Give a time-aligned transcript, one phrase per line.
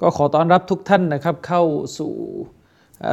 [0.00, 1.62] ก็ขอต้อนรับทุกท่านนะครับเข้า
[1.98, 2.12] สู่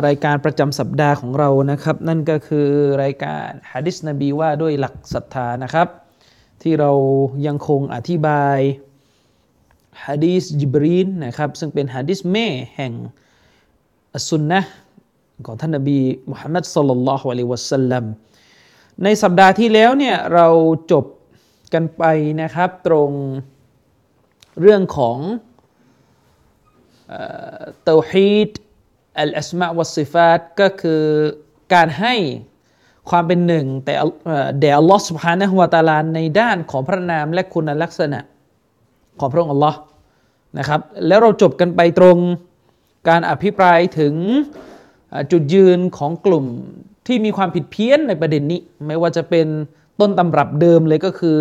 [0.07, 2.67] รายการประจำสัปดาห์ของเรานะครับ นั่นก็คือ
[3.03, 5.87] รายการฮะดิษนบีว่าด้วยหลักศรัทธานะครับ
[6.61, 6.91] ที่เรา
[7.47, 8.59] ยังคงอธิบาย
[10.05, 12.93] ฮะดีษจิบรีนนะครับซึ่งเป็นฮะดิษแม่แห่ง
[14.15, 14.59] อัสุนนะ
[15.45, 15.97] ของท่านนบี
[16.31, 18.05] มุฮัมมัดสุลลัลลอฮุอะลัยวะสัลลัม
[19.03, 20.47] ในสัปดาห์ที่แล้วเนี่ยเรา
[20.91, 21.05] จบ
[21.73, 22.03] กันไป
[22.41, 23.09] นะครับตรง
[24.61, 25.17] เรื่องของ
[27.85, 28.51] เตาฮีด
[29.19, 31.03] อัลอัสมาวัสซิฟาตก็คือ
[31.73, 32.15] การให้
[33.09, 33.93] ความเป็นหนึ่งแต่
[34.59, 38.19] แด่อัลลอฮ์สุบฮานะฮุวาตาลาในด้านของพระนามและคุณลักษณะ
[39.19, 39.77] ของพระองค์อัลลอฮ์
[40.57, 42.17] นะครับ แล้วเราจบกันไปตรง
[43.09, 44.13] การอภิปรายถึง
[45.31, 46.45] จุดยืนของกลุ่ม
[47.07, 49.47] ที่มีความผิดเพี้ยนในประเด็นนี้ ไม่ว่าจะเป็น
[49.99, 51.37] ต้นตำรับเดิมเลยก็คือ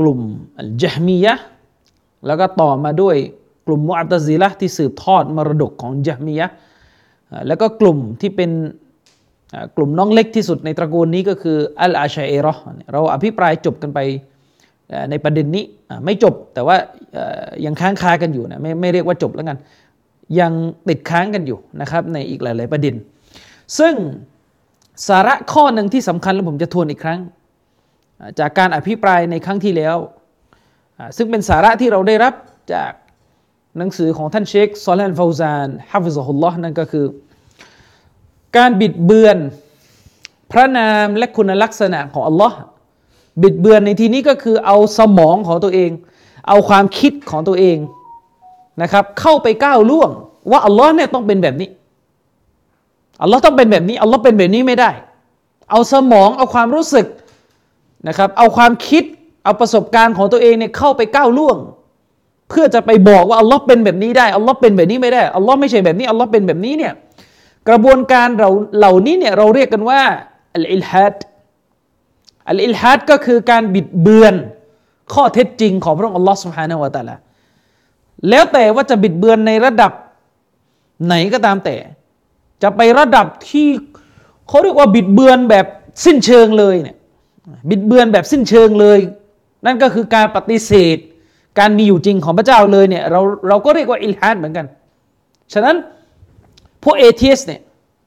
[0.00, 0.20] กลุ่ม
[0.58, 1.34] อัลจฮมียะ
[2.26, 3.16] แล้วก็ต่อมาด้วย
[3.66, 6.46] กลุ่มมุอัตซิละที่สืบทอดมรดกของจฮมียะ
[7.46, 8.50] แล้วก็กลุ่มที่เป็น
[9.76, 12.54] กลุ่มน้องเล็กที่สุดในตระกูลนี้ก็คืออัลอาชัยเอรอ
[12.92, 13.98] เราอภิปรายจบกันไป
[15.10, 15.64] ในประเด็นนี้
[16.04, 16.76] ไม่จบแต่ว่า
[17.64, 19.58] ยังค้างคากันอยู่นะไม่ไม่เรียกว่าจบแล้วกัน
[20.40, 20.52] ยัง
[20.88, 22.94] ติดค้างกันอยู่นะครับในอีกหลาย ๆประเด็น
[23.78, 23.94] ซึ่ง
[25.08, 27.20] สาระข้อหนึ่งที่สำคัญแล้วผมจะทวนอีกครั้ง
[28.40, 29.96] จากการอภิปรายในครั้งที่แล้ว
[31.16, 32.34] ซึ่งเป็นสาระที่เราได้รับ
[32.74, 32.92] จาก
[33.78, 37.06] หนังสือของท่านเชคซอลแลนฟาวซานฮาฟิซฮุลลอฮ์นั่นก็คือ
[38.56, 39.38] การบิดเบือน
[40.52, 42.56] พระนามและคุณลักษณะของอัลลอฮ์
[43.42, 45.90] บิดเบือนในที่นี้ก็คือเอาสมองของตัวเอง
[46.48, 47.78] เอาความคิดของตัวเอง
[48.82, 50.10] นะครับ เข้าไปก้าวล่วง
[50.50, 51.68] ว่าอัลลอฮ์เนี่ยต้องเป็นแบบนี้
[53.22, 54.90] อัลลอฮ์ต้องเป็นแบบนี้อัลลอฮ์เป็นแบบนี้ไม่ได้
[55.70, 57.06] เอาสมองเอาความรู้สึก
[58.08, 59.04] นะครับ เอาความคิด
[59.44, 61.56] เอาประสบการณ์ของตัวเองเนี่ยเข้าไปก้าวล่วง
[62.50, 66.92] เพื่อจะไปบอกว่าอัลลอฮ์เป็นแบบนี้ได้อัลลอฮ์เป็นแบบนี้ไม่ได้อัลลอฮ์ไม่ใช่แบบนี้อัลลอฮ์เป็นแบบนี้เนี่ย
[67.68, 70.00] กระบวนการเราเหล่านี้เนี่ยเราเรียกกันว่า
[70.54, 71.16] อัลอิลฮัด
[72.50, 74.34] อัลอิลฮัดก็คือการบิดเบือน
[75.12, 77.16] ข้อเท็จจริงของพระองค์อัลลอฮ์สุบฮานาวะตะละ
[78.28, 79.92] แล้วแต่ว่าจะบิดเบือนในระดับ
[81.06, 81.76] ไหนก็ตามแต่
[82.62, 83.68] จะไประดับที่
[84.48, 85.66] เขาเรียกว่าบิดเบือนแบบ
[86.04, 86.96] สิ้นเชิงเลยเนี่ย
[87.70, 89.00] บิดเบือนแบบสิ้นเชิงเลย
[89.66, 90.96] นั่นก็คือการปฏิเสธ
[91.58, 94.66] การมีอยู่จริงของพระเจ้าเลยเนี่ยเราเราก็เรียกว่าอิลฮัดเหมือนกัน
[95.52, 95.76] ฉะนั้น
[96.84, 97.60] พวก atheist เนี่ย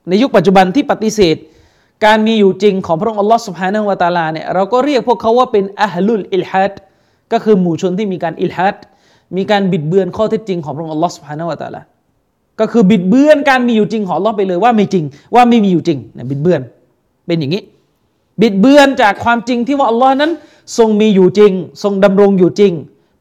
[0.10, 1.36] ในยุคปัจจุบันที่ปฏิเสธ
[2.06, 6.74] การมีอยู่จริงของพระองค์อัลลอฮ์สุบฮานะฮุวาตาลาเนี่ยเราก็เรียกพวกเขาว่าเป็นอัลลุลอิลฮัด
[7.32, 8.78] ก็คือหมู่ชนที่มีการอิลฮัด
[9.38, 11.82] มีการบิดเบือนข้อเท็จจริงของพระองค์อัลลอฮ์สุบฮานะฮุวาตาลา
[12.60, 15.04] ก็คือบิดเบือนการมีอยู่จริงของอัลลอฮ์ไปเลยว่าไม่จริง
[15.36, 16.62] ว่าไม่มีอยู่จริงเนี่ยบิดเบือน
[17.28, 17.64] เป็นอย่างนี้
[18.42, 20.32] บิดเบือนจากความจริงที่ว่าอัลลอฮ์นั้น
[20.78, 21.52] ทรงมีอยู่จริง
[21.84, 22.74] ทรงดำรงอยู่จริง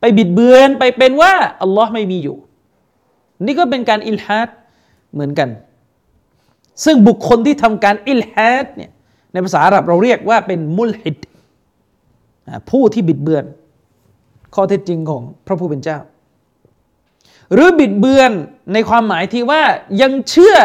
[0.03, 1.33] ไปบิดเบือนไปเป็นว่า
[1.63, 2.37] อัลลอฮ์ไม่มีอยู่
[3.47, 4.49] นี่ก็เป็นการอิลฮัด
[5.13, 5.49] เหมือนกัน
[6.85, 8.91] ซึ่งบุคคลที่ทำการอิลฮัดเนี่ย
[9.33, 11.19] ในภาษาอาหรับเราเรียกว่าเป็นมุลฮิด
[12.71, 13.45] ผู้ที่บิดเบือน
[14.55, 15.99] ข้อเท็จจริงของพระผู้เป็นเจ้า
[17.53, 18.33] หรือบิดเบือน
[18.73, 19.63] ในความหมายที่ว่า
[20.03, 20.57] ยังเชื่อ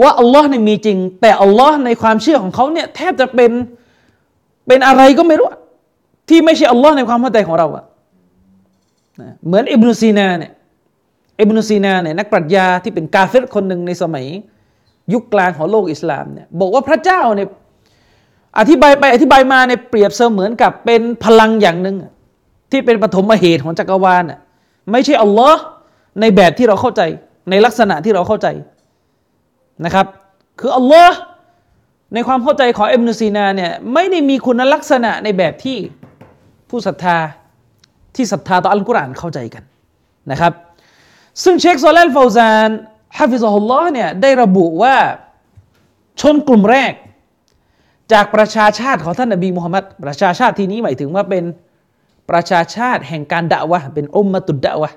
[0.00, 3.52] ว่าอัลลอฮ์เนี่ยมีจริง แต่อัลลอฮ์ในความเชื่อของเขาเนี่ยแทบจะเป็น
[4.66, 5.48] เป็นอะไรก็ไม่รู้
[6.28, 7.84] ที่ไม่ใช่อัลลอฮ์ในความเข้าใจของเราอะ
[9.46, 10.52] เหมือนอิบนุซีนาเนี่ย
[11.40, 14.26] อิบนุซีนาเนี่ยนักปรัชญาที่เป็นกาเฟรคนหนึ่งในสมัย
[15.12, 17.48] ยุคกลางของโลกอิสลามเนี่ยบอกว่าพระเจ้าเนี่ย
[18.58, 21.96] อธิบายไปอธิบายมาเนี่ยเปรียบเสมือนกับเป็นพลังอย่างหนึ่ง
[22.70, 24.40] ที่เป็นปฐมเหตุของจักรวาลน่ะ
[24.92, 25.60] ไม่ใช่อัลลอฮ์
[26.20, 27.02] ในแบบที่เราเข้าใจ
[27.50, 28.48] ในลักษณะที่เราเข้าใจ
[29.84, 30.06] นะครับ
[30.60, 31.16] คืออัลลอฮ์
[32.14, 35.78] ในความเข้าใจของอิบนุซีนาเนี่ยไม่ได้มีคุณลักษณะในแบบที่
[36.68, 37.18] ผู้ศรัทธา
[38.16, 39.62] ที่ศรัทธาต่ออัลกุรอานเข้าใจกัน
[40.30, 40.52] นะครับ
[41.42, 42.70] ซึ่งเชคโซเลนฟาวซาน
[43.18, 44.96] ฮะฟิซฮุลลอฮ์เนี่ยได้ระบุว่า
[46.20, 46.92] ชนกลุ่มแรก
[48.12, 51.44] จากประชาชาติของท่านนบีมุฮัมมัดประชาชาติที่นี้หมายถึงว่าเป็น
[52.30, 54.90] ประชาชาติแห่งการด่าวะเป็นอุมมะตุดด่าวะ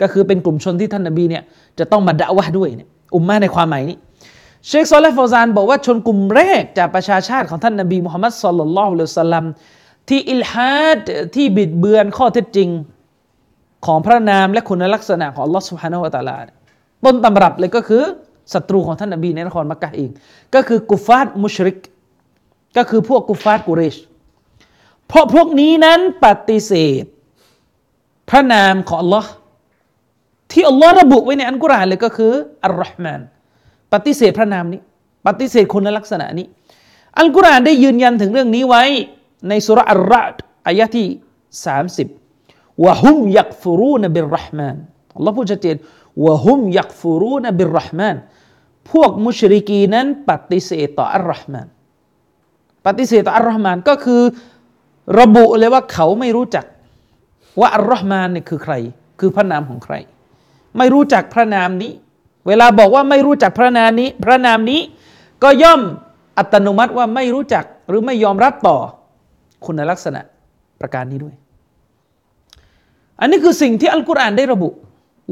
[0.00, 1.42] ก็คือเป็นกลุ่มชนที่ท่านนบีเนี่ย
[1.78, 3.96] จะต้องมาด่าวะด้วยเนี่ยอุมมะในความหมายนี้
[4.68, 9.44] เชคโซเลฟาวซานบอกว่าชนกลุ่มแรกจากประชาชาติของท่านนบีมุฮัมมัดศ็อลลัลลอฮุอะลัยฮิวะซัลลัม
[10.08, 11.04] ที่อิลฮัด
[11.34, 12.68] ที่บิดเบือนข้อเท็จจริง
[13.86, 16.36] ของพระนามและคุณลักษณะของลอสุภาโนวตาลา
[17.04, 18.02] ต้นตำรับเลยก็คือ
[18.52, 20.10] ศัตรูของท่านนบีในนครมักกะเอง
[20.54, 21.78] ก็คือกุฟาตมุชริก
[22.76, 23.96] ก็คือพวกกุฟาตกุเรช
[25.08, 27.04] เพราะพวกนี้นั้นปฏิเสธ
[28.30, 29.24] พระนามของ Allah
[30.52, 32.32] ที่อัลลอฮ์ระบุไว้ในอันกุรอานเลยก็คือ
[32.64, 33.20] อัลลอฮ์มาน
[33.92, 34.80] ปฏิเสธพระนามนี้
[35.26, 36.46] ปฏิเสธคุณลักษณะนี้
[37.18, 38.84] อัลกุรอานได้ยืนยันถึงเรื่องนี้ไว้
[39.48, 40.34] ในสุรอัลรอด
[40.66, 41.08] อายะที่
[42.16, 44.76] 30วะฮุมยักฟูรูนบิรห์มาน
[45.16, 45.76] อัลลอฮ์พูดชัดเจน
[46.24, 48.16] วะฮุมยักฟูรูนบิรห์มาน
[48.90, 51.66] พวกมุชริกีนั้นปฏิเสธต่ออัลลอฮ์มาน
[52.86, 54.22] ปฏิเสธต่ออัลลอฮ์มานก็คือ
[55.20, 56.64] ระบุเลยว่าเขาไม่รู้จัก
[57.60, 58.74] ว่าอัลลอฮ์มานเนี่ยคือใคร
[59.20, 59.94] คือพระนามของใคร
[60.78, 61.92] ไม่รู้จักพระนามนี้
[62.46, 64.80] เวลาบอกว่าไม่รู้จักพระนามนี้ พระนามนี้
[65.42, 65.80] ก็ย่อม
[66.38, 68.78] อัตโนมัติว่าไม่รู้จักหรือไม่ยอมรับต่อ
[69.66, 70.20] คุณลักษณะ
[70.80, 71.34] ประการนี้ด้วย
[73.20, 74.68] อันนี้คือสิ่งที่อัลกุรอานได้ระบุ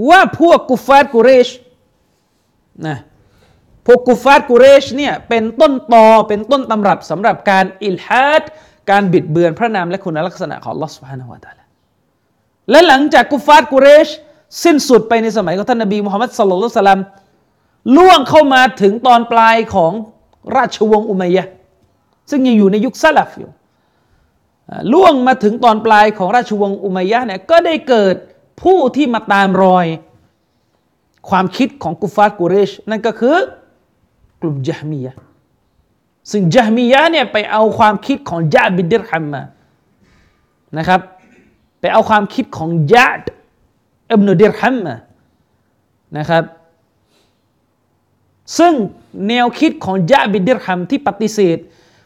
[0.08, 1.48] ว่าพวกกุฟาร์กุเรช
[2.86, 2.96] นะ
[3.86, 8.42] พวกกุฟาร์กุเรชเนี่ยเป็นต้นตอเป็นต้นตำรับสำหรับการอิลฮัด
[8.90, 11.58] การบิดเบือนพระนามและคุณลักษณะของลอสฟานาวะตาล
[12.70, 14.08] และหลังจากกุฟาร์กุเรช
[14.64, 17.00] สิ้นสุดไปในสมัยของท่านนบีมุฮัมมัดสลลัลสลัม
[17.96, 19.92] ล่วงเข้ามาถึงตอนปลายของ
[20.56, 21.44] ราชวงศ์อุมัยยะ
[22.30, 23.50] ซึ่งยังอยู่ในยุคซาลฟอยู่
[24.92, 28.14] ล่วงมาถึงตอนปลายของราชวงศ์อุมัยยะเนี่ยก็ได้เกิด
[28.62, 29.86] ผู้ที่มาตามรอย
[31.30, 33.36] ความคิดของกุฟาร์กุเรช นั่นก็คือ
[34.42, 35.14] กลุ่มจามียะ
[36.30, 39.42] ซึ่งจามียะเนี่ยไปเอาความคิดของยาบิดเดรฮัมมา
[40.78, 41.00] นะครับ
[41.80, 43.20] ไปเอาความคิดของยาด
[44.10, 44.94] อิบนุดิรฮัมมา
[46.18, 46.44] นะครับ
[48.58, 48.72] ซึ่ง
[49.28, 51.58] แนวคิดของยาบิดเดรฮัมที่ปฏิเสธ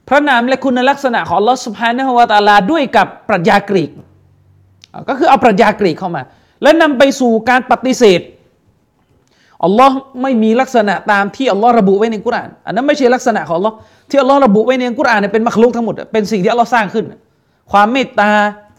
[0.09, 3.91] พระนามและคุณลักษณะของลอสุภานะฮวาตาลาด้วยกับปรัชญากรีก
[5.09, 6.23] ก็คือเอาปรัชญากรีกเข้ามา
[6.63, 8.21] และนำไปสู่การปฏิเสธ
[9.65, 13.77] อัลลอฮ์ไม่มีลักษณะตามที่อัลลอฮ์ระบุไว้ในกุรานอันนั้นไม่ใช่ลักษณะของอัลลอฮ์
[14.11, 17.05] ที่อัลลอฮ์ระบุไว้ในกุรานเนี่ยเป็นมักลุกทั้งหมดเป็นสิ่งที่อัลลอฮ์สร้างขึ้น
[17.73, 18.31] ความเมตตา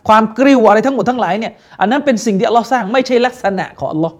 [0.08, 4.16] ความกริ้วอะไรทั้งหมดทั้งหลายเนี่ยอันนั้นเป็นสิ่งที่อัลลอฮ์สร้างไม่ใช่ลักษณะของอัลลอฮ์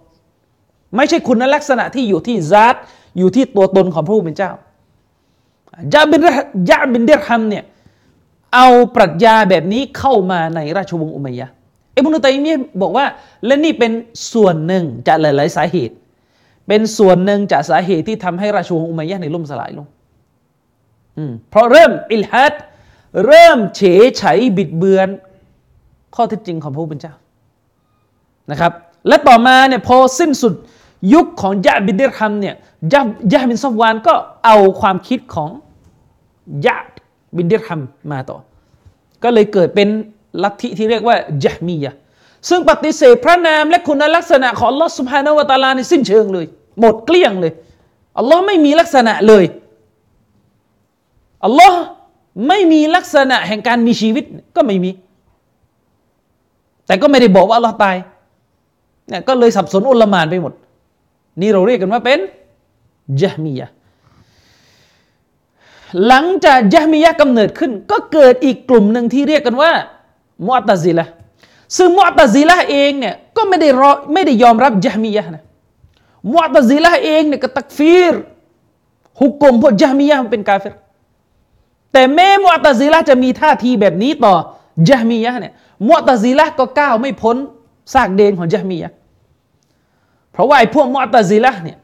[0.96, 2.76] ไม่ใช่คุณลักษณะที่อยู่ที่ซาต
[3.18, 4.52] อยู่ที่ตัวตนของพระผู้เป็นเจ้า
[5.94, 6.22] ยาบิน
[6.70, 7.64] ยาบินเดรฮัมเนี่ย
[8.56, 11.48] เอาปรัชญาแบบนี้เข้ามาในราชวงศ์อุมัยยะ
[11.96, 13.06] อิบนุตัยมียบอกว่า
[13.46, 13.92] และนี่เป็น
[14.34, 15.96] ส่วนหนึ่งจากหลาย ๆ สาเหตุ
[16.68, 19.88] เป็นส่วนหนึ่งจากสาเหตุที่ทำให้ราชวงศ์อุมัยยะในล่มสลายลง
[21.50, 22.54] เพราะเริ่มอิลฮัด
[23.28, 24.24] เริ่มเฉยไฉ
[24.58, 25.10] บิดเบือน
[26.16, 27.14] ข้อเท็จจริงของพระผู้เป็นเจ้า
[28.52, 28.72] นะครับ
[29.08, 30.54] และต่อมาเนี่ยพอสิ้นสุด
[31.14, 32.56] ยุคของยะบินเดรฮัมเนี่ย
[32.94, 33.02] ยะ
[33.34, 34.14] ยะบินซอฟวานก็
[34.46, 35.50] เอาความคิดของ
[36.66, 36.78] ยะ
[37.38, 37.82] บินเดรฮัม
[38.12, 38.38] มาต่อ
[39.24, 39.90] ก็เลยเกิดเป็น
[40.44, 41.94] ลัทธิที่เรียกว่ายะมียะ
[42.50, 46.46] ซึ่งปฏิเสธพระนามและคุณลักษณะของอัลลอฮ์สุบฮานาวะตาลาในสิ้นเชิงเลย
[46.80, 47.54] หมดเกลี้ยงเลย
[48.18, 49.46] อัลลอฮ์ไม่มีลักษณะเลย
[51.46, 51.80] อัลลอฮ์
[52.48, 54.24] ไม่มีลักษณะแห่งการมีชีวิต
[54.56, 54.92] ก็ไม่มี
[56.86, 57.96] แต่ก็ไม่ได้บอกว่าอัลลอฮ์ตาย
[59.10, 60.54] เนี่ยก็เลยสับสนอุลมานไปหมด
[61.42, 62.20] นี่เราเรียกกันว่าเป็น
[63.22, 63.70] ยะมียะ
[66.08, 69.72] หลังจากยะมียะกำเนิดขึ้น ก็เกิดอีกกลุ่มหนึ่งที่เรียกกันว่า
[70.46, 71.06] มุอตซิละ
[71.78, 75.44] ซึ่งมุอตซิละเองเนี่ยก็ไม่ได้รอไม่ได้ยอมรับยะมียะนะ
[76.32, 78.14] มุอตซิละเองเนี่ยก็ตักฟีร
[79.20, 80.76] ฮุกกลมพวกยะมียะเป็นกาเฟร
[81.94, 84.36] แต่แม้มุอตซิละจะมีท่าทีแบบนี้ต่อ
[84.90, 85.54] ยะมียะเนี่ย
[85.88, 87.38] มุอตซิละก็ก้าวไม่พ้น
[87.94, 88.92] ซากเดนของยะมียะ
[90.39, 91.79] ราะว่าไอ้พวกมุอตซิละเนี่ย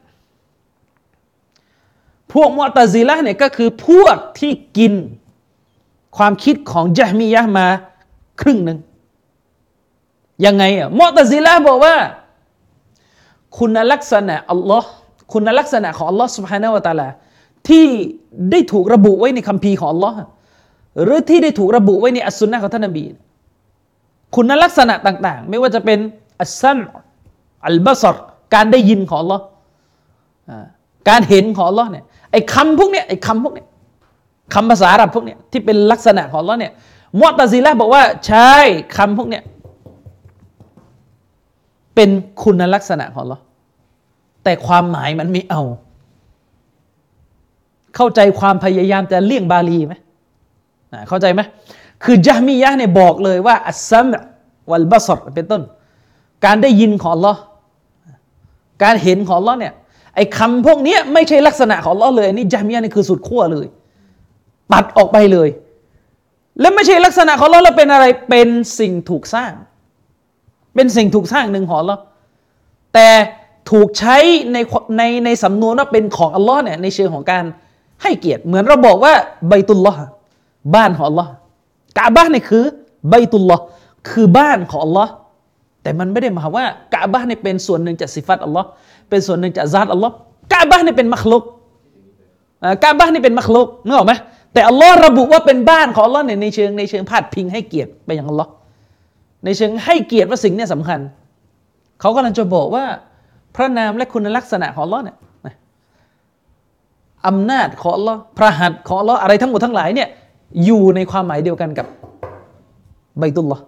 [2.33, 4.93] พวกมุอตซิละเนี่ยก็คือพวกที่กิน
[6.17, 7.67] ความคิดของจามียะมา
[8.41, 8.79] ครึ่งหนึ่ง
[10.45, 11.95] ยังไงอ่ะมุอตซิละบอกว่า
[13.57, 14.89] คุณลักษณะอัลลอฮ์
[15.33, 17.07] คุณลักษณะของอัลลอฮ์ سبحانه และ تعالى
[17.69, 17.85] ที่
[18.51, 20.17] ได้ถูกระบุไว้ในคัมภีร์ของอัลลอฮ์
[21.03, 23.05] หรือที่ได้ถูกระบุไว้ในอัสซุนนะของท่านนบี
[24.35, 25.99] คุณลักษณะต่าง ๆ ไม่ว่าจะเป็น
[26.41, 26.79] อัสซัน
[27.67, 28.17] อัลบาสร
[28.54, 29.44] การได้ยินของอัลลอฮ์
[31.08, 33.66] การเห็นของอัลลอฮ์เนี่ยไอ้คำพวกเนี้ยไอ้คำพวกเนี้ย
[34.54, 36.72] คำภาษาอาหรับพวกเนี้ยที่เป็นลักษณะของอัลลอฮ์เนี่ย
[37.20, 38.52] มุตซิละบอกว่าใช่
[38.96, 39.42] คำพวกเนี้ย
[41.94, 42.10] เป็น
[42.42, 43.42] คุณลักษณะของอัลลอฮ์
[44.44, 45.62] แต่ความหมายมันไม่เอา
[47.96, 49.94] เข้าใจความพยายามจะเลี่ยงบาลีไหม
[51.08, 51.40] เข้าใจไหม
[52.04, 54.08] คือจามียะเนี่ยบอกเลยว่าอัสซัม
[54.70, 55.62] วัลบาสรเป็นต้น
[56.44, 57.40] การได้ยินของอัลลอฮ์
[58.82, 59.74] การเห็นของลอเนี่ย
[60.14, 63.66] ไอ้คำพวกนี้ไม่ใช่ลักษณะของลอเลยนี่จามียนี่คือสุดขั้วเลย
[64.72, 65.48] ตัดออกไปเลย
[66.60, 69.52] และไม่ใช่ลักษณะของลอแล้วเป็นอะไรเป็นสิ่งถูกสร้าง
[70.74, 71.96] เป็นสิ่งถูกสร้างหนึ่งของลอ
[72.94, 73.08] แต่
[73.70, 74.16] ถูกใช้
[74.52, 74.58] ใน
[74.98, 77.44] ในในสำนวนว่าเป็นของอัลลอฮ์เนี่ยในเชิงของการ
[78.02, 79.12] ให้เกียรติ เหมือนเราบอกว่า
[79.48, 80.00] ใบตุลลอฮ์
[80.74, 81.30] บ้านของอัลลอฮ์
[81.96, 82.64] กาบ้านนี่คือ
[83.10, 83.62] ใบตุลลอฮ์
[84.10, 85.12] คือบ้านของอัลลอฮ์
[85.86, 86.64] แต่มันไม่ได้หมายว่า
[86.94, 88.66] กาบ้านนี่เป็นส่วนหนึ่งจากสิฟัตอัลลอฮ์
[89.10, 90.14] เป็นส่วนหนึ่งจากซาตอัลลอฮ์
[90.52, 91.42] กาบ้านนี่เป็นมักลุก
[92.82, 94.12] กาบ้านนี่เป็นมักลุกนึกออกไหม
[94.52, 98.50] แต่อัลลอฮ์ระบุว่าเป็นบ้านของอัลลอฮ์เนี่ยในเชิงในเชิงพาดพิงให้เกียรติไปยังอัลลอฮ์
[99.44, 101.00] ในเชิงให้เกียรติว่าสิ่งนี้สำคัญ
[102.00, 102.84] เขากำลังจะบอกว่า
[103.56, 105.16] พระนามและคุณลักษณะของอัลลอฮ์เนี่ย
[107.26, 110.08] อำนาจของอัลลอฮ์พระหัตถ์ของอัลลอฮ์อะไรทั้งหมดทั้งหลายเนี่ย
[110.64, 111.86] อยู่ในความหมายเดียวกันกับ
[113.18, 113.62] ใบตุลลอฮ์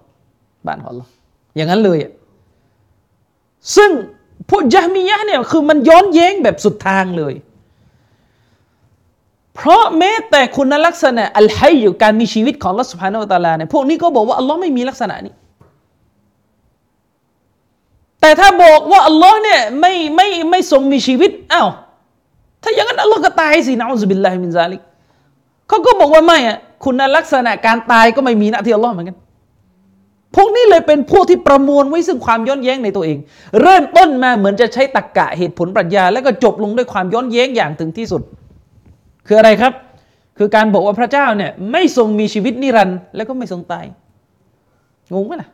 [0.66, 1.10] บ้านของอัลลอฮ์
[1.58, 1.98] อย่างนั้นเลย
[3.76, 3.90] ซึ่ง
[4.50, 7.34] พวกยะมียะเนี่ยคือมันย้อนแย้งแบบสุดทางเลย
[9.54, 15.34] เพราะแม้แต่คุณลักษณะอัลไฮอยู่การมีชีวิตของลัทสุภาโนตาลาเนี่ยพวกนี้ก็บอกว่าอัลลอฮ์ไม่มีลักษณะนี้
[18.20, 21.68] แต่ถ้าบอกว่าอัลลอฮ์เนี่ยไม่ไม่ไม่ทรงมีชีวิตอ้าว
[22.62, 24.80] ถ้าอย่างนั้นอัลลอฮ์ก็ตายสิ نعوذ بالله من ذلك
[25.68, 29.16] เขาก็บอกว่าไม่อะคุณลักษณะการตายก็ไม่มีนะที่อัลลอฮ์เหมือนกัน
[30.36, 33.18] พวกนี้เลยเป็นพวกที่ประมวลไว้ซึ่งความย้อนแย้งในตัวเอง
[33.62, 38.22] เริ่มต้นมาเหมือนจะใช้ตรรกะเหตุผลปรัชญา แล้วก็จบลงด้วยความย้อนแย้งอย่างถึงที่สุด
[39.26, 39.72] คืออะไรครับ
[40.38, 43.84] คือการบอกว่าพระเจ้าเนี่ยไม่ทรงมีชีวิตนิรันดร์แล้วก็ไม่ทรงตาย
[45.12, 45.48] งงไหมล่ะ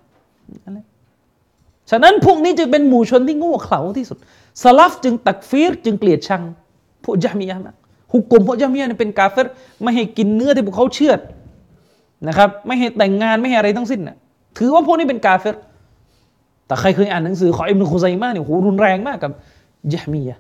[1.90, 4.18] ฉะนั้นพวกนี้จึงเป็นหมู่ชนที่โง่เขลาที่สุด
[4.62, 6.42] สลับจึงตักฟีรจึงเกลียดชัง
[7.04, 7.76] พวกยามียะนะ
[8.12, 9.46] ฮุกกลมพวกยามียะเนี่ยเป็นกาเฟร
[9.82, 11.14] ไม่ให้กินเนื้อที่พวกเขาเชื่อ
[12.28, 14.16] นะครับ ไม่ให้แต่งงานไม่ให้อะไรทั้งสิ้นนะ
[14.58, 15.56] ถือว่าพวกนี้เป็นกาเฟร
[16.66, 19.32] แต่ใครเคยอ่านหนังสือของอิบนุคุซัยมาเนี่ยโหรุนแรงมากกับ
[19.92, 20.38] ยะมียะ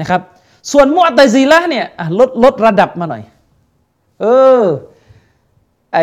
[0.00, 0.20] นะครับ
[0.72, 1.86] ส่วนมุอัตซิละเนี่ย
[2.18, 3.22] ลดลดระดับมาหน่อย
[4.20, 4.26] เอ
[4.60, 4.62] อ
[5.94, 5.98] ไอ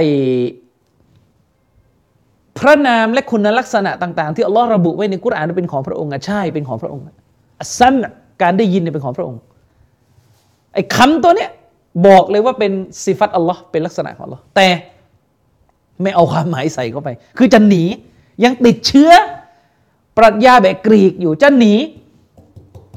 [2.57, 7.03] พระนามและคุณลักษณะต่าง ๆ ที่อัลลอฮ์ระบุไว้ในกุรอานเป็นของพระองค์ใช่เป็นของพระองค์
[7.61, 7.95] อัซัน
[8.41, 9.39] การได้ยินเนี่ยเป็นของพระองค์
[10.73, 11.49] ไอ้คำตัวเนี้ย
[12.07, 12.71] บอกเลยว่าเป็น
[13.05, 14.67] สิฟัตอัลลอฮ์เป็นลักษณะของอัลลอฮ์แต่
[16.01, 17.83] ไม่เอาความหมายใส่เข้าไป คือจะหนี
[18.43, 19.11] ยังติดเชื้อ
[20.17, 21.73] ปรัชญาแบบกรีกอยู่จะหนี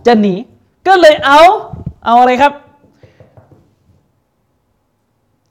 [0.06, 0.34] จะหนี
[0.86, 1.40] ก็เลยเอา
[2.04, 2.52] เอาอะไรครับ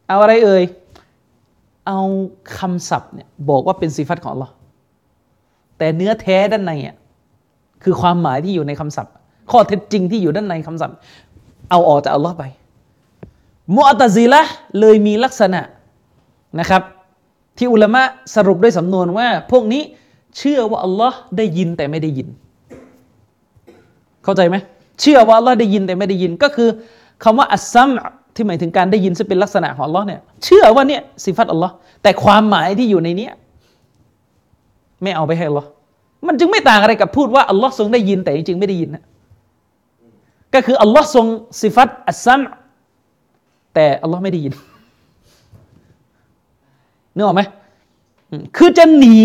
[0.08, 0.64] เอาอะไรเอ่ย
[1.88, 2.00] เอา
[2.58, 4.50] คำศัพท์เนี่ยบอกว่าเป็นสิฟัตของเรา
[5.78, 6.96] แต่เนื้อแท้ด้านในอะ
[7.84, 9.14] คือความหมายที่อยู่ในคำศัพท์
[9.52, 10.96] ข้อเท็จจริงที่อยู่ด้านในคำศัพท์
[11.70, 12.44] เอาออกจากอัลลอฮ์ไป
[13.76, 14.42] มุอัตซิละ
[14.80, 15.62] เลยมีลักษณะ
[16.60, 16.82] นะครับ
[17.58, 18.04] ที่อุลามะ
[18.36, 19.84] สรุปด้วยสำนวนว่า พวกนี้
[20.38, 22.28] เชื่อว่าอัลลอฮ์ได้ยินแต่ไม่ได้ยิน
[24.24, 24.56] เข้าใจไหม
[25.02, 26.70] เชื่อว่าอัลลอฮ์ได้ยินแต่ไม่ได้ยินก็คือ
[27.24, 27.90] คำว่าอัสซัม
[28.36, 31.74] ที่หมายถึงการได้ยินซึ่งเป็นลักษณะของอัลลอฮ์เนี่ยเชื่อว่าเนี่ยสิฟัตอัลลอฮ์
[32.04, 33.34] แต่ความหมายที่อยู่ในเนี้ย
[35.04, 35.68] ไม่เอาไปให้อัลลอฮ์
[36.28, 39.04] มันจึงไม่ต่างอะไรกับพูดว่าอัลลอฮ์ทรงได้ยินแต่จริงๆไม่ได้ยินนะ
[40.54, 41.26] ก็คืออัลลอฮ์ทรง
[41.62, 42.42] สิฟัตอัสซัม
[43.74, 44.54] แต่อัลลอฮ์ไม่ได้ยิน
[47.18, 47.42] นึกออกไหม
[48.58, 49.20] คือจะหนี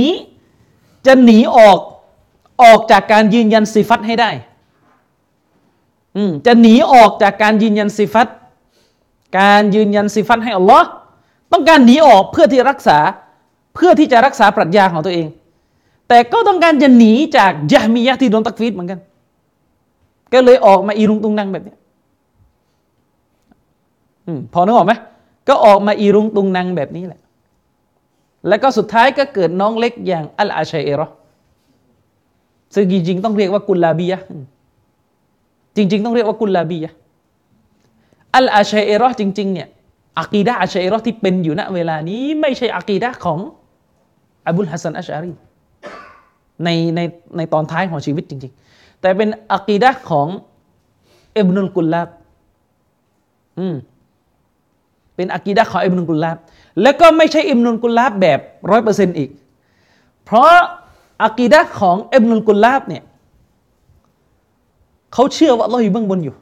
[1.06, 1.78] จะหนีออก
[2.62, 4.30] ออกจากการยืนยันสิฟัตให้ได้
[6.46, 8.28] จะหนีออกจากการยืนยันสิฟัต
[9.38, 10.86] การยืนยันสิฟัตให้อัลลอฮ์
[11.52, 12.98] ต้องการหนีออกเพื่อที่รักษา
[13.74, 15.26] เพื่อที่จะรักษาปรัชญาของตัวเอง
[16.08, 19.00] แต่ก็ต้องการจะหนีจากยะมียะที่โดนตักฟีดเหมือนกัน
[20.32, 21.74] ก็เลยออกมาอีรุงตุงนังแบบนี้
[24.52, 24.92] พอนึกออกไหม
[25.48, 27.20] ก็ออกมาอีรุงตุงนังแบบนี้แหละ
[28.48, 31.06] แล้วก็สุดท้ายก็เกิดน้องเล็กอย่างอัลอาชัยเอรอ
[32.74, 34.18] ซึ่งจริงๆต้องเรียกว่ากุลลาบียะ
[35.76, 36.90] จริง ๆ ต้องเรียกว่ากุลลาบียะ
[38.36, 39.68] อัลอาชัยเอรอจริงๆเนี่ย
[40.20, 43.38] อักีดะอาชัยเอรอที่เป็นอยู่ณเวลานี้ ไม่ใช่อักีดะของ
[44.46, 45.32] อบุลฮัสซันอัชอารี
[46.64, 47.00] ในใน
[47.36, 50.28] ในตอนท้ายของชีวิตจริง ๆ แต่เป็นอักีดะของ
[51.38, 52.08] อิบนุลกุลลาบ
[53.58, 53.76] อืม
[55.16, 56.36] เป็นอักีดะของอิบนุลกุลลาบ
[56.80, 59.30] แล้วก็ไม่ใช่อิบนุลกุลาบแบบร้อยเปอร์เซ็นต์อีก
[60.24, 60.54] เพราะ
[61.24, 63.02] อักีดะของอิบนุลกุลาบเนี่ย
[65.12, 66.34] เขาเชื่อว่าเราอยู่เบื้องบนอยู่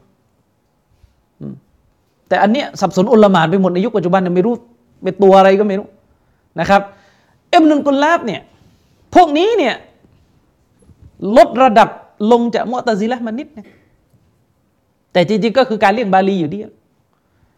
[2.27, 4.53] แต่อันเนี้ยสับสนอุลมานไปหมดในยุคปัจจุบันเนี่ยไม่รู้
[5.03, 5.87] เป็นตัวอะไรก็ไม่รู้
[6.59, 6.81] นะครับ
[7.53, 8.41] อิบนุลกุลาบเนี่ย
[9.15, 9.75] พวกนี้เนี่ย
[11.37, 11.89] ลดระดับ
[12.31, 13.65] ลงจากมุตะซิละมานิดนึง
[15.13, 16.59] แต่จริงๆก็คือการเรียกบาลีอยู่ดี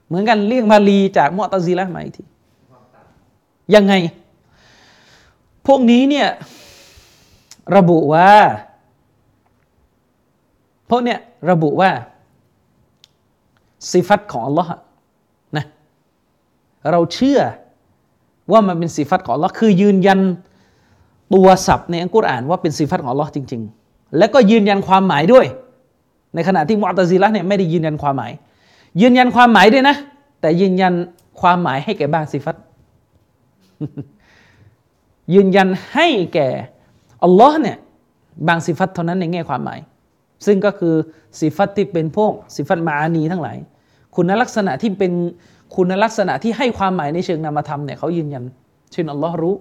[0.08, 2.24] เหมือนกันเรียกบาลีจากมุตะซิละมาอีกที
[3.75, 3.93] ยังไง
[5.67, 6.27] พวกนี้เนี่ย
[7.75, 8.32] ระบุว่า
[10.89, 11.20] พวกเนี่ย
[11.51, 11.91] ระบุว่า
[13.91, 14.70] สิฟัตของอัลลอฮ์
[15.58, 15.65] นะ
[16.91, 17.39] เราเชื่อ
[18.51, 20.20] ว่ามันเป็นสิฟัตของอัลลอฮ์คือยืนยัน
[21.34, 25.46] ตัวศัพท์ในอัลกุรอานว่าเป็นสิฟัตของอัลลอฮ์จริง ๆ แล้วก็ยืนยันความหมายด้วย
[26.36, 28.32] ในขณะที่มุอตซิละเนี่ยไม่ได้ยืนยันความหมาย
[29.01, 29.96] ยืนยันความหมายด้วยนะ
[30.41, 30.93] แต่ยืนยัน
[31.41, 32.55] ความหมายให้แก่บางสิฟัต
[35.34, 36.50] ยืนยันให้แก่
[37.24, 37.77] อัลลอฮ์เนี่ย
[38.48, 39.80] บางสิฟัตเท่านั้นในแง่ความหมาย
[40.46, 40.96] ซึ่งก็คือ
[41.39, 43.58] สิฟัตที่เป็นพวกสิฟัตมาอานีทั้งหลาย
[44.15, 45.12] คุณลักษณะที่เป็น
[45.75, 48.44] คุณลักษณะที่ให้ความหมายในเชิงนามธรรมเนี่ยเขายืนยัน
[48.92, 49.56] เช่นอัลลอฮ์รู้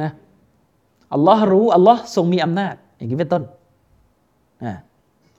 [0.00, 0.10] นะ
[1.14, 3.42] อัลลอฮ์รู้อัลลอฮ์ทรงมีอำนาจ อย่างนี้เป็นต้น
[4.64, 4.72] อ่า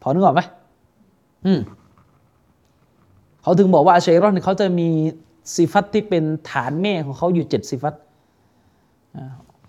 [0.01, 0.41] พอนึกออกไหม
[1.45, 1.59] อืม
[3.41, 4.87] เขาถึงบอกว่าอาชัยรอนเขาจะมี
[5.55, 7.95] สิฟัตที่เป็นฐานแม่ของเขาอยู่เจ็ดสิฟัต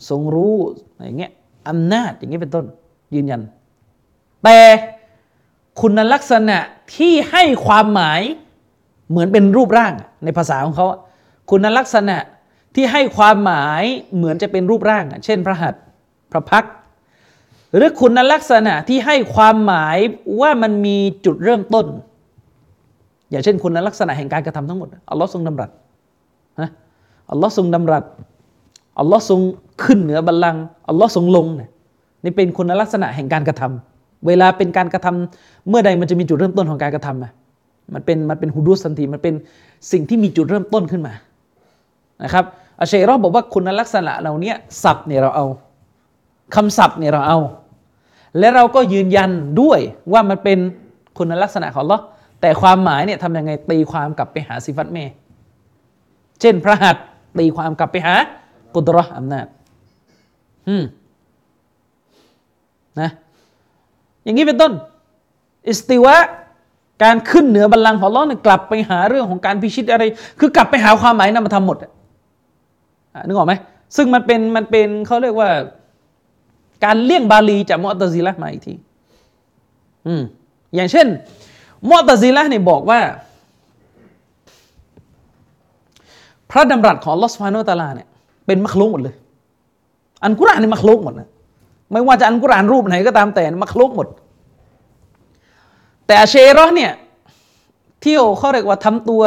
[0.09, 0.55] ทรงรู้
[1.05, 1.33] อย่างเงี้ย
[1.69, 2.65] อำนาจอย่างเงี้ยเป็นต้น
[3.15, 3.41] ยืนยัน
[4.45, 4.59] แต่
[5.81, 6.59] คุณลักษณะ
[6.97, 8.21] ที่ให้ความหมาย
[9.11, 9.93] เหมือนเป็นรูปร่าง
[10.25, 10.87] ในภาษาของเขา
[11.51, 12.17] คุณลักษณะ
[12.75, 13.83] ที่ให้ความหมาย
[14.17, 15.83] เหมือนจะเป็นรูปร่าง เช่น พระหัตถ์
[16.33, 16.65] พระพัก
[17.75, 19.97] หรือคุณลักษณะที่ให้ความหมาย
[20.41, 21.87] ว่ามันมีจุดเริ่มต้น
[23.33, 25.71] อย่างเช่นคุณลักษณะแห่งการกระทำทั้งหมดอัลลอฮ์ทรงดำรัส
[26.61, 26.71] นะ
[27.31, 28.05] อัลลอฮ์ทรงดำรัส
[28.99, 29.41] อัลลอฮ์ทรง
[29.85, 31.69] ขึ้นเหนือบัลลังก์อัลลอฮ์ทรงลงเนี่ย
[32.25, 37.33] นี่เป็นคุณลักษณะแห่งการกระทำเวลาเป็นการกระทำเมื่อใดมันจะมีจุดเริ่มต้นของการกระทำอะ
[37.95, 39.35] มันเป็นมันเป็นฮูดูสันทีมันเป็น
[39.93, 41.13] สิ่งที่มีจุดเริ่มต้นขึ้นมา
[42.25, 42.45] นะครับ
[42.81, 45.47] อาเชรอบอกว่าคุณลักษณะเรานี้ศัพท์เนี่ยเราเอา
[46.55, 47.39] คำศัพท์เนี่ยเราเอา
[48.39, 49.81] และเราก็ยืนยันด้วย
[50.13, 50.59] ว่ามันเป็น
[51.19, 51.99] คุณลักษณะของลอ
[52.43, 54.99] แต่ความหมายเนี่ยทำยังไงตีความกลับไปหาสิฟัตเม
[56.41, 56.97] เช่นพระหัต
[57.39, 58.15] ตีความกลับไปหา
[58.75, 59.47] กุตรออำนาจ
[60.69, 60.85] อืม
[63.01, 63.11] นะ
[64.25, 64.73] อย่างนี้เป็นต้น
[65.69, 66.17] อิสติวะ
[67.03, 70.03] การขึ้นเหนือบัลลังก์ของลอเนี่ยกลับไปหาเรื่องของการพิชิตอะไร
[70.41, 71.79] คือกลับไปหาความหมายนำมาทำหมด
[73.27, 73.55] นึกออกไหม
[73.97, 75.51] ซึ่งมันเป็นมันเป็นเขาเรียกว่า
[76.85, 78.75] การเลี่ยงบาลีจากมอตซิละมาอีกที
[80.07, 80.23] อืม
[80.75, 81.07] อย่างเช่น
[81.91, 83.01] มอตซิละเนี่ยบอกว่า
[86.51, 88.09] พระดำรัสของลอสฟานอตาลาเนี่ย
[88.47, 89.15] เป็นมักลุกหมดเลย
[90.25, 91.29] อันกุรานนี่มักลุกหมดนะ
[91.93, 94.09] ไม่ว่าจะอันกุรานรูปไหนก็ตามแต่มักลุกหมด
[96.07, 96.93] แต่เชรอเนี่ย
[98.03, 99.23] เที่ยวเขาเรียกว่าทำตัว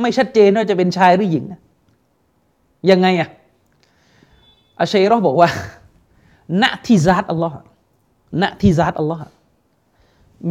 [0.00, 1.44] ไม่ชัดเจนว่าจะเป็นชายหรือหญิง
[2.90, 3.28] ยังไงอะ
[4.78, 5.48] อาชัยรอบอกว่า
[6.62, 7.56] ณที่ซาตอัลลอฮ์
[8.42, 9.22] ณที่ซาตอัลลอฮ์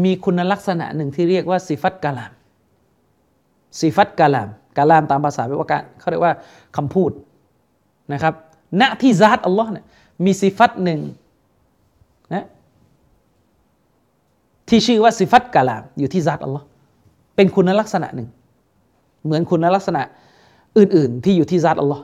[0.03, 2.31] มีคุณลักษณะหนึ่งที่เรียกว่าสิฟัตกาลาม
[3.79, 6.33] สิฟัตกาลามกาลามตามภาษาแปลว่าการเขาเรียกว่า
[6.77, 7.11] คำพูด
[8.13, 8.33] นะครับ
[8.81, 9.85] ณที่ซาตอัลลอฮ์เนี่ย
[10.25, 10.99] มีสิฟัตหนึ่ง
[12.33, 12.45] นะ
[14.69, 16.65] ที่ชื่อว่าสิฟัตกาลามอยู่ที่ซาตอัลลอฮ์
[17.35, 18.29] เป็นคุณลักษณะหนึ่ง
[19.25, 20.01] เหมือนคุณลักษณะ
[20.77, 22.03] อื่น ๆ ที่อยู่ที่ซาตอัลลอฮ์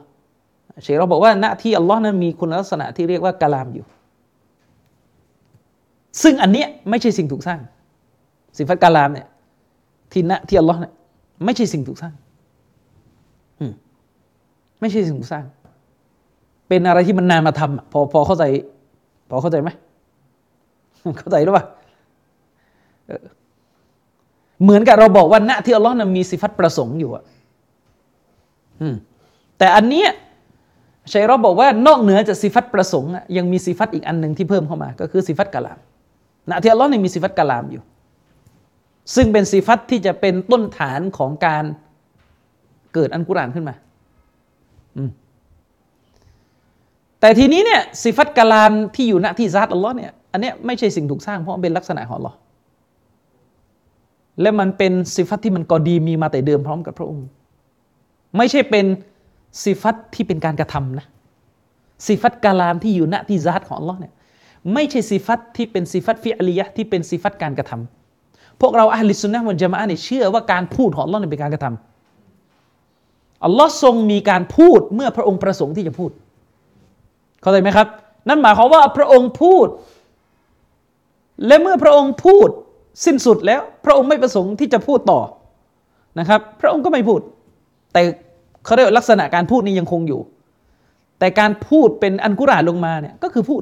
[0.83, 3.85] เชคเราบอกว่าณที่อัลลอฮ์นั้นมีคุณลักษณะที่เรียกว่ากะลามอยู่
[6.23, 7.59] ซึ่งอันเนี้ยไม่ใช่สิ่งถูกสร้าง
[8.57, 9.27] สิฟัตกะลามเนี่ย
[10.11, 10.93] ที่ณที่อัลลอฮ์เนี่ย
[11.45, 12.13] ไม่ใช่สิ่งถูกสร้าง
[14.79, 15.45] ไม่ใช่สิ่งถูกสร้าง
[16.67, 18.43] เป็นอะไรที่มันนานมาทำพอพอเข้าใจ
[19.29, 19.69] พอเข้าใจไหม
[21.19, 21.65] เข้าใจหรือเปล่า
[24.63, 27.23] เหมือนกับเราบอกว่าณที่อัลลอฮ์นั้นมีสิฟัตประสงค์อยู่อะ
[29.57, 30.09] แต่อันเนี้ย
[31.13, 35.79] ชัยรอบบอกว่านอกเหนือจากสิฟัตประสงค์ยังมีสิฟัตอีกอันหนึ่งที่เพิ่มเข้ามา ก็คือสิฟัตกะลาม
[36.49, 37.81] นะที่อัลลอฮ์นี่มีสิฟัตกะลามอยู่
[39.15, 41.63] ซึ่งเป็นสิฟัตที่จะเป็นต้นฐานของการ
[42.93, 43.75] เกิดอันกุรานขึ้นมา
[47.19, 52.37] แต่ทีนี้เนี่ยสิฟัตกะลามที่อยู่ณที่ซาตอัลลอฮ์เนี่ย อันเนี้ยไม่ใช่สิ่งถูกสร้างเพราะเป็นลักษณะของอัลลอฮ์
[54.41, 57.25] และมันเป็นสิฟัตที่มันกอดีมีมาแต่เดิมพร้อมกับพระองค์
[58.37, 58.85] ไม่ใช่เป็น
[59.63, 61.05] สิฟัตที่เป็นการกระทำนะ
[62.07, 64.13] สิฟัตกาลามที่อยู่ณที่ซาตของอัลลอฮ์เนี่ย
[64.73, 67.94] ไม่ใช่สิฟัตที่เป็นสิฟัตฟิอลียะที่เป็นสิฟัตการกระทำ
[68.61, 76.11] พวกเราอัลลิสุนนะวันจามะเนี่ยเชื่อว่าการพูดของอัลลอฮ์เนี่ยเป็นการกระทำอัลลอฮ์ทรงมีการพูดเมื่อพระองค์ประสงค์ที่จะพูด
[77.41, 77.87] เข้าใจไหมครับ
[78.29, 79.67] นั่นหมายความว่าพระองค์พูด
[81.47, 82.49] และเมื่อพระองค์พูด
[83.05, 85.21] สิ้นสุดแล้ว พระองค์ไม่ประสงค์ที่จะพูดต่อ
[86.19, 87.19] นะครับ พระองค์ก็ไม่พูด
[87.93, 88.01] แต่
[88.65, 90.21] เขาเรียกลักษณะการพูดนี้ยังคงอยู่
[91.19, 93.61] แต่การพูดเป็นอันกุรานลงมาเนี่ยก็คือพูด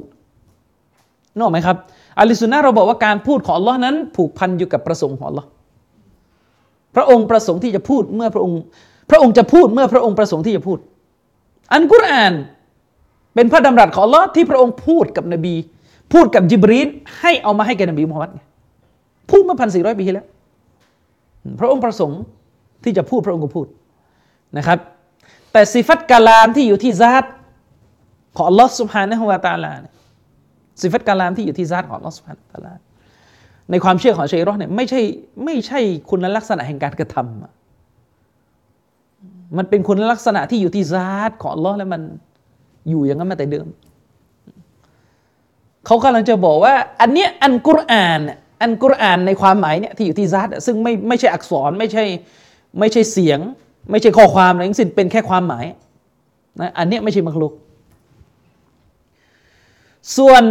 [1.33, 1.77] นึกออกไหมครับ
[2.19, 5.47] อาลิสุนนะเราบอกว่าการพูดของอัลลอฮ์นั้น ผูกพันอยู่กับประสงค์ของอัลลอฮ์
[6.95, 8.59] พระองค์ประสงค์ที่จะพูดเมื่อพระองค์
[9.09, 10.77] พระองค์จะพูดเมื่อพระองค์ประสงค์ที่จะพูด
[11.73, 12.33] อันกุรอาน
[13.35, 15.55] เป็นพระดำรัสของอัลลอฮ์ที่พระองค์พูดกับนบี
[16.13, 16.87] พูดกับจิบรีน
[17.19, 18.31] ให้เอามาให้แกนบีมุฮัมมัด
[19.29, 20.27] พูดเมาพันสี่ร้อยปีที่แล้ว
[21.59, 22.19] พระองค์ประสงค์
[22.83, 23.67] ที่จะพูดพระองค์ก็พูด
[24.57, 24.79] นะครับ
[25.51, 27.25] แต่สิฟัตกาลามที่อยู่ที่ซาต
[28.35, 29.93] ของอัลลอฮ์สุบฮานะฮุวาตาลาเนี่ย
[30.81, 32.73] สิฟัตกาลามที่อยู่ที่ซาตของลอสุบฮานตลา
[33.71, 35.01] ในความเชื่อของเชัยรเนี่ยไม่ใช่
[35.45, 37.25] ไม่ใช่คุณลักษณะแห่งการกระทำ
[39.57, 42.01] มันเป็นคุณลักษณะที่อยู่ที่ซาตของลอฮ์และมัน
[42.89, 43.67] อยู่อย่างนั้นมาแต่เดิม
[45.85, 48.19] เขากำลังจะบอกว่า อันเนี้ยอันกุรอาน
[48.61, 52.05] อันกุรอานในความหมายเนี่ยที่อยู่ที่ซาตซึ่งไม่ไม่ใช่อักษรไม่ใช่
[52.79, 53.39] ไม่ใช่เสียง
[53.91, 55.65] ไม่ใช่ข้อความอะไรทั้งสิ้นเป็นแค่ความหมาย
[56.59, 57.53] นะอันเนี้ยไม่ใช่มักลุก
[60.17, 60.43] ส่วน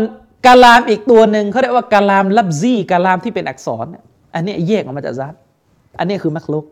[0.47, 3.87] กาลามอีกตัวหนึ่งเขาเรียกว่ากาลามลับซี่กาลามที่เป็นอักษร
[4.35, 5.35] อันนี้แยกออกมาจากซัด
[5.99, 6.65] อันนี้คือมักลุก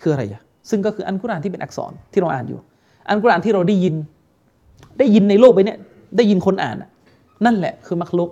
[0.00, 2.58] คืออะไรอะซึ่งก็คืออันกุรานที่เป็นอักษรที่เราอ่านอยู่
[3.08, 3.94] อันกุรานที่เราได้ยิน
[4.98, 5.78] ได้ยินในโลกไปเนี่ย
[6.16, 6.76] ได้ยินคนอ่าน
[7.44, 8.30] นั่นแหละคือมักลุก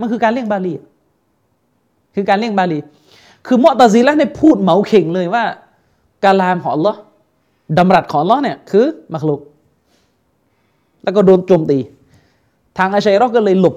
[0.00, 0.74] มันคือการเลี่ยงบาลี
[2.14, 2.78] คือการเลี่ยงบาลี
[3.46, 5.44] คือมอตาซีละเนี่ยพูดเหมาเข่งเลยว่า
[6.24, 6.98] กาลามของอัลลอฮ์
[7.78, 9.40] ดำรัสของอัลลอฮ์เนี่ยคือมักลุก
[11.06, 11.78] แล้วก็โดนโจมตี
[12.78, 13.76] ทางอาชัยรอก็เลยหลบ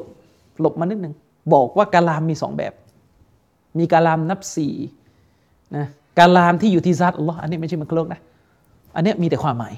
[0.61, 1.13] หลบมานิดหนึ่ง
[1.53, 2.73] บอกว่ากาลามมีสองแบบ
[3.77, 4.73] มีกาลามนับสี่
[5.75, 5.85] นะ
[6.19, 8.21] กาลามที่อยู่ที่ซัดอัลลอฮ์อันนี้ไม่ใช่มันโลกนะ
[8.95, 9.73] อันนี้มีแต่ความหมาย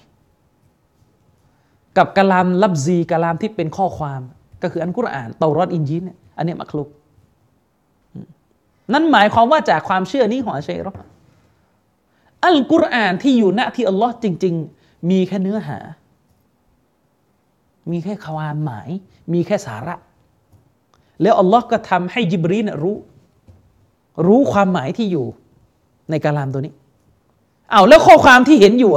[1.98, 4.22] กับกาลามลับซีกาลามที่เป็นข้อความ
[4.62, 6.04] ก็คืออันกุรอานเตารอดอินจีน
[6.38, 6.90] อันนี้มักลุก
[8.94, 10.94] นั่นหมายความว่าจากความเชื่อนี้ของอาชัยรอ
[12.46, 15.78] อัลกุรอานที่อยู่ณที่อัลลอฮ์จริง ๆ มีแค่เนื้อหา
[17.92, 18.90] มีแค่ความหมาย
[19.34, 19.96] มีแค่สาระ
[21.22, 22.98] แล้วอัลลอฮ์ก็ทำให้ยิบรีนรู้
[24.28, 25.26] รู้ความหมายที่อยู่
[26.10, 26.74] ในกาลามตัวนี้
[27.72, 28.92] เอาแล้วข้อความที่เห็นอยู่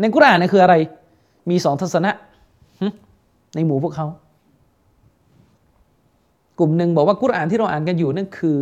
[0.00, 0.74] ในกุรอานนี่คืออะไร
[1.50, 2.10] มีสองทัศนะ
[3.54, 4.06] ในหมู่พวกเขา
[6.58, 8.58] กลุ่มหนึ่งบอกว่ากุรอานที่เราอ่านกันอยู่นั่นคือ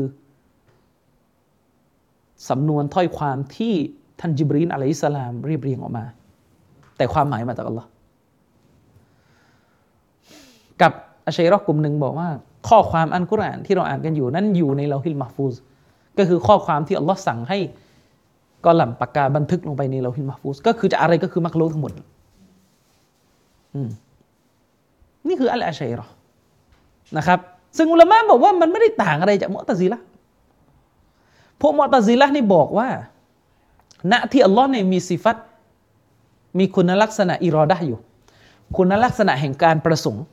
[2.48, 3.74] สำนวนถ้อยความที่
[4.20, 6.04] ท่านจิบรีนอะลัยสลามเรียบเรียงออกมา
[6.96, 7.88] แต่ความหมายมาจากอัลลอฮ์
[10.82, 10.92] กับ
[11.26, 12.28] อาชัยรอกกลุ่มหนึ่งบอกว่า
[12.68, 15.54] ข้อความอันกุรอานที่เราอ่านกันอยู่นั้นอยู่ในเราฮิลมาฟูซ
[16.18, 17.58] ก็คือข้อความที่อัลลอฮ์สั่งให้
[18.64, 21.92] กอลัมปากกาบันทึกลงไปในเราฮิลมาฟูซก็คือจะอะไรก็คือมักลุกทั้งหมด
[25.28, 26.06] นี่คืออัลอาชัยรอ
[27.16, 27.38] นะครับ
[27.76, 29.98] ซึ่งอุลามะบอกว่ามันไม่ได้ต่างอะไรจากมุตซิละ
[31.60, 32.88] พวกมุตซิละนี่บอกว่า
[34.12, 35.36] ณที่อัลลอฮ์เนี่ยมีสิฟัต
[36.58, 37.98] มีคุณลักษณะอิรอดะอยู่
[38.76, 40.24] คุณลักษณะแห่งการประสงค์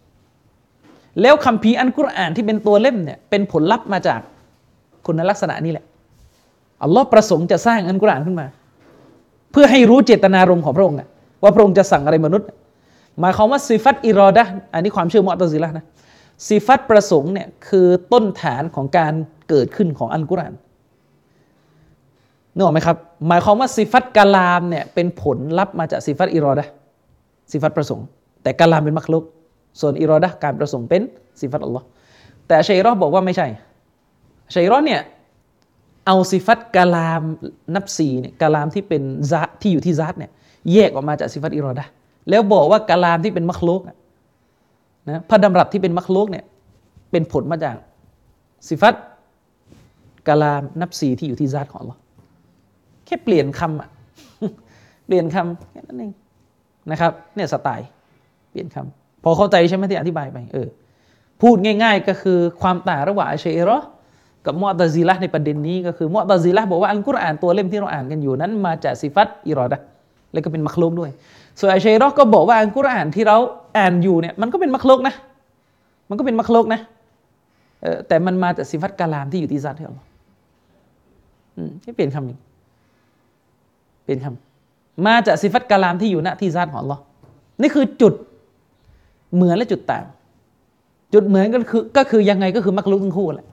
[1.21, 4.19] แล้วคำพีอันกุรอานที่เป็นตัวเล่มเนี่ยเป็นผลลัพธ์มาจาก
[5.05, 5.85] คุณลักษณะนี้แหละ
[6.83, 8.47] อัลลอฮ์ประสงค์จะสร้างอันกุรอานขึ้นมา
[9.51, 10.97] เพื่อให้รู้เจตนารมณ์ของพระองค์
[11.43, 12.47] ว่าพระองค์จะสั่งอะไรมนุษย์
[13.19, 14.43] หมายความว่าสิฟัตอิรอดะ
[14.73, 15.85] อันนี้ความเชื่อมอตซิละนะ
[16.47, 19.13] สิฟัตประสงค์เนี่ยคือต้นฐานของการ
[19.49, 20.53] เกิดขึ้นของอันกุรอาน
[22.53, 22.97] นึกออกไหมครับ
[23.27, 26.65] หมายความว่าสิฟัตกาลามเนี่ยเป็นผลลัพธ์มาจากสิฟัตอิรอดะ
[27.51, 28.05] สิฟัตประสงค์
[28.43, 29.23] แต่กาลามเป็นมักลุก
[29.79, 31.01] ส่วนอิรอดะการประสงค์เป็น
[31.39, 31.85] สิฟัตอัลลอฮ์
[32.47, 33.47] แต่ชัยรอบอกว่าไม่ใช่
[34.55, 35.01] ชัยรอเนี่ย
[36.05, 37.21] เอาสิฟัตกาลาม
[37.75, 40.31] นับสีเนี่ยกาลามที่เป็นซาที่อยู่ที่ซาตเนี่ย
[40.73, 41.85] แยกออกมาจากสิฟัตอิรอดะ
[42.29, 43.81] แล้วบอกว่ากาลามที่เป็นมักลุก
[45.09, 46.45] นะพระดำรัสที่เป็นมักลุกเนี่ย
[47.11, 47.75] เป็นผลมาจาก
[48.67, 48.95] สิฟัต
[50.27, 51.99] กาลามนับสีที่อยู่ที่ซาตของอัลลอฮ์
[53.05, 53.89] แค่เปลี่ยนคำอะ
[55.07, 56.11] เปลี่ยนคำแค่นั้นเอง
[56.91, 57.87] นะครับเนี่ยสไตล์
[58.51, 60.67] เปลี่ยนคำ พอเข้าใจใช่ไหมที่อธิบายไปเออ
[61.41, 63.77] พูดง่าย ๆ ก็คือความต่างระหว่างอัชัยรอ
[64.45, 69.77] กับมอตซิละในประเด็นนี้ก็คือมอตซิละบอกว่าอัลกุรอานตัวเล่มที่เราอ่านกันอยู่นั้น มาจากสิฟัตอิรอดะ
[70.31, 71.11] แล้วก็เป็นมักลุกด้วย
[71.59, 73.37] ส่วนอัชัยรอก็บอกว่าอัลกุรอานที่เรา
[73.77, 75.13] อ่านอยู่เนี่ยมันก็เป็นมักลุกนะ
[76.09, 76.81] มันก็เป็นมักลุกนะ
[77.81, 80.07] เออแต่มันมาจากสิฟัตกาลามที่อยู่ที่ซัตที่อัลลอฮ์
[81.57, 82.37] อืมเปลี่ยนคำหนี้
[84.03, 86.97] เปลี่ยนคำมาจากสิฟัตกาลามที่อยู่ณที่ซัตของอัลลอ
[87.61, 88.13] นี่คือจุด
[89.35, 90.05] เหมือนและจุดต่าง
[91.13, 93.47] จุดเหมือนก็คือก็คือยังไงก็คือมักลุกทั้งคู่แหละ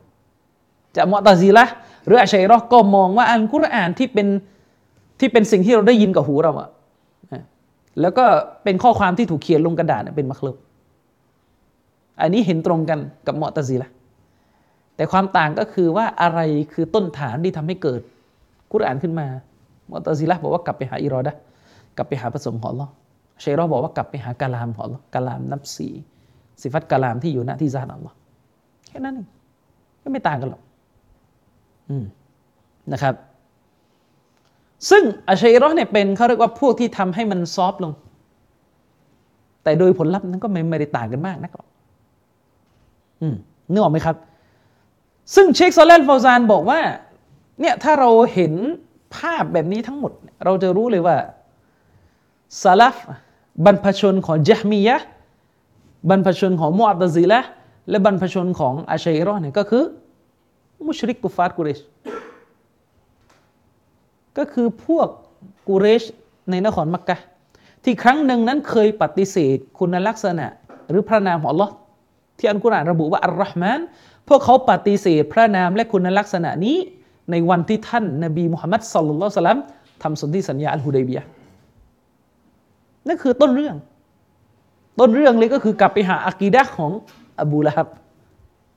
[0.96, 1.64] จะมอตาซีละ
[2.06, 4.26] หรืออาชัยรอก็มองว่าอันกุรอานที่เป็น
[5.20, 6.68] ที่เป็นสิ่งที่เราได้ยินกับหูเราอะ
[8.00, 8.24] แล้วก็
[8.64, 10.56] เป็นข้อความที่ถูกเขียนลงกระดาษเป็นมักลุก
[12.20, 13.90] อันนี้เห็นตรงกันกับมอตาซีละ
[14.96, 16.40] แต่ความต่างก็คือว่าอะไร
[16.72, 18.00] คือต้นฐานที่ทำให้เกิด
[18.72, 19.26] กุรอานขึ้นมา
[19.90, 21.34] มอตาซีละบอกว่ากลับไปหาอิรอดะ
[21.96, 22.74] กลับไปหาประสงค์ของ
[23.38, 25.88] เราชัยรอบอกว่ากลับไปหากาลามของกาลามนับสี
[26.60, 28.16] สิฟัตกาลามที่อยู่ณที่ซาตอัลลอฮ์
[28.88, 29.28] แค่นั้นเอง
[30.02, 30.62] ก็ไม่ต่างกันหรอก
[32.92, 33.14] นะครับ
[34.90, 37.92] ซึ่งอัชัยรอเนี่ยเป็นเขาเรียกว่าพวกที่ทำให้มันซอฟลง
[39.62, 41.68] แต่โดยผลลัพธ์นั้นก็ไม่ไม่ได้ต่างกันมากนักหรอก
[43.72, 44.16] นึกออกไหมครับ
[45.34, 46.80] ซึ่งเชคซอลเลนฟาวซานบอกว่า
[47.60, 48.52] เนี่ยถ้าเราเห็น
[49.16, 50.12] ภาพแบบนี้ทั้งหมด
[50.44, 51.16] เราจะรู้เลยว่า
[52.62, 52.96] ซาลฟ
[53.64, 54.96] บรรพชนของจฮมียะ
[56.08, 57.40] บรรพชนของมุอัตซิละ
[57.90, 59.84] และบรรพชนของอาชัยรอเนี่ยก็คือ
[60.86, 61.80] มุชริกกุฟาร์กุเรช
[64.38, 65.08] ก็คือพวก
[65.68, 66.04] กุเรช
[66.50, 67.16] ในนครมักกะ
[67.84, 70.46] ที่ครั้งหนึ่งนั้นเคยปฏิเสธคุณลักษณะ
[70.90, 71.70] หรือพระนามของ Allah
[72.38, 73.80] ที่อัลกุรอานระบุว่าอัลลอฮ์มาน
[74.28, 76.76] พวกเขาปฏิเสธพระนามและคุณลักษณะนี้
[77.30, 79.58] ในวันที่ท่านนบีมุฮัมมัดสัลลัลลอฮุสลัม
[80.02, 81.20] ทำสนธิสัญญาอัลฮุดัยบีย
[83.08, 83.76] นั่นคือต้นเรื่อง
[85.00, 86.90] ต้นเรื่องเลยก็คือกลับไปหาอากีดะของ
[87.40, 87.88] อบูละฮับ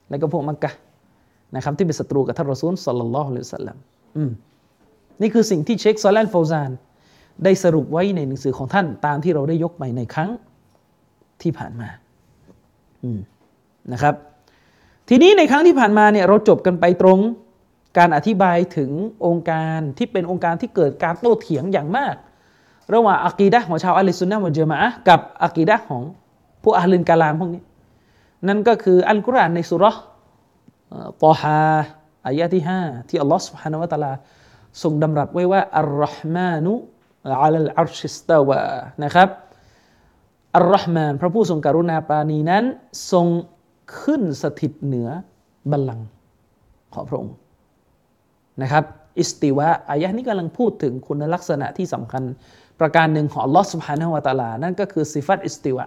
[0.09, 0.71] และก็พวกมักกะ
[1.55, 3.77] นะครับที่เป็นศัตรูกับท่านรอซูลสัลลัลลอฮุอะลัยฮิสัลลัม
[5.21, 6.71] นี่คือสิ่งที่เชคซอลแลนฟาวซาน
[7.43, 10.29] ได้สรุปไว้ในหนังสือของท่านตามที่เราได้ยกไปในครั้ง
[11.41, 11.89] ที่ผ่านมา
[13.03, 13.19] อืม
[13.93, 14.15] นะครับ
[15.09, 17.19] ทีนี้ในครั้งที่ผ่านมาเนี่ยเราจบกันไปตรง
[17.97, 18.91] การอธิบายถึง
[19.25, 22.15] องค์การที่เป็นองค์การที่เกิดการโต้เถียงอย่างมาก
[22.94, 24.78] ระหว่างอักีดะของชาวอัลลิสุนนะมุจมะ
[25.08, 26.02] กับอักีดะของ
[26.62, 27.62] ผู้อัลลินกาลามพวกนี้
[28.48, 29.84] นั่นก็คืออัลกุรอานในสุร
[31.24, 31.62] ตอฮา
[32.26, 34.12] อายะที่ห้าที่อัลลอฮฺ سبحانه และ تعالى
[34.82, 36.72] ทรงดำรัสไว้ว่าอัลลอฮ์มานุ
[37.44, 38.60] อัลลอัลชิสตาวะ
[39.04, 39.28] นะครับ
[40.56, 42.64] อัลลอฮ์มานพระผู้ทรงกรุณาปราณีนั้น
[43.12, 43.26] ทรง
[44.00, 45.08] ขึ้นสถิตเหนือ
[45.70, 46.06] บัลลังก์
[46.94, 47.36] ของพระองค์
[48.62, 48.84] นะครับ
[49.20, 52.22] อิสติวะอายะนี้กำลังพูดถึงคุณลักษณะที่สำคัญ
[52.81, 55.85] ประการหนึ่งของอัลลอฮ์สุบฮานะฮวาตาลา นั่นก็คือสิฟัตอิสติวะ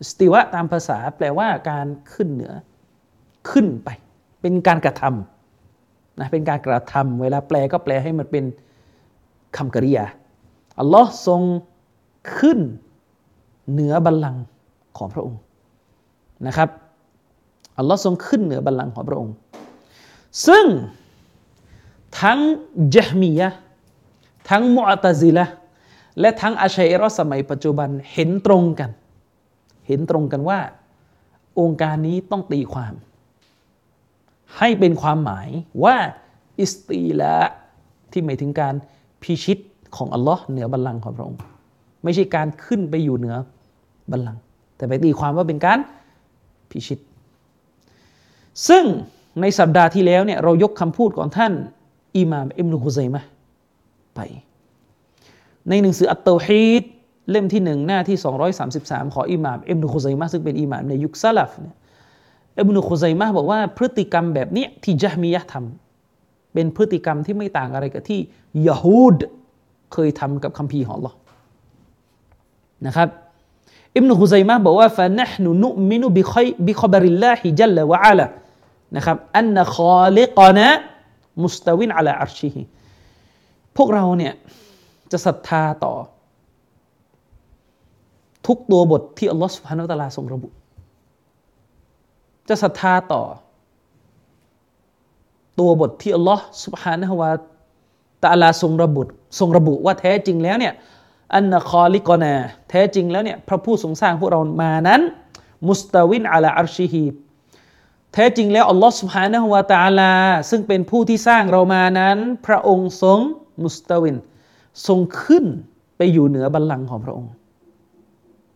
[0.00, 2.52] อิสติวะตามภาษาแปลว่าการขึ้นเหนือ
[3.50, 3.88] ขึ้นไป
[4.40, 8.44] เป็นการกระทำนะเป็นการกระทำเวลาแปลก็แปลให้มันเป็น
[9.56, 10.04] คำกริยา
[10.80, 11.42] อัลลอฮ์ทรง
[12.36, 12.58] ขึ้น
[13.70, 14.42] เหนือบัลลังก์
[14.96, 15.40] ของพระองค์
[16.46, 16.68] นะครับ
[17.78, 19.34] อัลลอฮ์ทรงขึ้นเหนือบัลลังก์ของพระองค์
[20.46, 20.66] ซึ่ง
[22.20, 22.38] ทั้ง
[22.90, 23.48] เจมียะ
[24.48, 25.44] ทั้งมุอตซิละ
[26.20, 28.90] และทั้งอาชัยรอสมัยปัจจุบันเห็นตรงกัน
[29.86, 30.58] เห็นตรงกันว่า
[31.60, 32.94] องค์การนี้ต้องตีความ
[34.58, 35.48] ให้เป็นความหมาย
[35.84, 35.96] ว่า
[36.60, 37.34] อิสตีละ
[38.12, 38.74] ที่หมายถึงการ
[39.22, 39.58] พิชิต
[39.96, 41.40] ของอัลลอฮ์เหนือบัลลังก์ของพระองค์
[42.04, 43.36] ไม่ใช่การขึ้นไปอยู่เหนือ
[44.10, 44.40] บัลลังก์
[44.76, 45.78] แต่ไปตีความว่าเป็นการ
[46.70, 46.98] พิชิต
[48.68, 48.84] ซึ่ง
[49.40, 51.52] ในสัปดาห์ที่แล้วเนี่ยเรายกคำพูดของท่าน
[52.16, 53.22] อิหม่ามอิมนุฮุซัยมะ
[54.14, 54.20] ไป
[55.68, 56.84] ในหนังสืออัตโตฮีด
[57.30, 58.18] เล่มที่หนึ่งหน้าที่
[58.66, 61.76] 233 ของอิหม่ามอิมนุฮุซัยมะซึ่งเป็นอิหม่ามในยุคซาลฟเนี่ย
[62.60, 68.20] อิบนุฮุซัยมะบอกว่าพฤติกรรมแบบนี้ที่จามียะทำเป็นพฤติกรรมที่ไม่ต่างอะไรกับที่
[68.68, 69.18] ยะฮูด
[69.92, 71.14] เคยทำกับคัมภีร์ของ Allah
[72.86, 73.08] นะครับ
[73.96, 78.26] อิบนุฮุซัยมะบอกว่าฟะนะห์นุนุมินุบิคอยบิคบริลลาฮิจัลลวะอาลา
[78.96, 80.68] นะครับอันนะคอลิกนะ
[81.42, 82.62] มุสตวินอัลาอัรชิฮิ
[83.76, 84.32] พวกเราเนี่ย
[85.10, 85.94] จะศรัทธาต่อ
[88.46, 90.48] ทุกตัวบทที่อัลลอฮฺสุบฮานาตะลาทรงระบุ
[92.48, 93.22] จะศรัทธาต่อ
[95.58, 97.32] ตัวบทที่อัลลอฮฺสุบฮานะฮวา
[98.24, 99.02] ตะลาทรงระบุ
[99.38, 100.74] ทรงระบุว่าแท้จริงแล้วเนี่ย
[101.34, 102.34] أن خالقنا
[102.70, 105.00] แท้จริงแล้วเนี่ยพระผู้ทรงสร้างพวกเรามานั้น
[105.68, 107.04] مستو على عرشه
[108.14, 110.12] แท้จริงแล้วอัลลอฮฺสุบฮานะฮุวาตาลา
[110.50, 113.18] ซึ่งเป็นผู้ที่สร้างเรามานั้น พระองค์ทรง
[113.64, 114.16] مستو
[114.86, 115.44] ทรงขึ้น
[115.96, 117.32] ไปอยู่เหนือบัลลังก์ของพระองค์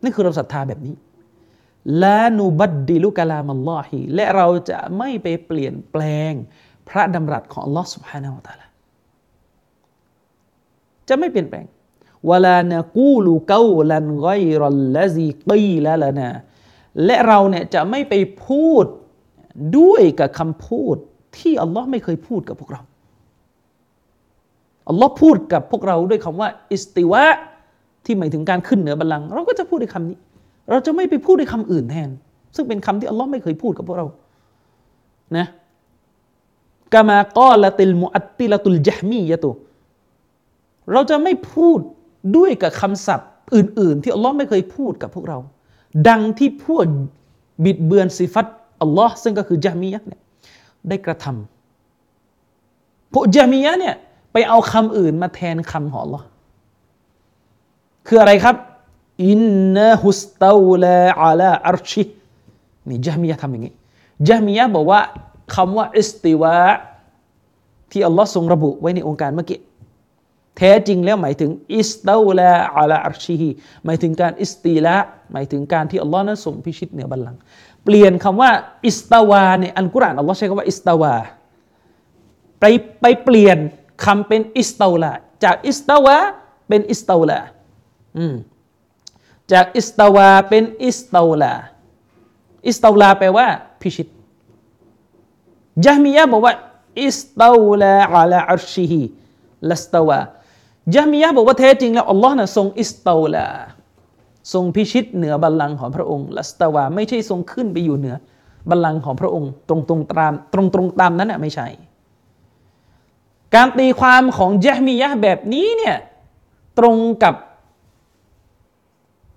[0.03, 0.95] นี่คือเราศรัทธาแบบนี้
[2.03, 6.01] لا نبدل كلام الله และเราจะไม่ไปเปลี่ยนแปล
[6.31, 6.33] ง
[6.89, 8.67] พระดำรัสของอัลลอฮฺสุบฮานะฮุวาตาลา
[11.09, 11.65] จะไม่เปลี่ยนแปลง
[12.31, 16.29] วลานะกูลูเกาลันไกรัลละซีกีละละนะ
[17.05, 18.13] และเราเนี่ยจะไม่ไป
[18.45, 18.85] พูด
[19.77, 20.95] ด้วยกับคำพูด
[21.37, 22.81] ที่อัลลอฮ์ไม่เคยพูดกับพวกเรา
[24.89, 27.23] อัลลอฮ์พูดกับพวกเราด้วยคำว่า อิสติวะ
[28.05, 30.17] ที่หมายถึงการขึ้นเหนือบัลลังก์เราก็จะพูดด้วยคำนี้
[30.69, 32.09] เราจะไม่ไปพูดด้วยคำอื่นแทน
[32.55, 34.05] ซึ่งเป็นคำที่อัลลอฮ์ไม่เคยพูดกับพวกเรา
[35.37, 35.45] นะ
[36.93, 39.49] กามากอละติลมุอัตติละตุลจฮมียะตุ
[40.91, 41.79] เราจะไม่พูด
[42.37, 45.37] ด้วยกับคำศัพท์อื่น ๆ ที่อัลลอฮ์ไม่เคยพูดกับพวกเรา
[46.09, 46.87] ดังที่พวก
[47.63, 48.47] บิดเบือนสิฟัต
[48.81, 50.21] อัลลอฮ์ซึ่งก็คือจามียะเนี่ย
[50.89, 53.95] ได้กระทำพวกจามียะเนี่ย
[54.37, 56.25] ไปเอาคำอื่นมาแทนคำของอัลลอฮ์
[58.07, 58.55] คืออะไรครับ
[59.27, 62.03] إنه استولى على عرشه
[62.89, 63.73] นี่จามียะทำอย่างนี้
[64.27, 65.01] จามียะบอกว่า
[65.55, 66.55] คำว่าอิสติวะ
[67.91, 69.59] ที่อัลลอฮ์ทรงระบุไว้ในโองการเมื่อกี้
[70.57, 73.49] แท้จริงแล้วหมายถึง استولى على عرشه
[73.85, 74.95] หมายถึงการอิสตีละ
[75.31, 77.39] หมายถึงการที่อัลลอฮ์นั้นทรงพิชิตเหนือบัลลังก์
[77.85, 78.51] เปลี่ยนคำว่า
[78.87, 81.13] استوى ในอัลกุรอานอัลลอฮ์ใช้คำว่า استوى
[82.59, 82.65] ไป
[83.01, 83.59] ไปเปลี่ยน
[84.03, 85.11] คำเป็น استولى
[85.43, 86.17] จาก استوى
[86.67, 87.39] เป็น استولى
[89.51, 93.47] จาก استوى เป็น استولى استولى แปลว่า
[93.81, 94.07] พิชิต
[95.85, 96.53] ยะมียะบอกว่า
[97.03, 100.19] استولى على عرشه لا استوى
[100.95, 103.45] ยะมียะบอกว่าแท้จริงแล้วอัลลอฮ์นะทรง استولى
[104.53, 108.15] ทรงพิชิตเหนือบัลลังก์ของพระองค์لا استوى ไม่ใช่ทรงขึ้นไปอยู่เหนือ
[108.69, 111.67] บัลลังก์ของพระองค์ ตรงตรงตามตรงตรงตามนั้นน่ะไม่ใช่
[113.55, 115.97] การตีความของยะมียะแบบนี้เนี่ย
[116.79, 117.35] ตรงกับ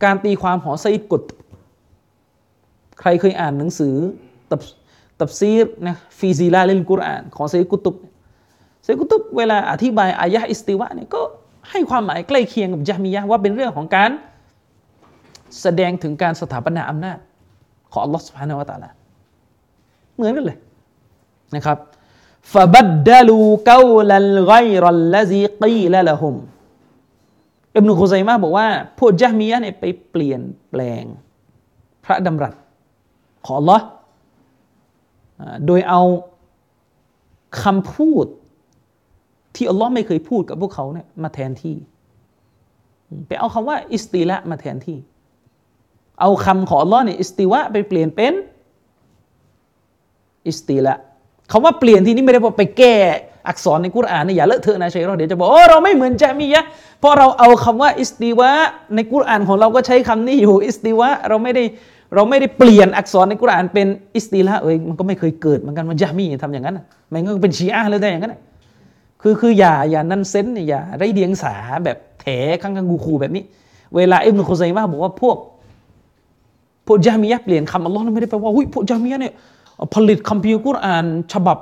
[0.04, 1.22] การตีความของไซกุต
[3.00, 3.94] ใครเคยอ่านหนังสือ
[4.50, 4.60] ตับ
[5.20, 7.96] ตับซีรนะฟีซีลาเลนกุรอานของไซกุตุบ
[8.84, 11.20] ไซกุตุบเวลาอธิบายอายะอิสติวะเนี่ยก็
[11.70, 14.10] ให้ความหมายใกล้เคียงกับยะมียะว่าเป็นเรื่องของการ
[15.60, 17.18] แสดงถึงการสถาปนาอำนาจ
[17.92, 18.90] ของอัลลอฮฺสุบฮานาวะตะลา
[20.14, 20.58] เหมือนกันเลย
[21.54, 21.78] นะครับ
[22.52, 26.34] ฟะบัดดลูกาลัลไกรัลละซีกีละละฮุม
[27.76, 31.04] อิบนุคุซัยมาบอกว่า พวกยะมียะเนี่ยไปเปลี่ยนแปลง
[32.04, 32.54] พระดำรัส
[33.44, 33.80] ของ Allah
[35.66, 36.02] โดยเอา
[37.62, 38.26] คำพูด
[39.54, 41.76] ที่อัลลอฮ์ไม่เคยพูดกับพวกเขาเนี่ยมาแทนที่
[43.26, 44.98] ไปเอาคำว่า อิสติละมาแทนที่
[46.20, 48.34] เอาคำของอัลลอฮ์เนี่ยอิสติวะไปเปลี่ยนเป็น
[50.48, 50.94] อิสติละ
[51.50, 52.94] คำว่าเปลี่ยนที่นี่ไม่ได้ว่าไปแก้
[53.48, 56.64] อักษรในกุรอานนี่อย่าเลอะเทอะนะชัยเราเดี๋ยวจะบอกโอ้เราไม่เหมือนจามียะ
[57.00, 58.50] เพราะเราเอาคำว่าอิสติวะ
[58.94, 61.64] ในกุรอานของเราก็ใช้คำนี้อยู่อิสติวะเราไม่ได้
[62.14, 66.80] เราไม่ได้เปลี่ยนอักษรในกุรอานเป็นอิสติละเอ้ยมันก็ไม่เคยเกิดเหมือนกันมันจามีทำอย่างนั้น
[67.12, 68.34] มันก็เป็นชีอะเลยได้อย่างนั้น
[69.22, 72.26] คือคืออย่าอย่า nonsense อย่าไร้เดียงสาแบบแถ
[72.62, 73.42] ข้างๆกูคูแบบนี้
[73.96, 75.36] เวลาอิบนุคุซัยมาบอกว่าพวก
[76.86, 79.34] พวกจามียะเปลี่ยนคำอัลลอฮ์ไม่ได้แปลว่าหุ้ยพวกจามียะเนี่ย
[79.94, 81.58] ผลิตคัมภีร์กุรอานฉบับ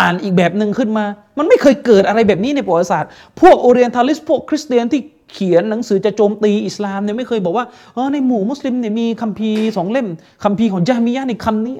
[0.00, 1.04] อ่านอีกแบบหนึ่งขึ้นมา
[1.38, 3.10] มันไม่เคยเกิดอะไรแบบนี้ในประวัติศาสตร์
[3.40, 5.00] พวก orientalist พวกคริสเตียนที่
[5.32, 10.08] เขียนหนังสือจะโจมตีอิสลามเนี่ยไม่เคยบอกว่าเออในหมู่มุสลิมเนี่ยมีคัมภีร์สองเล่ม
[10.44, 11.74] คัมภีร์ของจามียะในคำนี้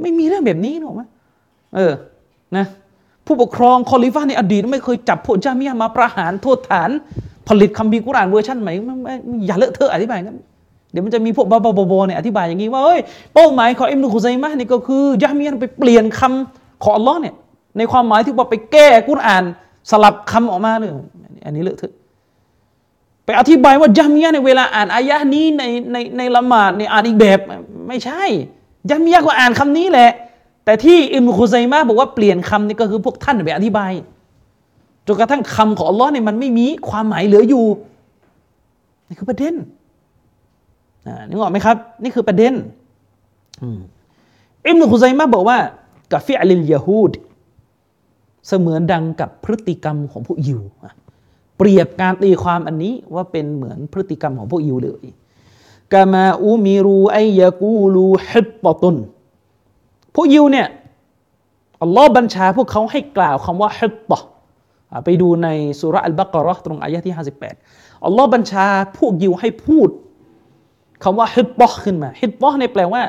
[0.00, 1.02] ไม่มีเรื่องแบบนี้หรอกไหม
[1.74, 1.92] เออ
[2.56, 2.66] นะ
[3.26, 6.90] ผู้ปกครองคอลิฟ้าในอดีตไม่เคยจับพวกจามียะมาประหารโทษฐาน
[7.48, 8.72] ผลิตคัมภีร์กุรอานเวอร์ชันใหม่
[9.46, 10.34] อย่าเลอะเทอะอธิบายกัน
[10.94, 13.00] เดี๋ยวมันจะมีพวกบาบาบเนี่ยอธิบายอย่างนี้ว่าเอ้ย
[13.34, 17.34] เป้าหมายของอิมนุคุซัยมะนี่ก็คือยะมียะไปเปลี่ยนคำของอัลลอฮ์เนี่ย
[17.78, 19.44] ในความหมายที่ว่าไปแก้กุรอาน
[19.90, 20.90] สลับคำออกมาเลย
[21.44, 21.92] อันนี้เลอะเทอะ
[23.24, 27.38] ไปอธิบายว่ายะมียะในเวลาอ่านอายะนี้ในในในละหมาดในอ่านอีกแบบ
[27.88, 28.22] ไม่ใช่
[28.90, 30.10] ยะมียะก็อ่านคำนี้แหละ
[30.64, 33.92] แต่ที่อิมคุซัยมะบอกว่าเปลี่ยนคำนี่ก็คือพวกท่านไปอธิบาย
[35.06, 37.66] จนกระทั่งคำของอัลลอฮ์เนี่ยมันไม่มีความหมายเหลืออยู่
[39.08, 39.54] นี่คือประเด็น
[41.28, 42.54] นึกออกไหมครับ นี่คือประเด็น
[44.66, 45.58] อิมนุคุซัยมะบอกว่า
[46.12, 47.12] กับฟิอัลิลยาฮูด
[48.48, 50.60] เสมือนดังกับพฤติกรรมของพวกยิว
[51.56, 55.04] เปรียบการตีความอันนี้ว่าเป็นเหมือนพฤติกรรมของพวกยิวเลย
[55.92, 58.96] กามาอูมิรูไอยากูลูฮิบปตุน
[60.14, 60.68] พวกยิวเนี่ย
[61.82, 64.20] อัลลอฮ์บัญชาพวกเขาให้กล่าวคำว่าฮิบปะ
[65.04, 65.48] ไปดูใน
[65.80, 67.14] สุรอัลบักรอตรงอายะที่
[67.58, 68.66] 58 อัลลอฮ์บัญชา
[68.98, 69.88] พวกยิวให้พูด
[71.04, 73.02] คำว่าฮิบปะขึ้นมาฮิบปะในแปลว่า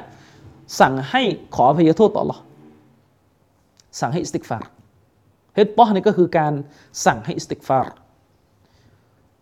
[0.79, 1.21] สั่งให้
[1.55, 2.39] ขออภัยโทษต่อ อัลลอฮ์
[3.99, 4.63] สั่งให้ استغفار
[5.58, 6.53] حطة นี่ก็คือการ
[7.05, 7.88] สั่งให้ استغفار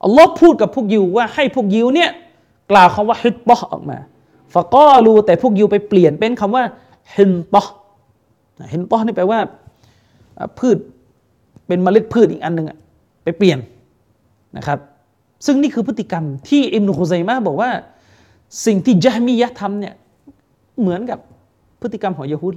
[0.03, 2.09] อัลลอฮ์พูดกับพวกยิวว่าให้พวกยิวเนี่ย
[2.71, 3.97] กล่าวคำว่าฮิดปอออกมา
[4.53, 6.63] ฟะก็รู้แต่พวกยิวไปเปลี่ยนเป็นคำว่า
[7.15, 7.61] ฮินปอ
[8.73, 9.39] ฮินปอนี่แปลว่า
[10.59, 10.77] พืช
[11.67, 12.67] เป็นเมล็ดพืชอีกอันหนึ่ง
[13.23, 13.59] ไปเปลี่ยน
[14.57, 14.79] นะครับ
[15.45, 17.71] ซึ่งนี่คือพฤติกรรมที่อิมนุคุซัยมาบอกว่า
[18.65, 19.93] สิ่งที่จามียะทำเนี่ย
[20.81, 21.19] เหมือนกับ
[21.81, 22.53] พฤติกรรมของยะฮูด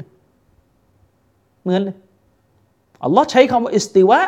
[1.62, 1.96] เหมือนเลย
[3.04, 4.20] อัลลอฮ์ใช้คำว่า استواء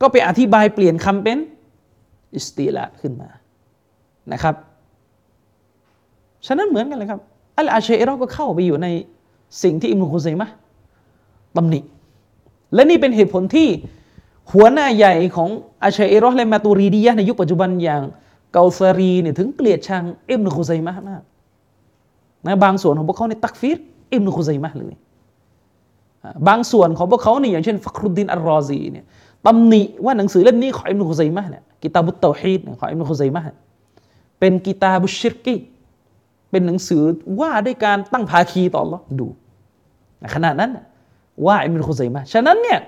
[0.00, 1.38] ก็ไปอธิบายเปลี่ยนคำเป็น
[2.34, 3.28] อิสติละขึ้นมา
[4.32, 4.54] นะครับ
[6.46, 7.20] ฉะนั้นเหมือนกันเลยครับ
[7.58, 8.86] อัลอาเชัยรอก็เข้าไปอยู่ใน
[9.62, 10.48] สิ่งที่อิบนุคุซัยมะ
[11.56, 11.80] ตำหนิ
[12.74, 13.68] และนี่เป็นเหตุผลที่
[14.52, 15.48] หัวหน้าใหญ่ของ
[15.84, 18.02] อาเชัยรอและมาตูรีดียะในยุคปัจจุบันอย่าง
[18.52, 21.22] เกาซารีเนี่ยถึงเกลียดชังอิบนุคุซัยมะมาก
[22.46, 23.78] นะบางส่วนของพวกเขาใน تكفير
[24.12, 24.94] อิบนุคุซัยมะเลย
[26.48, 29.04] บางส่วนของพวกเขาเนี่ยอย่างเช่นฟักรุดดินอัลรอซีเนี่ย
[29.46, 33.42] ตำหนิว่าหนังสือเล่มนี้ของอิมนุคุซัยมะเนี่ยกิตาบุตเตาฮีดของอิมนุคุซัยมะ
[34.38, 35.56] เป็น كتاب الشرك
[36.50, 37.02] เป็นหนังสือ
[37.40, 39.26] ว่าด้วยการตั้งภาคีต่ออัลลอฮ์ดู
[40.34, 40.70] ขนาดนั้น
[41.46, 42.78] ว่าอิมนุคุซัยมะฉะนั้นเนี่ย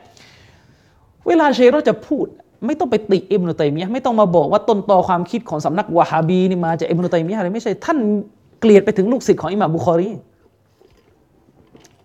[1.26, 2.26] เวลาเชโรจะพูด
[2.66, 7.98] ไม่ต้องไปติอิมนุตัยมียะไม่ต้องมาบอกว่าต้นตอความคิดของสำนักวะฮาบีนี่มาจากอิมนุตัยมียะอะไรไม่ใช่ท่าน
[8.60, 10.08] เกลียดไปถึงลูกศิษย์ของอิหม่ามบุคอรี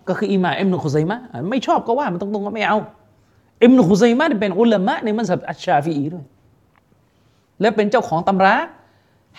[0.07, 1.17] ก็คืออิหม่าอิมนุคุซัยมะ
[1.49, 2.77] ไม่ชอบก็ว่ามันตรงๆก็ไม่เอา
[3.63, 6.25] อิมนุคุซัยมะเป็นอุลามะในมัสยิดอัชชาฟีอีด้วย
[7.61, 8.55] และเป็นเจ้าของตำรา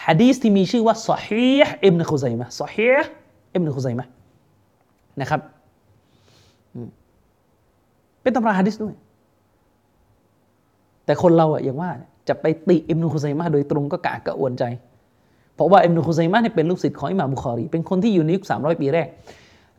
[0.04, 3.10] ฮะดีษที่มีชื่อว่าซอฮีห์อิบนุคุซัยมะซอฮีห์
[3.54, 4.06] อิบนุคุซัยมะ
[5.20, 5.40] นะครับ
[8.22, 8.94] เป็นตำราฮะดิษด้วย
[11.08, 11.90] แต่คนเราอะอย่างว่า
[12.28, 14.64] จะไปติอิบนุคุซัยมะโดยตรงก็กะกะอวนใจ
[15.54, 19.06] เพราะว่าอิบนุคุซัยมะนี่เป็นลูกศิษย์ของอิหม่ามบุคอรี เป็นคนที่อยู่ในยุคสามร้อยปีแรก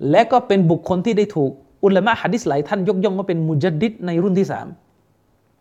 [0.09, 1.51] และก็เป็นบุคคลที่ได้ถูก
[1.83, 4.67] อุลามะฮะดิษหลายท่านยกย่องว่าเป็นมุจัดดิดในรุ่นที่สาม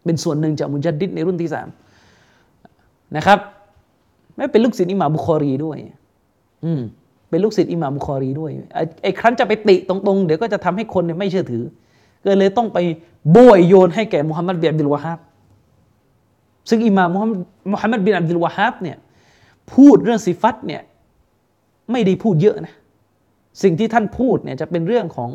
[0.04, 1.68] เป็นส่วนหนึ่งจากมุจัดดิดในรุ่นที่สาม
[3.16, 3.38] นะครับ
[4.36, 5.76] ไม่เป็นลูกศิษย์อิหม่ามบุคอรีด้วย
[6.64, 6.80] อืม
[7.30, 8.50] เป็นลูกศิษย์อิหม่ามบุคอรีด้วย
[9.02, 11.64] ไอ้ครั้นจะไปติตรงๆ เดี๋ยวก็จะทำให้คนเนี่ยไม่เชื่อถือ
[12.24, 12.78] ก็เลยต้องไป
[13.36, 15.18] บวยโยนให้แก่มุฮัมมัดเบินอับดุลวาฮับ
[16.68, 17.08] ซึ่งอิมาม
[17.72, 18.96] มุฮัมมัดบินอับดุลวาฮับเนี่ย
[19.74, 20.82] พูดเรื่องสิฟัตเนี่ย
[21.90, 22.74] ไม่ได้พูดเยอะนะ
[23.62, 25.30] สิ่งที่ท่านพูดเนี่ยจะเป็นเรื่องของ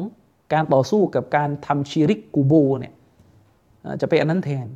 [0.54, 2.94] การต่อสู้กับการทำชีริกกูโบเนี่ย
[4.02, 4.68] จะไปอันนั้นแทน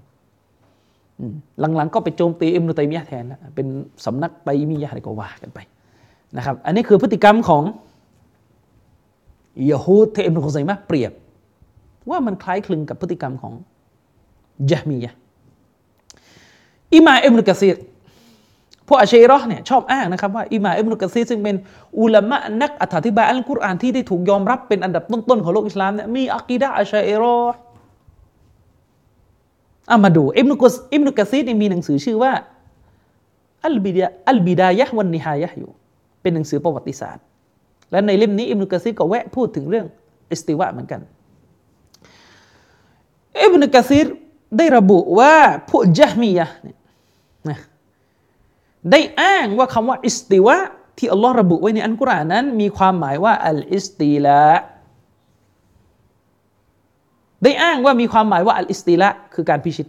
[1.76, 3.68] หลังๆก็ไปโจมตีอิมนุตัยมียะแทนแล้วเป็น
[4.06, 5.60] สำนักไตมียะอะไรก็ว่ากันไป
[6.38, 7.64] นะครับ อันนี้คือพฤติกรรมของ
[9.72, 11.12] ยะฮูดที่อิมนุคุซัยมะเปรียบ
[12.10, 13.54] ว่ามันคล้ายคลึงกับพฤติกรรมของ
[14.72, 15.14] ยะมียะ
[16.94, 17.78] อิมาอิมนุกะซีร
[18.88, 21.56] พวกอาชัยรอเนี่ยชอบอ้างนะครับว่าอิมาอิมนุกะซีรซึ่งเป็น
[22.00, 27.38] อุลามะนักอธิบายอัลกุรอานที่ได้ถูกยอมรับเป็นอันดับต้นๆของโลกอิสลามเนี่ยมีอักีดะอาชัยรอ
[29.92, 30.64] อามาดูอิบนุก
[30.94, 32.32] อิบนุกะซีรมีหนังสือชื่อว่า
[33.66, 35.72] อัลบิดาอัลบิดายะวันนิฮายะอยู่
[36.22, 37.24] เป็นหนังสือประวัติศาสตร์
[37.92, 39.86] และในเล่มนี้อิบนุกะซีรก็แวะพูดถึงเรื่อง
[40.32, 41.02] استواء เหมือนกัน
[43.44, 44.08] อิบนุกะซีร
[44.58, 45.34] ได้ระบุว่า
[45.70, 46.78] พวกจฮมียะเนี่ย
[47.50, 47.60] นะ
[48.92, 50.58] ได้อ้างว่าคำว่า استواء
[50.98, 54.42] ที่อัลลอฮ์ระบุไว้ในอัลกุรอานนั้น มีความหมายว่า الاستيلاء
[57.44, 59.88] ได้อ้างว่ามีความหมายว่า الاستيلاء คือการพิชิต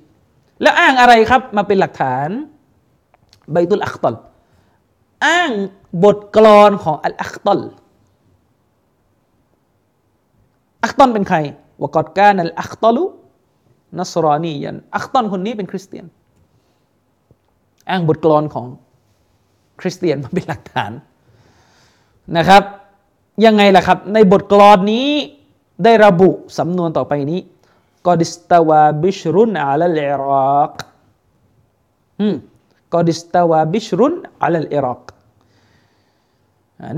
[0.62, 2.28] แล้วอ้างอะไรครับมาเป็นหลักฐาน
[3.52, 4.14] بيت الأخطل
[5.26, 5.50] อ้าง
[6.04, 7.60] บทกลอนของอัลอัคตอล
[10.84, 11.38] อัคตอลเป็นใคร
[11.82, 16.06] وقد كان الأخطل نصرانيا อัคตอลคนนี้เป็นคริสเตียน
[17.90, 18.66] อ้างบทกลอนของ
[19.80, 20.92] คริสเตียนมาเป็นหลักฐาน
[22.36, 22.62] นะครับ
[23.44, 25.08] ยังไงล่ะครับ ในบทกลอนนี้
[25.84, 27.40] ได้ระบุสำนวนต่อไปนี้
[28.06, 30.74] قد استوى بشر على العر اق
[32.20, 32.36] อืม
[32.94, 35.02] قد استوى بشر على العراق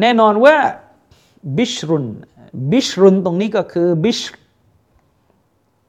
[0.01, 0.57] แน่นอนว่า
[1.59, 2.07] บิชรุน
[2.72, 4.20] บิชรุนตรงนี้ก็คือบิช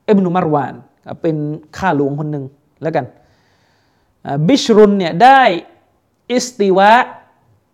[0.10, 0.74] อิบนุมารวาน
[1.22, 1.36] เป็น
[1.78, 2.46] ข้าหลวงคนหนึ่ง
[2.84, 3.06] แล้วกัน
[4.48, 5.42] บิชรุนเนี่ยได้
[6.32, 6.90] استواء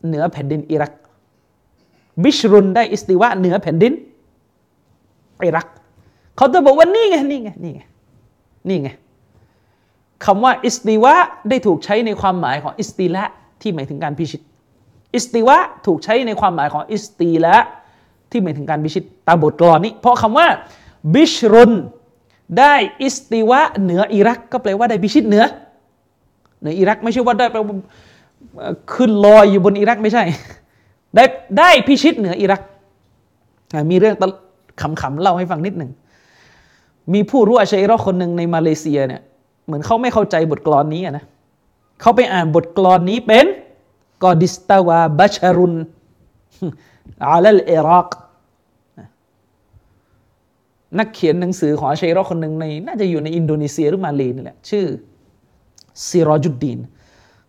[0.06, 0.94] เหนือแผ่นดินอิรัก
[2.24, 3.94] บิชรุนได้ استواء เหนือแผ่นดิน
[5.44, 5.68] อิรัก
[6.38, 7.82] เขาจะบอกว่านี่ไงนี่ไงนี่ไง
[8.68, 8.90] นี่ไง
[10.26, 11.14] คำว่า استواء
[11.50, 13.24] ได้ถูกใช้ในความหมายของ استيلاء
[13.62, 14.42] ที่หมายถึงการพิชิต
[15.14, 17.56] استواء ถูกใช้ในความหมายของ استيلاء
[18.32, 20.48] ที่หมายถึงการพิชิตตามบทกลอนนี้ เพราะคำว่า
[21.14, 21.74] บิชรุน
[22.60, 25.44] ได้ استواء เหนืออิรักก็แปลว่าได้พิชิตเหนือ
[26.60, 27.60] เหนืออิรักไม่ใช่ว่าได้แปล
[28.94, 30.24] ขึ้นลอยอยู่บนอิรักไม่ใช่
[31.16, 31.24] ได้
[31.60, 32.62] ได้พิชิตเหนืออิรัก
[33.90, 34.16] มีเรื่อง
[34.82, 35.92] ขำๆเล่าให้ฟังนิดหนึ่ง
[37.14, 39.22] มีผู้รู้อาชัยรอคนหนึ่งในมาเลเซียเนี่ย
[39.66, 41.24] เหมือนเขาไม่เข้าใจบทกลอนนี้นะ
[42.02, 43.46] เขาไปอ่านบทกลอนนี้เป็น
[44.24, 45.74] قد استوى بشر على
[47.30, 48.10] العراق
[51.00, 54.86] นักเขียนหนังสือของอาชัยรอคนหนึ่งใน น่าจะอยู่ในอินโดนีเซียหรือมาเลนี่แหละชื่อ
[56.08, 56.80] ซิรอจุดดีน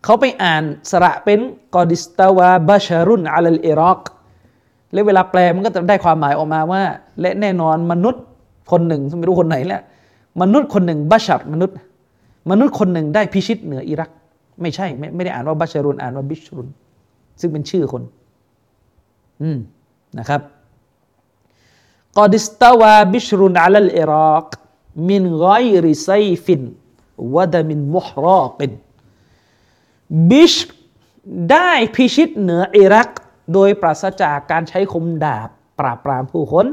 [0.03, 1.39] เขาไปอ่านสระเป็น
[1.75, 4.01] قد استوى بشر على العراق
[4.93, 6.81] แล้วเวลาแปลมันก็จะได้ความหมายออกมาว่า
[7.21, 8.23] และแน่นอนมนุษย์
[8.71, 9.81] คนหนึ่งไม่รู้คนไหนแหละ
[10.41, 11.75] มนุษย์คนหนึ่งبشر มนุษย์
[12.51, 14.09] มนุษย์คนหนึ่งได้พิชิตเหนืออิรัก
[14.61, 16.67] ไม่ใช่ ไม่ไม่ได้อ่านว่า بَشَرٌ อ่านว่าบิชรุน
[17.39, 18.03] ซึ่งเป็นชื่อคน
[19.41, 19.57] อืม
[20.19, 20.41] นะครับ
[22.19, 24.49] قد استوى بشر على العراق
[25.09, 25.47] มินไก
[25.85, 26.09] ริไซ
[26.45, 26.61] ฟิน
[27.35, 28.71] วะดมินมุฮรอกิน
[30.29, 30.53] บิช
[31.51, 33.09] ได้พิชิตเหนืออิรัก
[33.53, 35.49] โดยปราศจากการใช้คมดาบ
[35.79, 36.65] ปราบปรามผู้คน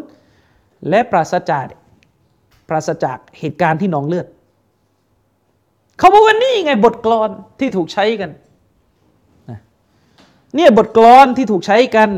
[0.88, 1.66] และปราศจาก
[2.68, 4.26] ปราศจากเหตุการณ์ที่นองเลือด
[5.98, 8.30] เขาบอกว่านี่ไงบทกลอนที่ถูกใช้กัน
[10.54, 12.08] เนี่ยบทกลอนที่ถูกใช้กัน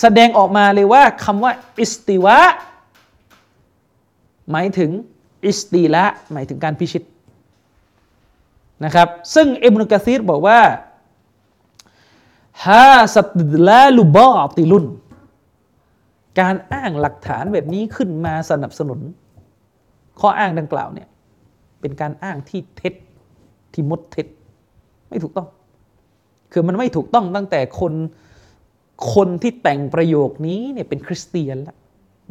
[0.00, 2.38] แสดงออกมาเลยว่าคำว่าอิสติวะ
[4.50, 4.90] หมายถึง
[5.46, 7.02] อิสติละหมายถึงการพิชิต
[8.84, 10.60] นะครับ ซึ่งอิบนุกะซีรบอกว่า
[12.66, 13.28] ฮาสัต
[13.68, 14.86] ลาลูบอติลุน
[16.40, 19.00] การอ้างหลักฐานแบบนี้ขึ้นมาสนับสนุน
[20.20, 21.08] ข้ออ้างดังกล่าวเนี่ย
[21.80, 22.94] เป็นการอ้างที่เท็จ
[23.72, 24.26] ที่มดเท็จ
[25.08, 25.48] ไม่ถูกต้อง
[26.52, 27.92] คือมันไม่ถูกต้องตั้งแต่คน
[29.14, 31.76] คนที่แต่งประโยคนี้เนี่ยเป็นคริสเตียนละ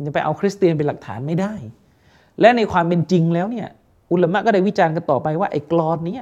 [0.06, 1.54] จะไปเอาคริสเตียนเป็นหลักฐานไม่ได้
[2.42, 3.68] และในความเป็นจริงแล้วเนี่ย
[4.12, 6.20] อุลามะก็ได้วิจารณ์กันต่อไปว่าไอ้กรอนนี้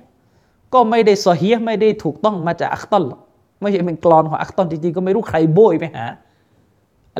[0.73, 3.21] ก็ไม่ได้ซอฮีไม่ได้ถูกต้องมาจากอัคตอนหรอก
[3.61, 6.05] ไม่ใช่เป็นกรอนของอัคตอนจริงๆก็ไม่รู้ใครโบยไปหา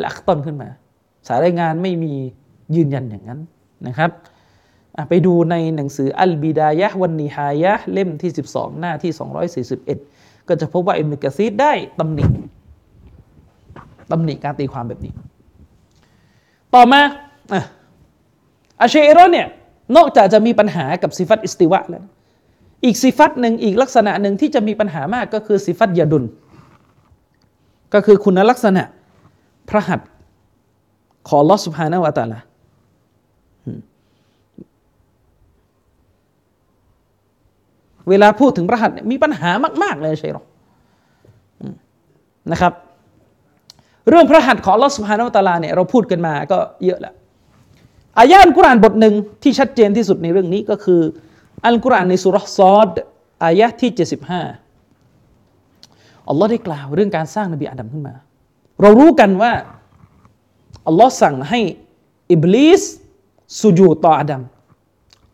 [0.08, 0.70] อัคตอนขึ้นมา
[1.28, 2.14] สายรายงานไม่มี
[2.76, 3.40] ยืนยันอย่างนั้น
[3.88, 4.12] นะครับ
[5.10, 9.12] ไปดูในหนังสืออัลบิดายะวันนิฮายะเล่มที่ 12 หน้าที่
[9.84, 12.26] 241 ก็จะพบว่าอิมุกะซีดได้ตำหนิ
[14.12, 15.12] ตำหนิการตีความแบบนี้
[16.76, 17.02] ต่อมา
[18.82, 19.48] อาเชอรอเนี่ย
[19.98, 22.04] นอกจากจะมีปัญหากับสิฟัตอิสติวะแล้ว
[22.86, 26.24] อีกสิฟัตหนึ่งอีกลักษณะหนึ่งที่จะมีปัญหามากก็คือสิฟัตยาดุล
[27.94, 28.84] ก็คือคุณลักษณะ
[29.70, 30.10] พระหัตถ์
[31.28, 32.40] ของลอสุภาณวตาลา
[38.10, 39.50] เวลาพูดถึงพระหัตถ์มีปัญหา
[39.84, 40.44] มาก ๆ เลยใช่หรอ
[42.52, 42.74] นะครับ
[44.10, 47.14] เรื่องพระหัตถ์ของลอสุภาณวตาลาเนี่ยเราพูดกันมาก็เยอะแล้ว
[48.20, 51.02] อายะอัลกุรอานบทหนึ่งที่ชัดเจนที่สุดในเรื่องนี้ก็คือ
[51.66, 52.90] อัลกุรอานในสุรษอด
[53.44, 53.92] อายะที่
[54.90, 58.14] 75 อัลลอฮ์ได้กล่าวเรื่องการสร้างนบีอาดัมขึ้นมา
[58.82, 59.52] เรารู้กันว่า
[60.88, 61.60] อัลลอฮ์สั่งให้
[62.32, 62.82] อิบลิส
[63.62, 64.42] สุญูต่ออาดัม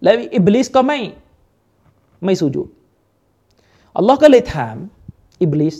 [0.04, 1.00] และอิบลิสก็ไม่
[2.24, 2.64] ไม่สุญู
[3.98, 4.76] อัลลอฮ์ก็เลยถาม
[5.42, 5.76] อิบลิส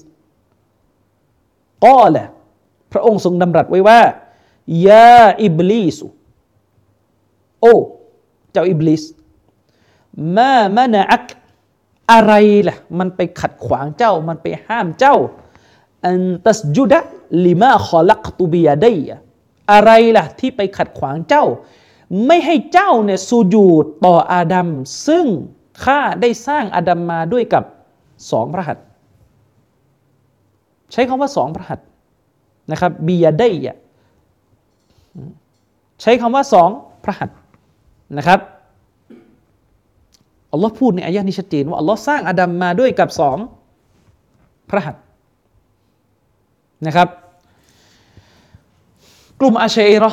[1.86, 2.28] ก็แหละ
[2.94, 4.00] พระองค์ทรงดำรัสไว้ว่า
[4.88, 5.98] يا إبليس
[7.62, 7.76] โอ้
[8.52, 9.04] เจ้าอิบลิส
[10.36, 11.28] ما منعك
[12.12, 12.34] อะไร
[12.68, 15.16] ล่ะ มันไปขัดขวางเจ้า มันไปห้ามเจ้า
[16.06, 18.92] أن تسجد لما خلقت بيدي
[19.72, 21.46] อะไรล่ะ ที่ไปขัดขวางเจ้า
[22.26, 24.68] ไม่ให้เจ้าเนี่ยสูญูดต่ออาดัม
[25.08, 25.26] ซึ่ง
[25.84, 27.64] ข้าได้สร้างอาดัมมาด้วยกับ
[28.32, 28.78] สองพระหัต
[30.92, 31.80] ใช้คำว่าสองพระหัต
[32.72, 33.50] นะครับบียาได้
[36.02, 36.70] ใช้คำว่าสอง
[37.04, 37.30] พระหัต
[38.18, 38.40] นะครับ
[40.52, 43.38] อัลลอฮ์พูดในอายะนี้ชัดเจนว่าอัลลอฮ์สร้างอาดัมมาด้วยกับสอง
[44.70, 44.96] พระหัต
[46.88, 47.08] นะครับ
[49.40, 50.12] กลุ่มอาเชัยรอ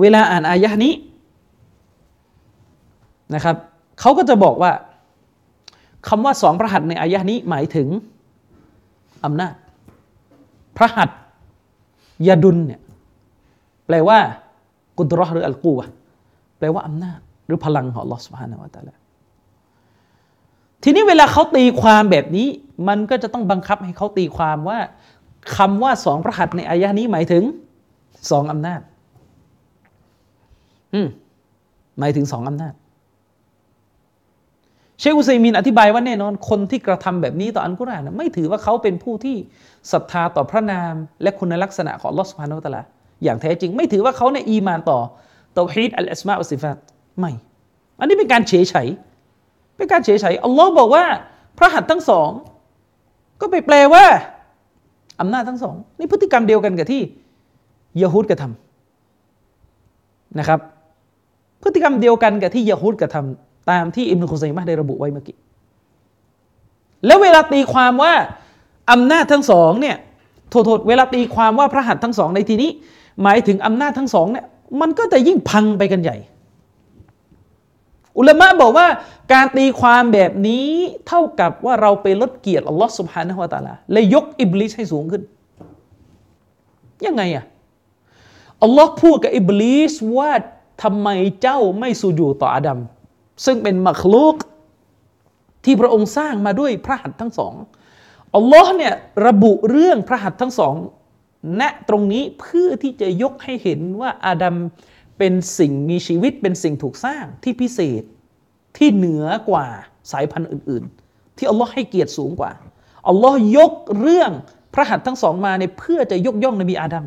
[0.00, 0.94] เวลาอ่านอายะนี้
[3.34, 3.56] นะครับ
[4.00, 4.72] เขาก็จะบอกว่า
[6.08, 7.88] คำว่าสองพระหัตในอายะนี้หมายถึง
[9.24, 9.54] อำนาจ
[10.76, 11.10] พระหัต
[12.26, 12.80] ยาดุลเนี่ย
[13.86, 14.18] แปลว่า
[14.98, 15.86] กุดรอหรืออัลกูวะ
[16.58, 18.96] แปลว่าอำนาจ หรือพลังของลอสพานวตาละ
[20.82, 22.48] ทีนี้เวลาเขาตีความแบบนี้
[22.88, 24.78] มันก็จะต้องบังคับให้เขาตีความว่า
[25.56, 27.42] คำว่าสองพระหัตในอายะนี้หมายถึง
[28.30, 28.80] สองอำนาจ
[30.94, 31.08] อืม
[31.98, 32.72] หมายถึงสองอำนาจ
[35.02, 39.36] เชคอุซัยมินอธิบายว่าแน่นอนคนที่กระทำแบบนี้ต่ออัลกุรอานไม่ถือว่าเขาเป็นผู้ที่
[39.92, 42.82] ศรัทธาต่อพระนาม และคุณลักษณะของลอสพานุตะละ
[43.24, 44.98] อย่างแท้จริง ไม่ถือว่าเขาในอีมานต่อ
[45.58, 46.78] ตอฮีดอัลอสมาอัลซิฟัต
[47.18, 47.32] ไม่
[47.98, 48.88] อันนี้เป็นการเฉยเฉย
[49.76, 51.04] เป็นการเฉยเฉยอัลลอฮ์บอกว่า
[51.58, 52.30] พระหัตถ์ทั้งสอง
[53.40, 54.04] ก็ไปแปลว่า
[55.20, 57.02] อำนาจทั้งสองนี่พฤติกรรมเดียวกันกับที่
[58.02, 60.60] ยะฮูดกระทำนะครับ
[61.62, 65.36] พฤติกรรมเดียวกันกับที่ยะฮูดกระทำ ตามที่อิมนุคุซัยมะได้ระบุไว้เมื่อกี้
[67.06, 68.14] แล้วเวลาตีความว่า
[68.92, 69.96] อำนาจทั้งสองเนี่ย
[70.50, 72.70] โทษเวลาตีความว่าพระหัตถ์ทั้งสองในที่นี้
[73.22, 74.46] หมายถึงอำนาจทั้งสองเนี่ย
[74.80, 76.16] มันก็จะยิ่งพังไปกันใหญ่
[78.18, 78.86] อุลามะบอกว่า
[79.32, 80.66] การตีความแบบนี้
[81.06, 85.22] เท่ากับว่าเราไปลดเกียรติอัลลอฮ์สุบฮานะฮวาตาลาเลยยกอิบลิสให้สูงขึ้น
[87.06, 87.44] ยังไงอะ
[88.62, 90.30] อัลลอฮ์พูดกับอิบลิสว่า
[90.82, 91.08] ทำไม
[91.42, 92.78] เจ้าไม่สูญูต่ออาดัม
[93.44, 94.36] ซึ่งเป็นมักลุก
[95.64, 97.54] ที่พระองค์สร้างมาด้วยพระหัตถ์ทั้งสอง
[98.34, 98.94] อัลลอฮ์เนี่ย
[99.26, 100.74] ระบุเรื่องพระหัตถ์ทั้งสอง
[101.60, 104.56] ณตรงนี้เพื่อที่จะยกให้เห็นว่าอาดัม
[105.18, 108.02] เป็นสิ่งมีชีวิตเป็นสิ่งถูกสร้างที่พิเศษ
[108.76, 109.66] ที่เหนือกว่า
[110.12, 112.52] สายพันธุ์อื่น ๆ ที่อัลลอฮ์ให้เกียรติสูงกว่า
[113.08, 114.30] อัลลอฮ์ยกเรื่อง
[114.74, 117.04] พระหัตถ์ทั้งสองมาในเพื่อจะยกย่องนบีอาดัม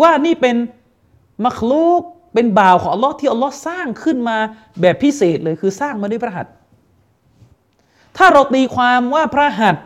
[0.00, 0.56] ว่านี่เป็น
[1.46, 2.02] มักลุก
[2.36, 4.36] เป็นบ่าวของอัลลอฮ์ที่อัลลอฮ์สร้างขึ้นมา
[4.80, 6.52] แบบพิเศษเลยคือสร้างมาด้วยพระหัตถ์
[8.16, 9.84] ถ้าเราตีความว่าพระหัตถ์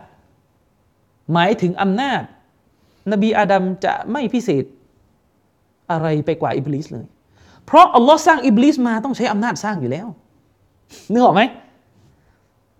[1.32, 2.22] หมายถึงอำนาจ
[3.12, 4.64] นบีอาดัมจะไม่พิเศษ
[5.90, 7.06] อะไรไปกว่าอิบลิสเลย
[7.66, 10.06] เพราะอัลลอฮ์สร้างอิบลิสมาต้องใช้อำนาจสร้างอยู่แล้ว
[11.12, 11.42] นึกออกไหม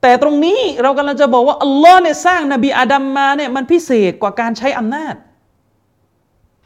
[0.03, 5.14] แต่ตรงนี้เรากำลังจะบอกว่าอัลลอฮ์เนี่ยสร้างนบีอาดัมมาเนี่ยมันพิเศษกว่าการใช้อำนาจ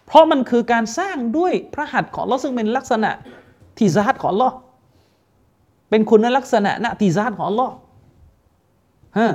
[0.08, 3.12] เพราะมันคือการสร้างด้วยพระหัตถ์ของเราซึ่งเป็นลักษณะ
[3.78, 4.50] ทีซาตของเรา
[5.90, 7.68] เป็นคุณลักษณะณทีซาตของเรา
[9.18, 9.28] ฮะ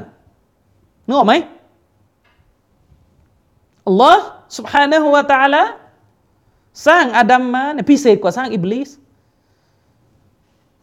[1.07, 1.35] นึกออกไหม
[3.87, 4.23] อัลลอฮ์
[4.57, 5.63] سبحانه และ تعالى
[6.87, 8.91] สร้างอาดัมมาเนี่ยพิเศษกว่าสร้างอิบลิส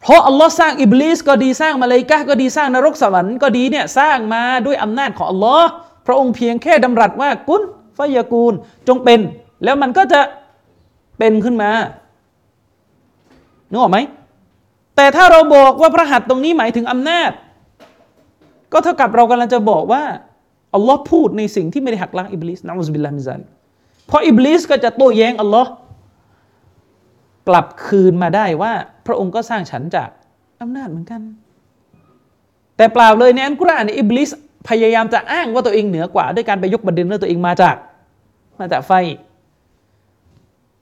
[0.02, 5.68] เพราะอัลลอฮ์สร้างอิบลิสก็ดีสร้างมาเลกะก็ดีสร้างนรกสวรรค์ก็ดีเนี่ยสร้างมาด้วยอำนาจของอัลลอฮ์
[6.06, 7.62] พระองค์เพียงแค่ดำรัสว่ากุน
[7.98, 8.54] ฟยากูล
[8.88, 9.20] จงเป็น
[9.63, 10.21] แล้วมันก็จะ
[11.17, 11.69] เป็นขึ้นมา
[13.69, 13.99] นึกออกไหม
[14.95, 17.31] แต่ถ้าเราบอกว่าพระหัตถ์ตรงนี้หมายถึงอำนาจ
[18.73, 20.03] ก็เท่ากับเรากำลังจะบอกว่า
[20.75, 23.41] อัลลอฮ์พูดในสิ่งที่ไม่ได้หักล้างอิบลิสنعوذ بالله من ذلك
[24.07, 25.71] เพราะอิบลิสก็จะโต้แย้งอัลลอฮ์
[27.47, 28.73] กลับคืนมาได้ว่า
[29.05, 30.09] พระองค์ก็สร้างฉันจาก
[30.61, 31.21] อำนาจเหมือนกัน
[32.77, 34.29] แต่เปล่าเลยในอัลกุรอานอิบลิส
[34.69, 37.75] พยายามจะอ้างว่าตัวเองเหนือกว่า ด้วยการไปยกประเด็นว่าตัวเองมาจาก
[38.59, 38.91] มาจากไฟ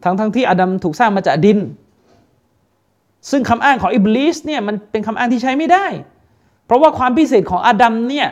[0.05, 1.59] ทั้งทั้งที่อาดัมถูกสร้างมาจากดิน
[3.29, 5.85] ซึ่งคำอ้างของอิบลิสเนี่ยมันเป็นคำอ้างที่ใช้ไม่ได้
[6.65, 8.27] เพราะว่าความพิเศษของอาดัมเนี่ย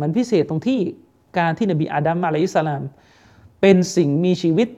[0.00, 0.78] มันพิเศษตรงที่
[1.38, 2.82] การที่นบีอาดัมอะลัยฮิสลาม
[3.60, 4.68] เป็นสิ่งมีชีวิต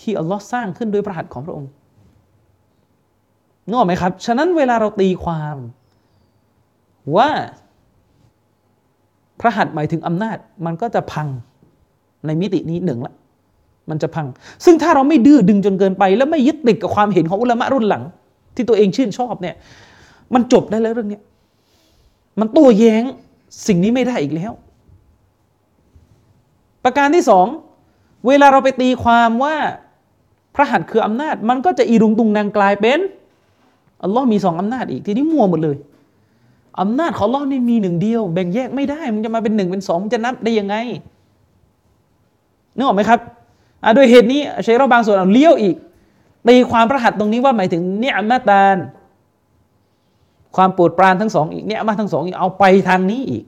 [0.00, 1.70] ที่อัลลอฮ์สร้างขึ้นโดยพระหัตถ์ของพระองค์
[3.66, 5.56] นึกออกไหมครับ ฉะนั้นเวลาเราตีความ
[7.16, 7.30] ว่า
[9.40, 11.28] พระหัตถ์หมายถึงอำนาจมันก็จะพัง
[12.26, 13.14] ในมิตินี้หนึ่งละ
[13.90, 14.26] มันจะพัง
[14.64, 18.02] ซึ่งถ้าเราไม่ดื้อดึงจนเกินไป แล้วไม่ยึดติดกับความเห็นของอุลามะรุ่นหลัง
[18.54, 19.54] ที่ตัวเองชื่นชอบเนี่ย
[20.34, 21.20] มันจบได้แล้วเรื่องนี้
[22.40, 23.02] มันโต้แย้ง
[23.66, 24.52] สิ่งนี้ไม่ได้อีกแล้ว
[26.84, 27.46] ประการที่สอง
[28.26, 29.56] เวลาเราไปตีความว่า
[30.54, 33.00] พระหัตถ์คืออำนาจ มันก็จะอีรุงตุงนางกลายเป็น
[34.02, 35.76] อัลลอฮ์มีสองอำนาจอีกทีนี้มัวหมดเลย
[36.80, 40.76] อำนาจของอัลลอฮ์นี่มีหนึ่งเดียว แบ่งแยกไม่ได้ มันจะมาเป็นหนึ่งเป็นสองจะนับได้ยังไง
[42.76, 43.20] นึกออกไหมครับ
[43.94, 45.76] โดยเหตุนี้ใช้เราบางส่วนเอาเลี้ยวอีก
[46.48, 48.76] ตีความพระหัตถ์ตรงนี้ว่าหมายถึงเนี่ยมาตาน
[50.56, 53.44] ความปรดปรานทั้งสองอีกเนี่ยมาทั้งสองอีกเอาไปทางนี้อีก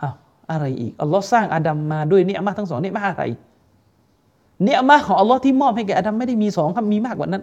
[0.00, 0.14] อ้าว
[0.50, 3.24] อะไรอีกอัลลอฮ์สร้างอาดัมมาด้วยเนี่ยมาทั้งสองเนี่ยมาอะไร
[4.64, 7.42] เนี่ยมาของอัลลอฮ์ที่มอบให้แก่อาดัมไม่ได้มีสองครับมีมากกว่านั้น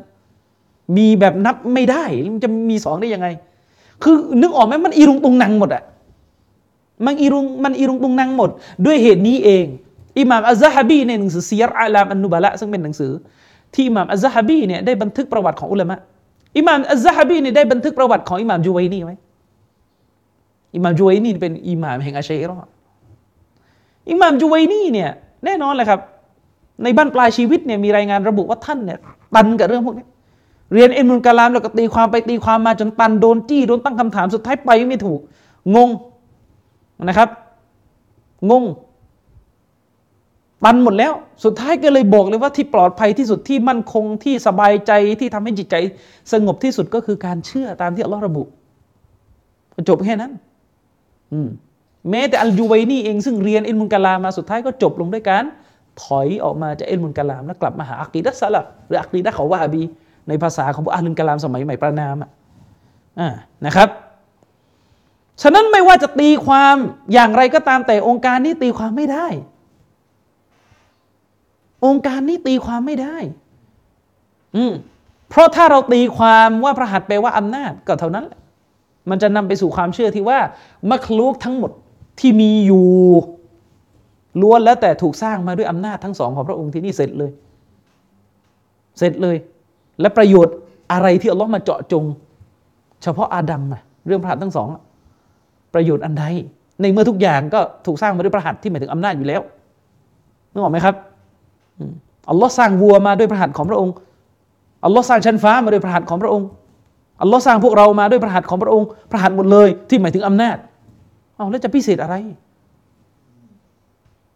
[0.98, 2.04] มีแบบนับไม่ได้
[2.34, 3.28] มันจะมีสองได้ยังไง
[4.04, 5.84] คือนึกออกไหมมันอีรุงตุงนังหมดอะ
[7.06, 8.50] มันอีรุงมันอีรุงตุงนังหมด
[8.86, 9.66] ด้วยเหตุนี้เอง
[10.20, 13.12] อิหม่ามอัลซะบีในหนังสือซียรอาลามอันนุบะละซึ่งเป็นหนังสือ
[13.74, 15.98] ที่อิหม่ามอัลซะบีเนี่ยได้บันทึกประวัติของอุลามะ
[16.58, 19.12] อิหม่ามอัลซะบีเนี่ยได้บันทึกประวัติของอิหม่ามจูไวนีไหม
[20.76, 22.58] อิหม่ามจูไวนีเป็นอิหม่ามแห่งอาชัยรอ
[24.10, 25.10] อิหม่ามจูไวนีเนี่ย
[25.46, 26.00] แน่นอนเลยครับ
[26.84, 29.00] ในบ้านปลายชีวิตเนี่ยมีรายงานระบุว่าท่านเนี่ย
[29.36, 30.06] ตันกับเรื่องพวกนี้
[30.74, 35.20] เรียนเอ็นมุลกาลามแล้วก็ตีความไปตีความมาจนตันโดนจี้โดนตั้งคำถามสุดท้ายไปไม่ถูก
[35.76, 35.90] งง
[37.04, 37.30] นะครับ
[38.52, 38.64] งง
[40.66, 41.14] ตันหมดแล้ว
[41.44, 45.76] สุดท้ายก็เลยบอกเลยว่าที่ปลอดภัยที่สุดที่มั่นคงที่สบายใจที่ทำให้จิตใจ
[46.34, 48.44] สงบที่สุดก็คือการเชื่อตามที่อัลลอฮ์ระบุ
[49.90, 50.32] จบแค่นั้น
[51.34, 51.50] อืม
[52.10, 55.44] แม้แต่อัลยูไวนี่เองซึ่งเรียนอินมุลกาลามาสุดท้ายก็จบลงด้วยการ
[56.04, 59.84] ถอยออกมาจากอินมุลกาลามแล้วกลับมาหาอักีดัสซาลับหรืออักีดัสของวะฮบี
[60.28, 62.16] ในภาษาของพวกอัลลุนกาลามสมัยใหม่ประนาม
[63.20, 63.30] อ่า
[63.66, 63.90] นะครับ
[65.42, 66.76] ฉะนั้นไม่ว่าจะตีความ
[67.14, 69.28] อย่างไรก็ตามแต่องค์การนี้ตีความไม่ได้
[71.86, 73.18] องค์การนี้ตีความไม่ได้
[74.56, 74.74] อืม
[75.30, 78.40] เพราะถ้าเราตีความว่าพระหัตถ์แปลว่าอำนาจก็เท่านั้นแหละ
[79.10, 80.40] มันจะนำไปสู่ความเชื่อที่ว่า
[80.92, 81.72] มัคลูกทั้งหมด
[82.20, 82.88] ที่มีอยู่
[84.42, 87.32] ล้วนแล้วแต่ถูกสร้างมาด้วยอำนาจทั้งสองของพระองค์ที่นี่เสร็จเลย
[88.98, 89.38] เสร็จเลย
[90.02, 90.56] และประโยชน์
[90.92, 92.04] อะไรที่อัลลอฮ์มาเจาะจง
[93.04, 94.68] เฉพาะอาดัมอะเรื่องพระหัตถ์ทั้งสอง
[95.74, 96.26] ประโยชน์อันใด
[96.82, 99.42] ในเมื่อทุกอย่างก็ถูกสร้างมาด้วยพระหัตถ์ที่หมายถึงอำนาจอยู่แล้ว
[100.52, 100.96] นึกออกไหมครับ
[102.30, 103.94] อัลลอฮ์สร้างวัวมาด้วยพระหัตถ์ของพระองค์
[104.86, 106.48] อัลลอฮ์สร้างชั้นฟ้ามาด้วยพระหัตถ์ของพระองค์
[107.22, 110.58] อัลลอฮ์สร้างพวกเรามาด้วยพระหัตถ์ของพระองค์ พระหัตถ์หมดเลย ที่หมายถึงอำนาจ
[111.36, 112.16] เอาแล้วจะพิเศษอะไร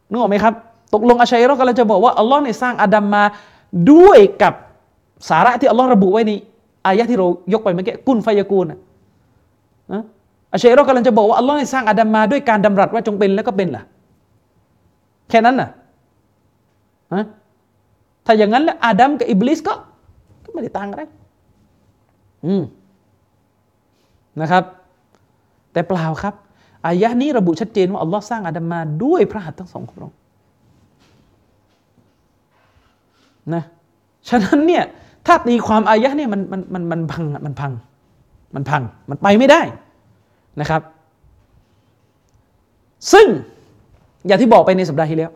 [0.09, 0.53] นึกออกไหมครับ
[0.93, 3.23] ตกลงอาชัยเรากำลังจะบอกว่าอัลลอฮ์เนี่ยสร้างอาดัมมา
[3.91, 4.53] ด้วยกับ
[5.29, 6.31] สาระที่อัลลอฮ์ระบุไว้ใน
[6.87, 8.79] อายะที่เรายกไปเมื่อกี้กุนไฟยากูนนะ
[10.53, 13.83] อาชัยเรากำลังจะบอกว่าอัลลอฮ์เนี่ยสร้างอาดัมมาด้วยการดำรัสว่าจงเป็นแล้วก็เป็นล่ะ
[15.29, 15.69] แค่นั้นน่ะ
[17.13, 17.25] ฮะ
[18.25, 19.73] ถ้าอย่างนั้นแล้วอาดัมกับอิบลิสก็
[20.43, 21.09] ก็ไม่ได้ต่างกัน
[22.45, 22.63] อืม
[24.41, 24.63] นะครับ
[25.71, 26.33] แต่เปล่าครับ
[26.85, 30.17] อายะนี้ระบุชัดเจนว่าอัลลอฮ์สร้างอาดัมมาด้วยพระหัตถ์ทั้งสองของพระองค์
[33.53, 33.63] นะ
[34.29, 34.83] ฉะนั้นเนี่ย
[35.25, 37.71] ถ้าตีความอายะเนี่ยมันมันมันมันพังมันพัง
[38.55, 39.61] มันพังมันไปไม่ได้
[40.59, 40.81] นะครับ
[43.13, 43.27] ซึ่ง
[44.27, 45.31] อย่างที่บอกไปในสัปดาห์ที่แล้ว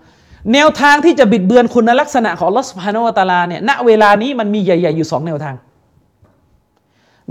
[0.52, 5.56] แนวทางที่จะบิดเบือนคุณลักษณะของลอสพานวตาลาเนี่ยณเวลานี้มันมีใหญ่ ๆ อยู่สองแนวทาง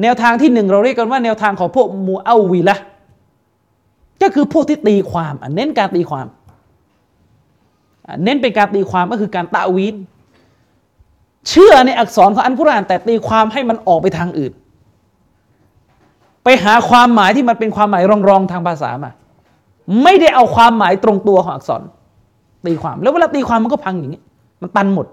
[0.03, 2.77] แนวทางที่หนึ่งเราเรียกกันว่าแนวทางของพวกมูอัลวีละ
[4.23, 6.27] ก็คือพวกที่ตีความเน้นการตีความ
[8.25, 9.95] เน้นเป็นการตีความก็คือการตะวีน
[11.49, 14.53] เชื่อในอักษรของอันกุรอานแต่ตีความให้มันออกไปทางอื่น
[16.45, 19.11] ไปหาความหมายที่มันเป็นความหมายรองๆทางภาษามา
[20.03, 21.83] ไม่ได้เอาความหมายตรงตัวของอักษร
[22.67, 24.23] ตีความ แล้วเวลาตีความมันก็พังอย่างนี้
[24.63, 25.07] มันตันหมด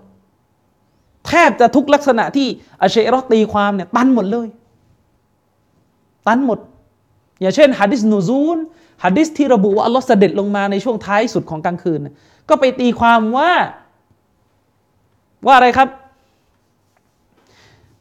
[1.28, 2.47] แทบจะทุกลักษณะที่
[2.82, 4.47] อาเชรอตีความเนี่ยตันหมดเลย
[6.28, 6.60] ตันหมด
[7.41, 8.58] อย่างเช่นฮะดิษนูซูล
[9.04, 12.00] ฮะดิษที่ระบุว่าอัลลอฮ์เสด็จลงมาในช่วงท้ายสุดของกลางคืน
[12.50, 13.52] ก็ไปตีความว่า
[15.45, 15.89] ว่าอะไรครับ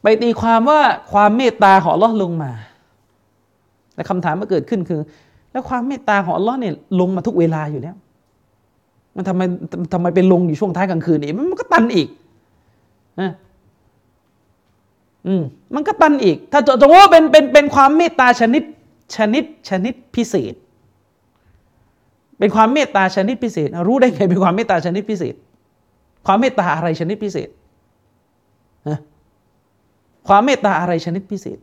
[0.03, 0.81] ไปตีความว่า
[1.11, 2.51] ความเมตตาของอัลลอฮ์ลงมา
[3.95, 5.01] และคำถามมาเกิดขึ้นคือ
[5.51, 7.95] แล้วความเมตตาของอัลลอฮ์เนี่ยลงมาทุกเวลาอยู่แล้ว
[9.15, 9.41] มันทำไม
[9.93, 12.07] ทำไมไปลงอยู่ช่วงท้ายกลางคืนอีกมันก็ตันอีก
[13.21, 13.31] นะ
[15.27, 15.43] อืม
[15.75, 18.63] มันก็ตันอีก ถ้าจะว่าเป็นเป็นเป็นความเมตตาชนิด
[19.15, 20.53] ชนิดชนิดพิเศษ
[22.39, 25.35] เป็นความเมตตาชนิดพิเศษ รู้ได้ไงเป็นความเมตตาชนิดพิเศษ
[26.25, 27.49] ความเมตตาอะไรชนิดพิเศษ
[28.87, 28.99] ฮะ
[30.27, 31.57] ความเมตตาอะไรชนิดพิเศษ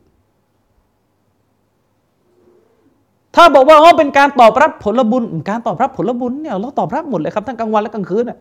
[3.36, 8.38] ถ้าบอกว่าอ๋อเป็นการตอบรับผลบุญ การตอบรับผลบุญเนี่ยเราตอบรับหมดเลยครับทั้งกลางวันและกลางคืนน่ะ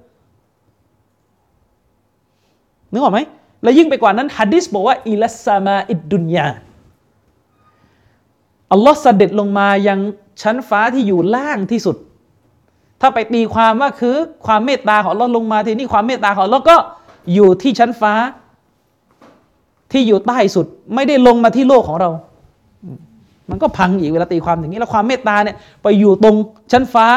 [2.91, 3.19] นึกออกไหม
[3.63, 6.47] และยิ่งไปกว่านั้นฮะดิษบอกว่าอิลัสามาอิดดุนยา
[8.71, 9.99] อัลลอฮ์เสด็จลงมายัง
[10.41, 11.95] ชั้นฟ้าที่อยู่ล่างที่สุด
[13.01, 14.15] ถ้าไปตีความว่าคือ
[14.45, 16.75] ความเมตตาของอัลลอฮ์ลงมาทีนี้ความเมตตาของอัลลอฮ์ก็
[17.33, 18.13] อยู่ที่ชั้นฟ้า
[19.91, 20.65] ที่อยู่ใต้สุด
[20.95, 22.09] ไม่ได้ลงมาที่โลกของเรา
[23.49, 26.35] มันก็พังอีกเวลาตีความอย่างนี้แล้วความเมตตาเนี่ยไปอยู่ตรง
[26.71, 27.07] ชั้นฟ้า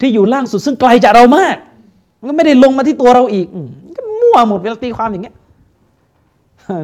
[0.00, 1.56] ที่อยู่ล่างสุดซึ่งไกลจากเรามาก
[2.18, 3.46] มันก็ไม่ได้ลงมาที่ตัวเราอีก
[3.96, 5.34] ก็มั่วหมดเวลาตีความอย่างเงี้ย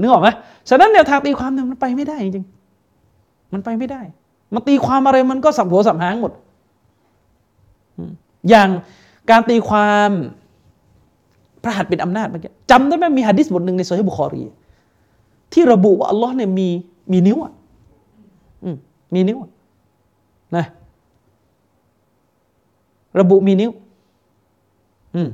[0.00, 0.28] นึกออกไหม
[0.68, 2.46] ฉะนั้นแนวทางตีความเนี่ยมันไปไม่ได้จริง
[3.52, 4.00] มันไปไม่ได้
[4.54, 6.32] มันตีความอะไรมันก็สับหัวสับหางหมด
[8.48, 8.68] อย่าง
[9.30, 10.10] การตีความ
[11.62, 14.42] พระหัตถ์เป็นอำนาจเมื่อกี้จำได้ไหมมีฮะดิษบทหนึ่งในโซฮีบุคอรี
[15.52, 16.68] ที่ระบุว่าอัลลอฮ์เนี่ยมี
[17.12, 17.52] มีนิ้วอะ
[19.14, 19.38] มีนิ้ว
[20.56, 20.66] นะ
[23.20, 23.70] ระบุมีนิ้ว
[25.14, 25.28] อืม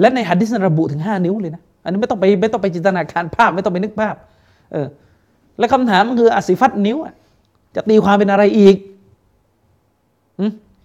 [0.00, 4.14] และในฮะดิษระบุถึงห้านิ้วเลยนะ อันนี้ไม่ต้องไปไม่ต้องไปจินตนาการภาพไม่ต้องไปนึกภาพ
[4.72, 4.86] เออ
[5.58, 6.96] และคำถามมันคืออสิฟัตนิ้ว
[7.74, 8.76] จะตีความเป็นอะไรอีก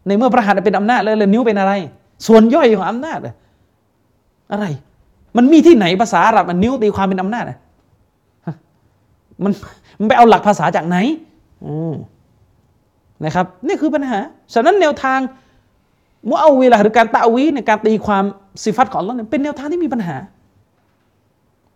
[0.07, 1.73] ในเมื่อพระหัตถ์เป็นอำนาจแล้วนิ้วเป็นอะไร
[2.27, 3.19] ส่วนย่อยของอำนาจ
[4.51, 4.65] อะไร
[5.37, 7.57] มันมีที่ไหนภาษาอาหรับมันนิ้วตีความเป็นอำนาจอะ
[9.43, 9.51] มัน
[9.99, 10.97] มันไปเอาหลักภาษาจากไหน
[13.25, 14.19] นะครับนี่คือปัญหา
[14.53, 15.19] ฉะนั้นแนวทาง
[16.29, 18.23] มุเอาเวลาหรือการตะวีในการตีความ
[18.63, 20.15] สิฟัตของอัลลอฮ์เป็นแนวทางที่มีปัญหา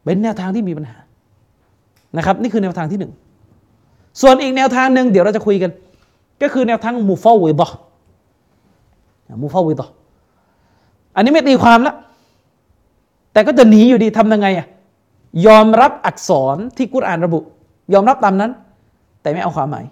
[0.03, 0.97] เป็นแนวทางที่มีปัญหา
[2.17, 3.11] นะครับ นี่คือแนวทางที่หนึ่ง
[4.21, 5.71] ส่วนอีกแนวทางหนึ่งเดี๋ยวเราจะคุยกัน
[6.41, 7.69] ก็คือแนวทางมูฟาวิดะ
[9.43, 9.87] มูฟาวิดะ
[11.15, 11.95] อันนี้ไม่ตีความแล้ว
[13.33, 14.67] แต่ก็จะหนีอยู่ดีทำยังไงอะ
[15.47, 17.39] ยอมรับอักษรที่กุรอานระบุ
[17.93, 18.51] ยอมรับตามนั้น
[19.25, 19.85] แต่ไม่เอาความหมาย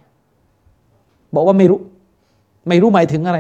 [1.36, 1.80] บอกว่าไม่รู้
[2.68, 3.40] ไม่รู้หมายถึงอะไร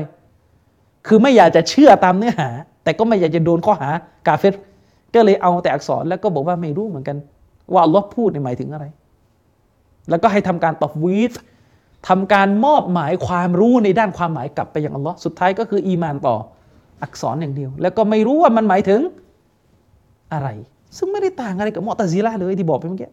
[1.07, 2.49] คือไม่อยากจะเชื่อตามเนื้อหา
[2.83, 3.89] แต่ก็ไม่อยากจะโดนข้อหา
[4.27, 4.53] กาเฟต
[5.15, 7.17] ก็เลยเอาแต่อักษรแล้วก็บอกว่าไม่รู้เหมือนกัน
[7.73, 8.85] ว่าอัลลอฮ์พูดในหมายถึงอะไร
[10.09, 11.33] แล้วก็ให้ทำการตอบวีด
[12.07, 16.35] ทำการมอบหมายความรู้ในด้านความหมายกลับไปยังอัลลอฮ์สุดท้ายก็คืออีมานต่อ
[17.03, 19.01] อักษรอย่างเดียว แล้วก็ไม่รู้ว่ามันหมายถึง
[20.33, 20.47] อะไร
[20.97, 23.09] ซึ่งไม่ได้ต่างอะไรกับมอตซิละเลยที่บอกไปเมื่อกี้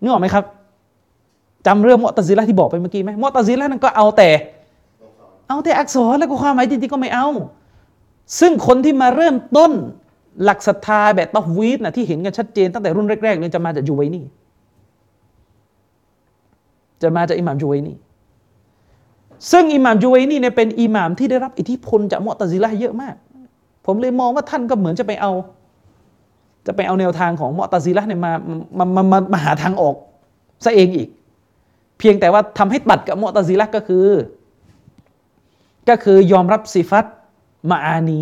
[0.00, 0.44] นึกออกไหมครับ
[1.66, 4.30] จำเรื่องมอตซิละที่บอกไปเมื่อกี้ไหมมอตซิละนั่นก็เอาแต่
[5.48, 7.28] เอาแต่อักษรแล้วก็ความหมายจริงๆก็ไม่เอา
[8.40, 9.72] ซึ่งคนที่มาเริ่มต้น
[10.44, 14.24] หลักศรัทธาแบบตอวีดนะที่เห็นกันชัดเจนตั้งแต่รุ่นแรกๆเลยจะมาจากยูไวนี่
[17.02, 17.96] จะมาจากอิหม่ามยูไวนี่
[19.52, 23.14] ซึ่งอิหม่ามยูไวนี่เนี่ยเป็นอิหม่ามที่ได้รับอิทธิพลจากมอตซิละเยอะมาก
[23.86, 25.32] ผมเลยมองว่าท่านก็เหมือนจะไปเอา
[26.66, 28.32] จะไปเอาแนวทางของมอตซิละเนี่ยมา
[28.78, 29.94] มามามามาหาทางออก
[30.64, 31.08] ซะเองอีก
[31.98, 34.06] เพียงแต่ว่าทำให้ตัดกับมอตซิละก็คือ
[35.88, 37.04] ก็คือยอมรับสิฟัต
[37.70, 38.20] มาอานี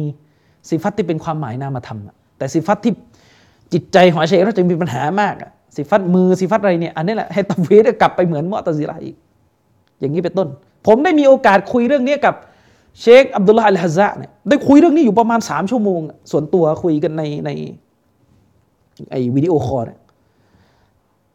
[0.69, 1.99] สิฟัตที่เป็นความหมายนามธรรม
[2.39, 2.93] แต่สิฟัตที่
[3.73, 5.35] จิตใจของอาเชเราจะมีปัญหามาก
[5.77, 9.17] สิฟัตมือสิฟัตอะไรเนี่ยอันนี้แหละให้ตัวีดกลับไปเหมือนมอตซิละอีก
[10.01, 10.49] อย่างนี้เป็นต้น
[10.87, 12.35] ผมได้มีโอกาสคุยเรื่องนี้กับ
[13.01, 16.01] เชคอับดุลลาห์อัลฮะซะเนี่ยได้คุยเรื่องนี้อยู่ประมาณสามชั่วโมง
[16.31, 17.51] ส่วนตัวคุยกันในใน
[19.11, 19.91] ไอวิดีโอคอล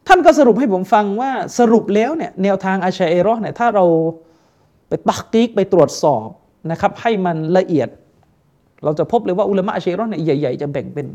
[0.06, 3.84] ท่านก็สรุปให้ผมฟังว่าสรุปแล้วเนี่ยแนวทางอาชัยเอรอเนี่ยถ้าเรา
[4.88, 6.26] ไปตักติกไปตรวจสอบ
[6.70, 7.88] นะครับให้มันละเอียด
[8.84, 11.06] เราจะพบเลยว่าอุลามะอาชัยเอรอเนี่ยใหญ่ ๆ จะแบ่งเป็น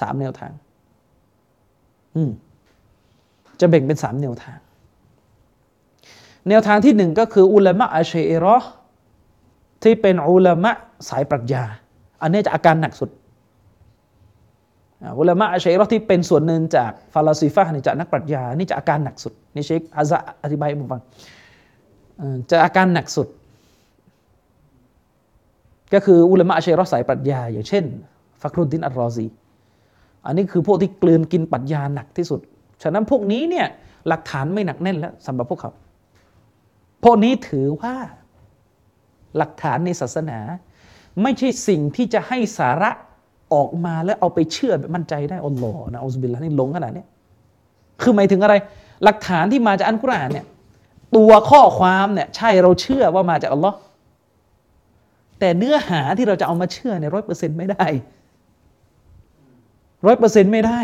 [0.00, 0.52] สามแนวทาง
[2.16, 2.30] อืม
[3.60, 4.58] จะแบ่งเป็นสามแนวทาง
[6.48, 8.56] แนวทางที่หนึ่งก็คืออุลามะอาชัยเอรอ
[9.82, 10.70] ที่เป็นอุลามะ
[11.08, 11.64] สายปรัชญา
[12.22, 13.10] อันนี้จะอาการหนักสุด
[15.18, 21.02] อุลามะอัชัยรอที่เป็นส่วนหนึ่งจากฟาลาซิฟะนี่จากนักปรัชญานี่จะอาการหนักสุดนี่เชคอาซะอธิบายให้ผมฟัง
[22.50, 23.28] จะอาการหนักสุด
[25.94, 27.84] ก็คืออุลามะอัชัยรอสายปรัชญา อย่างเช่น
[28.42, 29.26] ฟักรุดดินอัลรอซี
[30.26, 32.40] อันนี้คือพวกที่กลืนกินปรัชญาหนักที่สุด
[32.82, 33.66] ฉะนั้นพวกนี้เนี่ย
[34.08, 35.70] หลักฐานไม่หนักแน่นแล้วสำหรับพวกเขา
[37.04, 37.94] พวกนี้ถือว่า
[39.36, 40.38] หลักฐานในศาสนา
[41.22, 42.90] ไม่ใช่สิ่งที่จะให้สาระ
[43.52, 47.04] ออกมาแล้วเอาไปเชื่อแบบมั่นใจได้อัลลอฮ์นะอัลลอฮฺบิลลานี่หลงขนาดนี้
[48.02, 48.54] คือหมายถึงอะไร
[49.04, 50.46] หลักฐานที่มาจากอันกุรอานเนี่ย
[51.16, 53.76] ตัวข้อความเนี่ยใช่เราเชื่อว่ามาจากอัลลอฮ์
[55.38, 57.84] แต่เนื้อหาที่เราจะเอามาเชื่อในร้อยเปอร์เซ็นต์ไม่ได้
[60.06, 60.80] ร้อยเปอร์เซ็นต์ไม่ได้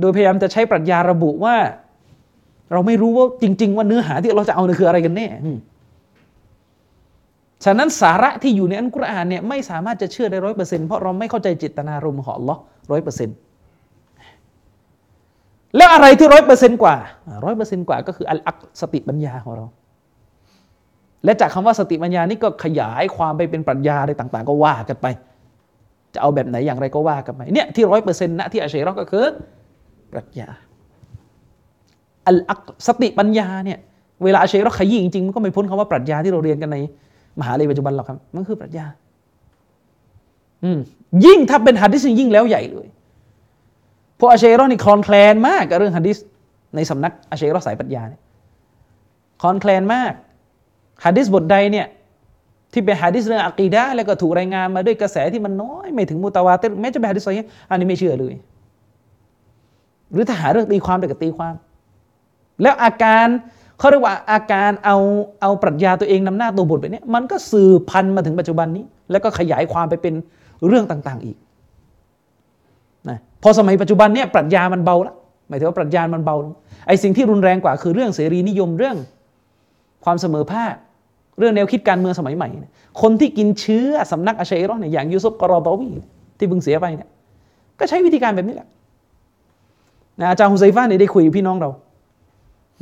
[0.00, 1.56] โดยพยายามจะใช้ปรัชญาระบุว่า
[2.72, 5.26] เราไม่รู้ว่าจริง ๆ ว่าเนื้อหาที่เราจะเอาเนี่ยคืออะไรกันแน่
[7.64, 12.60] ฉะนั้นสาระที่อยู่ในอันกุรอานเนี่ยไม่สามารถจะเชื่อได้ร้อยเปอร์เซ็นต์เพราะเราไม่เข้าใจจิตนารมณ์ของอัลลอฮ์
[12.90, 13.36] ร้อยเปอร์เซ็นต์
[15.76, 16.96] แล้วอะไรที่ร้อยเปอร์เซ็นต์กว่า
[17.44, 19.64] ร้อยเปอร์เซ็นต์กว่าก็คืออัลอักสติปัญญาของเรา
[21.24, 25.06] และจากคำว่าสติปัญญานี่ก็ขยายความไปเป็นปรัชญาอะไรต่างๆ ก็ว่ากันไป
[26.14, 29.26] จะเอาแบบไหนอย่างไรก็ว่ากันไปเนี่ยที่ร้อยเปอร์เซ็นต์นะที่อาชัยรอก็คือ
[30.12, 30.48] ปรัชญา
[32.26, 33.78] อัลอักสติปัญญาเนี่ย
[34.24, 36.78] เวลาอาชัยรอขยี้จริงๆมันก็ไม่พ้นคำว่าปรัชญาที่เราเรียนกันใน
[37.38, 38.86] มหาเลยปัจจุบันหรอกครับ มันคือปรัชญา
[40.64, 40.78] อืม
[41.24, 42.86] ยิ่งถ้าเป็นฮะดิษยิ่งแล้วใหญ่เลย
[44.18, 46.18] พวกอาเชรอนี่คลอนแคลนมากกับเรื่องฮะดิษ
[46.74, 48.20] ในสำนักอาเชรอสายปรัชญาเนี่ย
[49.40, 50.12] คลอนแคลนมาก
[51.04, 51.86] ฮะดิษบทใดเนี่ย
[52.72, 57.34] ที่เป็นฮะดิษเรื่องอะกีดะแล้วก็ถูกรายงานมาด้วยกระแสที่มันน้อย ไม่ถึงมุตาวาเตแม้จะเป็นฮะดิษอะไร
[57.70, 58.34] อันนี้ไม่เชื่อเลย
[60.12, 61.54] หรือถ้าหาเรื่องตีความแต่ก็ตีความ
[62.62, 63.26] แล้วอาการ
[63.78, 64.96] เขาเรียกว่าอาการเอา
[65.40, 70.14] เอาปรัชญาตัวเองนำหน้าตัวบทแบบนี้มันก็สืบพันมาถึงปัจจุบันนี้ แล้วก็ขยายความไปเป็น
[70.66, 71.36] เรื่องต่างๆอีก
[73.08, 75.16] นะพอสมัยปัจจุบันเนี่ยปรัชญามันเบาแล้ว
[75.48, 76.54] หมายถึงว่าปรัชญามันเบาลง
[76.86, 78.96] ไอ้สิ่งที่รุนแรงกว่าคือเรื่องเสรีนิยมเรื่อง
[80.04, 80.74] ความเสมอภาค
[81.38, 82.48] เรื่องแนวคิดการเมืองสมัยใหม่
[83.02, 85.88] คนที่กินเชื้อสำนักอาชัยรอเนี่ยอย่างยูซุฟกรอฎอวี
[86.38, 87.08] ที่เพิ่งเสียไปเนี่ย
[87.78, 88.68] ก็ใช้วิธีการแบบนี้แหละ
[90.20, 91.70] นะอาจารย์ฮุไซฟ้าเนี่ยได้คุยกับพี่น้องเรา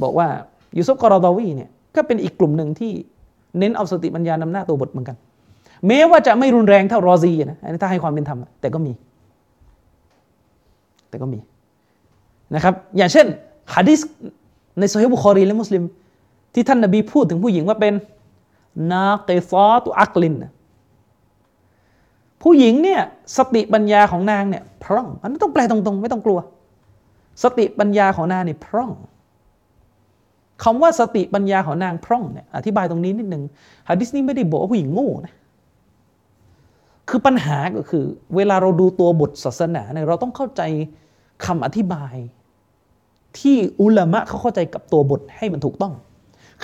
[0.02, 0.28] บอกว่า
[0.76, 2.92] ยูซุฟกรอดาวีเนี่ยก็เป็นอีกกลุ่มหนึ่งที่
[3.58, 5.16] เน้นเอาสติปัญญานำหน้าตัวบทเหมือนกัน
[5.86, 8.92] แม้ว่าจะไม่รุนแรงเท่ารอซีนะอันนี้ถ้าให้ความเป็นธรรมแต่ก็มี
[11.08, 11.38] แต่ก็มี
[12.54, 13.26] นะครับ อย่างเช่น
[13.74, 14.00] ฮะดิษ
[14.78, 15.82] ในซอเฮียะห์บุคอรีและมุสลิม
[16.54, 17.94] ที่ท่านนบีพูดถึงผู้หญิงว่าเป็น
[18.92, 20.34] นาเกฟอตุอักลิน
[22.42, 23.00] ผู้หญิงเนี่ย
[23.36, 26.38] สติปัญญาของนางเนี่ยพร่องอันนี้ต้องแปลตรงๆ ไม่ต้องกลัว
[27.42, 28.90] สติปัญญาของนางเนี่ยพร่อง
[30.62, 33.42] คำว่าสติปัญญาของนางพร่องเนี่ยอธิบายตรงนี้นิดหนึ่ง
[33.88, 35.34] ฮะดิษนี้ไม่ได้บอกว่าผู้หญิงโง่นะ
[37.08, 38.04] คือปัญหาก็คือ
[38.36, 40.62] เวลาเราดูตัวบทศาสนาเนี่ยเราต้องเข้าใจ
[41.46, 42.14] คำอธิบาย
[43.38, 45.94] ที่อุลามะเขาเข้าใจกับตัวบทให้มันถูกต้อง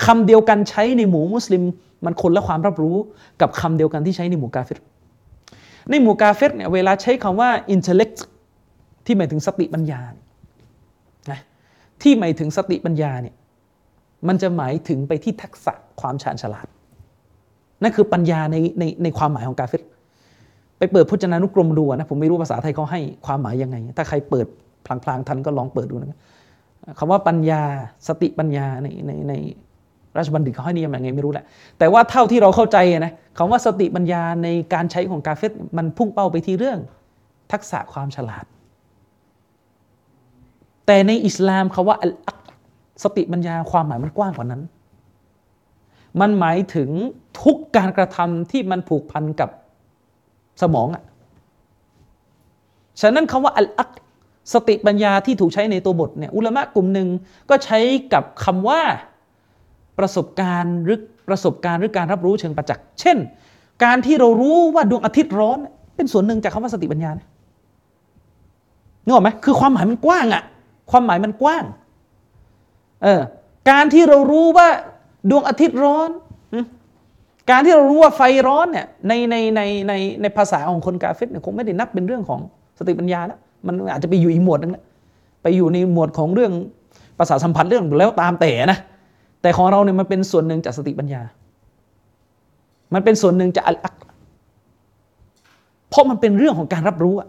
[0.05, 1.63] คำเดียวกันใช้ในหมู่มุสลิม
[2.05, 2.97] มันคนละความรับรู้
[3.41, 4.79] กับคำเดียวกันที่ใช้ในหมู่กาเฟร
[5.91, 8.19] ในหมู่กาเฟรเนี่ยเวลาใช้คำว่า intellect
[9.07, 10.01] ที่หมายถึงสติปัญญา
[11.31, 11.41] นะ
[12.03, 13.35] ที่หมายถึงสติปัญญาเนี่ย
[14.29, 16.67] มันจะหมายถึงไปที่ทักษะความชาญฉลาด
[17.83, 19.83] นั่นคือปัญญาในในในความหมายของกาเฟต
[20.79, 24.47] ไปเปิดพจนานุกรมดูนะผมไม่รู้ภาษาไทยเขาให้ความหมายยังไง ถ้าใครเปิด
[24.87, 26.19] พลางๆทันก็ลองเปิดดูนะ
[26.99, 27.63] คำว่าปัญญา
[28.09, 29.33] สติปัญญาในในใน
[30.17, 31.45] ราชบัณฑิตเขาให้นิยามยังไงไม่รู้แหละ
[31.79, 36.79] แต่ว่าเท่าที่เราเข้าใจนะคำว่าสติปัญญาในการใช้ของกาเฟตมันพุ่งเป้าไปที่เรื่อง
[37.53, 38.45] ทักษะความฉลาด
[40.87, 42.39] แต่ในอิสลามคาว่าอัลอัก
[43.03, 44.63] สติปัญญาความหมายมันกว้างกว่านั้น
[46.21, 46.91] มันหมายถึง
[47.43, 49.51] ทุกการกระทำที่มันผูกพันกับ
[50.63, 51.05] สมองอะ่ะ
[53.01, 53.91] ฉะนั้นคำว่าอัลอัก
[54.55, 57.09] สติปัญญาที่ถูกใช้ในตัวบทเนี่ยอุลามะกลุ่มหนึ่ง
[57.51, 57.79] ก็ใช้
[58.13, 58.81] กับคำว่า
[59.99, 63.17] ประสบการณ์หรือประสบการณ์หรือการรับรู้เชิงประจักษ์เช่น
[63.85, 65.59] การที่เรารู้ว่าดวงอาทิตย์ร้อน
[65.97, 67.11] เป็นส่วนหนึ่งจากคำว่าสติปัญญา
[69.05, 70.43] นึกออกไหมคือความหมายมันกว้างอะ
[70.91, 71.65] ความหมายมันกว้าง
[73.03, 73.21] เออ
[73.71, 74.69] การที่เรารู้ว่า
[75.31, 76.11] ดวงอาทิตย์ร้อน
[77.51, 79.93] การที่เรารู้ว่าไฟร้อนเนี่ยในในในใน
[80.23, 82.41] ในภาษาของคนกาเฟตเนี่ยคงไม่ได้นับเป็นเรื่องของ
[82.79, 84.85] สติปัญญาแล้วมันอาจจะไปอยู่อีกหมวดนึงแล้ว
[85.43, 86.53] ไปอยู่ในหมวดของเรื่อง
[87.19, 88.79] ภาษาสัมพันธ์เรื่องแล้วตามแต่นะ
[89.43, 91.23] แต่ของเราเนี่ยมันเป็นส่วนหนึ่งจากสติปัญญา
[92.95, 93.95] มันเป็นส่วนหนึ่งจากอัลอัก
[95.91, 97.29] เพราะมันเป็นเรื่องของการรับรู้อะ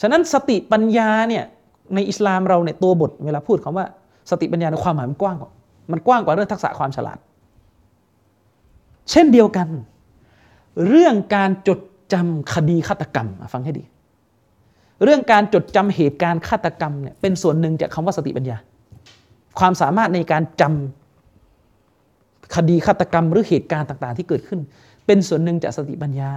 [0.00, 1.44] ฉะนั้นสติปัญญาเนี่ย
[1.94, 3.86] ในอิสลามเราเนี่ยตัวบทเวลาพูดคำว่า
[4.30, 5.50] สติปัญญาในความหมายมันกว้างกว่า
[5.92, 7.18] มันกว้างกว่าเรื่องทักษะความฉลาด
[9.10, 9.68] เช่นเดียวกัน
[10.88, 11.80] เรื่องการจด
[12.12, 13.84] จำคดีฆาตกรรมฟังให้ดี
[15.04, 18.56] เรื่องการจดจำเหตุการณ์ฆาตกรรมเนี่ยเป็นส่วนหนึ่งจากคำว่าสติปัญญา
[19.58, 24.60] ความสามารถในการจำคดีฆาตกรรมหรือเหตุการณ์ต่าง ๆ ที่เกิดขึ้น
[25.06, 26.30] เป็นส่วนหนึ่งจากสติปัญญา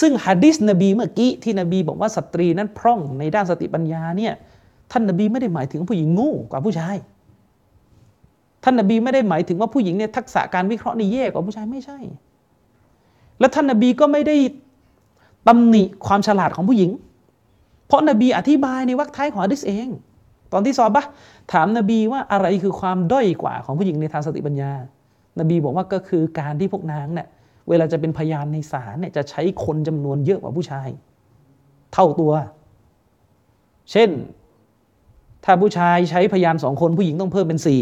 [0.00, 4.32] ซึ่งฮะดิษนบีเมื่อกี้ที่นบีบอกว่าสตรีนั้นพร่องในด้านสติปัญญาเนี่ย
[4.90, 6.96] ท่านนบีไม่ได้หมายถึงผู้หญิงโง่กว่าผู้ชาย
[8.64, 11.98] ท่านนบีไม่ได้หมายถึงว่าผู้หญิงเนี่ยทักษะการวิเคราะห์นี่แย่กว่าผู้ชายไม่ใช่
[13.40, 14.36] และท่านนบีก็ไม่ได้
[15.48, 16.90] ตำหนิความฉลาดของผู้หญิง
[17.86, 19.88] เพราะนบีอธิบายในวรรคท้ายของฮะดิษเอง
[20.52, 21.04] ตอนที่ซอบะ
[21.52, 24.72] ถามนบีว่าอะไรคือความด้อยกว่าของผู้หญิงในทางสติปัญญา
[25.40, 27.28] นบีบอกว่าก็คือการที่พวกนางเนี่ย
[27.68, 30.88] เวลาจะเป็นพยานในศาลเนี่ยจะใช้คนจำนวนเยอะกว่าผู้ชาย
[31.92, 32.32] เท่าตัว
[33.92, 34.10] เช่น
[35.44, 37.80] ถ้าผู้ชายใช้พยานสองคนผู้หญิงต้องเพิ่มเป็นสี่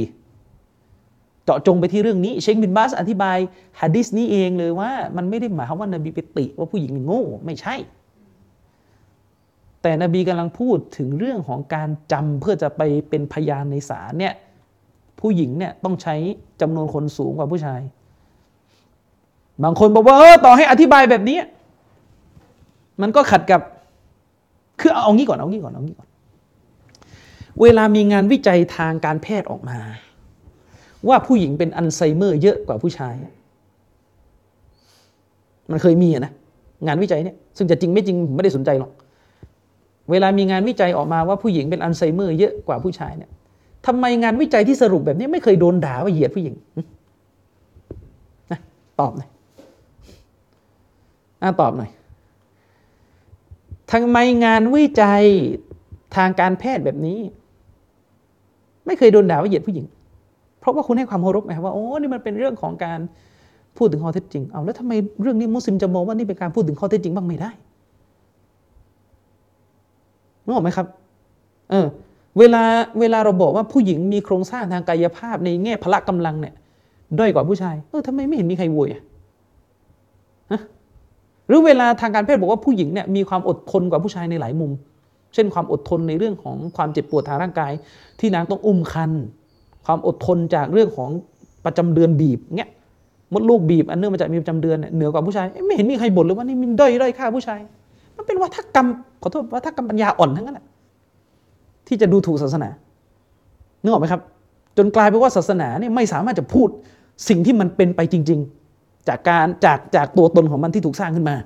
[1.51, 3.39] จาะจงไปที่เรื่องนี้ เชคบินบาสอธิบาย
[3.81, 7.75] ฮะดิษนี้เองเลยว่า มันไม่ได้หมายความว่านบีไปติว่าผู้หญิงโง่ไม่ใช่
[9.83, 14.35] แต่นบีกำลังพูดถึงเรื่องของการจำเพื่อจะไปเป็นพยานในศาลเนี่ย
[15.21, 16.15] ผู้หญิงเนี่ยต้องใช้
[16.61, 17.81] จำนวนคนสูงกว่าผู้ชาย
[19.65, 21.39] บางคนบอกว่าเออต่อให้อธิบายแบบนี้
[23.03, 23.61] มันก็ขัดกับ
[24.81, 26.09] คือเอางี้ก่อนเอางี้ก่อนเอางี้ก่อน
[27.63, 29.79] เวลามีงานวิจัยทางการแพทย์ออกมา
[31.09, 33.15] ว่าผู้หญิงเป็นอัลไซเมอร์เยอะกว่าผู้ชาย
[35.71, 36.33] มันเคยมีนะ
[36.87, 38.91] งานวิจัยเนี่ยซึ่งจะจริงไม่จริงไม่ได้สนใจหรอก
[40.11, 43.31] เวลามีงานวิจัยออกมาว่าผู้หญิงเป็นอัลไซเมอร์เยอะกว่าผู้ชายเนี่ย
[43.87, 46.55] ทำไมงานวิจัยที่สรุปแบบนี้ไม่เคยโดนด่าว่าเหยียดผู้หญิง
[48.51, 48.61] นะ
[49.01, 49.29] ตอบหน่อย
[51.43, 51.91] อตอบหน่อย
[53.91, 55.25] ทำไมงานวิจัย
[56.17, 57.19] ทางการแพทย์แบบนี้
[58.87, 59.85] ไม่เคยโดนด่าว่าเหยียดผู้หญิง
[60.61, 63.01] เพราะว่าคุณให้ความเคารพไงว่าโอ้นี่มันเป็นเรื่องของการ
[63.77, 64.93] พูดถึงข้อเท็จจริงเอาแล้วทำไม
[65.23, 67.51] เรื่องนี้มุสลิมจะมองว่านี่เป็นการพูดถึงข้อเท็จจริงบ้างไม่ได้
[70.45, 70.87] นึกออกไหมครับ
[71.71, 71.87] เออ
[72.39, 72.63] เวลา
[73.01, 76.55] เวลาเราบอกว่าผู้หญิงมีโครงสร้างทางกายภาพในแง่พละกำลังเนี่ย
[77.19, 79.03] ด้อยกว่าผู้ชาย เออทำไมไม่เห็นมีใครโวยอะ
[81.49, 84.73] หรือเวลาทางการแพทย์บอกว่าผู้หญิงเนี่ยมีความอดทนกว่าผู้ชายในหลายมุม
[85.35, 87.73] เช่นความอดทนในเรื่องของความเจ็บปวดทางร่างกาย
[88.21, 89.11] ที่นางต้องอุ้มคัน
[89.91, 91.11] ความอดทนจากเรื่องของ
[91.65, 92.71] ประจำเดือนบีบเงี้ย
[93.33, 97.61] มดลูกบีบอันเนื่องมาจากมีประจำเดือนเหนือกว่าผู้ชายไม่เห็นมีใครบ่นเลยว่านี่มันด้อยด้อยค่าผู้ชาย
[98.17, 98.87] มันเป็นวัฒกรรม
[99.23, 100.67] ขอโทษวัฒกรรมปัญญาอ่อนทั้งนั้นแหละ
[101.87, 102.69] ที่จะดูถูกศาสนา
[103.83, 104.21] นึกออกไหมครับ
[104.77, 106.69] จนกลายเป็นว่าศาสนาเนี่ยไม่สามารถจะพูด
[107.29, 108.41] สิ่งที่มันเป็นไปจริง
[108.75, 111.37] ๆ จากการจากจากตัวตนของมันที่ถูกสร้างขึ้นมา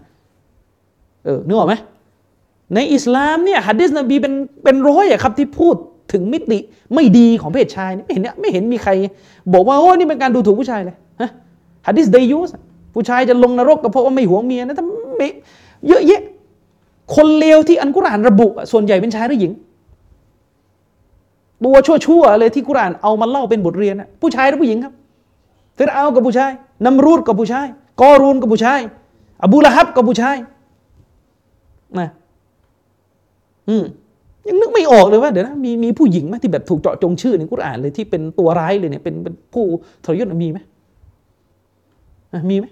[1.25, 1.75] เออนึกออกไหม
[2.75, 4.35] ในอิสลามเนี่ยฮัดดิสนบีเป็น
[4.65, 5.77] เป็นร้อยอะครับที่พูด
[6.15, 6.59] ถึงมิติ
[6.95, 8.91] ไม่ดีของเพศชายไม่เห็นเนี่ยไม่เห็นมีใคร
[9.53, 11.31] บอกว่าโอ้นี่เป็นการดูถูกผู้ชายเลยฮะ
[11.87, 12.51] ฮัดดิสเดยุส
[12.95, 14.83] ผู้ชายจะลงนรกก็เพราะว่าไม่หวงเมียนะแต่
[15.19, 15.29] ไม่
[15.89, 16.23] เยอะแยะ
[17.15, 19.53] คนเลวที่อันกุรานระบุ ส่วนใหญ่เป็นชายหรือหญิง
[21.65, 24.93] ตัวชั่วๆเลยที่กุรานเอามาเล่าเป็นบทเรียนนะผู้ชายหรือผู้หญิงครับ
[25.77, 26.51] ฟิรเอากับผู้ชาย
[26.85, 27.67] นัมรูดกับผู้ชาย
[28.01, 28.81] กอรูนกับผู้ชาย
[29.43, 30.37] อบูละฮับกับผู้ชาย
[31.99, 32.09] นะ
[33.69, 33.85] อืม
[34.49, 39.65] ยังนึกไม่ออกเลยว่าเดี๋ยวนะมีมีผู้หญิงไหมที่แบบถูกเจาะจงชื่อในกุรอานเลยที่เป็นตัวร้ายเลยเนี่ยเป็นเป็นผู้
[40.05, 40.59] ทรยศมีไหม
[42.51, 42.67] มีไหม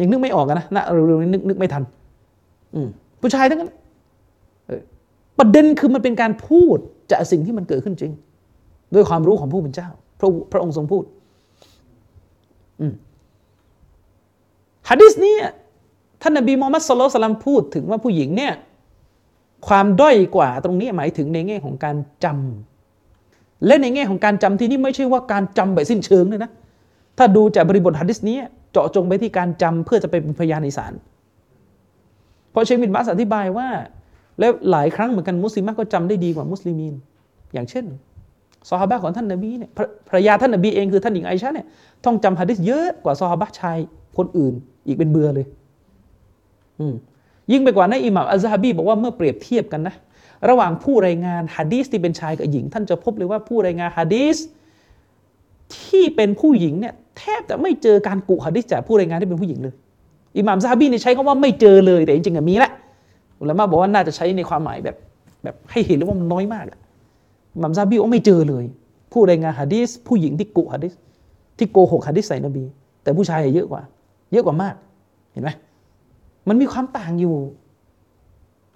[0.00, 1.82] ยังนึกไม่ออกนะนะเร็วๆนี้นึกนึกไม่ทัน
[2.74, 2.80] อื
[3.20, 3.70] ผู้ชายทั้งนั้น
[5.38, 6.78] ประเด็นคือมันเป็นการพูด
[7.10, 8.12] จากสิ่งที่มันเกิดขึ้นจริง
[8.94, 11.04] ด้วยความรู้ของผู้เป็นเจ้า พระพระองค์ทรงพูด
[12.80, 12.86] อื
[14.88, 15.34] ฮะดิษนี้
[16.26, 18.52] ท่านนบีมูฮัมมัดสุลตัลลัมพูดถึงว่าผู้หญิงเนี่ย
[19.68, 26.50] ความด้อยกว่าตรงนี้หมายถึงในแง่ของการจำและในแง่ของการจำที่นี่ไม่ใช่ว่าการจำแบบสิ้นเชิงเลยนะ
[27.18, 28.36] ถ้าดูจากบริบทฮะดิษนี้
[28.72, 30.92] เจาะจงไปที่การจำเพื่อจะไปเป็นพยานในศาล
[32.50, 33.68] เพราะเชคบินบาสอธิบายว่า
[34.38, 36.94] แล้วหลายครั้งเหมือนกันมุสลิมก็จำได้ดีกว่ามุสลิมีน
[37.54, 37.84] อย่างเช่น
[38.68, 39.70] ซอฮาบะของท่านนบีเนี่ย
[40.08, 41.66] ภรรยาท่านนบีเองคือท่านหญิงไอชาเนี่ย
[42.04, 43.78] ต้องจำฮะดิษเยอะกว่าซอฮาบะชาย
[44.16, 44.54] คนอื่น
[44.86, 45.46] อีกเป็นเบือเลย
[47.52, 49.94] ยิ่งไปกว่านั้นอิหม่ามอัลซาฮบีบอกว่าเมื่อเปรียบเทียบกันนะ
[50.48, 54.36] ระหว่างผู้รายงานฮะดีสที่เป็นชายกับหญิง ท่านจะพบเลยว่าผู้รายงานฮะดีส
[55.76, 59.74] ที่เป็นผู้หญิงเนี่ยแทบจะไม่เจอการกุฮะดีสจากผู้รายงานที่เป็นผู้หญิงเลย
[60.38, 62.72] อิหม่ามซาฮบีเนี่ยใช้คำว่าไม่เจอเลยแต่จริงๆมีแหละ
[63.40, 64.96] อุลามะบอกว่าน่าจะใช้ในความหมายแบบ
[65.42, 66.64] แบบให้เห็นเลยว่ามันน้อยมาก
[67.54, 68.64] อิหม่ามซาฮบีว่าไม่เจอเลย
[69.12, 70.92] ผู้รายงานฮะดีสผู้หญิงที่กุฮะดีส
[71.58, 72.64] ที่โกหกฮะดีสใส่นบี
[73.02, 73.82] แต่ผู้ชายเยอะกว่า
[74.32, 74.74] เยอะกว่ามาก
[75.32, 75.50] เห็นไหม
[76.48, 77.36] มันมีความต่างอยู่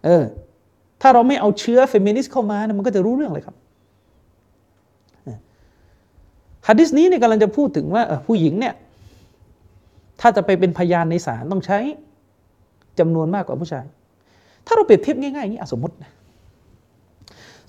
[0.05, 0.25] เออ
[1.01, 3.57] ถ้าเราไม่เอาเชื้อเฟมินิสต์เข้ามานะมันก็จะรู้เรื่องเลยครับ
[6.69, 8.75] ฮะดิษนี้เนี่ยกำลังจะพูดถึงว่าผู้หญิงเนี่ย
[10.21, 11.79] ถ้าจะไปเป็นพยานในศาลต้องใช้
[12.99, 13.85] จำนวนมากกว่าผู้ชาย
[14.67, 16.13] ถ้าเราเปรียบเทียบง่ายๆอย่างนี้สมมตินะ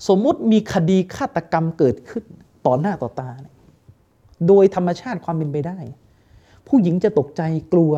[0.08, 2.24] สมมติมีคดีฆาตกรรมเกิดขึ้น
[2.66, 3.30] ต่อหน้าต่อตา
[4.48, 5.78] โดยธรรมชาติความเป็นไปได้
[6.68, 7.42] ผู้หญิงจะตกใจ
[7.72, 7.92] กลัว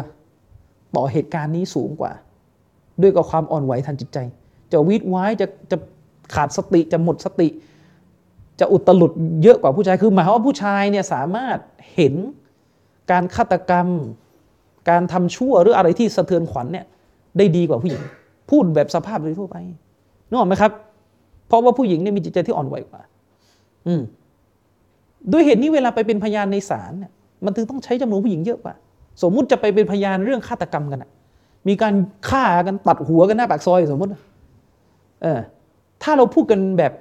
[0.97, 2.13] ต่อเหตุการณ์นี้สูงกว่า
[3.03, 4.19] ด้วยกับความอ่อนไหวทางจิตใจ
[4.73, 5.77] จะวิตไว้จะจะ
[6.35, 7.49] ขาดสติจะหมดสติ
[8.61, 11.59] จะอุตลุดเยอะกว่าผู้ชายคือหมายว่าผู้ชายเนี่ยสามารถ
[11.95, 12.15] เห็น
[13.11, 13.89] การฆาตกรรม
[14.91, 16.87] การทำชั่วหรืออะไรที่สะเทือนขวัญเนี่ย
[17.39, 18.03] ได้ดีกว่าผู้หญิง
[18.51, 19.57] พูดแบบสภาพโดยทั่วไป
[20.29, 20.73] นึกออกไหมครับ
[21.47, 23.03] เพราะว่าผู้หญิงเนี่ยมีจิตใจที่อ่อนไหวกว่า
[23.87, 24.03] อืม
[25.33, 27.13] ด้วยเหตุนี้เวลาไปเป็นพยานในศาลเนี่ย
[27.45, 28.75] มันถึงต้องใช้จำนวนผู้หญิงเยอะกว่า
[29.23, 31.11] สมมุติจะไปเป็นพยานเรื่องฆาตกรรมกันอะ
[31.69, 31.95] มีการ
[32.29, 34.11] ฆ่ากันตัดหัวกันหน้าปากซอยสมมติ
[35.23, 35.41] เออ
[36.03, 36.93] ถ้าเราพูดกันแบบ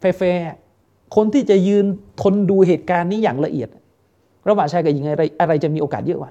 [0.00, 0.44] แฟร์
[1.16, 1.84] คนที่จะยืน
[2.22, 3.68] ทนดูเหตุการณ์นี้อย่างละเอียด
[4.48, 6.30] ระหว่างชายกับหญิงอะไรอะไรจะมีโอกาสเยอะกว่า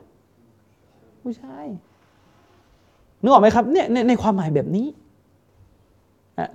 [1.21, 1.65] ผู้ชาย
[3.21, 4.87] นึกออกไหมครับเนี่ยในในความหมายแบบนี้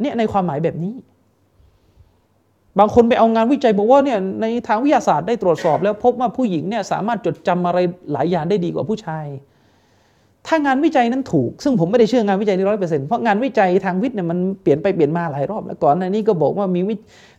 [0.00, 0.94] เนี่ยในความหมายแบบนี้
[2.78, 7.78] บางคนไปเอางานวิจัยบอกว่าเนี่ยในทางวิทยาศาสตร์ได้ตรวจสอบแล้วพบว่าผู้หญิงเนี่ยสามารถจดจำอะไร
[8.12, 9.26] หลายอย่างได้ดีกว่าผู้ชาย
[10.46, 16.94] ถ้างานวิจัยนั้นถูก ซึ่งผมไม่ได้เชื่องานวิจัยนี้ร้อยเปอร์เซ็นต์เพราะงานวิจัยทางวิทย์เนี่ยมันเปลี่ยนไปเปลี่ยนมาหลายรอบแล้วก่อนในนี้ก็บอกว่ามีวิ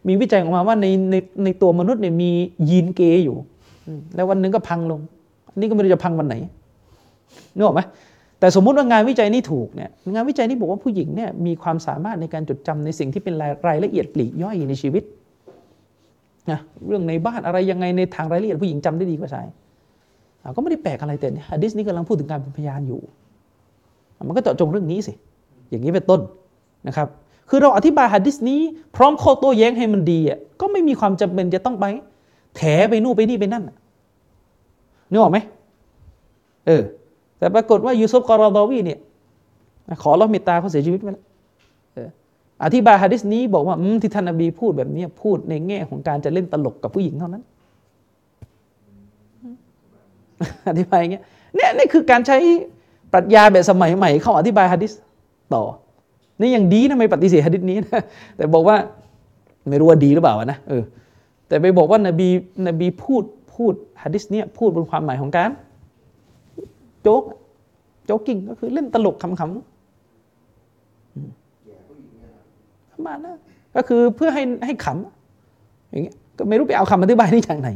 [0.08, 2.30] มีวิจัยออกมาว่าในในในตัวมนุษย์เนี่ยมี
[2.70, 3.38] ยีนเกย์อยู่
[4.16, 5.00] แล้ววันหนึ่งก็พังลง
[5.52, 6.36] อันนี้ก็ไม่รู้จะพังวันไหน
[7.56, 7.82] นึกออกไหม
[8.40, 15.04] แต่สมมุติว่างานวิจัยนี้ถูกเนี่ยงานวิจัยนี้บอกว่าผู้หญิงเนี่ยมีความสามารถในการจดจำในสิ่งที่เป็นรายรายละเอียดปลีกย่อยในชีวิต
[16.52, 19.48] นะเรื่องในบ้านอะไรยังไงในทางรายละเอียดผู้หญิงจำได้ดีกว่าชาย
[20.56, 23.02] ก็ไม่ได้แปลกอะไรแต่ฮะดิษนี้กำลังพูดถึงการเป็นพยานอยู่
[24.28, 25.14] มันก็เจาะจงเรื่องนี้สิ
[25.70, 26.22] อย่างนี้เป็นต้น
[26.88, 27.08] นะครับ
[27.50, 28.60] คือเราอธิบายฮะดิษนี้
[28.96, 31.86] พร้อมข้อโต้แย้งให้มันดีอะก็ไม่มีความจำเป็นจะต้องไป
[32.56, 33.64] แถไปนู่นไปนี่ไปนั่น
[35.10, 35.38] นึกออกไหม
[36.68, 36.82] เออ
[37.38, 39.00] แต่ปรากฏว่ายูซุฟกอรอดอวีเนี่ย
[40.04, 41.26] ขอรับเมตตาเขาเสียชีวิตไปแล้ว
[42.64, 47.44] อธิบายฮะดิษนี้บอกว่าที่ท่านนบีพูดแบบนี้พูดในแง่ของการจะเล่นตลกกับผู้หญิงเท่านั้น
[50.70, 51.24] อธิบายอย่างเงี้ย
[51.56, 52.38] เนี่ยนี่คือการใช้
[53.14, 54.92] ปรัชญาแบบสมัยใหม่เข้าอธิบายฮะดิษ
[55.54, 55.64] ต่อ
[56.40, 58.02] นี่ยังดีนะไม่ปฏิเสธฮะดิษนี้นะ
[58.38, 58.78] แต่บอกว่า
[59.70, 60.84] ไม่รู้ว่าดีหรือเปล่านะเออ
[61.48, 62.28] แต่ไปบอกว่านบี
[62.68, 63.24] นบีพูด
[63.56, 65.50] พูดฮะดิษเนี้ยพูดบนความหมายของการ
[67.02, 67.24] โจ๊ก
[68.06, 69.46] โจ๊กกิ้งก็คือเล่นตลกขำๆประ
[73.06, 73.38] มาณนั้น
[73.76, 77.70] ก็คือเพื่อให้ให้ขำอย่างเงี้ยก็ไม่รู้ไปเอาคำอธิบายนี้จากไหน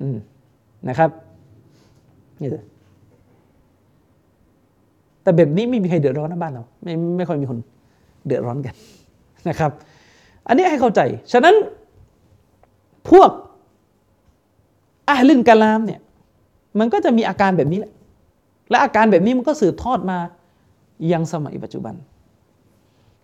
[0.00, 0.16] อืม
[0.88, 1.10] นะครับ
[2.40, 2.48] นี่
[5.22, 7.58] แต่แบบนี้ไม่มีใครเดือดร้อนนะบ้านเรา ไม่ไม่ค่อยมีคน
[8.26, 8.74] เดือดร้อนกัน
[9.48, 9.70] นะครับ
[10.46, 11.00] อันนี้ให้เข้าใจ
[11.32, 11.54] ฉะนั้น
[13.10, 13.30] พวก
[15.08, 16.00] อาลินกาลามเนี่ย
[16.78, 17.92] มันก็จะมีอาการแบบนี้แหละ
[18.70, 20.18] และอาการแบบนี้มันก็สืบทอดมา
[21.12, 21.94] ยังสมัยปัจจุบัน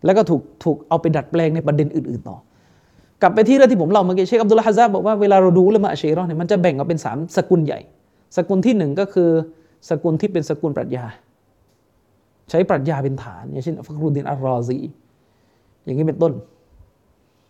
[0.04, 2.36] แล้วก็ถูกถูกเอาไปดัดแปลงในประเด็นอื่น ๆ ต่อ
[3.22, 7.80] กลับไปที่เรื่องที่ผมเล่าเมื่อกี้เชคอับดุลฮะซาบอกว่าเวลาเราดูเรื่องมาอเชรอเนี่ยมันจะแบ่งออกเป็นสามสกุลใหญ่
[8.36, 9.30] สกุลที่หนึ่งก็คือ
[9.88, 11.04] สกุลที่เป็นสกุลปรัชญา
[12.50, 14.78] ใช้ปรัชญาเป็นฐาน อย่างเช่นฟักรุดินอัลรอซี
[15.84, 16.32] อย่างนี้เป็นต้น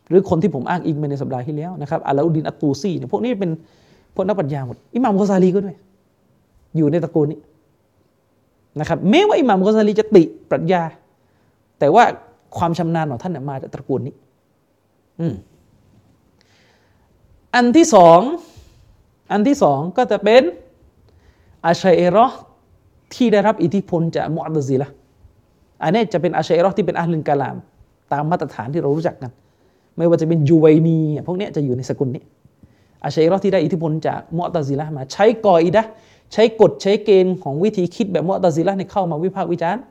[0.09, 3.51] หรือคนที่ผมอ้างอิงไปในสัปดาห์ที่แล้วนะครับอัลลอุดินอัตตูซีเนี่ยพวกนี้เป็น
[4.15, 5.77] พวกนักปรัชญาหมดอิหม่ามโคซาลีก็ด้วย
[6.77, 7.39] อยู่ในตระกูลนี้
[8.81, 10.83] นะครับแม้ว่าอิหม่ามกอซาลีจะติปรัชญา
[11.79, 12.05] แต่ว่า
[12.57, 14.15] ความชำนาญของท่านมาจากตระกูลนี้
[15.21, 15.35] อืม
[17.55, 18.21] อันที่สอง
[19.33, 20.43] อันที่สองก็จะเป็น
[21.67, 22.27] อาชัยเอรอ
[23.15, 24.89] ที่ได้รับอิทธิพลจากมุอัตซีละ
[25.83, 27.57] อันนี้จะเป็นอาชัยเอรอที่เป็นอาลินกาลาม
[28.13, 29.33] ตามมาตรฐานที่เรารู้จักกัน
[29.97, 32.23] ไม่ว่าจะเป็นยูไวนีพวกนี้จะอยู่ในสกุลนี้
[33.05, 35.83] อาชัยเอรอที่ได้อิทธิพลจากมุอัตซีละมา ใช้กออิดะ
[36.33, 39.83] ใช้กฎใช้เกณฑ์ของวิธีคิดแบบมุตตซิละในเข้ามาวิพากษ์วิจารณ์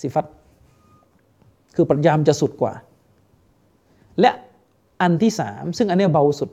[0.00, 0.26] สิฟัต
[1.78, 2.72] คือปรัชญามจะสุดกว่า
[4.20, 4.30] และ
[5.02, 6.50] อันที่สามซึ่งอันนี้เบาสุด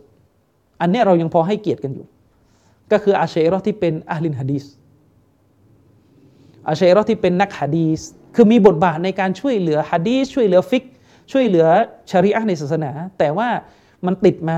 [0.82, 2.06] อันนี้เรายังพอให้เกียรติกันอยู่
[2.92, 4.66] ก็คืออาเชรอที่เป็นอาลินฮะดีส
[6.68, 8.02] อาเชรอที่เป็นนักฮะดีส
[8.36, 10.84] คือมีบทบาทในการช่วยเหลือฮะดีสช่วยเหลือฟิก
[11.32, 11.66] ช่วยเหลือ
[12.12, 13.48] ชริอะในศาสนา แต่ว่า
[14.06, 14.58] มันติดมา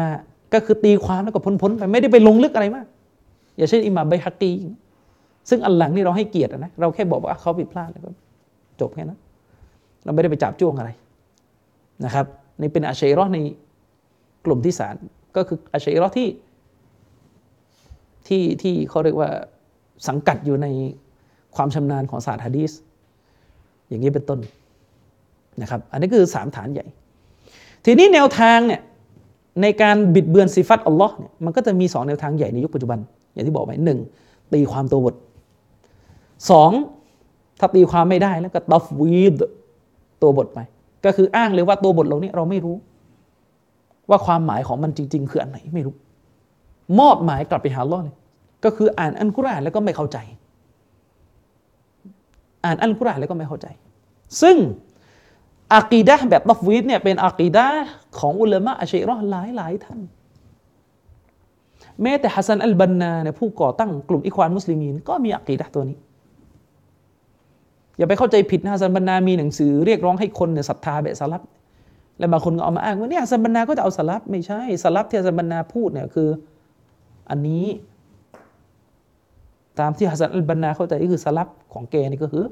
[0.53, 2.85] ก็คือตีความแล้วก็พ้นๆไปไม่ได้ไปลงลึกอะไรมาก
[3.57, 4.53] อย่าเช่นอิหม่ามไบฮักกี
[5.49, 8.09] ซึ่งอันหลังนี่เราให้เกียรตินะเราแค่บอกว่าเขาผิดพลาดแล้วก็
[8.81, 9.19] จบแค่นั้น
[10.07, 10.91] เราไม่ได้ไปจับจ้วงอะไร
[12.05, 12.25] นะครับ
[12.61, 13.39] นี่เป็นอาชัยรอใน
[14.45, 14.95] กลุ่มที่สาม
[15.35, 16.29] ก็คืออาชัยรอที่
[18.27, 19.29] ที่ที่เขาเรียกว่า
[20.07, 20.67] สังกัดอยู่ใน
[21.55, 22.71] ความชำนาญของศาสตร์ฮะดีส
[23.89, 24.39] อย่างนี้เป็นต้น
[25.61, 26.85] นะครับ อันนี้คือสามฐานใหญ่
[27.85, 28.81] ทีนี้แนวทางเนี่ย
[29.61, 32.99] ในการบิดเบือนสิฟัตอัลลอฮ์เนี่ยมันก็จะมีสองแนวทางใหญ่ในยุคปัจจุบัน
[33.33, 33.99] อย่างที่บอกไปหนึ่ง
[34.53, 35.15] ตีความตัวบท
[36.49, 36.71] สอง
[37.59, 39.33] ถ้าตีความไม่ได้แล้วก็ตัฟวีด
[40.21, 40.59] ตัวบทไป
[41.05, 42.75] ก็คืออ้างเลยว่าตัวบทเรานี้เราไม่รู้
[44.09, 45.95] ว่าความหมายของมันจริง ๆ คืออันไหนไม่รู้
[46.99, 48.15] มอบหมายกลับไปหาอัลลอฮ์เลย
[48.63, 50.17] ก็คืออ่านอัลกุรอานแล้วก็ไม่เข้าใจ
[52.65, 53.67] อ่านอัลกุรอานแล้วก็ไม่เข้าใจ
[54.41, 54.57] ซึ่ง
[55.73, 57.65] อากีดะแบบตัฟวีดเนี่ยเป็นอากีดะ
[58.19, 59.99] ของอุลามะอัชัยรอหลายหลายท่าน
[62.01, 65.97] แม้แต่ฮัสซันอัลบันนาเนี่ยผู้ก่อตั้งกลุ่มอิควานมุสลิมีนก็มีอักีดะตัวนี้
[67.97, 71.41] อย่าไปเข้าใจผิดนะฮัสซันบันนามีหนังสือเรียกร้องให้คนเนี่ยศรัทธาแบบสะลัฟ
[72.19, 76.29] และบางคนก็เอามาอ้างว่าเนี่ยฮัสซันบันนาก็จะเอาสะลัฟไม่ใช่สะลัฟที่ฮัสซันบันนาพูดเนี่ยคือ
[77.29, 77.65] อันนี้
[79.79, 82.45] ตามที่ฮัสซันอัลบันนาเข้าใจก็คือสะลัฟของแกนี่ก็คือ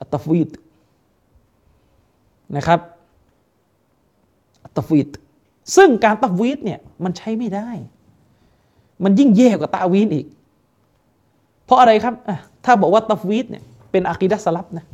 [0.00, 0.50] อัตตัฟวีด
[2.56, 2.80] นะครับ
[4.64, 5.08] อัตตัฟวีด
[5.76, 7.68] ซึ่งการตัฟวีดเนี่ยมันใช้ไม่ได้
[9.04, 10.26] มันยิ่งแย่กว่าตะอ์วีลอีก
[11.64, 12.14] เพราะอะไรครับ
[12.64, 14.84] ถ้าบอกว่าตัฟวีดเนี่ย เป็นอะกีดัสลับนะ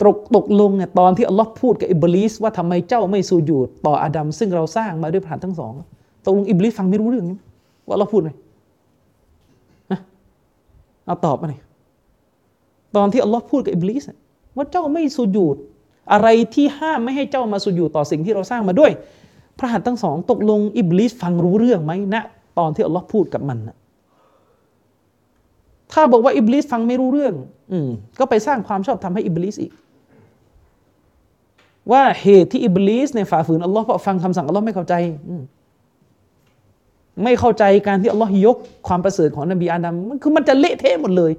[0.00, 5.72] ตกตกลงเนี่ยตอนที่อัลลอฮ์พูดกับอิบลิสว่าทำไมเจ้าไม่สูญูดต่ออาดัมซึ่งเราสร้างมาด้วยผ่านทั้งสอง
[6.24, 7.38] ตกลงอิบลิสฟังไม่รู้เรื่องนี้
[7.86, 8.30] ว่าอัลลอฮ์พูดไหม
[11.06, 11.60] เอาตอบมาหน่อย
[12.96, 14.02] ตอนที่อัลลอฮ์พูดกับอิบลิส
[14.56, 15.56] ว่าเจ้าไม่สูญูด
[16.12, 18.90] อะไรที่ห้ามไม่ให้เจ้ามาสูญูดต่อสิ่งที่เราสร้างมาด้วย
[19.58, 22.16] พระหัตถ์ทั้งสอง ตกลงอิบลิสฟังรู้เรื่องไหมณ
[22.58, 23.76] ตอนที่อัลลอฮ์พูดกับมันนะ
[25.92, 27.34] ถ้าบอกว่าอิบลิสฟังไม่รู้เรื่อง
[27.72, 27.88] อืม
[28.18, 29.72] ก็ไปสร้างความชอบทำให้อิบลิสอีก
[31.92, 34.94] ว่าเหตุที่อิบลิสในฝ่าฝืนอัลลอฮ์เพราะฟังคำสั่งอัลลอฮ์ไม่เข้าใจ
[37.24, 38.56] ไม่เข้าใจการที่อัลลอฮ์ยก
[38.88, 41.32] ความประเสริฐของนบีอาดัมมันคือมันจะเละเทะหมดเลย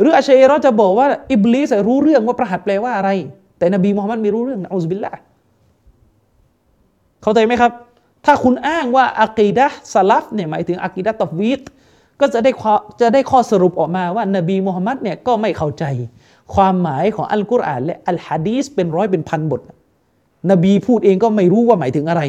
[0.00, 3.10] หรืออาชัยเราจะบอกว่าอิบลิสรู้เรื่องว่าประหัตแปลว่าอะไร
[3.58, 5.12] แต่นบีมุฮัมมัดไม่รู้เรื่องอัลลอฮฺบิลละ
[7.22, 7.72] เข้าใจไหมครับ
[8.24, 11.62] ถ้าคุณอ้างว่าอะกีดะสลัฟเนี่ยหมายถึงอะกีดะตอวีด
[12.22, 12.52] ก็จะได้
[13.00, 15.84] จะได้ข้อสรุปออกมาว่านบีมูฮัมมัดเนี่ยก็ไม่เข้าใจ
[16.54, 19.60] ความหมายของอัลกุรอานและอัลฮะดีสเป็นร้อยเป็นพันบท
[20.50, 22.22] นบีพูดเองก็ไม่รู้ว่าหมายถึงอะไร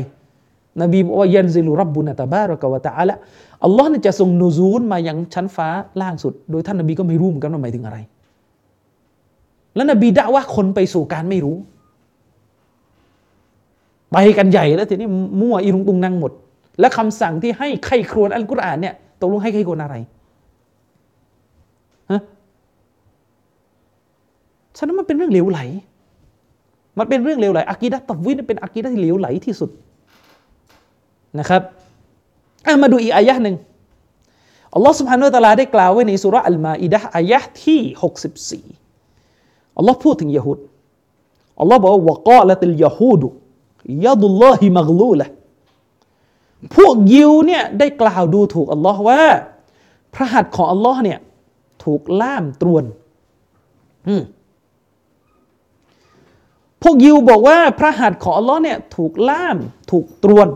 [0.82, 3.16] นบีบอกว่ายันซิลุรับบุญตะบารอกวะตะอาละ
[3.64, 5.68] อัลลอฮ์เนี่ยจะส่งนูซูลมายังชั้นฟ้า
[6.02, 7.98] ล่างสุด โดยท่านนบีก็ไม่รู้เหมือนกันว่าหมายถึงอะไร
[9.76, 11.56] แล้วนบีด่าว่าคนไปสู่การไม่รู้
[14.12, 15.10] ไปกันใหญ่แล้วทีนี้
[15.42, 16.32] มั่วอีรุงตุงนั่งหมด
[16.80, 19.97] และคำสั่งที่ให้ใครครวนอัลกุรอานเนี่ย ตกลงให้ใครครวนอะไร
[22.11, 22.21] ฮะ
[24.77, 25.61] ฉะนั้นมันเป็นเรื่องเหลวไหล
[26.99, 29.71] มันเป็นเรื่องเหลวไหลอากีดะตับวินเป็นอากีดะที่เหลวไหลที่สุด
[31.39, 31.63] นะครับ
[32.83, 33.57] มาดูอีกอายะหนึ่ง
[34.75, 37.81] อัลลอฮ์ سبحانه และ تعالى ได้กล่าวไว้ในสุรอัลมาอิดะอายะที่
[38.79, 40.59] 64อัลลอฮ์พูดถึงยะฮูด
[41.61, 43.27] อัลลอฮ์บอกว่าวะกาละติลยะฮูดุ
[44.07, 45.27] ยาดุลลอฮิมักลูละ
[46.76, 49.22] พวกยิวเนี่ยได้กล่าวดูถูกอัลลอฮ์ว่า
[50.14, 51.20] พระหัตถ์ของอัลลอฮ์เนี่ย
[51.84, 52.84] ถูกล่ามตรวน
[56.82, 59.58] พวกยิวบอกว่า พระหัตถ์ของอัลลอฮ์เนี่ยถูกล่าม
[59.92, 60.48] ถูกตรวน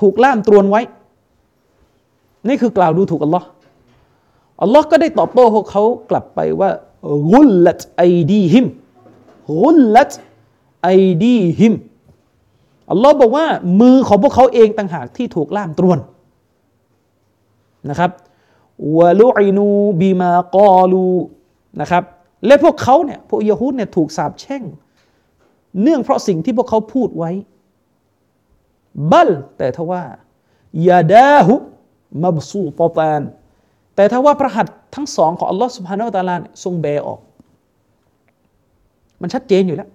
[0.00, 0.80] ถูกล่ามตรวนไว้
[2.48, 3.46] นี่คือกล่าวดูถูกอัลลอฮ์
[4.62, 6.70] อัลลอฮ์ก็ได้ตอบโต้พวกเขากลับไปว่า
[7.32, 8.66] กุลลัตไอดีหิม
[9.50, 10.12] กุลลัต
[10.82, 10.90] ไอ
[11.22, 11.74] ดีหิม
[12.90, 13.46] อัลลอฮ์บอกว่า
[13.80, 15.98] มือของพวกเขาเองต่างหากที่ถูกล่ามตรวน
[17.90, 18.10] นะครับ
[18.98, 19.68] วะลุอินู
[20.00, 21.06] บีมากอลู
[21.80, 22.02] นะครับ
[22.46, 24.62] และพวกเขาเนี่ยพวกยะฮูดเนี่ยถูกสาปแช่ง
[25.82, 27.30] เนื่องเพราะสิ่งที่พวกเขาพูดไว้
[29.12, 30.02] บัลแต่ทว่า
[30.88, 31.54] ยาดาหุ
[32.24, 33.22] มับซูตตาน
[33.94, 37.20] แต่ถ้าว่าพระหัตถ์ทั้งสองของอัลลอฮ์สุบฮานาอัลตะลาทรงแบออก
[39.20, 39.90] มันชัดเจนอยู่แล้ว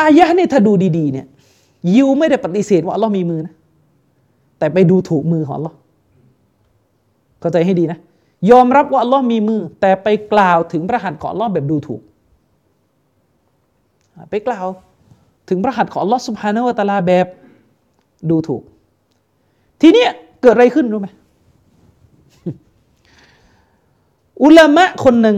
[0.00, 1.26] อายะนี่ยถ้าดูดีๆเนี่ย
[1.94, 3.54] ยิวไม่ได้ปฏิเสธว่าอัลลอฮ์มีมือนะ
[4.58, 5.76] แต่ไปดูถูกมือของอัลลอฮ์
[7.40, 7.98] เข้าใจให้ดีนะ
[8.50, 12.00] ยอมรับว่าอัลลอฮ์มีมือ แต่ไปกล่าวถึงพระหัตถ์ของอัลลอฮ์แบบดูถูก
[14.30, 14.66] ไปกล่าว
[15.48, 17.26] ถึงพระหัตถ์ของอัลลอฮ์สุบฮานาวะตาลาแบบ
[18.30, 18.62] ดูถูก
[19.80, 20.10] ทีเนี้ย
[20.42, 21.08] เกิดอะไรขึ้นรู้ไหม
[24.44, 25.36] อุลามะคนหนึ่ง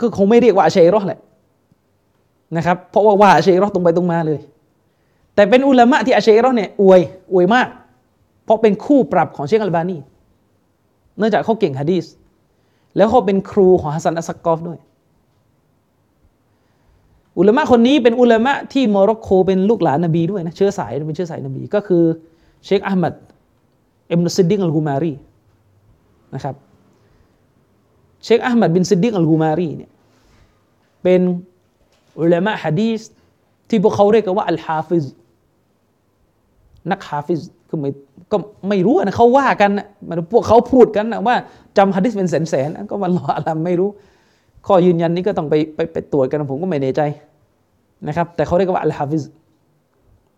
[0.00, 1.20] คือคงไม่เรียกว่าชัยรอแหละ
[2.56, 4.40] นะครับ เพราะว่าว่าอาชัยรอตรงไปตรงมาเลย
[5.34, 7.00] แต่เป็นอุลามะที่อาชัยรอเนี่ยอวย
[7.32, 7.68] อวยมาก
[8.44, 9.96] เพราะเป็นคู่ปรับของเชคอัลบานี
[11.18, 12.04] เนื่องจากเขาเก่งฮะดีส
[12.96, 14.78] แล้วเขาเป็นครูของฮัสซันอัสกอฟด้วย
[17.38, 22.02] อุลามะคนนี้เป็นอุลามะที่โมร็อกโกเป็นลูกหลานนบีด้วยนะเชื้อสายเป็นเชื้อสายนบีก็คือ
[22.64, 25.12] เชคอะห์มัดอิบนุซิดดีกอัลกูมารี
[26.34, 26.54] นะครับ
[28.24, 29.90] เชคอะห์มัดบินซิดดีกอัลกูมารีเนี่ย
[31.02, 31.20] เป็น
[32.18, 33.00] อุลามะฮะดีส
[33.68, 35.04] ที่พวกเขาเรียกกันว่าอัลฮาฟิซ
[36.90, 37.90] นักฮาฟิซคือไม่
[38.32, 38.36] ก็
[38.68, 41.34] ไม่รู้นะเขาว่ากันนะมันพวกเขาพูดกันนะว่า
[41.78, 43.88] จำฮะดิษเป็นแสนแสนก็มันรออะไรไม่รู้
[44.66, 47.02] ข้อยืนยันนี้ก็ต้องไปไปไปตรวจกันผมก็ไม่แน่ใจ
[48.08, 49.22] นะครับ แต่เขาเรียกว่าอัลฮะฟิซ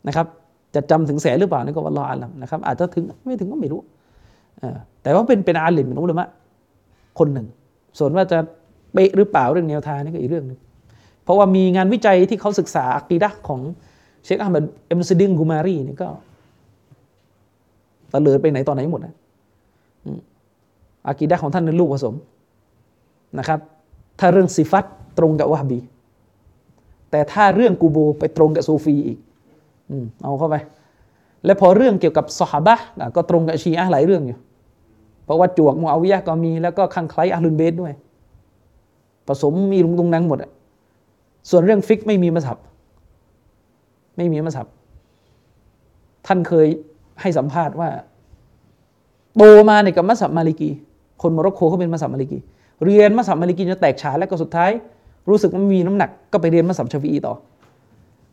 [0.07, 0.27] นะครับ
[0.74, 3.81] จะจำถึงแสนหรือเปล่านี่ก็วันรออาลัมนะครับ อาจจะถึงไม่ถึงก็ไม่รู้
[5.03, 6.27] แต่ว่าเป็นเป็นอาลิมเป็นอุลามะ
[7.19, 7.47] คนหนึ่ง
[7.99, 8.39] ส่วนว่าจะ
[8.93, 10.59] เป๊ะหรือเปล่าเรื่องแนวทางนี่ก็อีกเรื่องหนึ่ง
[11.24, 13.61] เพราะว่ามีงานวิจัยที่เขาศึกษาอักีดะของ
[14.24, 16.09] เชคอัลมัดเอ็มซิดิงกูมารีนี่ก็
[18.12, 19.15] ตะเลิดไปไหนตอนไหนหมดนะ
[21.09, 22.15] อากีดะของท่านเป็นลูกผสม
[23.39, 23.61] นะครับ
[24.20, 24.85] ถ้าเรื่องสิฟัต
[25.19, 25.78] ตรงกับวะฮบี
[27.11, 29.19] แต่ถ้าเรื่องกูโบไปตรงกับซูฟีอีก
[29.90, 29.93] อ
[30.23, 30.57] เอาเข้าไป
[31.44, 34.39] และพอเรื่องเกี่ยวกับสหบะห์อะก็ตรงกับชีอะหลายเรื่องอยู่
[35.24, 37.93] เพราะว่าจวกมูอาวิยะก็มีแล้วก็คังไคล้อาลุนเบสด้วย
[39.27, 40.51] ผสมมีลุงตุงนังหมดอะ
[41.51, 42.59] ส่วนเรื่องฟิกไม่มีมัสฮับ
[44.16, 44.66] ไม่มีมัสฮับ
[46.27, 46.66] ท่านเคย
[47.20, 47.89] ให้สัมภาษณ์ว่า
[49.36, 50.70] โตมาเนี่ยกับมัสฮับมาลิกี
[51.23, 52.39] คนโมร็อกโกเขาเป็นมัสฮับมาลิกี
[52.85, 54.70] เรียนมัสฮับมาลิกีจนแตกฉานแล้วก็สุดท้าย
[55.28, 57.35] รู้สึกมันมีน้ำหนัก ก็ไปเรียนมัสฮับชาฟีอีต่อ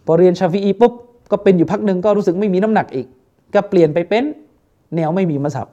[0.05, 0.93] พอเรียนชาฟีอีปุ๊บ
[1.31, 3.07] ก็เป็นอยู่พักหนึ่งก็รู้สึกไม่มีน้ำหนักอีก
[3.53, 4.23] ก็เปลี่ยนไปเป็น
[4.95, 5.67] แนวไม่มีมัสฮับ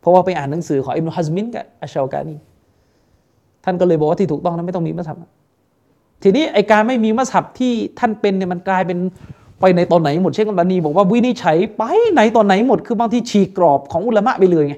[0.00, 2.36] เพราะว่าไปอ่านหนังสือของอิบนุฮัซมินกับอัชเชากานี
[3.64, 5.16] ท่านก็เลยบอกว่าที่ถูกต้องนั้นไม่ต้องมีมัสฮับ
[6.26, 8.98] ทีนี้ไอการไม่มีมัสฮับที่ท่านเป็นเนี่ยมันกลายเป็น
[9.60, 11.82] ไปในตอนไหนหมดเชคอัลบานีบอกว่าวินิจฉัยไป
[12.12, 14.74] ไหนตอนไหนหมดคือบางที่ฉีกกรอบของอุลามะไปเลยไง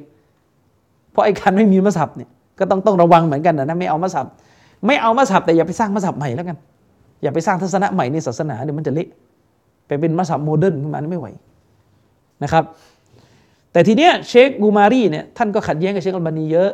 [1.10, 2.28] เพราะไอการไม่มีมัสฮับเนี่ย
[2.58, 4.26] ก็ต้องต้องระวังเหมือนกันนะไม่เอามัสฮับ
[4.86, 6.56] ไม่เอามัสฮับแต่อย่าไปสร้างมัสฮับใหม่แล้วกัน
[7.22, 9.08] อย่าไปสร้างทัศนะใหม่ในศาสนาเดี๋ยวมันจะเละ
[9.86, 11.26] ไปเป็นมัสฮับ modern ขึ้นมาไม่ไหว
[12.42, 12.64] นะครับ
[13.72, 16.70] แต่ทีเนี้ยเชคกูมารีเนี่ยท่านก็ขัดแย้งกับเชคอัลบานีเยอะ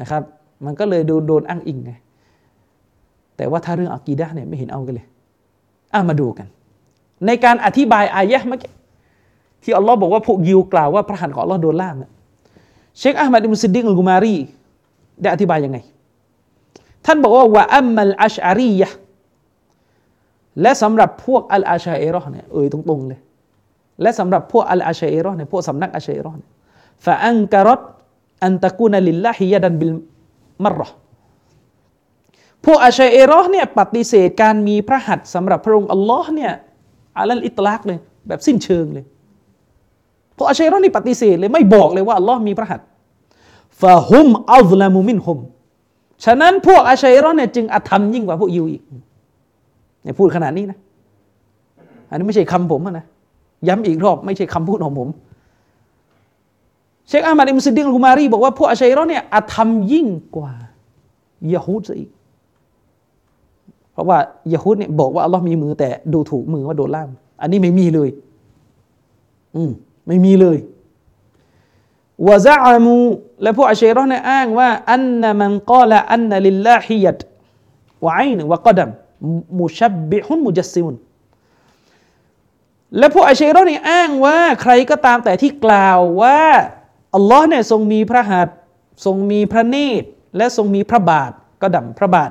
[0.00, 0.22] นะครับ
[0.64, 1.92] มันก็เลยโดนโดนอ้างอิงไง
[3.36, 5.06] แต่ว่าถ้าเรื่องอากีดะเนี่ยไม่เห็นเอากันเลย
[5.94, 6.46] อะมาดูกัน
[7.26, 8.70] ในการอธิบายอายะห์เมื่อกี้
[9.62, 11.96] ที่อัลลอฮ์บอกว่าพวกยิวกล่าวว่าพระหัตถ์ของอัลลอฮ์โดนล่าม
[12.98, 14.36] เชคอะห์มัดอิบนุซิดดีกอัลกุมารี
[15.20, 15.78] ได้อธิบายยังไง
[17.04, 18.88] ท่านบอกว่าوأما الأشعرية
[20.62, 23.20] และสำหรับพวกอัลอาชัยเอรอห์เนี่ยเอ่ยตรงๆเลย
[24.02, 26.50] และสำหรับพวกอัลอาชัยเอรอห์เนี่ยพวกสำนักอาชัยเอรอห์เนี่ย
[27.04, 27.82] فأنكرت
[28.44, 30.96] أن تكون لله يد بالمرة
[32.66, 36.52] พวกอาชัยเอรอห์เนี่ยปฏิเสธการมีพระหัตถ์สำหรับพระองค์อัลลอฮ์เนี่ย
[37.18, 37.98] อัลลอิตลากเลย
[38.28, 39.04] แบบสิ้นเชิงเลย
[40.36, 42.86] พวกอาชัยเอรอห์นี่ปฏิเสธเลยไม่บอกเลยว่าอัลลอฮ์มีพระหัตถ์
[43.80, 45.38] فهم أظلم منهم
[46.24, 48.82] ฉะนั้นพวกอาชัยเอรอห์เนี่ยจึงอธรรมยิ่งกว่าพวกยิวอีก
[50.02, 50.78] เนี่ยพูดขนาดนี้นะ
[52.10, 53.04] อันนี้ไม่ใช่คำผมนะ
[53.68, 55.08] ย้ำอีกรอบไม่ใช่คำพูดของผม
[57.08, 60.52] เชคอามัดอิมซิดดิงกุมารีบอกว่าพวกอาชัยเอรอห์เนี่ยอธรรมยิ่งกว่า
[61.54, 62.10] ยะฮูดซะอีก
[63.96, 64.18] เพราะว่า
[64.54, 67.10] ยะฮูดเนี่ยบอกว่าอัลลอฮ์มีมือแต่ดูถูกมือว่าโดนล่าม
[67.40, 68.08] อันนี้ไม่มีเลย
[69.56, 69.70] อืม
[70.06, 70.58] ไม่มีเลย
[72.26, 72.96] วะซะอามู
[73.42, 77.20] และพวกอาชัยเราะห์เนี่ยอ้างว่าอันนะมันกาละอันนะลิลลาฮิยัด
[78.04, 78.90] วะไอนวะกอดัม
[79.60, 80.96] มุชับบิฮุนมุจัสซิมุน
[82.98, 86.40] และพวกอาชัยเราะห์เนี่ยอ้างว่าใครก็ตามแต่ที่กล่าวว่า
[87.14, 88.56] อัลลอฮ์เนี่ยทรงมีพระหัตถ์
[89.04, 91.32] ทรงมีพระเนตร และทรงมีพระบาท
[91.62, 92.30] ก็ดัมพระบาท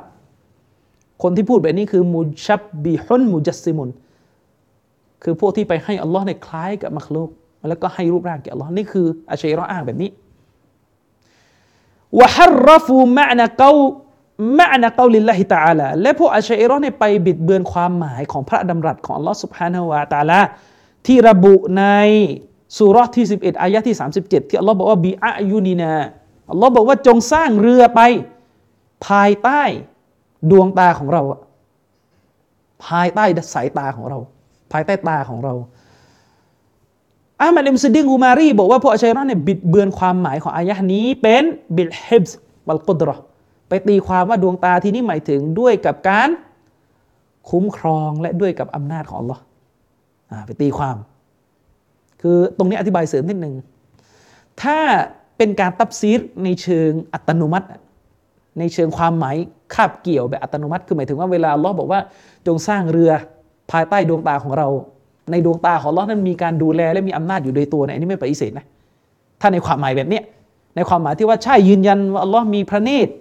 [1.22, 3.90] คนที่พูดแบบนี้คือมูชับบีฮุนมูจัสซิมุน
[5.24, 7.30] คือพวกที่ไปให้อัลลอฮ์ในคล้ายกับมักลุก
[7.70, 10.10] แล้วก็ให้รูปร่างแก่อัลลอฮ์นี่คืออาชัยรออ้างแบบนี้
[12.20, 13.72] วะฮัรรฟูมะนะเกา
[14.58, 20.42] มะนะเกาลิลลาฮิตาลาและพวกอาชัยรอเนี่ยไปบิดเบือนความหมายของพระดำรัสของอัลลอฮ์สุบฮานาวะตาลา
[21.08, 21.84] ที่ระบุใน
[22.78, 25.94] สุรที่ 11 อายะที่ 37 ที่อัลลอฮ์บอกว่าบีอายุนีนา
[26.52, 28.02] อัลลอฮ์บอกว่าจงสร้างเรือไป
[29.08, 29.64] ภายใต้
[30.52, 31.22] ดวงตาของเรา
[32.86, 34.18] ภายใต้สายตาของเรา
[34.72, 35.54] ภายใต้ตาของเรา
[37.40, 41.44] อามัดอิมซิดิงอูมารีบอกว่าพวกอัชัยราะห์เนี่ยบิดเบือนความหมายของอายะห์นี้เป็น
[41.76, 43.24] บิลฮิบส์วัลกุดราะห์
[43.70, 46.30] ไปตีความว่าดวงตาที่นี้หมายถึงด้วยกับการ
[47.50, 49.40] คุ้มครองและด้วยกับอำนาจของ Allah
[50.32, 50.98] อ่าไปตีความ
[52.22, 53.56] คือตรงนี้อธิบายเสริมนิดหนึ่ง
[54.62, 54.80] ถ้า
[55.38, 57.68] เป็นการตับซีรในเชิงอัตโนมัติ
[58.60, 59.36] ในเชิงความหมาย
[59.74, 62.00] คาบเกี่ยวแบบอัตโนมัติ คือหมายถึงว่าเวลาลลอฮ์บอกว่า
[62.48, 63.12] จงสร้างเรือ
[63.72, 64.68] ภายใต้ดวงตาของเรา
[65.32, 68.66] ในดวงตาของลลอฮ์นั้นมีการดูแลและมีอำนาจอยู่โดยตัวเนี่ยอันนี้ไม่ปฏิเสธนะ
[69.42, 70.24] ถ้าในความหมายแบบเนี้ย
[70.76, 73.14] ในความหมายที่ว่าใช่ยืนยันว่าอัลลอฮ์มีพระเนตร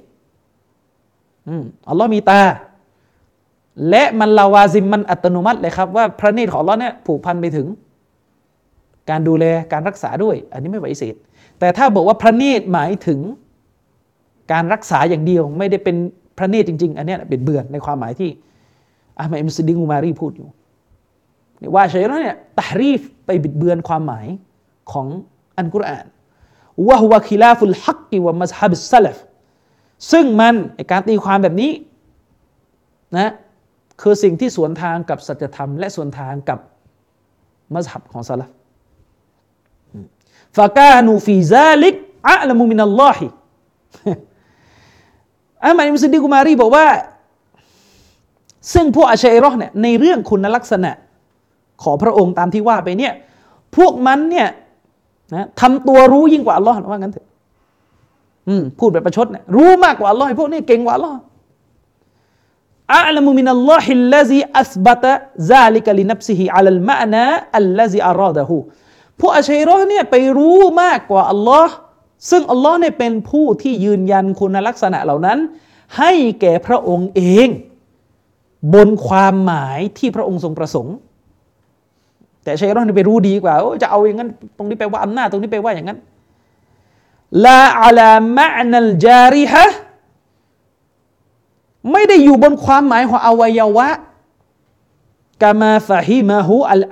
[1.48, 2.42] อืมอัลลอฮ์มีตา
[3.90, 7.66] และมันลาวาซิมมันอัตโนมัติเลยครับว่าพระเนตรของอัลลอฮ์เนี่ยผูกพันไปถึง
[9.10, 11.14] การดูแลการรักษาด้วย อันนี้ไม่ปฏิเสธ
[11.58, 13.20] แต่ถ้าบอกว่าพระเนตรหมายถึง
[14.52, 15.96] การรักษาอย่างเดียวไม่ได้เป็น
[16.36, 18.30] พระเนตรจริง ๆ อันนี้บิดเบือนในความหมายที่
[19.18, 20.48] อะห์มัดอิบนุซิดดีกอัลกุมารีพูดอยู่
[21.74, 24.26] อาชัยรอเนี่ยตะรีฟไปบิดเบือนความหมาย
[24.92, 25.06] ของ
[25.58, 26.06] อัลกุรอาน
[26.88, 29.16] وهو خلاف الحق ومذهب السلف
[30.12, 30.54] ซึ่งมัน
[30.90, 31.72] การตีความแบบนี้
[33.16, 33.32] นะ
[34.00, 36.58] คือสิ่งที่สวนทางกับสัจธรรม และสวนทางกับ
[37.74, 38.50] มัซฮับของสะลัฟ
[40.56, 41.94] ฟะกานูฟีซาลิก
[42.28, 43.26] อัลมุมินัลลอฮิ
[45.64, 46.86] อามัยมุสลิกุมารีบอกว่า
[48.72, 50.90] ซึ่งพวกอาชัยรอเนี่ยในเรื่องคุณลักษณะ
[51.82, 53.12] ของพระองค์ตามที่ว่าไปเนี่ย
[53.76, 54.48] พวกมันเนี่ย
[55.34, 57.26] นะทำตัวรู้ยิ่งกว่าอัลลอฮ์ว่างั้นเถอะ
[58.48, 61.18] อืมพูดแบบประชดเนี่ยรู้มากกว่าอัลลอฮ์พวกนี้เก่งกว่าอัลลอฮ์
[62.94, 65.12] อัลมุมินัลลอฮิลลซีอัสบัตะ
[65.50, 67.24] ซาลิกลินับซิฮิอัลลมะนา
[67.56, 68.56] อัลลซีอารอดะฮู
[69.20, 71.74] พวกอาชัยรอเนี่ยไปรู้มากกว่าอัลลอฮ์
[72.30, 75.38] ซึ่งอัลลอฮ์เนี่ยเป็นผู้ที่ยืนยันคุณลักษณะเหล่านั้น
[75.98, 77.48] ให้แก่พระองค์เอง
[78.74, 80.94] บนความหมายที่พระองค์ทรงประสงค์
[82.44, 85.98] แต่ชัยรอนไปรู้ดีกว่าจะเอาอย่างนั้น ตรงนี้ไปว่าอำนาจตรงนี้ไปว่าอย่างนั้น
[87.46, 89.64] ลาอัลามะนัลจาริฮะ
[91.92, 93.88] ไม่ได้อยู่บนความหมายของอวัยวะ
[95.42, 96.82] กามาฟะฮิมาหูอัล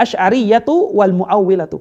[0.00, 1.76] อัชอารียะตุวัลมุอาวิละตุ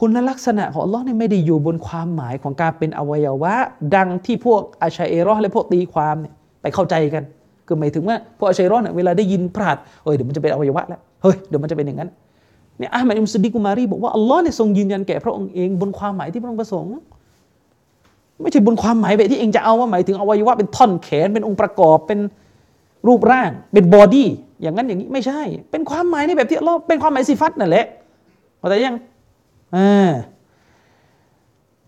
[0.00, 3.54] คุณลักษณะของอัลลอฮ์นี่ไม่ได้อยู่บนความหมายของการเป็นอวัยวะ
[3.96, 6.32] ดังที่พวกอาชัยเอรอและพวกตีความเนี่ย
[6.62, 7.24] ไปเข้าใจกัน
[7.66, 12.08] คือหมายถึงว่าพวกอาชัยรอเนี่ยเวลาได้ยินพระหัตเฮ้ยเดี๋ยวมันจะเป็นอวัยวะแล้วเฮ้ยเดี๋ยวมันจะเป็นอย่างนั้น
[12.78, 16.90] เนี่ยอามัดอิมสดิกุมารีบอกว่าอัลลอฮ์เนี่ยทรงยืนยันแก่พระองค์เองบนความหมายที่พระองค์ประสงค์
[18.42, 22.18] ไม่ใช่บนความหมายแบบที่เองจะเอาว่าหมายถึงอวัยวะเป็นท่อนแขนเป็นองค์ประกอบเป็น
[23.06, 24.28] รูปร่างเป็น body
[24.62, 25.40] อย่างนั้นอย่างนี้ไม่ใช่
[25.70, 27.86] เป็นความหมายในแบบที่อัลลอฮ์เป็นความหมายสิฟัตนั่นแหละ
[28.58, 28.96] เข้าใจยัง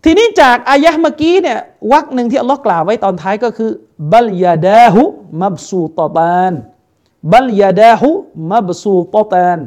[0.03, 1.59] ทีนี้จากอายะเมื่อกี้เนี่ย
[1.91, 3.71] วักหนึ่งที่อัลลอฮ์กล่าวไว้ตอนท้ายก็คือ
[4.11, 6.53] بل يداه مبسوطتان
[7.33, 9.59] بل يداه مبسوطتان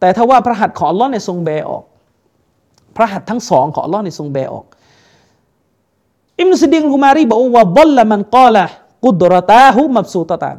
[0.00, 1.84] แต่ถ้าว่าพระหัตถ์ของอัลลอฮ์เนี่ยทรงแบออก
[2.96, 4.64] พระหัตถ์ทั้งสองของอัลลอฮ์เนี่ยทรงแบออก
[6.40, 8.64] อิมุสดิงกุมารีบอกว่าบัลละมันกอละ
[9.04, 10.56] กุดรตาหุมับสูตตาน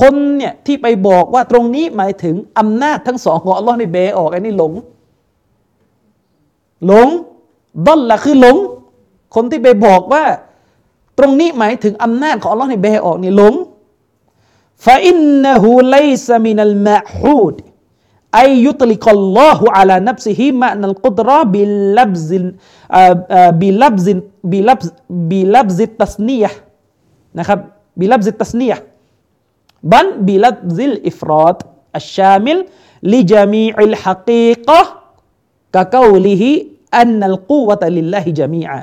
[0.00, 4.72] คนเนี่ยที่ไปบอกว่าตรงนี้หมายถึงอำนาจทั้งสองของอัลลอฮ์ในเบออกอันนี้หลง
[6.86, 7.08] หลง
[7.86, 8.56] ดอลละคือหลง
[9.34, 10.24] คนที่ไปบอกว่า
[11.18, 13.54] ตรงนี้หมายถึงอำนาจของอัลลอฮ์ในเบออกนี่หลง
[14.84, 15.96] ฟาอินนะฮูไล
[16.26, 17.56] ซามินัลมะฮูด
[18.36, 21.60] ไอยุตลิกัลลอฮุอะลานับซิฮิมะนัลกุดราบิ
[21.98, 22.44] ลับซิน
[23.60, 24.18] บิลับซิน
[24.52, 24.80] บิลับ
[25.30, 26.44] บิลับซิตัสนีย
[27.38, 27.58] นะครับ
[28.00, 28.72] บิลับซิตัสนีย
[29.92, 31.56] บันบิลับซิลอิฟรอด
[31.96, 32.58] อัชชามิล
[33.12, 34.82] ลิจามีอิลฮักีกะ
[35.74, 36.52] กะกาวลิฮิ
[36.96, 38.80] อันนัลกูวะตะลิลลาฮิจามีอา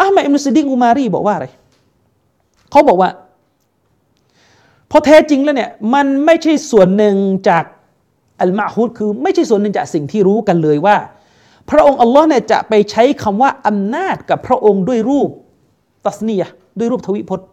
[0.00, 1.46] อัลมาอิมนุสดิงอุมารีบอกว่าอะไร
[2.70, 3.10] เขาบอกว่า
[4.90, 7.14] พอแท้จริงแล้วเนี่ยมันไม่ใช่ส่วนหนึ่ง
[7.48, 7.64] จาก
[8.40, 10.96] อัลมาฮุดคือไม่ใช่ส่วนหนึ่งจากสิ่งที่รู้กันเลยว่า
[11.70, 15.30] พระองค์อัลลอฮ์เนี่ยจะไปใช้คำว่าอำนาจกับพระองค์ด้วยรูป
[16.06, 16.42] ตัสเนีย
[16.78, 17.48] ด้วยรูปทวิพจน์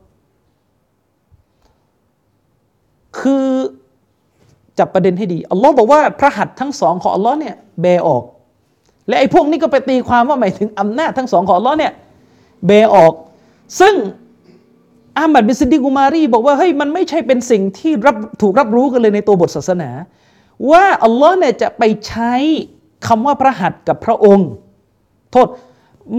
[3.20, 3.48] คือ
[4.80, 8.24] จับประเด็นให้ดีอัลลอฮ์บอกว่าพระหัตถ์ทั้งสองของอัลลอฮ์เนี่ยแบออก
[9.08, 11.92] และไอ้พวกนี้ก็ไปตีความว่าหมายถึงอำนาจทั้งสองของอัลลอฮ์เนี่ย
[12.66, 13.14] เบออก
[13.80, 13.96] ซึ่ง
[15.18, 19.90] อามัดบิสดิกุมารีบอกว่าเฮ้ยมันไม่ใช่เป็นสิ่งที่รับถูกรับรู้กันเลยในตัวบทศาสนา
[20.72, 22.34] ว่าอัลลอฮ์เนี่ยจะไปใช้
[23.08, 24.50] คำว่าพระหัตถ์กับพระองค์
[25.32, 25.48] โทษ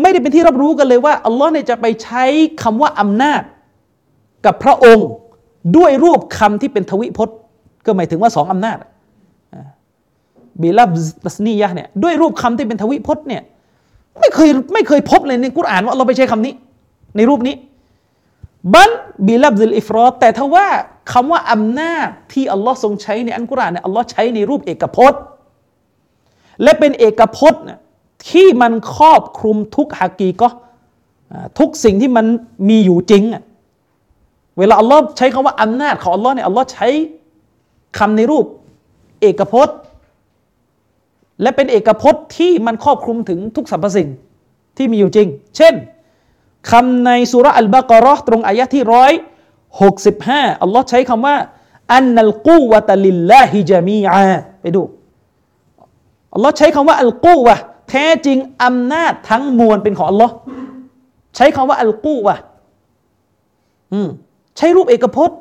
[0.01, 2.25] ไม่ได้เป็นที่รับรู้กันเลยว่าอัลลอฮ์เนี่ยจะไปใช้
[2.63, 3.43] คำว่าอำนาจ
[4.47, 5.09] กับพระองค์
[5.77, 7.37] ด้วยรูปคำที่เป็นทวิพจน์
[7.87, 8.79] ก็หมายถึงว่าสองอำนาจ
[10.63, 10.91] บิลับ
[11.25, 13.43] ตัสนียะเนี่ยด้วยรูปคำที่เป็นทวิพจน์เนี่ย
[14.21, 16.55] ไม่เคยไม่เคยพบเลยในกุรอานว่าเราไปใช้คำนี้
[17.17, 17.55] ในรูปนี้
[18.75, 18.91] بل
[19.27, 20.69] بلفظ الإفرادแต่ถ้าว่า
[21.13, 25.21] คำว่าอำนาจที่อัลลอฮ์ทรงใช้ในอันกุรอานเนี่ยอัลลอฮ์ใช้ในรูปเอกพจน์
[26.63, 27.65] และเป็นเอกพจน์
[28.31, 30.49] ที่มันครอบคลุมทุกฮากีกัต
[31.59, 32.27] ทุกสิ่งที่มัน
[32.69, 33.23] มีอยู่จริง
[34.59, 36.89] เวลาอัลลอฮ์ใช้คำว่าอำนาจของอัลลอฮ์เนี่ยอัลลอฮ์ใช้
[37.99, 38.45] คำในรูป
[39.21, 39.77] เอกพจน์
[41.43, 44.09] และเป็นเอกพจน์ที่มันครอบคลุมถึงทุกสรรพสิ่ง
[44.77, 45.75] ที่มีอยู่จริง เช่น
[46.71, 49.13] คำในสุรอัลบากรอตรงอายะที่ร้อย
[49.81, 51.37] หกสิบห้าอัลลอฮ์ใช้คำว่า
[51.95, 54.83] อันนัลกูวะตลิลลาฮิจามีอาไปดู
[56.35, 57.57] อัลลอฮ์ใช้คำว่าอัลกูวะ
[57.91, 60.35] แท้จริงอำนาจทั้งมวลเป็นของอัลลอฮ์
[61.37, 62.37] ใช้คำว่าอัลกูวะ
[63.93, 64.09] อืม
[64.57, 65.39] ใช้รูปเอกพจน์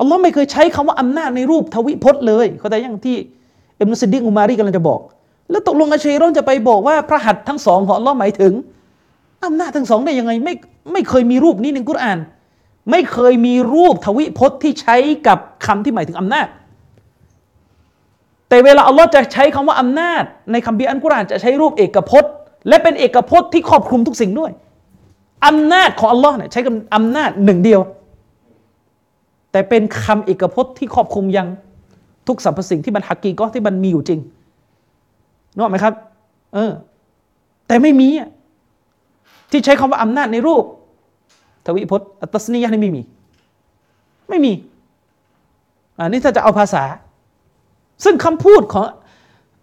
[0.00, 3.16] อัลลอฮ์ไม่เคยใช้คำว่าอำนาจในรูปทวิพจน์เลย เขาแต่ยังที่
[3.80, 5.00] อิบนุสดิกอุมารีกำลังจะบอก
[5.50, 8.52] แล้วตกลงอาชัยรอนจะไปบอกว่าพระหัตถ์ทั้งสองของอัลลอฮ์หมายถึง
[9.44, 10.54] อำนาจทั้งสองได้ยังไงไม่
[10.92, 12.18] ไม่เคยมีรูปนี้ในกุรอาน
[12.90, 14.96] ไม่เคยมีรูปทวิพจน์ที่ใช้
[15.26, 16.46] กับคำที่หมายถึงอำนาจ
[18.48, 22.32] แต่เวลาอัลลอฮ์จะใช้คำว่าอำนาจ ในคัมภีร์อัลกุรอานจะใช้รูปเอกพจน์
[22.68, 24.50] และเป็นเอกพจน์ที่ครอบคลุมทุกสิ่งด้วย
[25.46, 27.80] อำนาจของอัลลอฮ์เนี่ยใช้คำอำนาจหนึ่งเดียว
[29.52, 31.48] แต่เป็นคำเอกพจน์ที่ครอบคลุมยัง
[32.26, 34.20] ทุกสรรพสิ่งที่มันฮักกีก็ที่มันมีอยู่จริง
[35.54, 35.94] นึกไหมครับ
[36.54, 36.72] เออ
[37.66, 38.28] แต่ไม่มีอะ
[39.50, 40.64] ที่ใช้คำว่าอำนาจในรูป
[41.64, 43.02] ทวิพจน์อัตสนียะนี่ไม่มี
[44.28, 44.52] ไม่มี
[45.98, 46.84] อันนี้ถ้าจะเอาภาษา
[48.04, 48.84] ซึ่งคำพูดของ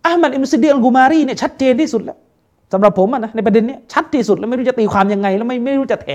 [0.06, 2.18] อามัดอิมซิดีอัลกูมารีเนี่ยชัดเจนที่สุดแล้ว
[2.74, 6.10] สำหรับผมนะในประเด็นนี้ชัดที่สุดแล้วไม่รู้จะตีความยังไง แล้วไม่ไม่รู้จะแถ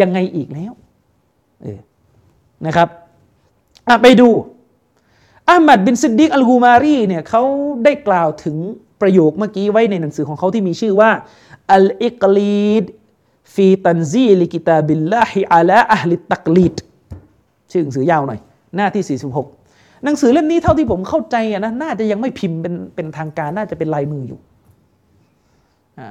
[0.00, 0.72] ยังไงอีกแล้ว
[1.62, 1.78] เออ
[2.66, 2.88] นะครับ
[4.02, 4.28] ไปดู
[5.50, 7.42] อะห์มัดบินซิดดิกอัลกูมารีเนี่ยเขา
[7.84, 8.56] ได้กล่าวถึง
[9.00, 11.10] ประโยคเมื่อกี้ไว้ในหนังสือของเขาที่มีชื่อว่า
[11.72, 12.84] الإقليد
[13.54, 16.74] في تنزيل كتاب الله على أهل التقليد
[17.72, 18.40] ชื่อหนังสือยาวหน่อย
[18.76, 24.38] หน้าที่ 46 หนังสือเล่มนี้เท่าที่ผมเข้าใจนะน่าจะยังไม่พิมพ์เป็นเป็นทางการน่าจะเป็นลายมืออยู่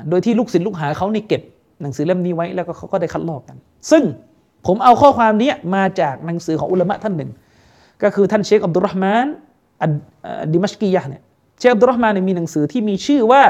[0.10, 1.42] โดยที่ลูกศิษย์ลูกหาเขานี่เก็บ
[1.82, 3.58] หนังสือเล่มนี้ไว้แล้วก็เขาก็ได้คัดลอกกัน
[3.92, 4.04] ซึ่ง
[4.68, 7.32] ผมเอาข้อความนี้มาจากหนังสือของอุลามะท่านหนึ่ง
[8.04, 9.28] ก็คือท่านเชคอับดุลรห์มาน
[10.54, 11.22] ดิมัชกียะเนี่ย
[11.60, 13.44] เชคอับดุลรห์มานมีหนังสือที่มีชื่อว่า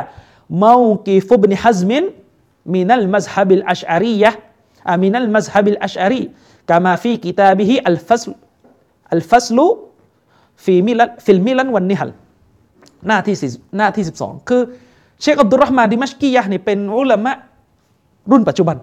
[0.60, 9.57] موقف ابن حزم من المذهب الأشعرية من المذهب الأشعري كما في كتابه الفصل الفصل في
[9.57, 12.12] الملل في الملل والنحل
[13.08, 13.48] หน้าที่สิ
[13.78, 14.62] หน้าที่สิบสองคือ
[15.22, 17.34] เชคอับดุลรห์มานดิมัชกียะนี่เป็นอุลามะ
[18.32, 18.78] รุ่นปัจจุบัน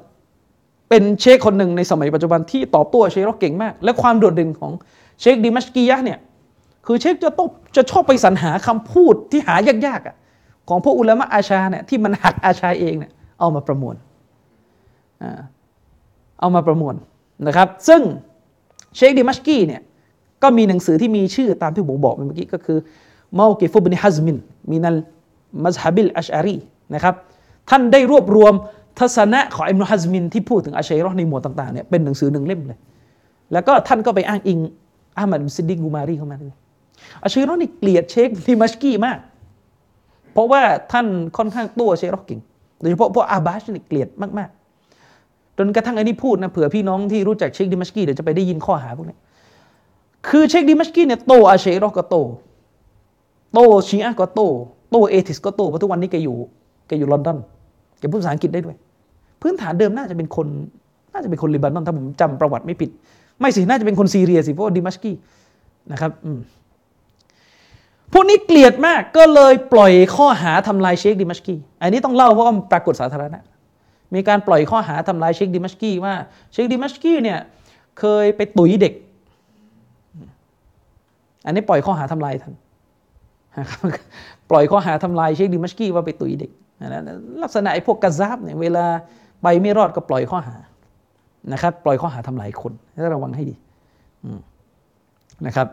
[0.89, 4.73] เป็นเชคคนหนึ่งในสมัยปัจจุบันที่ตอบโต้เชคเราเก่งมาก และความโดดเด่นของ
[5.21, 6.19] เชคดิมัชกียะเนี่ย
[6.87, 9.55] คือเชคจะต้องจะชอบไปสรรหาคำพูดที่หา
[9.87, 10.17] ยากๆอะ
[10.69, 13.95] ของพวกอุลามะอาชาเนี่ยที่มันหักอาชาเองเนี่ยเอามาประมวล
[16.41, 16.95] เอามาประมวล
[17.47, 18.01] นะครับ ซึ่ง
[18.97, 19.83] เชคดิมัชกีเนี่ย
[20.43, 22.79] ก็มีหนังสือที่มีชื่อตามที่ผมบอกเมื่อกี้ก็คือ
[23.35, 26.57] موقف ابن حزم من المذهب الأشعري
[26.95, 27.15] นะครับ
[27.71, 28.55] ท่านได้รวบรวม
[28.99, 32.79] ทัศนะของอิบนุฮัซมินที่พูดถึงอาชัยรอในหมวดต่างๆเนี่ยเป็นหนังสือหนึ่งเล่มเลย
[33.53, 34.59] แล้วก็ท่านก็ไปอ้างอิง
[35.19, 36.57] อะห์มัดซิดดิกกูมารีเข้ามาเลย
[37.23, 39.19] อาชัยรอนี่เกลียดเชคดิมัชกี้มาก
[40.33, 40.63] เพราะว่า
[40.93, 41.07] ท่าน
[41.37, 42.41] ค่อนข้างตอบอาชัยรอเก่ง
[42.81, 49.17] โดยเฉพาะพวกอาบาชนี่เกลียดมากๆจนกระทั่งไอ้นี่พูดนะเผื่อพี่น้องที่รู้จักเชคดิมัชกี้เดี๋ยวจะไปได้ยินข้อหาพวกนี้
[50.29, 52.17] คือเชคดิมัชกี้เนี่ยโตอาเชัยรอก็โต
[53.55, 54.41] โตชีอะก็โต
[54.91, 56.37] โตเอทิสก็โตเพราะทุกวันนี้แกอยู่
[56.89, 57.39] แกอยู่ลอนดอน
[57.99, 58.77] แกพูดภาษาอังกฤษได้ด้วย
[59.41, 60.47] พื้นฐานเดิมน่าจะเป็นคน
[61.13, 62.91] น่าจะเป็นคนลิบานอนถ้าผมจำประวัติไม่ผิด
[63.41, 65.13] ไม่สิน่าจะเป็นคนซีเรียสิเพราะดิมัชกี
[65.93, 66.13] นะครับ
[68.13, 73.41] พวกนี้เกลียดมากก็เลยปล่อยข้อหาทำลายเชคดิมัชกีอันนี้ต้องเล่าเพราะว่าปรากฏสาธารณะ
[74.15, 76.15] มีการปล่อยข้อหาทำลายเชคดิมัชกีว่า
[76.53, 77.39] เชคดิมัชกีเนี่ย
[77.99, 78.93] เคยไปตุ๋ยเด็ก
[81.47, 82.55] อันนี้ปล่อยข้อหาทำลายท่าน
[84.51, 86.51] ปล่อยข้อหาทำลายเชคดิมัชกีว่าไปตุยเด็ก
[87.43, 88.87] ลักษณะไอ้พวกกระซับเนี่ยเวลา
[89.43, 90.57] ไปไม่รอดก็ปล่อยข้อหา
[91.53, 93.55] นะครับปล่อยข้อหาทำลายคนให้ระวังให้ดี
[95.47, 95.69] นะครับ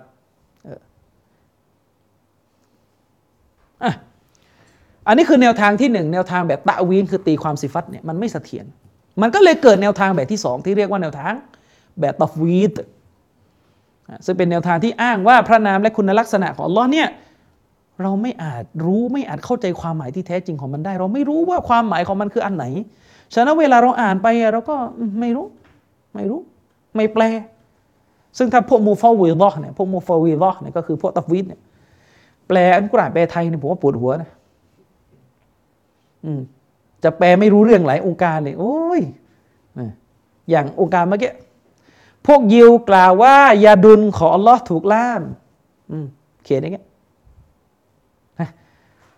[5.08, 8.66] อันนี้คือแนวทางที่หนึ่งแนวทางแบบตะวีนคือตีความสิฟัตเนี่ยมันไม่เสถียร
[9.22, 11.34] มันก็เลยเกิดแนวทางแบบที่สองที่เรียกว่าแนวทาง
[12.00, 12.74] แบบตัฟวีด
[14.26, 17.08] ซึ่งเป็นแนวทางที่อ้างว่าพระนามและคุณลักษณะของลอเนี่ย
[18.02, 22.66] เราไม่อาจรู้ไม่อาจเข้าใจความหมายที่แท้จริงของมันได้ เราไม่รู้ว่าความหมายของมันคืออันไหน
[23.34, 24.76] ฉะนั้นเวลาเราอ่านไปเราก็
[25.20, 25.46] ไม่รู้
[26.14, 26.40] ไม่รู้
[26.96, 27.24] ไม่แปล
[28.38, 31.62] ซึ่งถ้าพวกมูฟาวีดอกเนี่ยพวกมูฟาวีดอกเนี่ยก็คือพวกตัฟวิดเนี่ย
[32.48, 34.30] แปลอันกุรอานแปลไทยเนี่ยผมว่าปวดหัวนะ
[36.26, 36.42] อืม
[37.04, 39.02] จะแปลไม่รู้เรื่องหลายองค์การเลยโอ้ย
[40.50, 41.32] อย่างองค์การเมื่อกี้
[42.28, 43.36] พวกยิวกล่าวว่า
[43.66, 45.22] ยาดุลของอัลลอฮ์ถูกล่าม
[46.44, 46.86] เขียนอย่างเงี้ย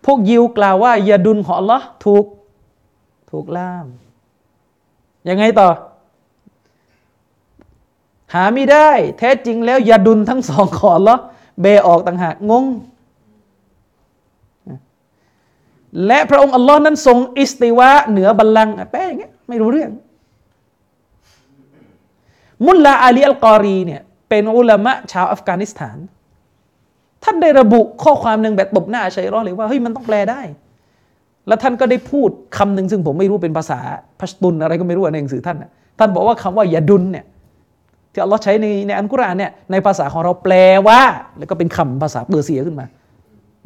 [0.05, 2.25] พวกยิวกล่าวว่ายาดุลของอัลลอฮ์ถูก
[3.31, 3.85] ถูกล่าม
[5.29, 5.67] ยังไงต่อ
[8.33, 11.15] หาไม่ได้ แท้จริงแล้วยาดุลทั้งสองของอัลลอ
[11.61, 12.65] เบออกต่างหากงง
[16.07, 19.91] และพระองค์อัลลอฮ์นั้นทรงอิสติวะเหนือบัลลังก์แปลเงี้ยไม่รู้เรื่อง
[22.67, 25.97] มุลลาอาลีอัลกอรีเนี่ยเป็นอุลามะชาวอัฟกานิสถาน
[27.23, 30.41] ท่านได้ระบุข้อความหนึ่งแบบตบหน้าอาชัยรอเลยว่าเฮ้ยมันต้องแปลได้
[31.47, 33.79] แล้วท่านก็ได้พูดคำหนึ่งซึ่งผมไม่รู้เป็นภาษา
[34.19, 35.57] พัชตุนอะไรก็ไม่รู้ในหนังสือท่าน
[35.99, 37.25] ท่านบอกว่าคำว่าيدเนี่ย
[38.15, 40.53] ที่อัลลอฮ์ใช้ในในอันกุรอานเนี่ยในภาษาของเราแปล
[40.87, 41.01] ว่า
[41.37, 42.85] แล้วก็เป็นคำภาษาเปอร์เซียขึ้นมา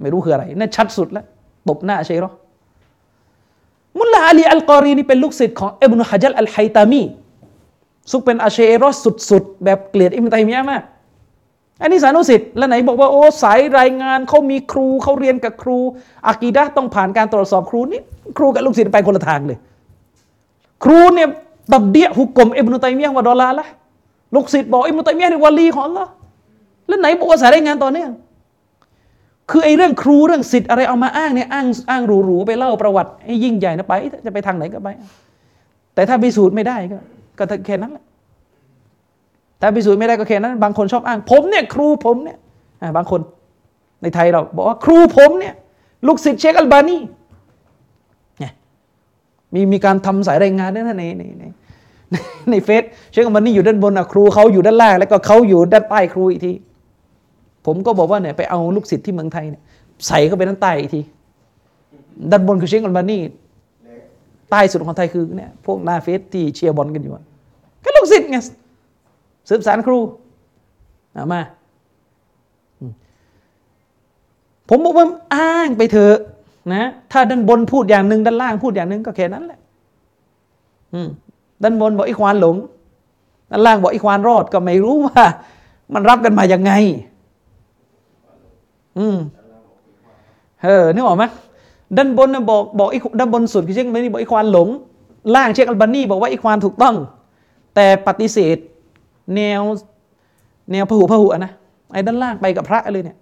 [0.01, 1.25] ไม่รู้คืออะไรนั่นชัดสุดแล้ว
[1.67, 2.29] ตบหน้าชัยรอ
[3.99, 7.03] มุลลาอาลีอัลกอรีนี่เป็นลูกศิษย์ของอิบนุฮะจัลอัลไฮตามี
[8.11, 8.89] ซึ่งเป็นอาเชรอ
[9.29, 10.83] สุดๆ แบบเกลียดอิมตัยมียะมาก
[11.81, 15.77] อันนี้สานุสิทธิ์แล้วไหนบอกว่าโอ้สายรายงานเขามีครูเขาเรียนกับครู
[16.27, 18.01] อากีดะต้องผ่านการตรวจสอบครูนี่
[18.37, 19.57] ครูกับลูกศิษย์ไปคนละทางเลย
[20.83, 21.27] ครูเนี่ย
[21.73, 23.65] ตับเดียหุกกลมอิบนุตัยมียะห์วะดอลาละ
[24.35, 26.11] ลูกศิษย์บอกอิบนุตัยมียะห์นี่วะลีของอัลลอฮ์
[26.87, 28.11] แล้วไหนบอกว่าสายรายงานต่อเนื่อง
[29.49, 33.93] คือไอ้เรื่องครูเรื่องสิทธิ์อะไรเอามาอ้างเนี่ยอ้างอ้างหรูๆไปเล่าประวัติให้ยิ่งใหญ่นะไป
[34.25, 34.89] จะไปทางไหนก็ไป
[35.93, 36.97] แต่ถ้าพิสูจน์ไม่ได้ก็
[37.39, 38.03] ก็แค่นั้นแหละ
[39.61, 42.37] ถ้าพิสูจน์ไม่ได้ก็แค่นั้น บางคนชอบอ้าง ผมเนี่ยครูผมเนี่ย
[42.97, 43.21] บางคน
[44.01, 45.53] ในไทยเราบอกว่าครูผมเนี่ย
[46.07, 46.97] ลูกศิษย์เชคอัลบานี
[48.39, 48.51] เนี่ย
[49.53, 51.03] มีมีการทำสายรายงานด้วยนะใน
[51.39, 51.43] ใน
[52.51, 56.53] ในเฟซเชคอัลบานีอยู่ด้านบนอะครูเขาอยู่ด้านล่าง แล้วก็เขาอยู่ด้านใต้ครูอีกที
[57.65, 59.61] ผมก็บอกว่าเนี่ยไปเอาลูกศิษย์ที่เมืองไทยเนี่ย
[60.07, 61.01] ใส่เข้าไปด้านใต้อีกที
[62.31, 63.17] ด้านบนคือเชคอัลบานี
[64.51, 67.13] ใต้สุดของไทยคือเนี่ยพวกหน้าเฟซที่เชียร์บอลกันอยู่
[67.83, 68.37] ก็ลูกศิษย์ไง
[69.49, 69.99] สืบสารครู
[71.13, 71.41] เอามา
[74.69, 76.17] ผมบอกว่าอ้างไปเถอะ
[76.73, 79.59] นะ ถ้าด้านบนพูดอย่างหนึ่งด้านล่างพูดอย่างหนึ่งก็แค่นั้นแหละ
[80.93, 81.09] อืม
[81.63, 82.55] ด้านบนบอกอีควานหลง
[83.51, 85.23] ด้านล่างบอกอีควานรอดก็ไม่รู้ว่า
[85.93, 86.71] มันรับกันมาอยังไง
[88.97, 89.17] อืม
[90.63, 91.23] เออนึกออกไหม
[91.97, 94.67] ด้านบนบอกบอกอีด้านบนสุดคือเชคอัลบานีบอกอีควานหลง
[95.35, 96.95] ล่างเชคอัลบานีบอกว่าอีควานถูกต้อง
[97.75, 98.57] แต่ปฏิเสธ
[99.35, 99.61] แนว
[100.71, 101.51] แนวพหูพหูนะ
[101.91, 103.17] ไอ้ด้านล่างไปกับพระเลยเนี่ย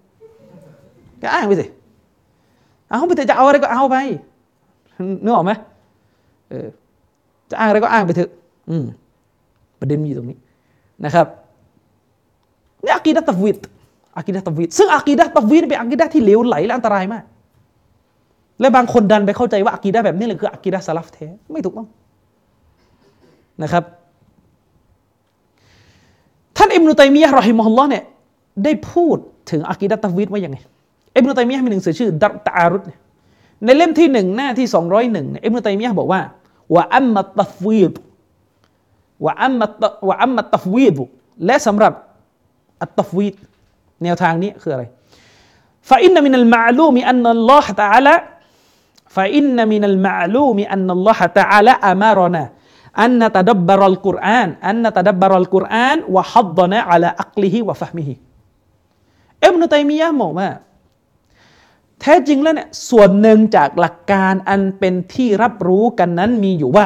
[1.22, 1.66] ก็อ้างไปสิ
[2.90, 3.98] เอาไปเถอะจะเอาอะไรก็เอาไป
[5.24, 5.52] นึกออกไหม
[6.50, 6.68] เออ
[7.52, 8.32] จะอ้างอะไรก็อ้างไปเถอะ
[8.70, 8.86] อืม
[9.80, 10.38] ประเด็นมีตรงนี้
[11.06, 11.28] นะครับ
[12.84, 13.58] นี่อากีดะตัฟวิด
[14.18, 17.24] อากีดะตัฟวิดซึ่งอากีดะตัฟวิดเป็นอากีดะที่เหลวไหลและอันตรายมาก
[18.60, 21.88] และบางคนดันไปเข้าใจว่าอากีดะแบบนี้เลยคืออากีดะสลับแท้ไม่ถูกต้อง
[23.64, 23.84] นะครับ
[26.58, 28.04] ท่านอิบนุตัยมียะรอฮิมฮุลลอฮ์เนี่ย
[28.64, 29.18] ได้พูด
[29.52, 30.58] ถึงอากีดะตัฟวิดว่าอย่างไง
[31.16, 32.84] อิบนุตัยมียะหมีหนังสือชื่อดัรตารุด
[33.66, 36.20] ในเล่มที่หนึ่งหน้าที่สองร้อยหนึ่งอิบนุตัยมียะห์บอกว่า
[36.75, 37.95] ว่าอัมมัตตัฟวีด
[39.25, 40.97] ว่าอัมมัตว่าอัมมัตตัฟวีด
[41.47, 41.93] และสำหรับ
[42.83, 43.35] อัตตัฟวีด
[44.03, 44.85] แนวทางนี้คืออะไร
[45.91, 48.15] فإن من المعلوم أن الله تعالى
[49.17, 52.45] فإن من المعلوم أن الله تعالى أمرنا
[53.01, 58.15] อันนตดับบารอลกุรอานอันนตดับบารอลกุรอานวะฮัดดนะอัลอักลิฮิวะฟะมิฮิ
[59.45, 60.49] อิบนุตัยมียะบอกว่า
[62.02, 66.86] แท้จริงแล้วเนี่ยส่วนหนึ่งจากหลักการอันเป็นที่รับรู้กันนั้นมีอยู่ว่า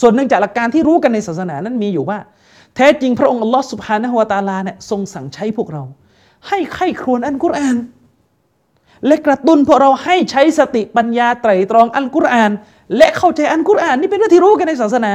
[0.00, 2.18] ส่วนหนึ่งจากหลักการที่รู้กันในศาสนานั้นมีอยู่ว่า
[2.76, 5.82] แท้จริงพระองค์อัลลอฮ์สุบฮานะฮุวาตาลาเนี่ยทรงสั่งใช้พวกเรา
[6.48, 7.76] ให้ไข้ครวญอันกุรอาน
[9.06, 12.50] และกระตุ้นพวกเราให้ใช้สติปัญญาไตรตรองอัลกุรอาน
[12.96, 15.12] และเข้าใจอัลกุรอานนี่เป็นเรื่องที่รู้กันในศาสนา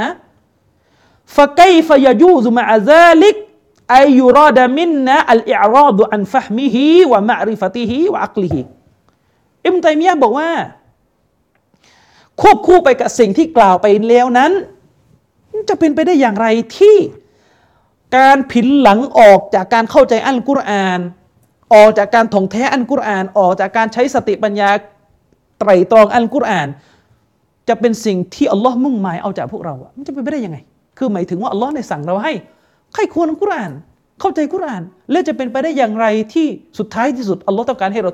[1.35, 3.35] ฟะไกฟยยูซุมะซาลิก
[3.95, 8.61] อายุรอดมินนะอัลอิราดุอันฟะมิฮิวะมะริฟติฮิวะอักลิฮิ
[9.65, 10.49] อิมตัยมียะบอกว่า
[12.41, 14.51] ควบคู่ไปกับสิ่งที่กล่าวไปแล้วนั้น
[15.69, 16.47] จะเป็นไปได้อย่างไร
[16.77, 16.97] ที่
[18.17, 20.99] การผินหลังออกจากการเข้าใจอัลกุรอาน
[21.73, 24.69] ออกจากการท่องแท้อัลกุรอาน ออกจากการใช้สติปัญญา
[25.59, 26.67] ไตรตรองอัลกุรอาน
[27.69, 30.57] จะเป็นสิ่งที่อัลลอฮ์มุ่งหมายเอาจากพวกเราอะมันจะเป็นไปได้ยังไง
[30.97, 32.33] คือหมายถึงว่าอัลลอฮ์ในสั่งเราให้
[32.93, 33.71] ใครควรกุรอาน
[34.19, 36.47] เข้าใจกุรอาน และจะเป็นไปได้อย่างไรที่
[36.77, 38.11] สุดท้ายที่สุดอัลลอฮ์ต้องการให้เรา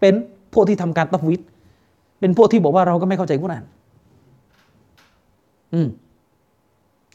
[0.00, 0.14] เป็น
[0.58, 1.40] วกที่ทำการตัฟวิด
[2.20, 3.64] เป็นพวกที่บอกว่าเราก็ไม่เข้าใจกุราน
[5.74, 5.88] อืม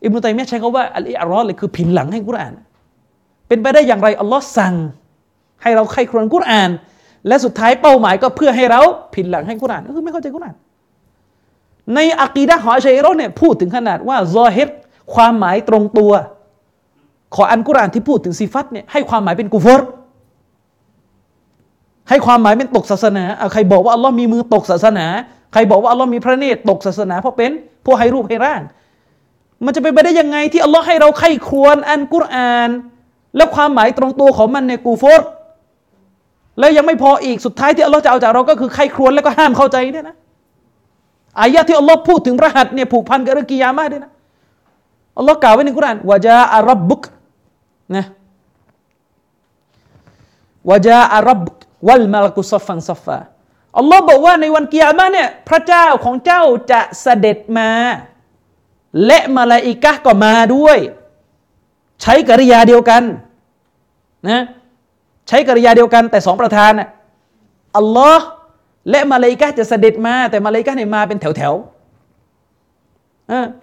[0.03, 2.53] อิบนุตัยมียะใช้คาว่าอัลอิอรอเลยคือผินหลังให้กุราน
[3.48, 4.74] เป็นไปได้อย่างไรอัลลอฮ์สั่ง
[5.61, 6.70] ให้เราใครวรกุราน
[7.28, 8.82] และสุดท้ายเป้าหมายก็เพื่อให้เรา
[9.15, 10.56] ผินหลังให้กุรานก็คือไม่เข้าใจกุราน
[11.95, 14.70] ในอักีดะฮอชัยรอเนี่ยพูดถึงขนาดว่าซอฮิร
[15.14, 16.11] ความหมายตรงตัว
[17.36, 19.82] ขออันกุรานที่พูดถึงซิฟัตเนี่ยให้ความหมายเป็นกุฟร
[22.09, 23.23] ให้ความหมายเป็นตกศาสนา
[23.53, 25.05] ใครบอกว่าอัลลอฮ์มีมือตกศาสนา
[25.53, 27.51] ใครบอกว่าอัลลอฮ์มีพระเนตรตกศาสนา เพราะเป็น
[27.85, 28.61] พวกให้รูปให้ร่าง
[29.65, 32.69] มันจะเป็นไปได้ยังไงที่อัลลอฮ์ให้เราใครควรอันกุรอาน
[33.35, 35.21] แล้วความหมายตรงตัวของมันเนี่ยกูฟอร
[36.59, 40.15] แล้วยังไม่พออีกสุดท้ายที่อัลลอฮ์จะเอาจากเราก็คือใครวรแล้วก็ห้ามเข้าใจเนี่ยนะ
[41.41, 44.11] อายะที่อัลลอฮ์พูดถึงพระหัตเนี่ยผูกพันกับเรื่องกิยามะด้วยนะ
[45.17, 47.01] อัลลอฮ์กล่าวไว้ในกุรานวะจาอารับบุก
[47.95, 48.05] นะ
[50.69, 51.57] วะจาอารับบุก
[51.88, 53.19] วัลมาลกุซฟังซฟา
[53.77, 57.69] อัลลอฮ์บอกว่าในวันกิยามะเนี่ยพระเจ้าของเจ้าจะเสด็จมา
[59.05, 60.77] และมาลาอิกะก็มาด้วย
[62.01, 63.03] ใช้กริยาเดียวกัน
[64.30, 64.41] นะ
[65.27, 66.72] ใช้กริยาเดียวกันแต่สองประธาน
[67.77, 68.26] อัลลอฮ์
[68.89, 71.53] และมาเลกาจะเสด็จมา แต่มาเลกาเนี่ยมาเป็นแถวแถว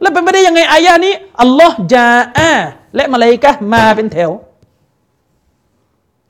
[0.01, 2.07] แล้วเป็นไปได้ยังไงอายะนี้อัลลอฮ์จา
[2.37, 2.51] อา
[2.97, 4.31] และมาเลกามาเป็นแถว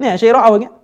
[0.01, 0.75] เนี่ยเชเราเอาอย่างเงี้ย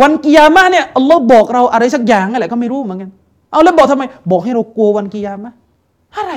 [0.00, 3.10] วันกิยามะเนี่ยอัลลอฮ์บอกเราอะไรสักอย่างอะไรก็ไม่รู้เหมือนกัน
[3.50, 5.52] เอาแล้วบอกทำไม บอกให้เรากลัววันกิยามะ
[6.16, 6.32] อะไร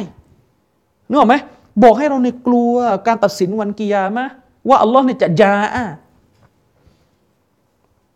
[1.09, 1.35] นึกออกไหม
[1.83, 2.71] บอกให้เราในกลัว
[3.07, 4.25] การตัดสินวันกิยามะ
[4.69, 5.85] ว่าอัลลอฮ์เนี่ยจะยาอะ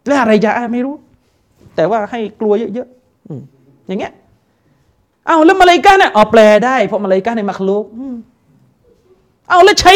[0.08, 0.96] และอะไรยาอะไม่รู้
[1.76, 4.14] แต่ว่าให้กลัวเยอะๆอย่างเงี้ย
[5.28, 7.86] เอาแล้วมาเลกาเนี่ยเอาแปลได้ เพราะมาเลกาในมักลุก
[9.50, 9.94] เอาแล้วใช้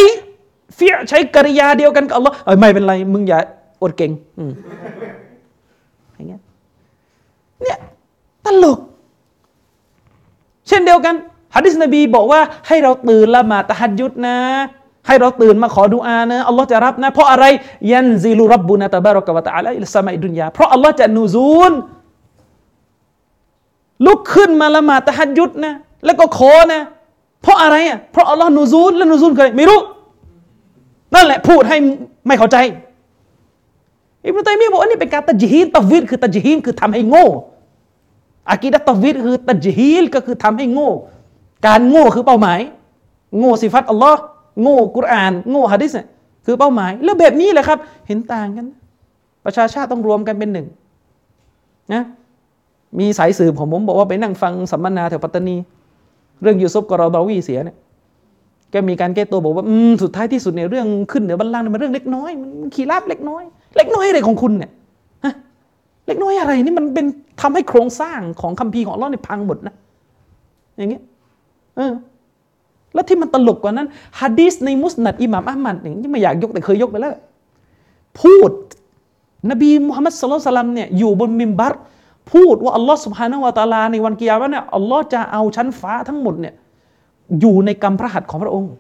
[0.76, 3.40] เฟียใช้กริยาเดียวกันกับอัลลอฮ์ไม่เป็นไร มึงอย่า
[3.82, 4.12] อดเก่ง
[6.16, 6.42] อย่างเงี้ย
[7.62, 7.78] เนี่ย
[8.46, 8.80] ตลก
[10.68, 11.16] เช่นเดียวกัน
[11.56, 14.38] ฮะดิษนบีบอกว่าให้เราตื่นละหมาดตะฮัดยุดนะ
[15.08, 17.46] ให้เราตื่นมาขอดุอานะอัลลอฮ์จะรับนะ เพราะอะไร
[17.92, 21.74] ยันซิลุรับบุนะตะบารกะวะตะอาลาอิลสมาอิดุนยาเพราะอัลลอฮ์จะนูซูล
[24.06, 25.74] ลุกขึ้นมาละหมาดตะฮัดยุดนะ
[26.06, 26.82] แล้วก็ขอนะ
[27.42, 29.82] เพราะอะไรอะเพราะอัลลอฮ์นูซูล และนูซูลเคยไม่รู้
[31.16, 31.78] นั่นแหละพูดให้
[32.28, 32.58] ไม่เข้าใจ
[34.26, 37.26] อิบนุตัยมียบอกว่านี่เป็นการตัจฮีลตัวิดคือตัจฮีลคือทำให้โง่
[38.50, 40.90] อากีดะตัวิดคือตัจฮีลก็คือทำให้โง่
[41.68, 42.60] การโง่คือเป้าหมาย
[43.40, 44.20] โง่สิฟัตอัลลอฮ์
[44.62, 46.08] โง่กุรอาน โง่ฮะดิษเนี่ย
[46.46, 47.78] คือเป้าหมาย แล้วแบบนี้แหละครับ
[48.08, 48.66] เห็นต่างกัน
[49.46, 50.68] ประชาชาติต้องรวมกันเป็นหนึ่ง
[51.94, 52.04] นะ
[53.00, 55.56] มีสายสืบของผมบอกว่าไปนั่งฟังสัมมนาแถวปัตตานี
[56.42, 57.78] เรื่องยูซุฟกอรอบาวีเสียเนี่ย
[58.74, 63.44] ก็มีการแก้ตัวบอกว่าอืมสุดท้ายที่สุดเนี่ยเรื่องขึ้นเหนือบัลลังก์มันเรื่องเล็กน้อยมันขีราบเล็กน้อย
[63.78, 64.72] เล็กน้อยอะไรของคุณเนี่ย
[65.26, 65.34] ฮะ
[66.08, 67.06] เล็กน้อยอะไรนี่มันเป็น
[67.42, 69.74] ทำให้โครงสร้างของคัมภีร์ของเราเนี่ยพังหมดนะ
[70.78, 71.02] อย่างเงี้ย
[71.76, 71.94] เออ
[72.94, 73.88] แล้วที่มันตลกกว่านั้น
[74.20, 77.14] ฮะดีสในมุสนัดอิหม่ามอัลมัดเนี่ยไม่อยากยกแต่เคยยกไปแล้ว
[78.22, 78.52] พูด
[79.52, 81.74] นบีมุฮัมมัดสุลตัลลัมเนี่ยอยู่บนมิมบัต
[82.32, 86.54] พูดว่าอัลลอฮ์สุบฮานาวะตาลาในวันกิยามะเนี่ยอัลลอฮ์จะเอาชั้นฟ้าทั้งหมดเนี่ย
[87.42, 88.72] อยู่ในกำพระหัตถ์ของพระองค์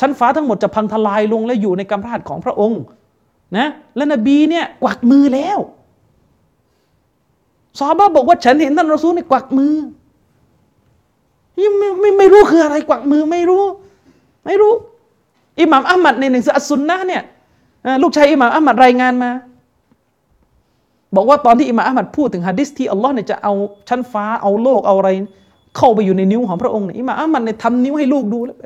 [0.00, 2.80] ชั้นฟ้าทั้งหมดจะพังทลายลงและอยู่ในกำพระหัตถ์ของพระองค์
[3.56, 3.66] นะ
[3.96, 5.58] และนบีเนี่ยกวักมือแล้ว
[7.78, 9.74] ซาบะบอกว่าฉันเห็นท่านรอซูลเนี่ยกวักมือ
[11.62, 13.64] ยังไม่ไม่ไม่รู้คืออะไรกวักมือไม่รู้
[14.46, 14.72] ไม่รู้
[15.60, 17.22] อิหม่ามอัลมัดในหนังสืออัสซุนนะเนี่ย
[18.02, 19.30] ลูกชายอิหม่ามอัลมัดรายงานมา
[21.16, 23.52] บอกว่าตอนที่อิหม่ามอัลมัดพูดถึงฮะดิษที่อัลลอฮ์เนี่ยจะเอา
[23.88, 25.10] ชั้นฟ้าเอาโลกเอาอะไร
[25.76, 28.58] เข้าไปอยู่ในนิ้วของพระองค์เนี่ยอิหม่ามอัลมัดเนี่ยทำนิ้วให้ลูกดูแล้ว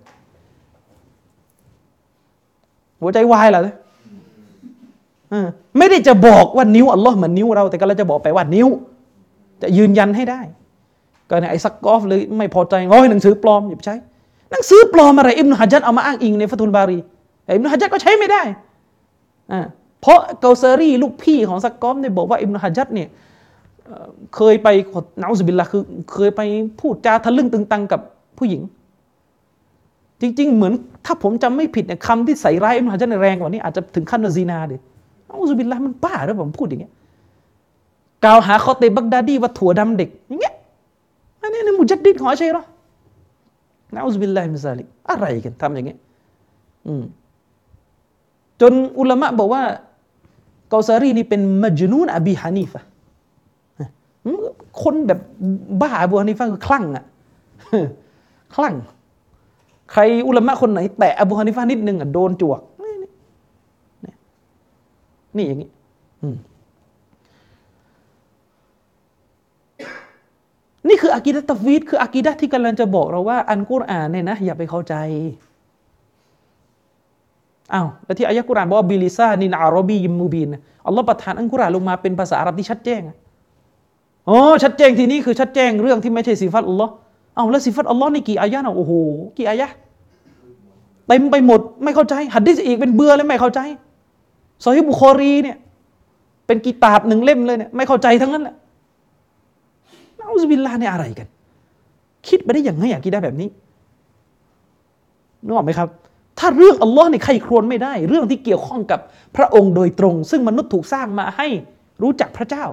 [3.01, 3.63] หัวใจวายเหรอ
[5.79, 8.69] ไม่ได้จะบอกว่านิ้วอัลลอฮ์เหมือนนิ้วเรา แต่ก็เราจะบอกไปว่านิ้ว
[9.63, 10.41] จะยืนยันให้ได้
[11.31, 13.95] ก็ในไอ้ซักกอฟเลยไม่พอใจง้อยหนังสือปลอมอย่าใช้
[14.51, 16.99] หนังสือปลอมอะไรอิบนุฮัจัดเอามาอ้างอิงในฟัตุลบารี
[17.55, 18.43] อิบนุฮัจัดก็ใช้ไม่ได้
[19.53, 19.61] อ่า
[20.01, 23.09] เพราะเกาเซอรี่ลูกพี่ของซักกอฟเนี่ยบอกว่าอิบนุฮัจัดเนี่ย
[24.37, 24.69] เคยไป
[25.21, 25.83] นาอุสบิลละคือ
[26.13, 26.41] เคยไป
[26.81, 28.01] พูดจาทะลึ่งตึงตังกับ
[28.39, 28.63] ผู้หญิง
[30.21, 30.73] จริง ๆ เหมือน
[31.07, 34.94] ถ้าผมจำไม่ผิดเนี่ยคำที่ใส่ร้ายอิบนุฮัจัดแรงกว่านี้อาจจะถึงขั้นซีนาดินา
[35.41, 36.93] อุสบิลละมันป้าหรือผมพูดอย่างเงี้ย
[38.25, 40.55] กล่าวหาคอเตบักดาดีว่าถั่วดำเด็กอย่างเงี้ย
[41.41, 42.63] อันนี้ในมุจัดดิดของอาชัยรอ
[43.95, 45.99] นะنعوذ بالله من ذلكอะไรกันทำอย่างเงี้ย
[48.61, 49.63] จนอุลามะบอกว่า
[50.69, 52.83] เกาซารีนี่เป็นمجنون أبي حنيفة
[54.83, 55.21] คนแบบ
[55.81, 57.05] บ้าอบูฮานีฟะคือคลั่งอะ
[58.57, 58.75] คลั่ง
[59.93, 62.61] ใครอุลามะคนไหน แตะอบูฮานีฟะนิดนึงอะโดนจวก
[65.37, 65.71] นี่อย่างนี้
[70.89, 74.95] นี่คืออากีดะตัฟวีดคืออากีดะที่กำลังจะบอกเราว่า อันกุรอานเนี่ยนะ อย่าไปเข้าใจ
[77.75, 80.51] อ้าวแล้วที่อายะกุรอานบอกว่าبلسان عربي مبين
[80.87, 83.03] อัลลอฮ์ประทานอันกุรอานลงมาเป็นภาษาอาหรับที่ชัดแจ้ง
[84.29, 86.93] อ๋อชัดแจ้งทีนี้คือชัดแจ้งเรื่องที่ไม่ใช่สิฟัตอัลลอฮ์
[87.37, 88.93] อ้าวแล้วสิฟัตอัลลอฮ์นี่กี่อายะนะโอ้โห
[89.37, 89.69] กี่อายะ
[91.07, 93.61] เต็มไปหมด ไม่เข้าใจ หัดดิษอีกเป็นเบื่อเลยไม่เข้าใจ
[94.63, 95.57] ซอฮิบุคอรีเนี่ย
[96.47, 98.55] เป็นกีตาบหนึ่งเล่มเลยเนี่ยไม่เข้าใจทั้งนั้นแหละ
[100.33, 101.29] อุสบิลลาเนี่ยอะไรกัน
[102.29, 103.49] คิดไปได้อย่างไงอยากคิดได้แบบนี้
[105.45, 105.89] นึกออกไหมครับ
[106.39, 109.01] ถ้าเรื่องอัลลอฮ์เนี่ยใครครวนไม่ได้ เรื่องที่เกี่ยวข้องกับ
[109.37, 111.47] พระองค์โดยตรง ซึ่งมนุษย์ถูกสร้างมาให้
[112.03, 112.65] รู้จักพระเจ้า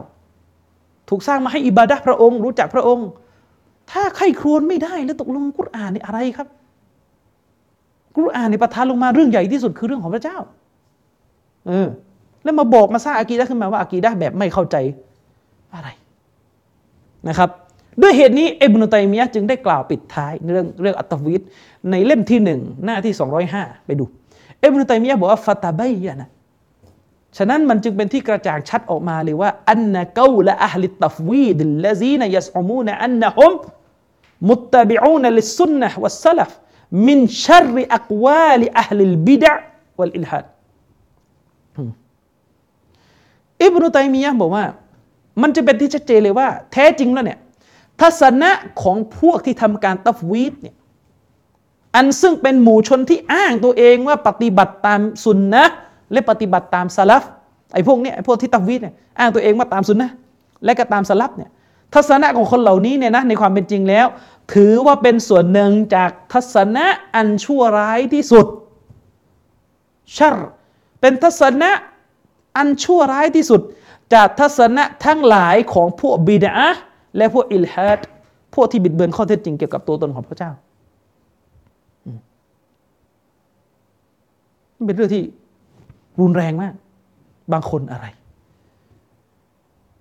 [1.10, 3.08] ถูกสร้างมาให้อิบาดะพระองค์ รู้จักพระองค์
[3.91, 6.48] ถ้าใครครวนไม่ได้แล้วตกลงกุรอานนี่อะไรครับ
[8.18, 10.38] กุรอานในประทานลงมาเรื่องใหญ่ที่สุดคือเรื่องของพระเจ้า
[11.68, 11.88] เออ
[12.44, 14.76] แล้วมาบอกมาสร้างอากีดะขึ้นมาว่าอากีดะแบบไม่เข้าใจ
[15.74, 15.90] อะไร
[17.28, 17.50] นะครับ
[18.02, 21.42] ด้วยเหตุนี้อิบนุตัยมียะจึงได้กล่าวปิดท้ายเรื่องเรื่องอัตวิด
[21.92, 23.14] ในเล่มที่หนึ่งหน้าที่
[23.50, 24.06] 205 ไปดู
[24.64, 26.30] อิบนุตัยมียะบอกว่าฟาตาบัยนะ
[27.38, 33.53] ฉะนั้นมันจึงเป็นที่กระจ่างชัดออกมาเลยว่าอันนะกาละอัลิตัฟวีดالذين يزعمون أنهم
[34.49, 36.52] متبعون للسنة والسلف
[37.08, 40.45] من شر أقوال أهل البدع والإلحاد
[43.62, 44.66] อิบนุตัยมียะบอกว่า
[45.42, 47.40] มันจะเป็นที่ชัดเจนเลยว่า แท้จริงแล้วเนี่ย
[48.02, 48.52] ทัศนะ
[48.82, 50.76] ของพวกที่ทำการตัฟวีดเนี่ย
[51.96, 55.64] อันซึ่งเป็นหมู่ชนที่อ้างตัวเองว่าปฏิบัติตามสุนนะ
[56.12, 57.24] และปฏิบัติตามสลัฟ
[57.74, 60.10] ไอ้พวกเนี้ยไอ้พวกที่ตัฟวีดเนี่ยอ้างตัวเองว่าตามสุนนะ
[60.66, 61.50] และก็ตามสลับเนี่ย
[61.94, 64.08] ทัศนะของคนเหล่านี้เนี่ยนะในความเป็นจริงแล้ว
[64.54, 66.86] ถือว่าเป็นส่วนหนึ่งจากทัศนะ
[67.16, 68.46] อันชั่วร้ายที่สุด
[70.18, 70.36] ชัร
[71.02, 71.70] เป็นทัศนะ
[72.57, 73.61] อันชั่วร้ายที่สุด
[74.14, 76.56] จากทัศนะทั้งหลายของพวกบิดา
[77.18, 77.99] และพวกอิลฮัด
[78.56, 80.52] พวกที่บิดเบือนข้อเท็จจริงเกี่ยวกับตัวตนของพระเจ้า
[84.86, 85.23] เป็นเรื่องที่
[86.19, 86.73] รุนแรงมาก
[87.53, 88.06] บางคนอะไร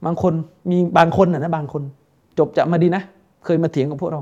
[0.05, 0.33] บางคน
[0.71, 1.83] มีบางคนนะนะบางคน
[2.39, 3.03] จบจากมาดีนะ
[3.45, 4.21] เคยมาเถียงกับพวกเรา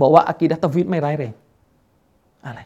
[0.00, 1.32] บอกว่าอากีดัตวิทไม่ร้ายแรง
[2.46, 2.60] อะไร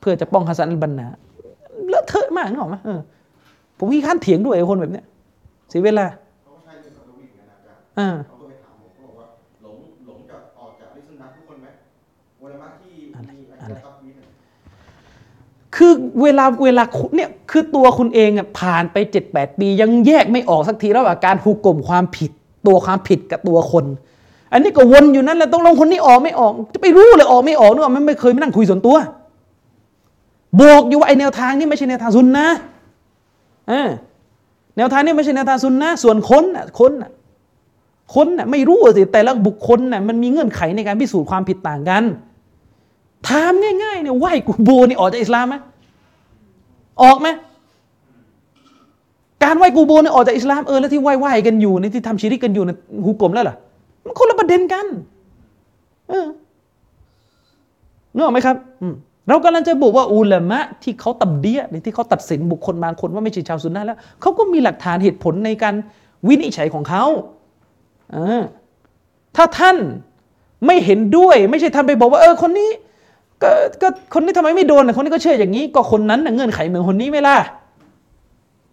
[0.00, 1.06] เพื่อจะป้องฮัสซันบันนา
[1.92, 3.00] เลอะเทอะมากนึกออกไหมเออ
[3.78, 5.04] ผมมีขั้นเถียงด้วยคนแบบเนี้ย
[5.68, 6.06] เสียเวลา
[6.42, 9.26] เขาก็ใช้เรื่องของวิ่งกันนะอาจารย์อ่าเขาก็ไปถามผมเขาบอกว่า
[9.62, 11.66] หลงหลงจากออกจากลิสุนัททุกคนไหม
[12.42, 12.92] วลามะที่
[13.28, 14.30] มีอาจารย์ตับวิทย์เนี่ย
[15.76, 15.92] คือ
[16.22, 22.30] เวลาเวลาคุณเนี่ยคือตัวคุณเองอะผ่านไปเจ็ดแปดปี ยังแยกไม่ออกสักทีระหว่างการหุกกลมความผิด
[22.66, 23.84] ตัวความผิดกับตัวคน
[24.52, 28.96] อันนี้ก็วนอยู่นั่นแหละต้องลงคนนี้ออกไม่ออก จะไปรู้เลยออกไม่ออกนึกออกไหมไม่เคยมานั่งคุยส่วนตัว
[30.60, 32.46] บอกอยู่ว่าไอแนวทางนี่ไม่ใช่แนวทางซุนนะ
[33.68, 33.90] เออ
[34.76, 37.10] แนวทางนี่ไม่ใช่แนวทางซุนนะส่วนคนน่ะคนน่ะ
[38.14, 42.02] คนน่ะไม่รู้สิแต่ละบุคคลน่ะมันมีเงื่อนไขในการพิสูจน์ความผิดต่างกัน
[43.28, 43.52] ถาม
[43.82, 45.54] ง่ายๆเนี่ยไหวกูโบนี่ออกจากอิสลามไหม
[47.02, 47.28] ออกไหม
[49.44, 52.70] การไหวกูโบนี่ออกจากอิสลามเออแล้วที่ไหว้ไหวกันอยู่ในที่ทำชีริกกันอยู่ใน
[53.06, 53.56] ฮุกกลมแล้วเหรอ
[54.04, 54.86] มันคนละประเด็นกัน
[56.08, 56.26] เออ
[58.14, 58.94] นึกออกไหมครับ อืม
[59.28, 65.74] เรากำลังจะบอกว่าอุลามะที่เขาตับเดียในที่เขาตัดสินบุคคลบางคนว่าไม่ใช่ชาวซุนนะแล้วเขาก็มีหลักฐานเหตุผลในการ
[66.28, 67.04] วินิจฉัยของเขา
[68.14, 68.16] อ
[69.36, 69.76] ถ้าท่าน
[70.66, 72.70] ไม่เห็นด้วย ไม่ใช่ท่านไปบอกว่าเออคนนี้
[73.42, 73.50] ก็
[73.82, 77.36] ก็คนนี้ทำไมไม่โดนคนนี้ก็เชื่ออย่างนี้ ก็คนนั้นเงื่อนไขเหมือนคนนี้ไม่ล่ะ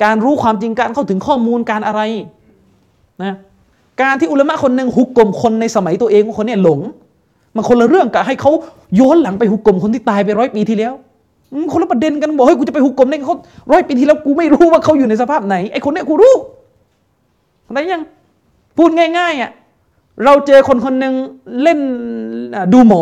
[0.04, 2.02] การรู้ความจริงการเข้าถึงข้อมูลการอะไร
[3.24, 3.34] นะ
[4.02, 6.80] การที่อุลามะคนหนึ่งหุกกลมคนในสมัยตัวเองว่าคนนี้หลง
[7.56, 8.52] มันคนละเรื่องกับให้เขา
[9.00, 10.94] ย้อนหลังไปหุกกลมคนที่ตายไปร้อยปีที่แล้ว
[11.72, 13.38] คนละประเด็นกันบอกให้ยกูจะไปหุกกลมได้เขา
[13.72, 16.34] ร้อยปีที่แล้วกูไม่รู้ว่าเขาอยู่ในสภาพไหนไอ้คนเนี้ยกูรู้
[17.68, 18.02] อะไรยัง
[18.78, 19.52] พูดง่ายๆอะ
[20.26, 21.14] เราเจอคนคนหนึ่ง
[21.62, 21.80] เล่น
[22.74, 23.02] ดูหมอ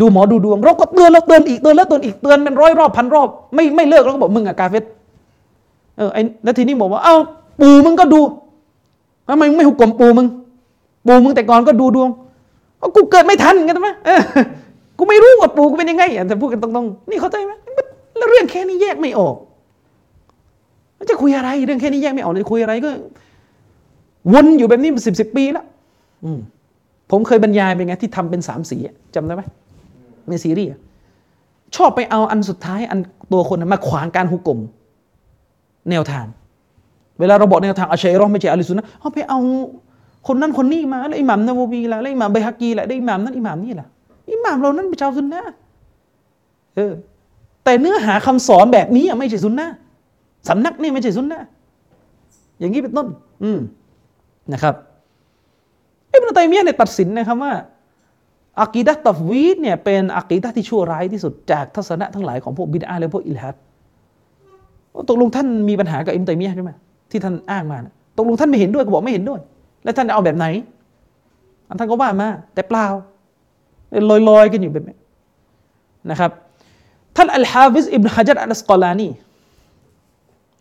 [0.00, 4.84] ดูหมอดูดวง เราก็เตือนแล้วเตือนอีกเตือนแล้วเตือนอีกเตือนเป็นร้อยรอบพันรอบ ไม่ไม่เลิกเราก็บอกมึงอะกาเฟต
[5.96, 7.16] เออไอ้แล้วทีนี้บอกว่าเอ้า
[7.60, 8.20] ปู่มึงก็ดู
[9.28, 10.26] ทำไมมึงไม่หุกกลมปู่มึง
[11.06, 12.08] ปู่มึงแต่ก่อนก็ดูดวง
[12.96, 13.88] กูเกิดไม่ทันไงทำไม
[14.98, 17.52] กูไม่รู้ว่าปู่กูเป็นยังไงอะแต่พูดกันตรงๆนี่เข้าใจไหม
[18.16, 19.36] แล้วเรื่องแค่นี้แยกไม่ออก
[20.98, 22.90] มันจะคุยอะไร เรื่องแค่นี้แยกไม่ออกจะคุยอะไรก็
[24.32, 25.64] วนอยู่แบบนี้มาสิบสิบปีแล้ว
[26.36, 26.38] ม
[27.10, 29.42] ผมเคยบรรยายเป็นไง ที่ทำเป็นสามสีอะจำได้ไหม
[30.28, 30.70] ในซีรีส์
[31.76, 32.98] ชอบไปเอาอันสุดท้าย อัน
[33.32, 34.58] ตัวคนมาขวางการหุกกลม
[35.90, 36.26] แนวทาง
[37.20, 39.38] เวลาเราบอกแนวทางอาชัยรอห์ไม่ใช่อาลิสุนนะเอาไปเอา
[40.26, 43.88] คนนั้นคนนี้มาแล้วอิหมัมนาววีละแล้วอิหมัมไบฮักกีละได้อิหมัมนั้นอิหมัมนี่ล่ะ
[44.30, 45.42] อิหมัมเรานั้นเป็นชาวซุนนะ
[46.76, 46.92] เออ
[47.64, 49.68] แต่เนื้อหาคำสอนแบบนี้อะไม่ใช่ซุนนะ
[50.48, 51.40] สำนักนี่ไม่ใช่ซุนนะ
[52.58, 53.06] อย่างนี้เป็นต้น
[53.42, 53.58] อืม
[54.52, 54.74] นะครับ
[56.12, 57.52] อิบนุตัยมียะเนี่ยตัดสินนะครับว่า
[58.60, 63.56] อากีดะตัฟวีดเนี่ยเป็นอากีดะที่ชั่วร้ายที่สุดจากทัศนะทั้งหลายของพวกบิดอาและพวกอิลฮัด
[65.08, 66.70] ตกลงท่านมีปัญหากับอิมตัยมียะใช่ไหม
[67.10, 69.40] ที่ท่านอ้างมานะตกลงท่านไม่เห็นด้วยก็บอกไม่เห็นด้วย
[69.84, 70.46] แล้วท่านจะเอาแบบไหน
[71.68, 72.86] อันท่านก็ว่ามาแต่เปล่า
[74.28, 74.96] ลอยๆกันอยู่แบบนี้
[76.10, 76.30] นะครับ
[77.16, 79.08] ท่านอัลฮาฟิซอิบนฮะจัรอัลสกอลานี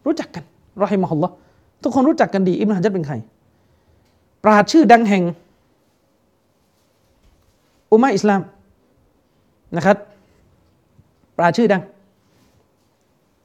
[0.05, 0.43] รู้จักกัน
[0.83, 1.33] รอฮิมะฮุลลอฮ์
[1.83, 3.15] ทุกคนรู้จักกันดีอิบนฮะจัรเป็นใคร
[4.43, 5.23] ปราชญ์ชื่อดังแห่ง
[7.91, 8.41] อุมมะอิสลาม
[9.75, 9.97] นะครับ
[11.37, 11.81] ปราชชื่อดัง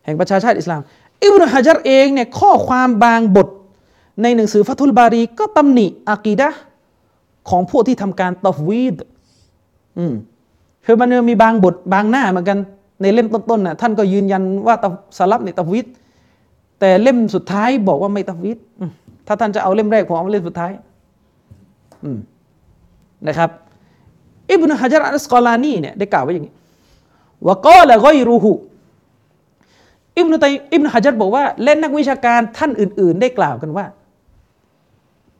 [0.05, 0.81] แห่งประชาชาติอิสลาม
[1.25, 3.49] อิบนุฮะจัรเองเนี่ยข้อความบางบท
[4.23, 6.49] ในหนังสือฟัตุลบารีก็ตำหนิอากีดะ
[7.51, 8.97] ของพวกที่ทำการตัฟวีด
[9.99, 10.15] อืม
[10.85, 12.59] คือมันมีบางบทบางหน้าเหมือนกัน
[13.03, 14.75] ในเล่มต้นๆน่ะท่านก็ยืนยันว่า
[15.19, 15.87] สลัฟเนี่ยตัฟวีด
[16.81, 18.59] แต่เล่มสุดท้ายบอกว่าไม่ตัฟวีด
[19.27, 20.73] ถ้าท่านจะเอาเล่มแรกผมเอาเล่มสุดท้าย
[22.05, 22.19] อืม
[23.29, 23.51] นะครับ
[24.51, 26.55] อิบนุฮะจัรอัสกอลานีเนี่ยได้กล่าวไว้อย่างนี้
[27.47, 28.53] ว่ากอละกอยรูฮู
[30.17, 33.85] อิบนุตัยอิบนุฮะจัรบอกว่า และนักวิชาการท่านอื่น ๆ ได้กล่าวกันว่า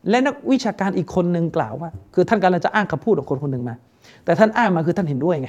[0.09, 3.75] และนักวิชาการอีกคนหนึ่งกล่าวว่าคือท่านกำลังจะอ้างคำพูดของคนคนหนึ่งมา
[4.25, 5.49] แต่ท่านอ้างมาคือท่านเห็นด้วยไง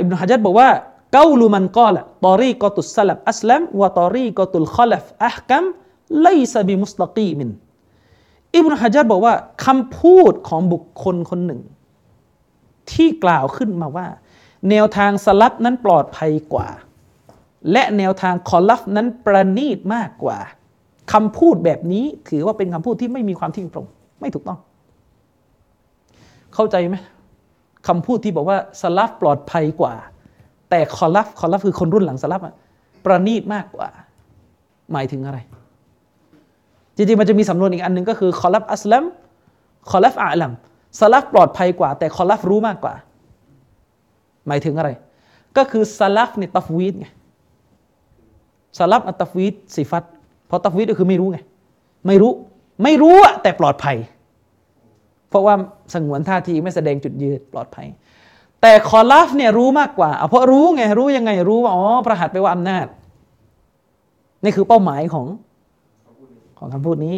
[0.00, 0.68] อิบนุฮะจัรบอกว่า
[1.12, 5.64] เกาลูมันกอละตอรีกอตุสลับอัสลัมวะตอรีกอตุลขลฟอัฮกัม
[6.22, 7.50] ไลซะบิมุสตะกีมิน
[8.56, 9.34] อิบนุฮะจัรบอกว่า
[9.64, 11.60] คำพูดของบุคคลคนหนึ่ง
[12.92, 14.06] ที่กล่าวขึ้นมาว่า
[14.70, 16.68] แนวทางสลับนั้นปลอดภัยกว่า
[17.72, 20.38] และแนวทางคอลัฟนั้นประณีตมากกว่า
[21.12, 23.86] คำพูดแบบนี้ถือว่าเป็นคำพูดที่ไม่มีความทิ้งตรง
[24.20, 24.58] ไม่ถูกต้อง
[26.54, 26.96] เข้าใจไหม
[27.88, 29.94] คำพูดที่บอกว่าสลับปลอดภัยกว่า
[30.70, 32.54] แต่คอลัฟคอลัฟคือคนรุ่นหลังสลับอะ
[33.04, 33.88] ประณีตมากกว่า
[34.92, 35.38] หมายถึงอะไร
[36.96, 39.04] จริงๆมันจะมีสำนวนอีกอันหนึ่งก็คือคอลัฟอัสลัม
[39.90, 40.52] คอลัฟอะอ์ลัม
[41.00, 42.94] สลัฟปลอดภัยกว่า แต่คอลัฟรู้มากกว่า
[44.46, 44.90] หมายถึงอะไร
[45.56, 47.06] ก็คือสลัฟเนี่ยตัฟวีดไง
[48.78, 50.04] สลัฟอะตัฟวีดสิฟัต
[50.50, 51.38] เพราะตัฟวีดก็คือไม่รู้ไง
[52.06, 52.32] ไม่รู้
[52.82, 53.96] ไม่รู้อะแต่ปลอดภัย
[55.28, 55.54] เพราะว่า
[55.94, 57.86] สงวนท่าทีไม่แสดงจุดยืนปลอดภัย
[58.62, 62.86] แต่คอลัฟเนี่ยรู้มากกว่าเพราะรู้ไงรู้ยังไงรู้ว่าอ๋อประหัตไปว่าอำนาจ
[64.44, 65.26] นี่คือเป้าหมายของ
[66.58, 67.16] ของคำพูดนี้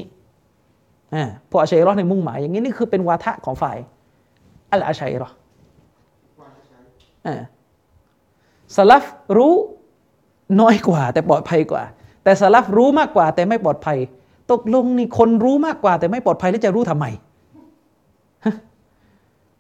[1.15, 3.77] อ่าพวกอาชัยรอในมุ่งหมายอย่างนี้นี่คือเป็นวาทะของฝ่าย
[4.73, 5.31] อัลอาชัยรอ
[7.27, 7.43] อ่า
[8.77, 9.05] สลัฟ
[9.37, 9.55] รู้
[10.61, 11.83] น้อยกว่า แต่ปลอดภัยกว่า
[12.25, 13.99] แต่สลับรู้มากกว่าแต่ไม่ปลอดภัย
[14.53, 17.07] ตกลงนี่คนรู้มากกว่า แต่ไม่ปลอดภัยแล้วจะรู้ทำไม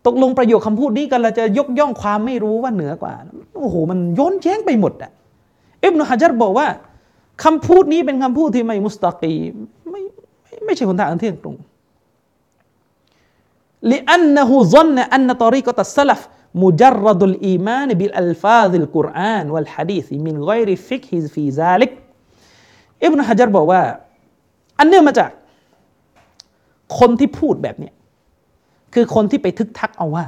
[0.07, 3.15] ตกลงประโยคคำพูดนี้กันเราจะยกย่องความไม่รู้ว่าเหนือกว่า
[3.59, 5.11] โอ้โห มันย้อนแย้งไปหมดอะ
[5.85, 6.67] อิบนุฮะจัรบอกว่า
[7.45, 9.35] คำพูดนี้เป็นคำพูดที่ไม่มุสตากี
[9.91, 10.03] ไม่
[10.65, 11.57] ไม่ใช่คนทางอันเที่ยงตรง
[13.91, 16.23] ลิอันนะฮูซอนนะอันนะตอรีกตัสลัฟ
[16.63, 21.93] มุจรดุลอีมานบิลอัลฟาซิลกุรอานวัลฮะดีษมินไกรฟิกฮิฟีซาลิก
[23.41, 23.81] จัรบอกว่า
[24.79, 25.31] อันเนื่องมาจาก
[26.99, 27.91] คนที่พูดแบบนี้
[28.95, 30.27] คือคนที่ไปทึกทักเอาว่า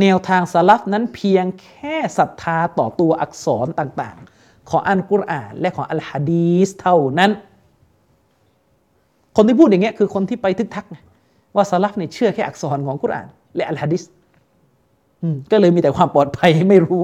[0.00, 7.30] แนวทางสลับนั้นเพียงแค่ศรัทธาต่อตัวอักษรต่างๆ ของอันกุรอาน และของอัลฮะดีสเท่านั้น
[9.36, 10.86] คนที่พูดอย่างเงี้ยคือคนที่ไปทึกทัก
[11.54, 13.26] ว่าสลับเนี่ยเชื่อแค่อักษรของกุรอาน
[13.56, 14.02] และอัลฮะดีส
[15.50, 17.02] ก็เลยมีแต่ความปลอดภัยไม่รู้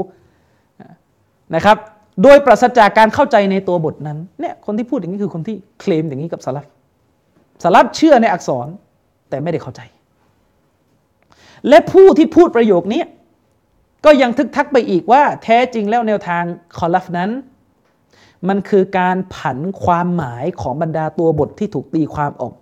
[1.55, 1.77] นะครับ
[2.23, 6.67] โดยปราศจากการเข้าใจในตัวบทนั้นเนี่ยคนที่พูดอย่างนี้คือคนที่เคลมอย่างนี้กับสลับ
[7.63, 8.67] สลับเชื่อในอักษร
[9.31, 9.81] แต่ไม่ได้เข้าใจ
[11.69, 13.03] และผู้ที่พูดประโยคนี้
[14.05, 16.43] ก็ยังทึกทักไปอีกว่า แท้จริงแล้วแนวทาง
[16.79, 17.31] คอลัฟนั้น
[18.49, 22.55] มันคือการผันความหมายของบรรดาตัวบทที่ถูกตีความออก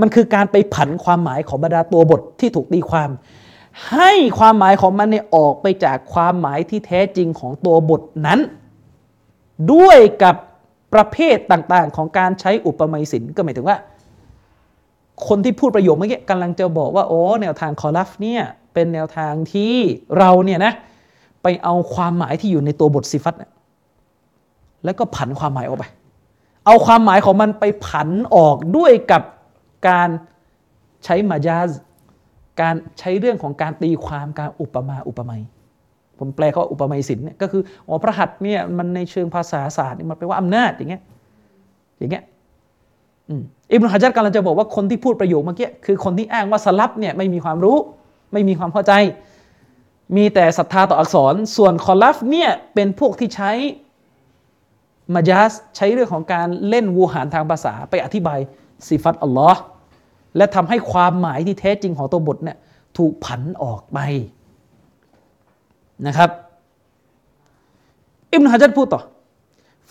[0.00, 3.10] มันคือการไปผันความหมายของบรรดาตัวบทที่ถูกตีความ
[3.92, 8.40] ให้ความหมายของมันเนี่ยออกไปจากความหมายที่แท้จริงของตัวบทนั้น
[9.72, 10.36] ด้วยกับ
[10.94, 13.76] ประเภทต่างๆ ของการใช้อุปมาสินก็หมายถึงว่า
[15.28, 18.42] คนที่พูดประโยคเมื่อกี้กำลังจะบอกว่าโอ้แนวทางคอลัฟเนี่ย
[18.74, 19.74] เป็นแนวทางที่
[20.18, 20.72] เราเนี่ยนะ
[21.42, 23.34] ไปเอาความหมายที่อยู่ในตัวบทซิฟัต
[24.84, 25.84] แล้วก็ผันความหมายออกไป
[26.66, 29.22] เอาความหมายของมันไปผันออกด้วยกับ
[29.88, 30.08] การ
[31.04, 31.70] ใช้มายาซ
[32.60, 35.42] การใช้เรื่องของการตีความการอุปมาอุปไมย
[36.20, 41.02] ผมแปลเขาอุปไมยสินเนี่ยก็คืออ๋อพระหัตถ์เนี่ยมันในเชิงภาษาศาสตร์มันแปลว่าอำนาจอย่างเงี้ย
[41.98, 42.24] อย่างเงี้ย
[43.72, 47.76] อิบนุฮะจัดกำลังจะบอกว่าคนที่พูดประโยคเมื่อกี้คือคนที่อ้างว่าสลับเนี่ยไม่มีความรู้
[48.32, 48.92] ไม่มีความเข้าใจ
[50.16, 53.52] มีแต่ศรัทธาต่ออักษร ส่วนคอลัฟเนี่ยเป็นพวกที่ใช้
[55.14, 58.38] มายาสใช้เรื่องของการเล่นวูหารทางภาษาไปอธิบาย
[58.86, 59.60] สิฟัตอัลลอฮ์
[60.36, 62.58] และทำให้ความหมายที่แท้จริงของตัวบทเนี่ย
[62.98, 63.98] ถูกผันออกไป
[66.06, 66.30] นะครับ
[68.32, 69.00] อิบนุฮะจัดพูดต่อ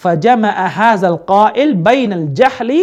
[0.03, 2.81] ฟะจามะฮาซัลกาอิลบัยนัลจัฮลี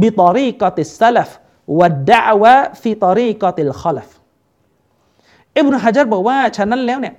[0.00, 1.30] บิตอรีกอติสลัฟ
[1.78, 4.10] วัดดะวะฟิตอรีกอติลคลฟ
[5.58, 7.14] อิบนุฮะจัดบอกว่า ฉะนั้นแล้วเนี่ย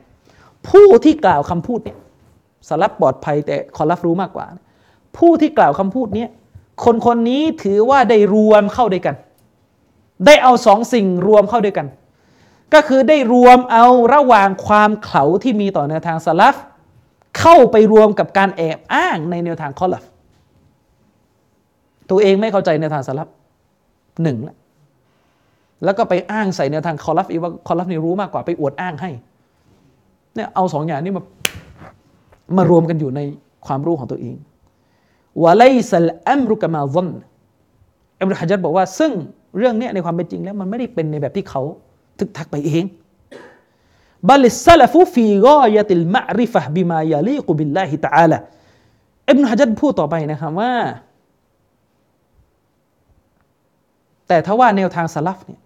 [0.67, 1.97] ผู้ที่กล่าวคำพูดเนี่ย
[2.69, 4.45] สลัฟปลอดภัยแต่คอลัฟรู้มากกว่า
[5.17, 6.25] ผู้ที่กล่าวคำพูดเนี้ย
[6.83, 9.15] คนคนนี้ถือว่าได้รวมเข้าด้วยกัน
[10.25, 11.87] ได้เอาสองสิ่งรวมเข้าด้วยกัน
[12.73, 16.55] ก็คือได้รวมเอาระหว่างความเข่าที่มีต่อแนวทางสลับ
[17.39, 20.03] เข้าไปรวมกับการแอบอ้างในแนวทางคอลัฟ
[22.09, 23.27] ตัวเองไม่เข้าใจแนวทางสลับ
[24.23, 24.57] หนึ่งแล้ว
[25.83, 29.11] แล้วก็ไปอ้างใส่แนวทางคอลัฟอีกว่าคอลัฟนี่รู้มากกว่าไปอวดอ้างให้
[30.35, 31.23] เนี่ยเอาสองอย่างนี้มา
[32.57, 33.21] มารวมกันอยู่ใน
[33.65, 34.35] ความรู้ของตัวเอง
[35.43, 37.09] วะไลซัลอัมรุกมาซอน
[38.19, 39.11] อัมรุฮะจัดบอกว่า ซึ่ง
[39.57, 41.61] เรื่องนี้ในความเป็นจริงแล้วมันไม่ได้เป็นในแบบที่เขา
[42.19, 42.85] ทึกทักไปเอง
[44.29, 48.37] บลิสลฟุฟีกอยติลมะริฟะบิมายาลีกุบิลลาฮิตะอาลา
[49.29, 50.71] อิบนุฮะจัดพูดต่อไปนะครับว่า
[54.27, 55.61] แต่ถ้าว่าแนวทางสลับเนี่ย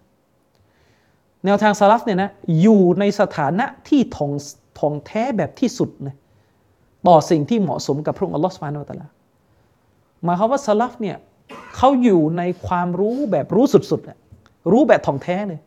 [1.44, 2.30] แนวทางสลับเนี่ยนะ
[2.60, 4.32] อยู่ในสถานะที่ทอง
[4.78, 6.14] ทองแท้แบบที่สุดนะ
[7.06, 9.10] ต่อสิ่งที่เหมาะสมกับพระองค์อัลลอฮฺสุบานาอัลลอฮฺ
[10.24, 11.16] หมายความว่าสลัฟเนี่ย
[11.76, 15.60] เขาอยู่ในความรู้แบบรู้สุดๆรู้แบบถ่องแท้เลย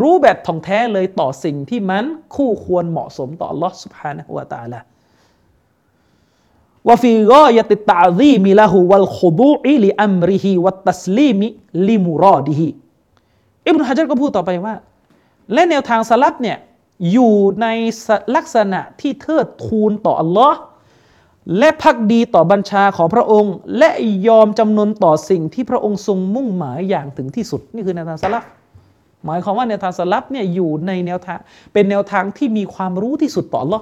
[0.00, 2.04] รู้แบบถ่องแท้เลยต่อสิ่งที่มัน
[2.34, 4.80] คู่ควรเหมาะสมต่อลอสุบฮานะวาตาละ
[6.88, 11.46] วฟีกอยติตาซีมิละหูวัลขุดูอิลิอัมริฮิวัตตัสลีมิ
[11.88, 12.68] ลิมุรอดิฮิ
[13.66, 14.74] อิบนุฮะจัรก็พูดต่อไปว่า
[15.52, 16.58] และแนวทางสลัฟเนี่ย
[17.12, 17.66] อยู่ใน
[18.36, 20.58] ลักษณะที่เทิดทูนต่ออัลลอฮ์
[21.58, 23.90] และพักดีต่อบัญชาของพระองค์ และ
[24.28, 28.42] ยอมจำนนต่อสิ่งที่พระองค์ทรงมุ่งหมายอย่างถึงที่สุด นี่คือแนวทางสลับ
[29.26, 31.38] หมายความว่าแนวทางสลับเนี่ยอยู่ในแนวทาง
[31.72, 33.80] เป็นแนวทางที่มีความรู้ที่สุดต่ออัลลอ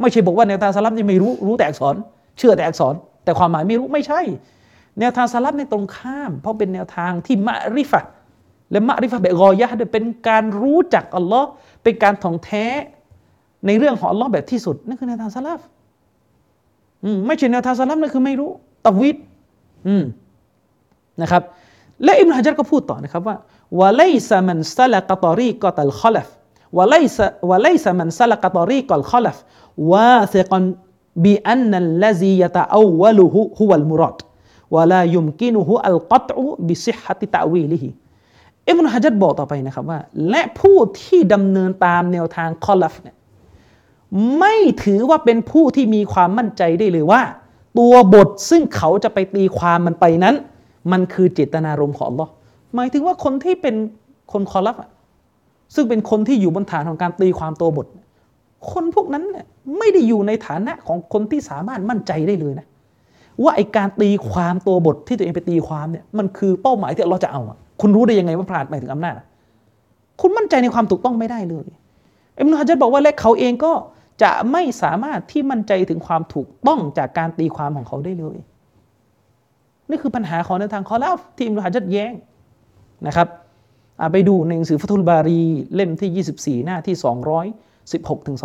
[0.00, 1.94] ไม่ใช่บอกว่าแนวทางสลับนี่ไม่รู้รู้แต่อักษร
[2.38, 2.94] เชื่อแต่อักษร
[3.24, 4.20] แต่ความหมายไม่รู้ไม่ใช่
[5.00, 8.00] แนวทางสลับในตรงข้าม เพราะเป็นแนวทางที่มะริฟะ
[8.70, 11.48] และ معرفة แบบ غاية เป็นการรู้จักอัลลอฮ์
[11.82, 12.66] เป็นการถ่องแท้
[13.66, 15.60] ในเรื่องของอัลลอฮ์แบบที่สุดนั่นคือแนวทางสลัฟ
[17.26, 18.50] ไม่ใช่แนวทางสลัฟนั่นคือไม่รู้
[18.86, 19.16] ตวิด
[21.22, 21.42] นะครับ
[22.04, 23.36] และอิบนุฮะจัรก็พูดต่อนะครับว่า
[23.80, 33.36] وليس من سلك طريقة الخلف وليس وليس من سلك طريقة الخلف واثقا بأن الذي يتأوله
[33.36, 34.18] هو المراد
[34.74, 37.88] วะลายุมกินุฮุอัลกัตอุบิซิฮะติตะวีลิฮิ
[38.68, 43.16] อิบนุฮะจัดบอกต่อไปนะครับว่า และผู้ที่ดำเนินตามแนวทางคอลัฟเนี่ย
[44.38, 47.22] ไม่ถือว่าเป็นผู้ที่มีความมั่นใจได้เลยว่า
[47.78, 50.34] ตัวบทซึ่งเขาจะไปตีความมันไปนั้น
[50.92, 52.28] มันคือเจตนารมณ์ของ อัลลอฮ์
[52.76, 53.74] หมายถึงว่าคนที่เป็น
[54.32, 54.76] คนคอลัฟ
[55.74, 57.86] ซึ่งเป็นคนที่อยู่บนฐานของการตีความตัวบท
[58.70, 59.46] คนพวกนั้นเนี่ย
[59.78, 62.66] ไม่ได้อยู่ในฐานะของคนที่สามารถมั่นใจได้เลยนะ
[63.42, 67.42] ว่าไอการตีความตัวบทที่ตัวเองไปตีความเนี่ยมันคือเป้าหมายที่เราจะเอา
[67.80, 69.14] คุณรู้ได้ยังไงว่าพลาดหมายถึงอำนาจ
[70.20, 71.66] คุณมั่นใจในความถูกต้องไม่ได้เลย
[72.38, 73.72] อิมนุฮะจัดบอกว่าและเขาเองก็
[74.22, 78.36] จะไม่สามารถที่มั่นใจถึงความถูกต้องจากการตีความของเขาได้เลย
[79.90, 82.12] นี่คือปัญหาของในทางคอลาฟที่อิมนุฮะจัดแย้ง
[83.06, 83.28] นะครับ
[84.12, 85.40] ไปดูในหนังสือฟัตุลบารี
[85.74, 86.96] เล่มที่ 24 หน้าที่
[87.62, 88.36] 216ถึง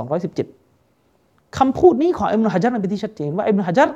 [0.74, 3.90] 217คำพูดนี้ของอิมนุฮะจัดเป็นที่ชัดเจนว่าอิมนุฮะจัด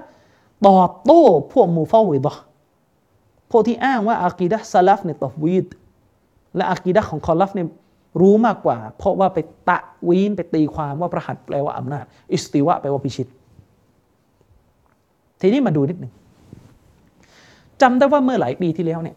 [0.67, 1.23] ตอบโต้
[1.53, 2.35] พวกมูฟาวิดะ
[3.51, 5.67] พวกที่อ้างว่าอากีดะซาลฟเนี่ยตอวีด
[6.55, 7.67] และอากีดะของคอลัฟเนี่ย
[8.21, 9.37] รู้มากกว่า เพราะว่าไป
[9.69, 9.77] ตะ
[10.07, 13.27] วีนไปตีความว่าประหัตแปลว่าอำนาจ อิสติวะแปลว่าพิชิต
[15.41, 16.13] ทีนี้มาดูนิดหนึ่ง
[17.81, 19.15] จำได้ว่าเมื่อหลายปีที่แล้วเนี่ย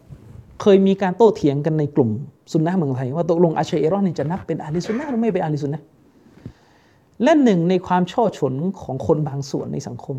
[0.61, 2.09] เคยมีการโต้เถียงกันในกลุ่ม
[2.51, 5.81] สุนนะเมืองไทย ว่าตกลงอาชัยเอรอนนี่จะนับเป็นอาลีสุนนะหรือไม่เป็นอาลีสุนนะ
[7.23, 10.17] และหนึ่งในความช่อฉนของคนบางส่วนในสังคม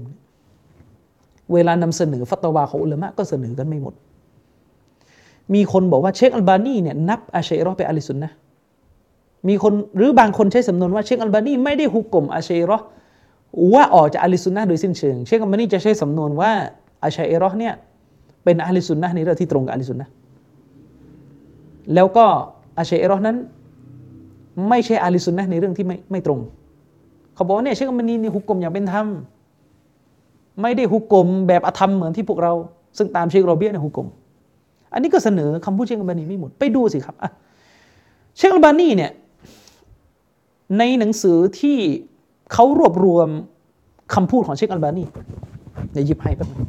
[1.52, 3.94] เวลานำเสนอฟัตวาของอุลามะก็เสนอกันไม่หมด
[5.54, 8.30] มีคนบอกว่าเชคอัลบานีเนี่ยนับอาชัยรอไปอาลิสุนนะ
[9.48, 12.78] มีคนหรือบางคนใช้สำนวนว่าเชคอัลบานีไม่ได้ฮุกกลมอาชัยรอ
[13.74, 16.50] ว่าออกจากอาลิสุนนะโดยสิ้นเชิง เชคอัลบานีจะใช้สำนวนว่า
[17.04, 17.74] อาชัยรอเนี่ย
[18.44, 20.08] เป็นอาลิสุนนะในเรื่องที่ตรงกับอาลิสุนนะ
[21.94, 22.26] แล้วก็
[22.78, 23.36] อาชัยรอนั้น
[24.68, 26.40] ไม่ใช่อาลิสุนนะในเรื่องที่ไม่ไม่ตรง
[27.34, 29.06] เขาบอกว่าเนี่ยเชคอัลบานีนี่ฮุกกลมอย่างเป็นธรรม
[30.62, 32.52] ไม่ได้ฮุกกลมแบบอธรรมเหมือนที่พวกเรา
[32.98, 34.08] ซึ่งตามเชคโรเบียในฮุกกลม
[34.92, 37.16] อันนี้ก็เสนอคำพูดเชคอัลบานีไม่หมดไปดูสิครับ
[38.36, 39.10] เชคอัลบานีเนี่ย
[40.78, 41.78] ในหนังสือที่
[42.52, 43.28] เขารวบรวม
[44.14, 45.04] คำพูดของเชคอัลบานี
[45.92, 46.60] เดี๋ยวหยิบให้แป๊บนึง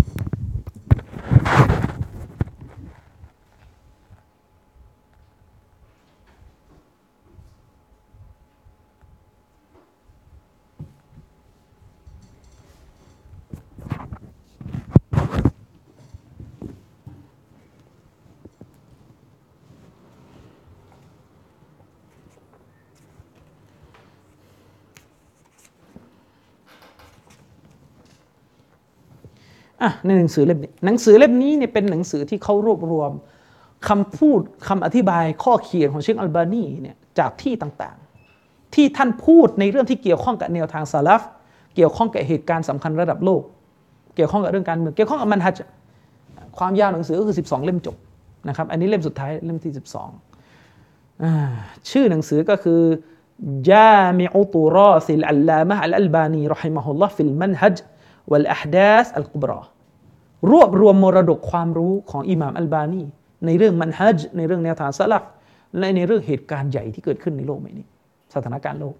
[29.82, 33.12] อ่ะในหนังสือเล่มนี้หนังสือเล่มนี้เนี่ยเป็นหนังสือที่เขารวบรวม
[33.88, 41.22] คำพูดคำอธิบายข้อเขียนของเชคอัลบานีเนี่ยจากที่ต่างๆ ที่ท่านพูดในเรื่องที่เกี่ยวข้องกับแนวทางซาลฟ
[41.74, 43.42] เกี่ยวข้องกับเหตุการณ์สำคัญระดับโลก
[44.16, 45.60] เกี่ยวข้องกับเรื่องการเมืองเกี่ยวข้องกับมันฮัจ
[46.58, 47.96] ความยาวหนังสือก็คือ 12 เล่มจบ
[48.48, 49.72] นะครับอันนี้เล่มสุดท้ายเล่มที่
[50.56, 52.82] 12ชื่อหนังสือก็คือ
[53.70, 57.76] جامع طراث العلامة الألباني رحمه الله في المنهج
[58.30, 59.60] والأحداث الكبرى
[60.51, 63.01] รวบรวมมรดกความรู้ของอิหม่ามอัลบานี
[63.45, 65.23] ในเรื่องมันฮัจในเรื่องแนวทางสลับ
[65.77, 67.85] และในเรื่องเหตุการณ์ใหญ่ที่เกิดขึ้นในโลกใบนี้
[68.33, 68.95] สถานการณ์โลก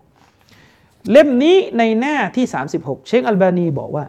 [1.12, 2.46] เล่มนี้ในหน้าที่
[2.78, 4.04] 36 เชคอัลบานีบอกว่า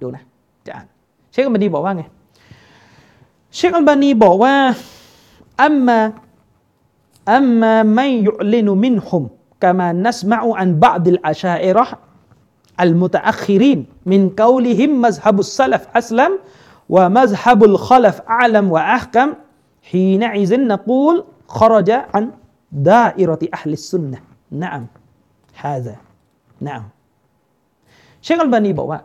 [0.00, 0.24] ดูนะ
[0.66, 0.86] จะอ่าน
[1.32, 2.04] เชคอัลบานีบอกว่าไง
[3.54, 4.54] เชคอัลบานีบอกว่า
[5.62, 6.00] อัมมา
[7.34, 9.22] อัมมาไม่ยุลินุมินฮุม
[9.62, 20.60] كما نسمع عن بعض الأشاعرة المتأخرين من قولهم مذهب السلف أسلم ومذهب الخلف أعلم وأحكم حينئذ
[20.60, 26.84] نقول خرج عن دائرة أهل السنة نعم هذا نعم
[28.24, 29.00] เชคอัลบานีบอกว่า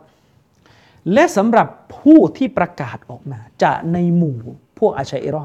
[1.12, 1.68] และสำหรับ
[1.98, 4.36] ผู้ที่ประกาศออกมาจะในหมู่
[4.78, 5.44] พวกอาชาอิเราะ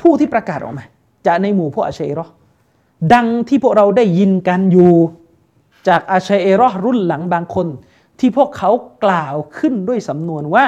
[0.00, 0.84] ผู้ที่ประกาศออกมา
[1.26, 2.26] จะในหมู่พวกอาชัยรอ
[3.14, 4.92] ดังที่พวกเราได้ยินกันอยู่
[5.88, 7.66] จากอาชัยรอรุ่นหลังบางคน
[8.18, 8.70] ที่พวกเขา
[9.04, 10.64] กล่าวขึ้นด้วยสำนวนว่า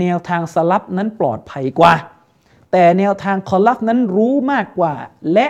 [0.00, 1.94] แนวทางสลับนั้นปลอดภัยกว่า
[2.72, 4.94] แต่แนวทางคอลัฟนั้นรู้มากกว่า
[5.32, 5.46] และ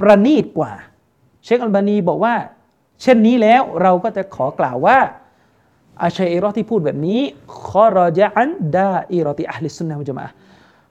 [0.00, 0.72] ประณีตกว่า
[1.44, 2.34] เชคอัลบานีบอกว่า
[3.02, 4.98] เช่นนี้แล้วเราก็จะขอกล่าวว่า
[6.02, 7.20] อาชัยเอรอที่พูดแบบนี้
[7.68, 10.26] คอรจะอันดาอิรติอัลลิสุนนะมุจมะ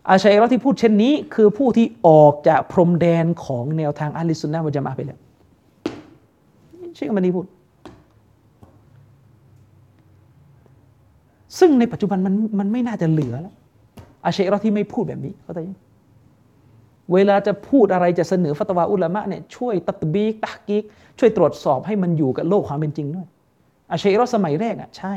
[0.09, 5.19] อาชัยเอรอที่พูดเช่นนี้ คือผู้ที่ออกจากพรมแดนของแนวทางอัลลิสุนนะมุจมะไปแล้ว
[6.95, 7.45] เชคอัลบานีพูด
[11.59, 13.55] ซึ่งในปัจจุบันมันมันไม่น่าจะเหลือแล้ว
[14.25, 15.77] อาชัยรอที่ไม่พูดแบบนี้เข้าใจยัง
[17.13, 20.83] เวลาจะพูดอะไรจะเสนอฟัตวาอุลามะเนี่ยช่วยตัตบีกตักกิก
[21.19, 23.27] ช่วยตรวจสอบให้มันอยู่กับโลกความเป็นจริงด้วย
[23.91, 25.13] อาชัยรอสมัยแรกอะใช่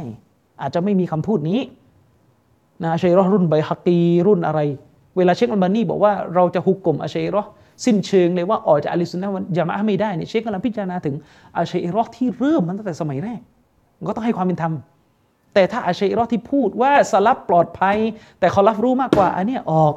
[0.61, 1.61] อาจจะไม่มีคำพูดนี้
[2.83, 4.61] นะอาชัยรอรุ่นใบฮักกีรุ่นอะไร
[5.17, 7.43] เวลาเชคอัลบานีบอกว่าเราจะฮุกกลมอาชัยรอ
[7.85, 11.15] สิ้นเชิงเลยว่าออกจากอาลิสุนนะวันยามะไม่ได้เนี่ยเชคกำลังพิจารณาถึง
[11.57, 13.41] อาชัยรอกที่เริ่มมันตั้งแต่สมัยแรก
[14.09, 14.73] ก็ต้องให้ความเป็นธรรม
[15.55, 17.97] แต่ถ้าอาชัยรอกที่พูดว่าสลับปลอดภัย
[18.41, 19.95] แต่เขารับรู้มากกว่าอันเนี้ยออก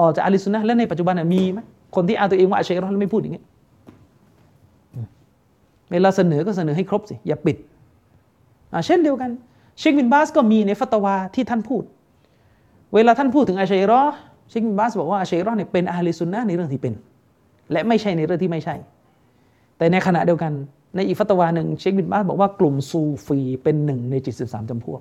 [0.00, 1.60] ออกจากอาลิสุนนะและในปัจจุบันมีไหม
[1.94, 3.44] คนที่อ้างตัวเองว่าอาชัยรอกแล้วไม่พูดอย่างเงี้ย
[5.92, 7.56] เวลาเสนอก็เสนอให้ครบสิอย่าปิด
[8.86, 9.30] เช่นเดียวกัน
[9.78, 11.82] เชคบินบาสก็มีในฟัตวาที่ท่านพูด
[12.94, 16.94] เวลาท่านพูดถึงอาชัยรอเชคบินบาสบอกว่าอาชัยรอเนี่ยเป็นอาลิสุนนะในเรื่องที่เป็น
[17.72, 18.74] และไม่ใช่ในเรื่องที่ไม่ใช่
[19.78, 20.52] แต่ในขณะเดียวกัน
[20.96, 25.00] ในอีกฟัตวาหนึ่งเชคบินบาสบอกว่ากลุ่มซูฟีเป็นหนึ่งในจิตสิบสามจำพวก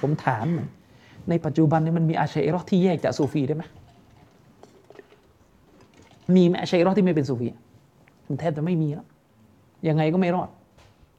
[0.00, 0.68] ผมถามหน่อย
[1.28, 3.64] ในปัจจุบันนี้มันมีอาชัยรอที่แยกจากซูฟีได้ไหม
[6.34, 7.46] มีไหมอาชัยรอที่ไม่เป็นซูฟี
[8.26, 9.06] มันแทบจะไม่มีแล้ว
[9.88, 10.48] ยังไงก็ไม่รอด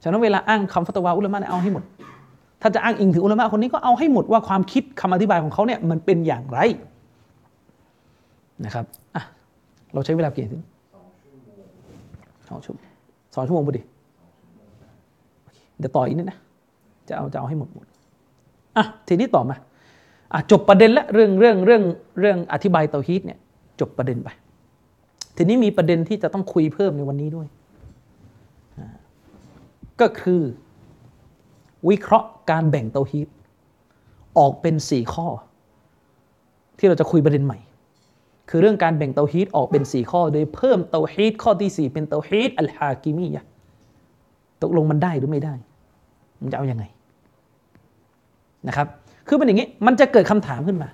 [0.02, 1.82] ฉะนั้นเวลาอ้างคำฟัตวาอุลามะเนี่ยเอาให้หมด
[2.62, 6.58] ถ้าจะอ้างอิงถึงอุลามะคนนี้ก็เอาให้หมดว่าความคิดคำอธิบายของเขาเนี่ยมันเป็นอย่างไร
[8.64, 9.22] นะครับอะ
[9.92, 10.58] เราใช้เวลากี่นาที
[12.48, 12.86] สองชั่วโมง
[13.34, 13.82] สองชั่วโมงพอดี
[15.78, 16.38] เดี๋ยวต่ออีกนิดนะ
[17.08, 17.86] จะเอาจะเอาให้หมดหมด
[18.76, 19.56] อะทีนี้ต่อมา
[20.32, 21.82] อะจบประเด็นละเรื่องเรื่องเรื่อง
[22.20, 23.38] เรื่องอธิบายเตาฮีตเนี่ย
[23.80, 24.28] จบประเด็นไป
[25.36, 27.46] ทีนี้มีประเด็นที่จะต้องคุยเพิ่มในวันนี้ด้วย
[30.00, 30.42] ก็คือ
[31.88, 33.28] วิเคราะห์การแบ่งเตาฮีต
[34.38, 35.26] ออกเป็นสี่ข้อ
[36.78, 37.58] ที่เราจะคุยประเด็นใหม่
[38.48, 43.44] คือเรื่องการแบ่งเตาฮีตออกเป็นสี่ข้อ โดยเพิ่มเตาฮีตข้อที่สี่เป็นเตาฮีตอัลฮากิมียะ
[44.62, 45.54] ตกลงมันได้หรือไม่ได้
[46.42, 46.84] มันจะเอาอยัางไง
[48.68, 48.86] นะครับ
[49.28, 50.88] คือเป็นอย่างนี้ มันจะเกิดคำถามขึ้นมา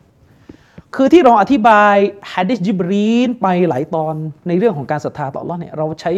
[0.94, 1.96] คือที่เราอธิบาย
[2.32, 4.14] ฮะดิษจิบรีนไปหลายตอน
[4.48, 6.12] ในเรื่องของการศรัทธาต่อรอดเนี่ยเราใช้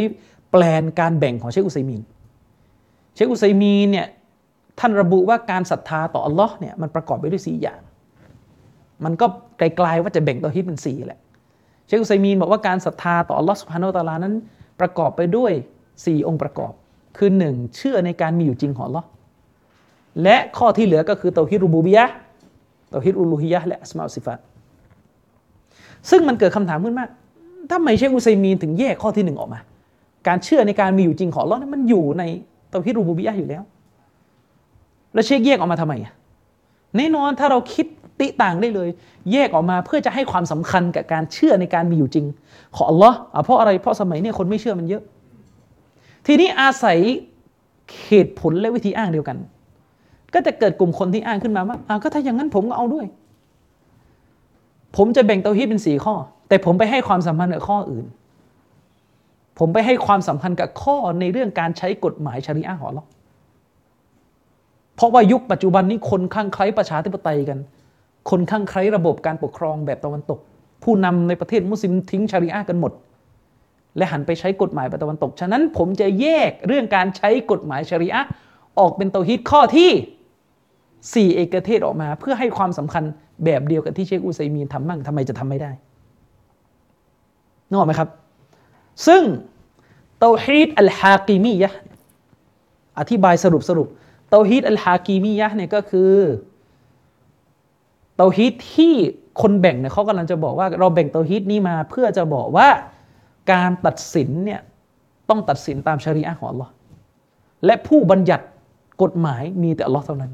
[0.50, 2.02] แปลนการแบ่งของเชคอุซัยมีน
[3.14, 4.06] เชคอุซัยมีนเนี่ย
[4.78, 7.80] ท่านระบุว่าการศรัทธาต่ออัลลอฮ์เนี่ยมันประกอบไปด้วยสี่อย่าง
[9.04, 9.26] มันก็
[9.58, 11.20] ไกลๆว่าจะแบ่งตัวฮิตเป็นสี่แหละ
[11.92, 14.34] ชคอุซัยมีนบอกว่าการศรัทธาต่ออัลลอฮ์สุบฮานาอัลตะลานั้น
[14.80, 15.52] ประกอบไปด้วย
[16.06, 16.72] สี่องค์ประกอบ
[17.16, 19.06] คือหนึ่งเชื่อในการมีอยู่จริงของอัลลอฮ์
[20.22, 22.04] และข้อที่เหลือก็คือเตาฮิรูบูบิยะ
[22.90, 24.38] เตาฮิดอุลูฮิยะและอัสมาอุสิฟัต
[26.10, 27.06] ซึ่งมันเกิดคำถามขึ้นมา
[27.70, 29.60] ถ้าไม่เชคอุซัยมีนถึงแยกข้อที่หนึ่งออกมา
[30.28, 32.22] การเชื่อในการมีอยู่จริงของอัลลอฮ์นั้นมันอยู่ใน
[32.70, 33.62] เตาฮิรูบูบิยะอยู่แล้ว
[35.14, 35.94] แล้วเชคแยกออกมาทำไม
[36.96, 37.86] แน่นอนถ้าเราคิด
[38.20, 38.88] ติต่างได้เลย
[39.32, 42.26] แยกออกมาเพื่อจะให้ความสำคัญกับการเชื่อในการมีอยู่จริง
[42.76, 45.02] ของอัลลอฮ์เพราะอะไรเพราะสมัยนี้คนไม่เชื่อมันเยอะ
[46.26, 46.98] ทีนี้อาศัย
[48.06, 49.38] เหตุผลและวิธีอ้างเดียวกัน
[50.34, 53.06] ก็จะเกิดกลุ่มคนที่อ้างขึ้นมาว่าอ่าก็ถ้าอย่างนั้นผมก็เอาด้วย
[54.96, 56.14] ผมจะแบ่งเตาฮีดเป็นสี่ข้อ
[56.48, 58.06] แต่ผมไปให้ความสำคัญกับข้ออื่น
[59.58, 63.08] ผมไปให้ความสำคัญกับข้อในเรื่องการใช้กฎหมายชริอะห์ของอัลลอฮ์
[64.96, 67.58] เพราะว่ายุคปัจจุบันนี้คนข้างใครประชาธิปไตยกัน
[68.30, 70.38] คนข้างใครระบบการปกครองแบบตะวันตก
[70.84, 72.92] ผู้นำในประเทศมุสลิมทิ้งชาริอะห์กันหมด
[73.96, 78.28] และหันไปใช้กฎหมายแบบตะวันตก ฉะนั้นผมจะแยกเรื่องการใช้กฎหมายชาริอะห์
[78.78, 79.90] ออกเป็นเตาฮีดข้อที่
[81.14, 83.04] สี่เอกเทศออกมา เพื่อให้ความสำคัญ
[83.44, 85.70] แบบเดียวกับที่เชคอุซัยมีนทำมั่งทำไมจะทำไม่ได้
[87.68, 88.08] นึกออกไหมครับ
[89.06, 89.22] ซึ่ง
[90.20, 91.70] เตาฮีดอัลฮากิมียะ
[92.98, 93.88] อธิบายสรุปสรุป
[94.30, 96.12] เตาฮีดอัลฮากีมียะเนี่ยก็คือ
[98.16, 98.94] เตาฮีดที่
[99.42, 102.68] คนแบ่งเนี่ยเขากำลังจะบอกว่าเราแบ่งเตาฮีดนี้มาเพื่อจะบอกว่า
[103.52, 104.60] การตัดสินเนี่ย
[105.28, 106.68] ต้องตัดสินตามชริอะห์ของ Allah
[107.64, 108.44] และผู้บัญญัติ
[109.02, 110.32] กฎหมายมีแต่อัลลอฮ์เท่านั้น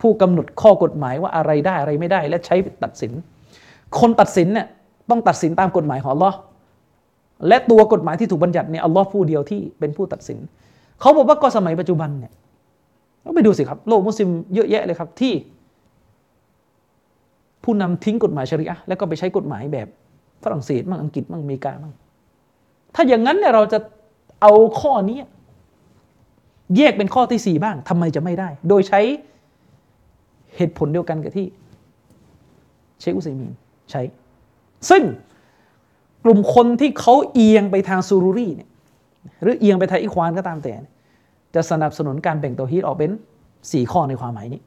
[0.00, 3.12] ผู้กำหนดข้อกฎหมายว่าอะไรได้อะไรไม่ได้ และใช้ตัดสิน
[4.00, 4.66] คนตัดสินเนี่ย
[5.10, 6.36] ต้องตัดสินตามกฎหมายของอัลลอฮ์
[7.48, 10.38] และตัวกฎหมายที่ถูกบัญญัติเนี่ยอัลลอฮ์ผู้เดียวที่เป็นผู้ตัดสิน
[11.00, 12.32] เขาบอกว่าก็สมัยปัจจุบันเนี่ย
[13.34, 15.32] ไปดูสิครับ โลกมุสลิมเยอะแยะเลยครับที่
[17.64, 19.88] ผู้นำทิ้งกฎหมายชริอะแล้วก็ไปใช้กฎหมายแบบ
[20.44, 21.92] ฝรั่งเศสมั่งอังกฤษมั่งอเมริกามั่ง
[22.94, 23.78] ถ้าอย่างนั้นเนี่ยเราจะ
[24.42, 25.18] เอาข้อนี้
[26.76, 29.00] แยกเป็นข้อที่สี่บ้างทำไมจะไม่ได้ โดยใช้
[30.56, 31.46] เหตุผลเดียวกันกับที่
[33.00, 33.52] เชคอุซัยมีน
[33.90, 34.02] ใช้
[34.90, 35.02] ซึ่ง
[36.24, 38.70] กลุ่มคนที่เขาเอียงไปทางซูรุรีเนี่ย
[39.42, 40.74] หรือเอียงไปทางอิควานก็ตามแต่
[41.54, 43.10] จะสนับสนุนการแบ่งเตาฮีดออกเป็น
[43.72, 44.60] สี่ข้อในความหมายนี้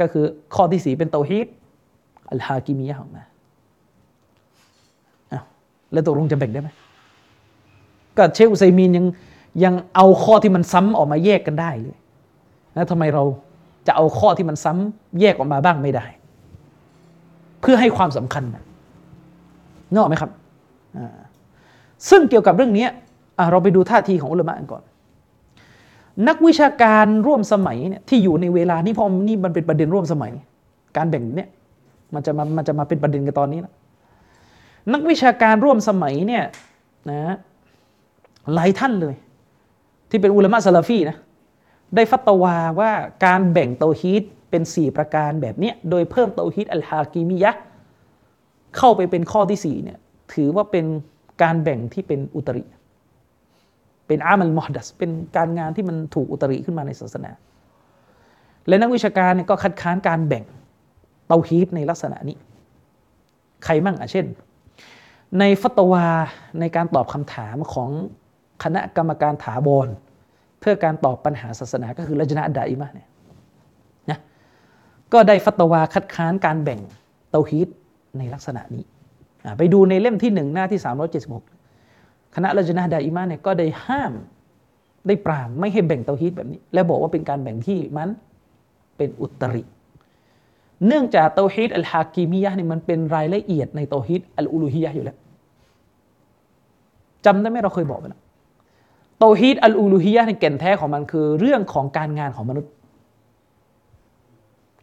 [0.00, 0.24] ก็คือ
[0.54, 1.46] ข้อที่สี่เป็นเตาฮีด
[2.30, 3.22] อัลฮากิมียะของมา
[5.32, 5.44] อ้าว
[5.92, 6.68] แล้วตกลงจะแบ่งได้ไหม
[8.16, 9.06] ก็เชคอุซัยมีนยัง
[9.64, 11.96] ยังเอาข้อที่มันซ้ำออกมาแยกกันได้เลย
[12.74, 13.24] แล้วทำไมเรา
[13.86, 16.06] จะเอาข้อที่มันซ้ำแยกออกมาบ้างไม่ได้
[17.60, 18.64] เพื่อให้ความสำคัญนะ
[19.92, 20.30] นออกไหมครับ
[22.08, 22.86] ซึ่งเกี่ยวกับเรื่องนี้
[23.50, 24.82] เราไปดูท่าทีของอุลามะกันก่อน
[26.28, 30.32] นักวิชาการร่วมสมัยเนี่ยที่อยู่ในเวลานี้พอนี่มันเป็นประเด็นร่วมสมัย
[30.96, 31.48] การแบ่งเนี่ย
[32.14, 33.74] มันจะมามันจะมาเป็นประเด็นกันตอนนี้นะ
[34.92, 36.44] นักวิชาการร่วมสมัยเนี่ย
[37.10, 37.36] นะ
[38.54, 39.14] หลายท่านเลย
[40.10, 41.16] ที่เป็นอุลามะซาลาฟีนะ
[41.96, 42.90] ได้ฟัตวาว่า
[43.24, 47.52] การแบ่งเตาฮีดเป็น 4 ประการแบบนี้โดยเพิ่มเตาฮีดอัลฮากิมิยะ
[48.76, 49.98] เข้าไปเป็นข้อที่4เนี่ย
[50.32, 50.84] ถือว่าเป็น
[51.42, 52.64] การแบ่งที่เป็นอุตริ
[54.06, 57.30] เป็นอามัลมอดัส เป็นการงานที่มันถูกอุตริขึ้นมาในศาสนา
[58.68, 60.44] และนักวิชาการเนี่ยก็คัดค้านการแบ่ง
[61.26, 62.36] เตาฮีดในลักษณะนี้
[63.64, 64.26] ใครมั่งอะเช่น
[65.38, 66.06] ในฟัตวา
[66.60, 67.90] ในการตอบคำถามของ
[68.62, 69.88] คณะกรรมการถาวร
[70.60, 73.08] เพื่อการตอบปัญหาศาสนาก็คือละจนะดาอิมะเนี่ย
[74.10, 74.18] นะ
[75.12, 76.80] ก็ได้ฟัตวาคัดค้านการแบ่ง
[77.30, 77.68] เตาฮีด
[78.18, 78.84] ในลักษณะนี้
[79.58, 80.80] ไปดูในเล่มที่หนึ่งหน้าที่
[81.56, 84.12] 376 คณะละจนะดาอิมะเนี่ยก็ได้ห้าม
[85.06, 88.10] ได้ปรามไม่ให้แบ่งเตาฮีดแบบนี้ และบอกว่าเป็นการแบ่งที่มัน
[88.96, 89.62] เป็นอุตริ
[90.86, 95.16] เนื่องจากเตาฮีดอัลฮากิมียะเนี่ยมันเป็นรายละเอียดในเตาฮีดอัลอูลูฮียะอยู่แล้ว
[97.24, 98.20] จำได้ไหมเราเคยบอกไปแล้ว
[99.20, 102.70] โตฮีดอัลอูลูฮียะในแก่นแท้ของมันคือ เรื่องของการงานของมนุษย์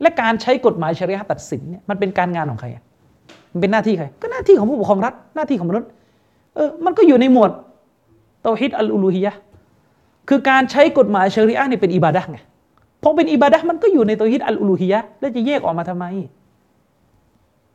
[0.02, 2.68] และการใช้กฎหมายชริยะตัดสินเนี่ยมันเป็นการงานของใคร
[3.52, 5.90] มันเป็นหน้าที่ใคร ก็หน้าที่ของผู้ปกครองรัฐหน้าที่ของมนุษย์
[6.56, 7.52] เออมันก็อยู่ในหมวด
[8.44, 9.34] โตฮิดอัลอูลูฮียะ
[10.30, 12.40] คือการใช้กฎหมายชริยะนี่เป็นอิบาดะไง
[13.04, 16.06] พอเป็นอิบาดะมันก็อยู่ในโตฮิดอัลอูลูฮียะแล้วจะแยกออกมาทำไม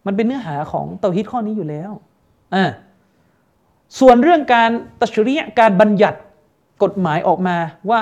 [0.07, 1.91] มันเป็นเนื้อหาของโตฮิดข้อนี้อยู่แล้ว
[2.55, 2.65] อ่า
[4.01, 6.19] ส่วนเรื่องการตัชริยะการบัญญัติ
[6.83, 7.57] กฎหมายออกมา
[7.91, 8.01] ว่า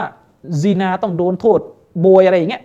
[0.62, 1.60] ซีนาต้องโดนโทษ
[2.00, 2.62] โบยอะไรอย่างเงี้ย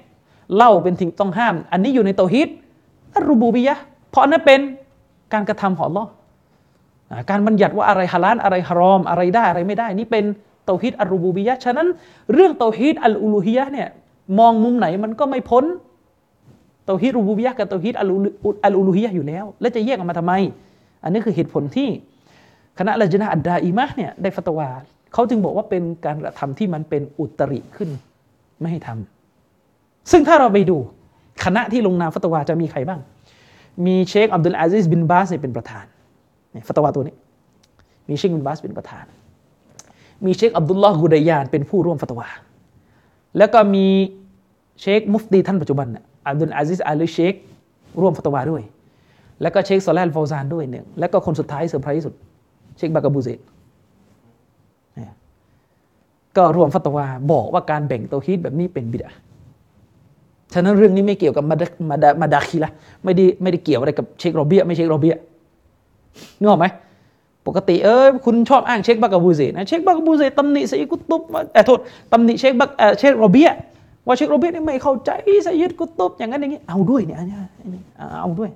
[0.55, 2.49] เล่าเป็นทิ้งต้องห้าม อันนี้อยู่ในโตฮิด
[3.15, 3.75] อัรูบูบียะ
[4.11, 4.59] เพราะนั้นเป็น
[5.33, 6.05] การกระทำของลอ
[7.29, 10.25] การบัญญัติว่าอะไรฮาลาลอะไรฮารอม อะไรได้อะไรไม่ได้ นี่เป็น
[10.65, 11.87] เตาฮิดอัรูบูบียะฉะนั้น
[12.33, 13.87] เรื่องเตาฮิดอัลอูลูฮียะเนี่ย
[14.39, 15.65] มองมุมไหนมันก็ไม่พ้น
[16.85, 20.33] توحيد ربوبية กับ توحيد الألوهية อยู่แล้ว แล้วจะแยกออกมาทำไม
[21.03, 21.89] อันนี้คือเหตุผลที่
[22.79, 24.69] คณะ اللجنة الدائمة เนี่ยได้ฟัตวา
[25.13, 27.89] เขาจึงบอกว่าเป็นการกระทำที่มันเป็นอุตริขึ้น
[28.59, 30.77] ไม่ให้ทำซึ่งถ้าเราไปดู
[31.45, 32.99] คณะที่ลงนามฟัตวาจะมีใครบ้าง
[33.85, 35.85] มีเชคอับดุลอาซีซบินบาซเป็นประธาน
[36.51, 37.15] เนี่ยฟัตวาตัวนี้
[38.09, 39.05] มีเชคบินบาซเป็นประธาน
[40.25, 42.27] มีเชคอับดุลลอฮ์กุดายานเป็นผู้ร่วมฟัตวา
[43.37, 43.85] แล้วก็มี
[44.81, 45.87] เชคมุฟตีท่านปัจจุบัน
[46.27, 47.33] อับดุลอาซิสอาลีเชค
[48.01, 48.63] ร่วมฟัตวาด้วย
[49.41, 52.13] แล้วก็เชคซอลแลนฟาวซานด้วยหนึ่งแล้วก็คนสุดท้ายเซอร์ไพรส์ที่สุด
[52.77, 53.39] เชคบากาบูเซต
[56.37, 59.11] ก็รวมฟัตวาบอกว่าการแบ่งเตฮีดแบบนี้เป็นบิดา
[60.53, 62.71] ฉะนั้นเรื่องนี้ไม่เกี่ยวกับมาดามาดามาดาคีละ
[63.03, 65.15] ไม่ได้ไม่ได้เกี่ยวอะไรกับเชคโรเบียไม่เชคโรเบีย
[66.39, 66.65] นึกออกไหม
[67.47, 71.21] ปกติเออคุณชอบอ้างเชคบักกบูเซนะเชคบักกบูเซตำหนิไซยิกุตุบ
[71.53, 71.79] เออโทษ
[72.11, 73.49] ตำหนิเชคบักเออเชคโรเบีย
[74.07, 75.11] ว่าเชคโรเบียนี่ไม่เข้าใจ
[75.43, 77.17] ไซยิดกุตุบอย่างนั้นอย่างนี้เอาด้วยเนี่ย
[78.21, 78.49] เอาด้วย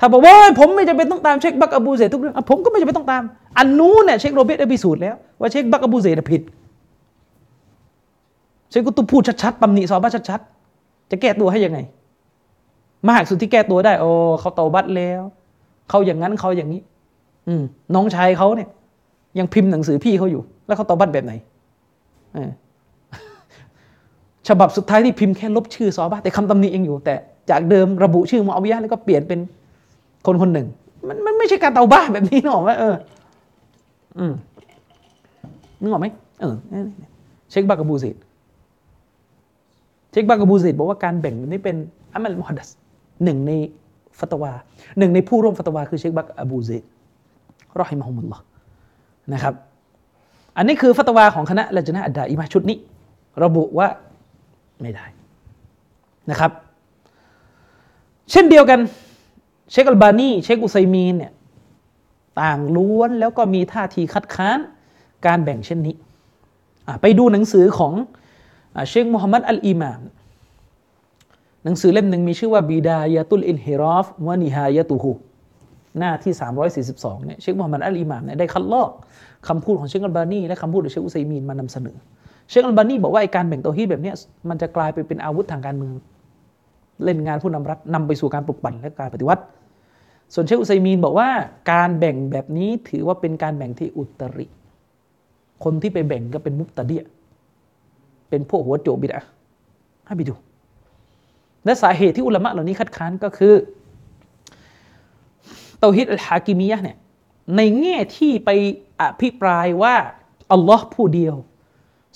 [0.00, 3.22] ถ้าบอกว่าผมไม่จำเป็นต้องตามเช็คบักอบูเซทุกเรื่องผมก็ไม่จำเป็นต้องตาม
[3.58, 6.42] อันนู้นเนี่ยเช็คโรเบิร์ตได้พิสูจน์แล้วว่าเช็คบักอบูเซผิด
[8.70, 11.78] เช็คกุตุบพูดชัดๆตำหนิซอบ้าชัดๆจะแก้ตัวให้ยังไง
[13.10, 14.10] มากสุดที่แก้ตัวได้โอ้
[14.40, 15.20] เขาเตาบัตแล้ว
[15.90, 16.80] เขาอย่างนั้นเขาอย่างนี้
[17.48, 17.62] อืม
[17.94, 18.68] น้องชายเขาเนี่ย
[19.38, 21.32] ยังพิมพ์หนังสือพี่เขาอยู่ แล้วเขาตาบัตแบบไหน
[24.48, 27.14] ฉบับสุดท้ายที่พิมพ์แค่ลบชื่อซอบ้าแต่คำตำหนิยังอยู่ แต่
[27.50, 29.40] จากเดิมระบุชื่อมอวิยะแล้วก็เปลี่ยนเป็น
[30.26, 30.66] คนคนหนึ่ง
[31.08, 32.94] มันมันไม่ใช่การเตาบ้าแบบนี้หรอกว่าเออ
[34.18, 34.32] อืม
[35.80, 36.06] นึกออกไหม
[36.40, 36.54] เออ
[37.50, 38.16] เช็คบากาบูซิด
[40.10, 41.76] เช็คบากาบูซิดบอกว่าการแบ่งนี้เป็น
[42.12, 42.68] อามัลมุฮัดดัส
[43.24, 43.52] หนึ่งใน
[44.18, 44.52] ฟัตวา
[44.98, 46.82] หนึ่งในผู้ร่วมฟัตวาคือเช็คบักอบูซิด
[47.80, 48.42] รอฮิมฮุมุลลอฮ์
[49.32, 49.54] นะครับ
[50.56, 52.78] อันนี้คือฟัตวาของคณะละจนะอัดดาอิมาชุดนี้
[53.44, 53.88] ระบุว่า
[54.80, 55.06] ไม่ได้
[56.30, 56.50] นะครับ
[58.30, 58.80] เช่นเดียวกัน
[59.70, 61.32] เชคอัลบานีเชคอุไซมีนเนี่ย
[62.40, 64.58] ต่างล้วนแล้วก็มีท่าทีคัดค้าน
[65.26, 65.94] การแบ่งเช่นนี้
[67.00, 67.94] ไปดูหนังสือของ
[68.88, 70.00] เชคมุฮัมมัดอัลอิมาม
[71.64, 75.10] หนังสือเล่มหนึ่งมีชื่อว่าبداية الانحراف ونهايته
[75.98, 76.32] หน้าที่
[76.84, 78.90] 342เนี่ยเชคมุฮัมมัดอัลอิมามเนี่ยได้คัดลอก
[79.48, 81.96] คำพูดของเชคอัลบานีและคำพูดของเชคอุซัยมีนมานำเสนอ
[82.50, 84.12] เชคอัลบานีบอกว่าการแบ่งเตาฮีดแบบนี้
[84.48, 85.94] มันจะกลายไปเป็นอาวุธทางการเมือง
[87.04, 89.42] เล่นงานผู้นำรัฐนำไปสู่การปลุกปั่นและการปฏิวัติ
[90.34, 91.28] ส่วนเชคอุซัยมีนบอกว่า
[91.72, 94.46] การแบ่งแบบนี้ถือว่าเป็นการแบ่งที่อุตริ
[95.64, 97.04] คนที่ไปแบ่งก็เป็นมุตตะเดีย
[98.28, 99.24] เป็นพวกหัวโจบิดอะ
[100.06, 100.34] ให้ไปดู
[101.64, 103.54] และสาเหตุที่อุลามะเหล่านี้คัดค้านก็คือ
[105.80, 106.96] เตาฮิดอัลฮากิมียะเนี่ย
[107.56, 108.50] ในแง่ที่ไป
[109.00, 109.94] อภิปรายว่า
[110.52, 111.34] อัลลอฮ์ผู้เดียว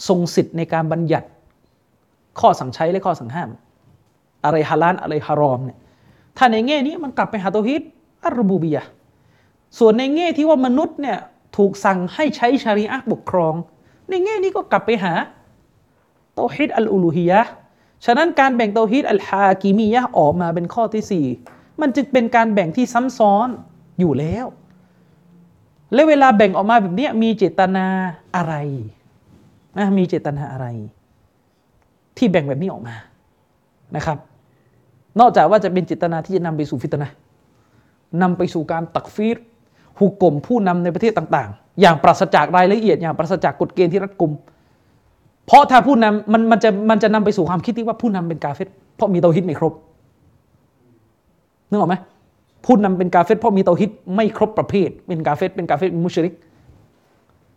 [0.09, 1.29] ทรงสิทธิ์ในการบัญญัติ
[2.41, 3.51] ข้อสั่งใช้และข้อสั่งห้าม
[4.45, 5.79] อะไรฮาลานอะไรฮารอมเนี่ย
[6.37, 7.83] ถ้าในแง่นี้มันกลับไปหาเตาฮิด
[8.25, 8.83] อัลรบูบียะ
[9.79, 11.19] ส่วนในแง่ที่ว่ามนุษย์เนี่ย
[11.57, 13.55] ถูกสั่งให้ใช้ชารีอะปกครอง
[14.09, 15.13] ในแง่นี้ก็กลับไปหา
[16.35, 17.41] เตาฮิดอัลอูลูฮียะ
[18.05, 21.27] ฉะนั้นการแบ่งเตาฮีดอัลฮากิมียะออกมาเป็นข้อที่สี่
[21.81, 23.49] มันจึงเป็นการแบ่งที่ซ้ำซ้อน
[24.01, 24.47] อยู่แล้ว
[25.95, 27.87] และเวลาแบ่งออกมาแบบนี้มีเจตนา
[28.37, 28.55] อะไร
[29.79, 30.67] นะมีเจตนาอะไร
[32.17, 32.95] ที่แบ่งแบบนี้ออกมา
[33.97, 34.19] นะครับ
[35.21, 37.11] นอกจากว่าจะเป็นเจตนาที่จะนำไปสู่ฟิตนะ
[38.23, 39.37] นำไปสู่การตักฟีร
[39.99, 44.33] หุกกลมผู้นำในประเทศต่าง ๆ อย่างปราศจากรายละเอียด อย่างปราศจากกฎเกณฑ์ที่รัดกุม
[45.47, 49.73] เพราะถ้าผู้นำมันมันจะมันจะนำไปสู่ความคิดที่ว่าผู้นำเป็นกาเฟตเพราะมีเตาฮิดไม่ครบ
[51.71, 51.95] นึกออกไหม
[52.65, 56.35] ผู้นำเป็นกาเฟตเพราะมีเตาฮิดไม่ครบประเภท เป็นกาเฟตเป็นกาเฟตเป็นมุชริก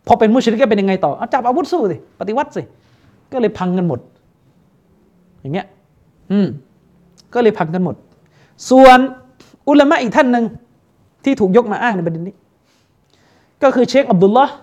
[0.06, 2.62] พอเป็นมุชริกก็เป็นยังไงต่อเอาจับอาวุธสู้สิปฏิวัติสิ
[3.32, 4.00] ก็เลยพังกันหมด
[5.40, 5.66] อย่างเงี้ย
[6.32, 6.46] อืม
[7.34, 7.96] ก็เลยพังกันหมด
[8.70, 8.98] ส่วน
[9.68, 10.44] อุลามะอีกท่านหนึ่ง
[11.24, 12.34] ที่ถูกยกมาอ้างในประเด็นนี้
[13.62, 14.54] ก็คือเชคอับดุลลอฮ์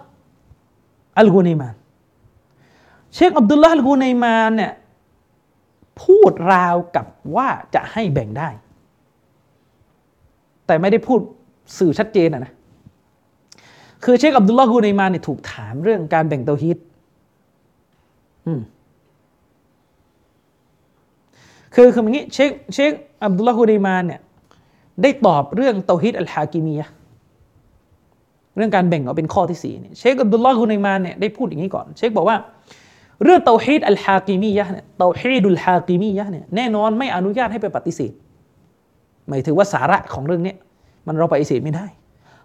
[1.17, 1.75] อัลกูนีมาน
[3.15, 4.73] เชคอับดุลลาห์กูในมานเนี่ย
[6.01, 7.05] พูดราวกับ
[7.35, 8.49] ว่าจะให้แบ่งได้
[10.71, 11.19] แต่ไม่ได้พูด
[11.79, 12.53] สื่อชัดเจนนะนะ
[14.03, 16.77] คือเชคอับดุลลาห์กูไนมานเนี่ยถูกถามเรื่องการแบ่งเตาฮีด
[21.75, 22.91] คือคืออย่างนี้เชคเชค
[23.23, 24.21] อับดุลลาห์กูในมานเนี่ย
[25.01, 26.87] ได้ตอบเรื่องเตาฮีดอัลฮากิมียะ
[28.55, 32.37] เรื่องการแบ่งออกเป็นข้อที่สี่เนี่ยเชคอับดุลลาห์กูไนมานเนี่ยได้พูดอย่างนี้ก่อน เชคบอกว่า
[33.23, 38.13] เรื่อง توحيد الحاكمية เนี่ย توحيد الحاكمية เนี่ยแน่นอนไม่อนุญาตให้ไปปฏิเสธ
[39.29, 40.53] หมายถึงว่าสาระของเรื่องนี้
[41.07, 41.85] มันเราปฏิเสธไม่ได้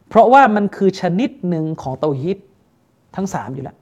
[0.08, 2.38] เพราะว่ามันคือชนิดหนึ่งของเตาฮีด
[3.16, 3.76] ทั้งสามอยู่แล้ว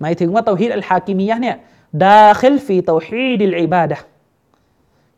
[0.00, 1.56] หมายถึงว่าتوحيد الحاكمية เนี่ย
[2.04, 3.98] داخل في توحيد العبادة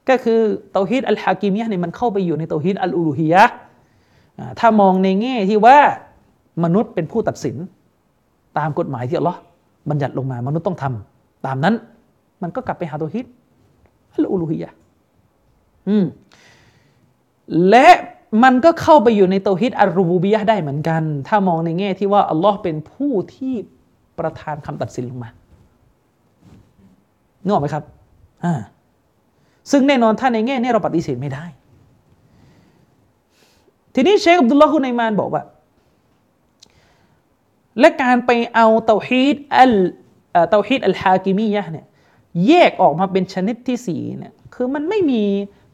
[0.08, 0.40] ก็คือ
[0.72, 3.44] توحيد الحاكمية เนี่ยมันเข้าไปอยู่ใน توحيد الألوهية
[4.60, 5.78] ถ้ามองในแง่ที่ว่า
[6.64, 7.56] มนุษย์เป็นผู้ตัดสิน
[8.58, 9.38] ตามกฎหมายที่อัลลอฮ์
[9.90, 11.74] บัญญัติลงมามนุษย์ต้องทำตามนั้น
[12.42, 13.26] มันก็กลับไปหาตัวฮิต
[14.14, 14.70] อัลอูลูฮียะ
[17.70, 17.88] และ
[18.42, 23.54] มันก็เข้าไปอยู่ในตัวฮิตอัลรูบูบียะได้เหมือนกัน ถ้ามองในแง่ที่ว่าอัลลอฮ์เป็นผู้ที่
[24.18, 25.30] ประทานคำตัดสินลงมา
[27.42, 27.84] นึกออกไหมครับ
[28.44, 28.54] อ่า
[29.70, 31.44] ซึ่งแน่นอนถ้าในแง่นี้เราปฏิเสธไม่ได้
[33.94, 35.42] ทีนี้เชคอับดุลลาฮ์ฮุนัยมานบอกว่า
[37.80, 39.74] และการไปเอาเตาฮีดอัล
[40.50, 41.86] เตาฮีดอัลฮากิมียะเนี่ย
[42.48, 45.22] แยกออกมาเป็นชนิดที่สี่เนี่ยคือมันไม่มี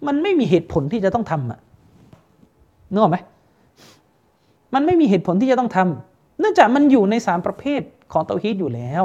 [0.06, 1.60] มันไม่มีเหตุผลที่จะต้องทำอะ
[2.90, 3.18] นึกออกไหม
[4.74, 7.80] มันไม่มีเหตุผลที่จะต้องทำเนื่องจากมันอยู่ในสามประเภท
[8.12, 9.04] ของเตาฮีดอยู่แล้ว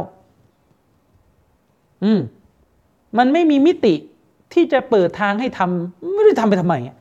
[2.03, 2.19] อืม
[3.17, 3.95] มันไม่มีมิติ
[4.53, 6.95] ที่จะเปิดทางให้ทำไม่รู้ทำไปทำไมอะ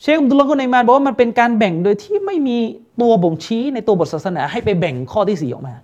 [0.00, 2.56] เชคอับดุลลาห์กุนัยมานบอกว่ามันเป็นการแบ่งโดยที่ไม่มี
[3.00, 5.74] ตัวบ่งชี้ในตัวบทศาสนา ให้ไปแบ่งข้อที่สี่ออกมา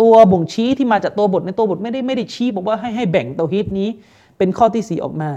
[0.00, 3.88] ตัวบ่งชี้ที่มาจากตัวบทในตัวบทไม่ได้ไม่ได้ชี้บอกว่าให้ให้แบ่งเตัวฮิตนี้
[4.38, 5.30] เป็นข้อที่สี่ออกมา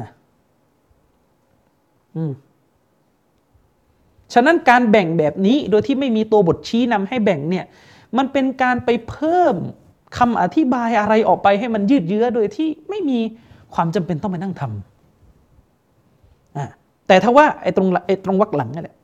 [2.15, 2.31] อืม
[4.33, 7.65] ฉะนั้นการแบ่งแบบนี้โดยที่ไม่มีตัวบทชี้นำให้แบ่งเนี่ย
[8.17, 9.55] มันเป็นการไปเพิ่ม
[10.17, 13.19] คำอธิบายอะไรออกไปให้มันยืดเยื้อโดยที่ไม่มี
[13.73, 16.65] ความจำเป็นต้องไปนั่งทำอ่า
[17.07, 18.95] แต่ถ้าว่าไอ้ตรงไอ้ตรงวักหลังนี่แหละ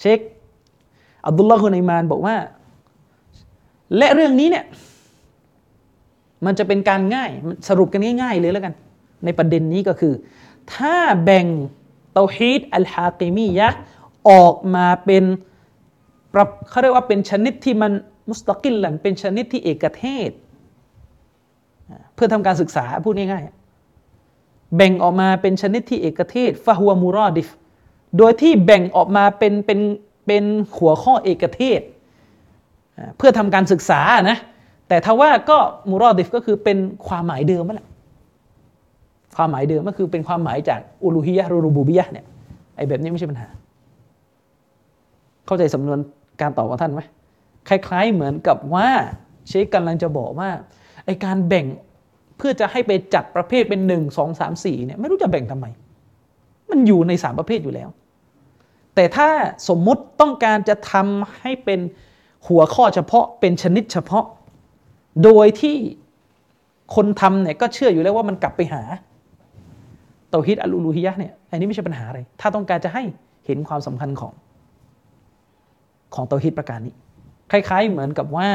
[0.00, 0.18] เช็ค
[1.26, 2.34] อับดุลลาห์ฮุนัยมานบอกว่า
[3.96, 4.64] และเรื่องนี้เนี่ย
[6.46, 7.30] มันจะเป็นการง่าย
[7.68, 8.74] สรุปกันง่าย ๆ เลยแล้วกัน
[9.24, 10.14] ในประเด็นนี้ก็คือ
[10.74, 11.46] ถ้าแบ่ง
[12.12, 13.68] เตาฮีดอัลฮากิมียะ
[14.30, 15.24] ออกมาเป็น
[16.68, 17.92] เขาเรียกว่าเป็นชนิดที่มัน
[18.28, 20.30] มุสตะกิลหลันเป็นชนิดที่เอกเทศ
[22.14, 27.48] เพื่อทำการศึกษาพูดง่ายๆแบ่งออกมาเป็นชนิดที่เอกเทศฟาฮัวมูรอดิฟ
[28.18, 29.80] โดยที่แบ่งออกมาเป็นเป็น
[30.26, 30.44] เป็น
[30.76, 31.80] หัวข้อเอกเทศ
[33.18, 34.38] เพื่อทำการศึกษานะ
[34.88, 35.58] แต่ถ้าว่าก็
[35.90, 37.88] มูรอดิฟก็คือเป็นความหมายเดิมนั่นแหละ
[39.36, 42.26] ความหมายเดิมก็คือเป็นความหมายจากอุลูฮิยะรูบูบิยะเนี่ย
[42.76, 43.48] ไอ้แบบนี้ไม่ใช่ปัญหา
[45.46, 45.98] เข้าใจสำนวน
[46.40, 47.00] การตอบของท่านไหม
[47.68, 48.88] คล้ายๆเหมือนกับว่า
[49.48, 50.50] เชคกำลังจะบอกว่า
[51.04, 51.66] ไอการแบ่ง
[52.36, 55.66] เพื่อจะให้ไปจัดประเภทเป็นหนึ่งสองสามสี่เนี่ยไม่รู้จะแบ่งทำไม
[56.70, 57.88] มันอยู่ในสามประเภทอยู่แล้ว
[58.94, 59.28] แต่ถ้า
[59.68, 61.80] สมมุติต้องการจะทำให้เป็น
[62.48, 64.24] หัวข้อเฉพาะเป็นชนิดเฉพาะ
[65.24, 65.76] โดยที่
[66.94, 68.82] คนทำเนี่ยก็เชื่ออยู่แล้วว่ามันกลับไปหา
[70.34, 73.02] ตาฮิดอัลูลูฮิยะเนี่ยอันนี้ไม่ใช่ปัญหาอะไร ถ้าต้องการจะให้
[73.46, 74.32] เห็นความสำคัญของ
[76.14, 76.94] ของเตาฮิดประการนี้
[77.50, 78.48] คล้าย ๆ เหมือนกับว่า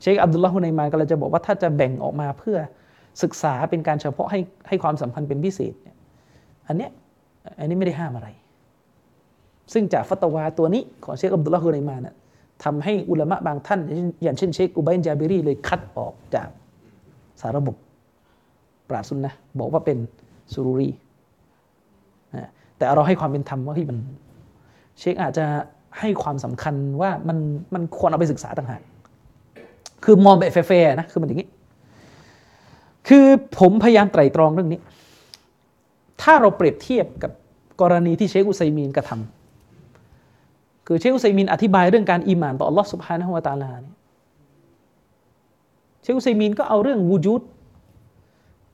[0.00, 2.58] เชคอับดุลลาฮุนัยมานก็เลยจะบอกว่าถ้าจะแบ่งออกมาเพื่อ
[3.22, 5.96] ศึกษาเป็นการเฉพาะให้ให้ความสำคัญเป็นพิเศษเนี่ย
[6.66, 6.90] อันเนี้ย
[7.58, 8.28] อันนี้ไม่ได้ห้ามอะไร
[9.72, 12.14] ซึ่งจากฟัตวาตัวนี้ของเชคอับดุลลาฮุนัยมานน่ะ
[12.64, 13.80] ทำให้อุลามะบางท่าน
[14.22, 16.48] อย่างเช่นเชคอุบัยจาบิรีเลยคัดออกจาก
[17.40, 17.76] สารบบ
[18.88, 19.98] ปราศุนนะบอกว่าเป็น
[20.52, 20.90] สุรุรี
[22.76, 23.98] แต่เราให้ความเป็นธรรมว่าที่มัน
[24.98, 25.46] เชคอาจจะ
[25.98, 27.38] ให้ความสำคัญว่ามัน
[27.74, 28.82] มันควรเอาไปศึกษาต่างหาก
[30.04, 31.48] คือมองแบบแฟร์นะ คือมันอย่างนี้
[33.08, 33.26] คือ
[33.58, 34.80] ผมพยายามไตร่ตรองเรื่องนี้
[36.22, 37.32] ถ้าเราเปรียบเทียบกับ
[37.80, 43.94] กรณีที่เชคอุไซมีนกระทำคือเชคอุไซมีนอธิบายเรื่องการอีมานต่ออัลลอฮ์สุบฮานะฮุวาตาลาเนี่ย
[46.02, 47.42] เชคอุไซมีนก็เอาเรื่องวูจุด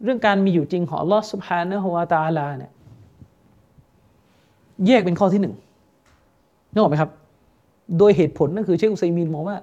[0.05, 2.73] เรื่องการมีอยู่จริงของอัลลอฮ์สุบฮานะฮุวาตาลาเนี่ย
[4.87, 5.55] แยกเป็นข้อที่หนึ่ง
[6.73, 7.11] นึกออกไหมครับ
[7.99, 9.57] โดยเหตุผลนั่นคือเชคอุไซมีนมองว่า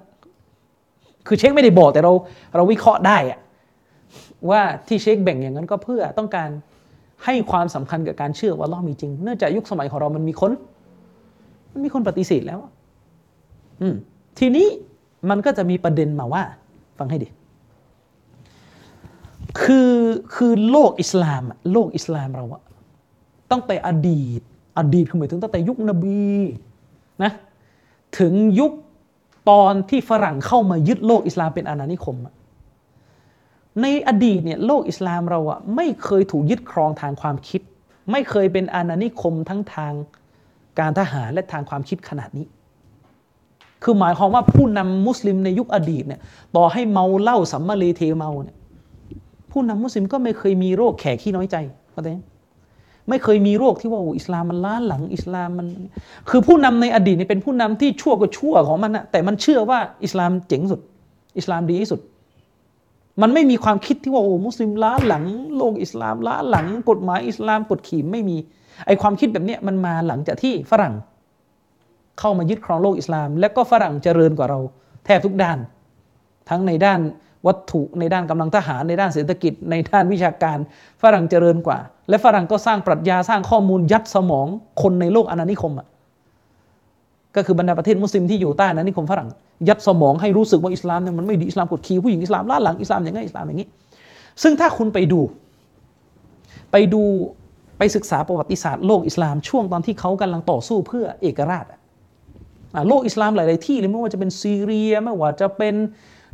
[1.26, 2.12] คือเชคไม่ได้บอกแต่เรา
[2.56, 3.40] เราวิเคราะห์ได้อะ
[4.50, 6.50] ว่าที่เชคแบ่งอย่างนั้นก็เพื่อต้องการ
[7.24, 10.52] ให้ความสำคัญกับการเชื่อว่าล่อมีจริง เนื่องจากยุคสมัยของเรามันมีคน
[11.72, 12.58] มันมีคนปฏิเสธแล้ว
[13.80, 13.94] อืม
[14.38, 14.66] ทีนี้
[15.30, 16.42] มันก็จะมีประเด็นมาว่า
[16.98, 17.28] ฟังให้ดี
[19.62, 19.92] คือ
[20.34, 21.42] คือโลกอิสลาม
[21.72, 22.62] โลกอิสลามเราอะ
[23.50, 24.40] ตั้งแต่อดีต
[24.78, 26.24] อดีตคือหมายถึงตั้งแต่ยุคนบี
[27.22, 27.32] นะ
[28.18, 28.72] ถึงยุค
[29.50, 32.16] ตอนที่ฝรั่งเข้ามายึดโลกอิสลามเป็นอาณานิคม
[33.82, 37.60] ในอดีตเนี่ยโลกอิสลามเราอะไม่เคยถูกยึดครองทางความคิด
[38.10, 39.92] ไม่เคยเป็นอาณานิคมทั้งทาง
[40.78, 42.46] การทหารและทางความคิดขนาดนี้
[43.82, 46.20] คือหมายความว่าผู้นำมุสลิมในยุคอดีตเนี่ย
[46.56, 48.56] ต่อให้เมาเหล้าสำมะเลเทเมาเนี่ย
[49.56, 51.56] ผู้นำมุสลิมก็ไม่เคยมีโรคแขกขี้น้อยใจ
[51.92, 52.08] เข้าใจ
[53.08, 55.66] ไม่เคยมีโรคที่ว่าอิสลามมันล้าหลังอิสลามมัน
[56.30, 60.80] คือผู้นำในอดีตนี่เป็นผู้นำที่ชั่วก็ชั่วของมันนะแต่มันเชื่อว่าอิสลามเจ๋งสุด
[61.38, 62.00] อิสลามดีที่สุด
[63.22, 65.24] มันไม่มีความคิดที่ว่าโอ้มุสลิมล้าหลัง
[65.56, 68.36] โลกอิสลามล้าหลัง กฎหมายอิสลามกดขี่ไม่มี
[68.86, 70.94] ไอความคิดแบบนี้มันมาหลังจากที่ฝรั่ง
[72.18, 74.58] เข้ามายึดครองโลกอิสลาม และก็ฝรั่งเจริญกว่าเรา
[75.04, 75.58] แทบทุกด้าน
[76.48, 77.00] ทั้งในด้าน
[77.46, 80.58] วัตถุในด้านกำลังทหารในด้านเศรษฐกิจในด้านวิชาการ
[81.02, 84.46] ฝรั่งเจริญกว่า และฝรั่งก็สร้างปรัชญาสร้างข้อมูลยัดสมอง
[84.82, 85.86] คนในโลกอาณานิคมอะ
[87.36, 89.28] ก็คือบรรดาประเทศมุสลิมที่อยู่ใต้อาณานิคมฝรั่ง
[89.68, 93.68] ยัดสมองให้รู้สึกว่าอิสลามเนี่ยมันไม่ดีอิสลามกดขี่ผู้หญิงอิสลามล้าหลังอิสลามอย่างงี้อิสลามอย่างนี้
[94.42, 95.20] ซึ่งถ้าคุณไปดู
[96.72, 97.02] ไปดู
[97.78, 101.66] ไปศึกษาประวัติศาสตร์โลกอิสลามช่วงตอนที่เขากำลังต่อสู้เพื่อเอกราช
[102.88, 105.74] โลกอิสลามหลาย ๆ ที่เลยไม่ว่าจะเป็นซีเรียไม่ว่าจะเป็น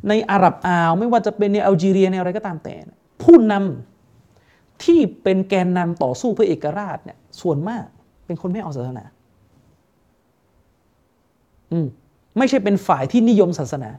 [0.08, 2.74] ในอาหรับอ่าวไม่ว่าจะเป็นในอัลจีเรียในอะไรก็ตามแต่
[3.22, 7.84] ผู้นำที่เป็นแกนนำต่อสู้เพื่อเอกราชเนี่ยส่วนมาก
[8.26, 9.04] เป็นคนไม่เอาศาสนา
[11.72, 11.86] อืม
[12.38, 13.90] ไม่ใช่เป็นฝ่ายที่นิยมศาสนา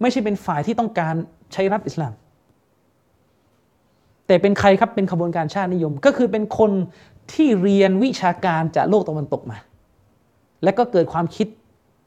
[0.00, 1.14] ไม่ใช่เป็นฝ่ายที่ต้องการ
[1.52, 2.12] ใช้รัฐอิสลาม
[4.26, 6.70] แต่เป็นใครครับเป็นขบวนการชาตินิยม ก็คือเป็นคน
[7.32, 9.58] ที่เรียนวิชาการจากโลกตะวันตกมา
[10.64, 11.48] และก็เกิดความคิด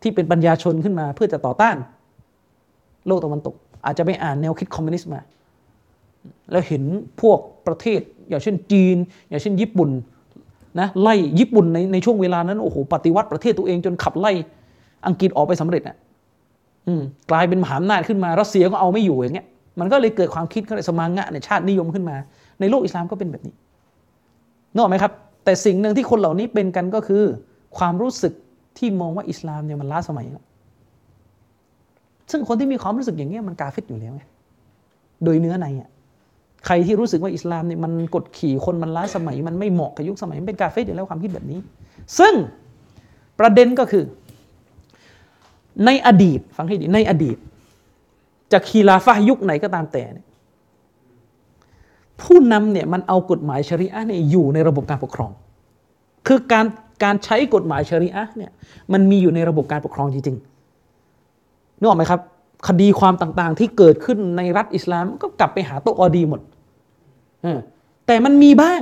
[0.01, 1.75] ที่เป็นปัญญาชนขึ้นมาเพื่อจะต่อต้าน
[3.07, 3.55] โลกตะวันตก
[3.85, 5.19] อาจจะไปอ่านแนวคิดคอมมิวนิสต์มา
[6.51, 6.83] แล้วเห็น
[7.21, 8.97] พวกประเทศ อย่างเช่นจีน
[9.29, 9.89] อย่างเช่นญี่ปุ่น
[10.79, 14.31] นะไล่ญี่ปุ่นในในช่วงเวลานั้นโอ้โหปฏิวัติประเทศตัวเองจนขับไล่
[15.07, 15.95] อังกฤษออกไปสำเร็จอะ
[17.31, 19.47] กลายเป็นมหาอำนาจขึ้นมารัสเซียก็เอาไม่อยู่อย่างเงี้ย
[19.79, 22.15] มันก็เลยเกิดความคิดเขาเลยสมางะในชาตินิยมขึ้นมา
[22.59, 23.53] ในโลกอิสลามก็เป็นแบบนี้
[24.73, 25.11] นึกออกไหมครับ
[25.43, 27.23] แต่สิ่งหนึ่งที่คนเหล่านี้เป็นกันก็คือ
[27.77, 28.33] ความรู้สึก
[28.77, 30.43] ที่มองว่าอิสลามเนี่ยมันล้าสมัยแล้ว
[32.31, 34.21] ซึ่งคนที่มีความรู้สึกอย่างเงี้ยมันกาเฟตอยู่แล้วไง
[35.23, 35.89] โดยเนื้อในอะ
[36.65, 41.59] ใครที่รู้สึกว่าอิสลามเนี่ยมันกดขี่คนมันล้าสมัย มันไม่เหมาะกับยุคสมัยมันเป็นกาเฟตอยู่แล้วความคิดแบบนี้
[42.19, 42.33] ซึ่ง
[43.39, 44.03] ประเด็นก็คือ
[45.85, 47.37] ในอดีตฟังให้ดีในอดีต
[48.51, 50.03] จะคีลาฟะยุคไหนก็ตามแต่
[52.21, 55.31] ผู้นำเนี่ยมันเอากฎหมายชริอะเนี่ยอยู่ในระบบการปกครอง
[56.27, 56.65] คือการ
[57.03, 58.51] การใช้กฎหมายชริอะเนี่ย
[58.93, 60.54] มันมีอยู่ในระบบการปกครองจริงๆ
[61.79, 62.21] นึกออกไหมครับ
[62.67, 66.41] คดีความต่างๆ ที่เกิดขึ้นในรัฐอิสลามก็กลับไปหาโตะออดีหมด
[68.07, 68.81] แต่มันมีบ้าง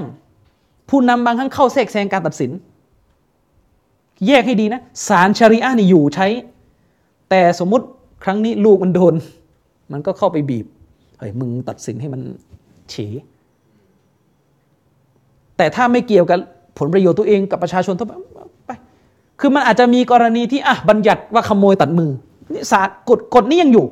[0.90, 2.52] ผู้นำบางครั้งเข้าแทรกแซงการตัดสิน
[4.28, 6.28] แยกให้ดีนะศาลชริอะห์นี่อยู่ใช้
[7.30, 7.86] แต่สมมติ
[8.24, 9.14] ครั้งนี้ลูกมันโดน
[9.92, 10.66] มันก็เข้าไปบีบ
[11.18, 12.22] เฮ้ยมึงตัดสินให้มัน
[12.90, 12.96] เฉ
[15.58, 16.40] แต่ถ้าไม่เกี่ยวกับ
[16.78, 18.72] ผลประโยชน์ตัวเองกับประชาชนทั่วไป
[19.40, 22.12] คือมันอาจจะมีกรณีที่อะบัญญัติว่าขโมยตัดมือ
[22.72, 23.86] ศาลกฎกฎนี้ยังอยู่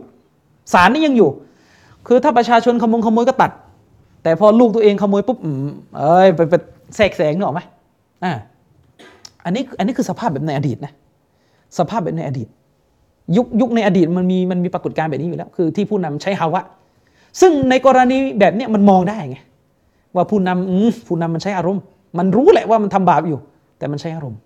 [0.73, 1.29] ศาลนี่ยังอยู่
[2.07, 3.51] คือถ้าประชาชนขโมยขโมยก็ตัด
[4.23, 5.37] แต่พอลูกตัวเองขโมยปุ๊บ
[5.97, 6.53] เอ้ยไปไป
[6.95, 7.61] แทรกแซงนึกออกไหม
[8.23, 8.33] อ่า
[9.45, 10.93] อันนี้อันนี้คือสภาพแบบในอดีตนะ
[11.77, 12.47] สภาพแบบในอดีต
[13.35, 16.61] ยุคยุคในอดีตมันมีมันมีปรากฏการณ์แบบนี้อยู่แล้ว คือที่ผู้นำใช้ฮาวะ
[17.41, 19.37] ซึ่งในกรณีแบบนี้มันมองได้ไง
[20.15, 21.83] ว่าผู้นำผู้นำมันใช้อารมณ์
[22.17, 23.39] มันรู้แหละว่ามันทำบาปอยู่
[23.77, 24.39] แต่มันใช้อารมณ์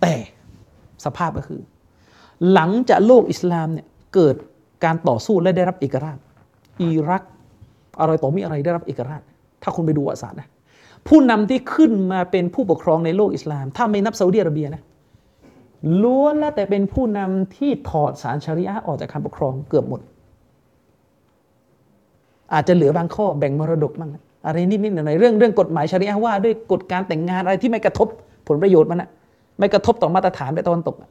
[0.00, 0.12] แต่
[1.04, 1.60] สภาพก็คือ
[2.52, 4.36] หลังจากโลกอิสลามเนี่ยเกิด
[4.84, 6.18] การต่อสู้และได้รับเอกราช
[6.82, 7.22] อิรัก
[8.00, 9.22] อะไรต่อมีอะไรได้รับเอกราช
[9.62, 10.48] ถ้าคุณไปดูประวัติศาสตร์นะ
[11.08, 14.82] ผู้นำที่ขึ้นมาเป็นผู้ปกครองในโลกอิสลาม ถ้าไม่นับซาอุดิอาระเบียนะ
[16.02, 20.00] ล้วนแล้วแต่เป็นผู้นำที่ถอดสารชริอะห์ออกจากการปกครองเกือบหมด
[22.52, 28.08] อาจจะเหลือบางข้อแบ่งมรดกบ้างนะอะไรนิดๆหน่อยๆเรื่องเรื่องกฎหมายชริอะห์ว่าด้วยกฎการแต่งงานอะไรที่ไม่กระทบ
[28.48, 29.08] ผลประโยชน์มันนะ
[29.58, 31.10] ไม่กระทบต่อมาตรฐานแบบตะวันตกอะ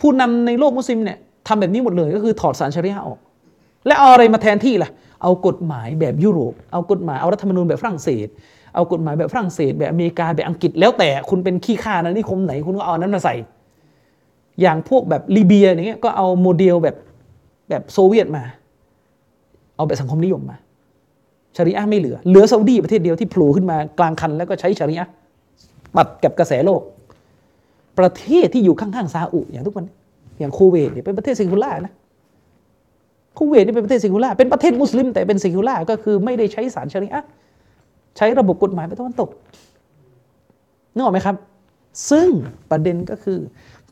[0.00, 1.18] ผู้นำในโลกมุสลิมเนี่ย
[1.48, 3.18] ทำแบบนี้หมดเลยก็คือถอดสารชาริอะออก
[3.86, 4.90] และเอาอะไรมาแทนที่ล่ะ
[5.22, 8.28] เอากฎหมายแบบยุโรป เอากฎหมายเอารัฐธรรมนูญแบบฝรั่งเศส
[8.74, 13.34] เอากฎหมายแบบฝรั่งเศส แบบอเมริกาแบบอังกฤษแล้วแต่คุณเป็นขี้ข้านะนิคมไหนคุณก็เอานั้นมาใส่
[14.60, 16.96] อย่างพวกแบบลิเบียอย่างเงี้ยก็เอาโมเดลแบบ
[17.70, 18.42] แบบโซเวียตมา
[19.76, 20.56] เอาแบบสังคมนิยมมา
[21.56, 25.08] ชาริอะไม่เหลือ เหลือซาอุดีประเทศเดียวที่โผล่ขึ้นมากลางคันแล้วก็ใช้ชาริอะ
[25.96, 26.80] ปัดกับกระแสโลก
[27.98, 29.86] ประเทศที่อยู่ข้างๆซาอุอย่างทุกวัน
[30.38, 31.92] อย่างคูเวตเนี่ยเป็นประเทศซิงคูล่านะ
[33.38, 37.24] คูเวตนี่เป็นประเทศซิงคูล่าเป็นประเทศมุสลิมแต่เป็นซิงคูล่าก็คือไม่ได้ใช้สารชริอะ
[38.16, 39.30] ใช้ระบบกฎหมายไปตะวันตก
[40.94, 41.36] นึกออกไหมครับ
[42.10, 42.28] ซึ่ง
[42.70, 43.38] ประเด็นก็คือ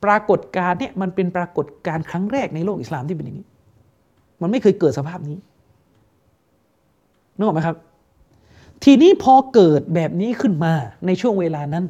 [0.04, 3.46] ปรากฏการณ์เนี่ยมันเป็นปรากฏการณ์ครั้งแรกในโลกอิสลามที่เป็นอย่างนี้
[4.40, 5.38] มันไม่เคยเกิดสภาพนี้
[7.36, 7.76] นึกออกไหมครับ
[8.84, 10.72] ทีนี้พอเกิดแบบนี้ขึ้นมา
[11.06, 11.84] ในช่วงเวลานั้น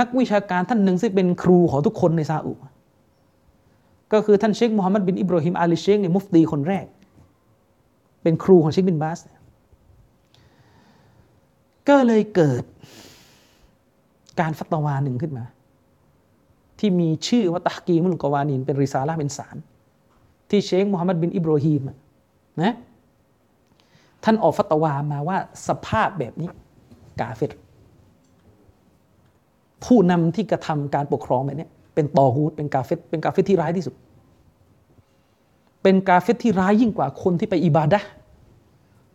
[0.00, 2.52] นักวิชาการท่านหนึ่งซึ่งเป็นครูของทุกคนในซาอุ
[4.12, 6.86] ก็คือท่านเชคมูฮัมหมัดบินอิบราฮิมอาลีเชคเนี่ยมุฟตีคนแรก
[8.22, 9.18] เป็นครูของเชคบินบาส
[11.88, 12.62] ก็เลยเกิด
[14.40, 15.44] การฟัตวาหนึ่งขึ้นมา
[16.78, 19.56] ที่มีชื่อว่าตะกีมุลกวานินเป็นริซาละเป็นสาร
[20.50, 21.82] ที่เชคมูฮัมหมัดบินอิบราฮิม
[22.62, 22.74] นะ
[24.24, 25.36] ท่านออกฟัตวามาว่า
[25.68, 26.50] สภาพแบบนี้
[27.20, 27.54] กาเฟร
[29.84, 33.94] ผู้นำที่กระทำการปกครองแบบนี้เป็นตอฮูดเป็นกาเฟตเป็นกาเฟตที่ร้ายที่สุด
[35.82, 38.00] เป็นกาเฟตที่ร้ายยิ่งกว่าคนที่ไปอิบาดะ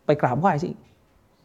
[0.05, 0.69] ไปกราบไหว้สิ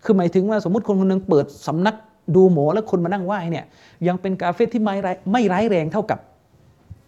[0.05, 1.97] คือหมายถึงว่าสมมติคนคนหนึงเปิดสำนัก
[2.35, 3.65] ดูหมอแล้วคนมานั่งไหว้เนี่ย
[4.07, 6.19] ยังเป็นกาเฟตที่ไม่ร้ายไม่ร้ายแรงเท่ากับ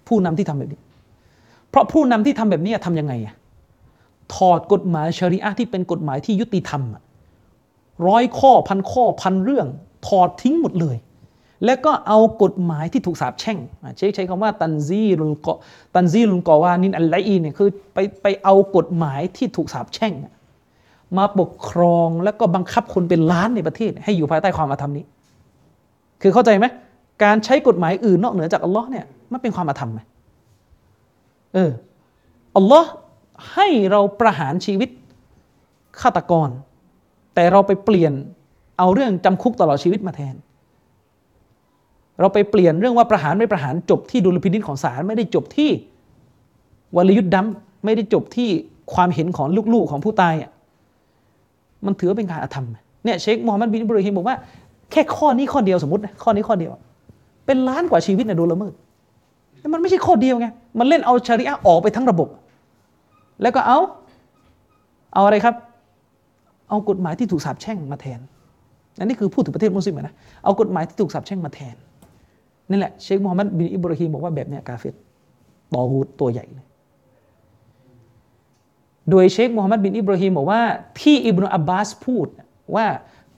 [0.09, 0.81] ผู้นำที่ทำแบบนี้
[1.71, 3.35] เพราะผู้นำที่ทำแบบนี้ทำยังไงอะ
[4.35, 6.83] ถอดกฎหมายชริอะที่เป็นกฎหมายที่ยุติธรรม
[8.09, 9.67] ร้อยข้อพันข้อพันเรื่อง
[10.07, 10.97] ถอดทิ้งหมดเลย
[11.65, 13.59] แล้วก็เอากฎหมายที่ถูกสาปแช่ง
[13.99, 15.55] ใช้ใช้คำว่าตันซีรุลกอ
[15.95, 20.13] ตันซีรุลกอวานินอัลไลอีเนี่ยคือไปไปเอากฎหมายที่ถูกสาปแช่ง
[21.19, 25.05] มาปกครองแล้วก็บังคับคนเป็นล้านในประเทศ ให้อยู่ภายใต้ความอาธรรมนี้
[26.23, 26.67] คือเข้าใจไหม
[27.25, 30.01] การใช้กฎหมายอื่นนอกเหนือจากอัลลอฮ์เนี่ยมันเป็นความอาธรรมไหม
[31.55, 31.71] เออ
[32.57, 32.91] อัลลอฮ์
[33.53, 34.91] ให้เราประหารชีวิต
[36.01, 36.49] ฆาตกร
[37.35, 38.13] แต่เราไปเปลี่ยน
[38.79, 40.35] เอาเรื่องจำคุกตลอดชีวิตมาแทน
[42.21, 45.71] เราไปเปลี่ยนเรื่องว่าประหารไม่ประหารจบที่ดุลพินิจของศาลไม่ได้จบที่
[46.97, 48.49] วรยุทธ์ดำไม่ได้จบที่
[48.95, 50.51] ความเห็นของลูกๆของผู้ตายอะ
[51.87, 52.67] มันถือเป็นการอาธรรม
[53.05, 54.37] เนี่ยเชคมูฮัมหมัดบินบราฮิมบอกว่า
[54.91, 56.73] แค่ข้อนี้ข้อเดียวสมมตินะข้อนี้ข้อเดียว
[57.47, 58.73] เป็นล้านกว่าชีวิตนะโดนละเมิด
[59.61, 60.47] แต่มันไม่ใช่ข้อเดียวไง
[60.79, 62.29] มันเล่นเอาชาริอะออกไปทั้งระบบ
[63.43, 63.79] แล้วก็เอา
[65.15, 65.55] เอาอะไรครับ
[66.69, 68.21] เอากฎหมายที่ถูกสาปแช่งมาแทน
[68.99, 70.15] อันนี้คือพูดถึงประเทศมุสลิมนะ
[70.45, 71.77] เอากฎหมายที่ถูกสาปแช่งมาแทน
[72.71, 74.95] นี่แหละเชคมูฮัมมัดบินอิบราฮิมบอกว่าแบบเนี้ยกาเฟต
[75.75, 76.67] ตอฮูดตัวใหญ่เลย
[79.11, 80.61] โดยเชคมูฮัมมัดบินอิบราฮิมบอกว่า
[81.01, 82.27] ที่อิบนุอับบาสพูด
[82.77, 82.87] ว่า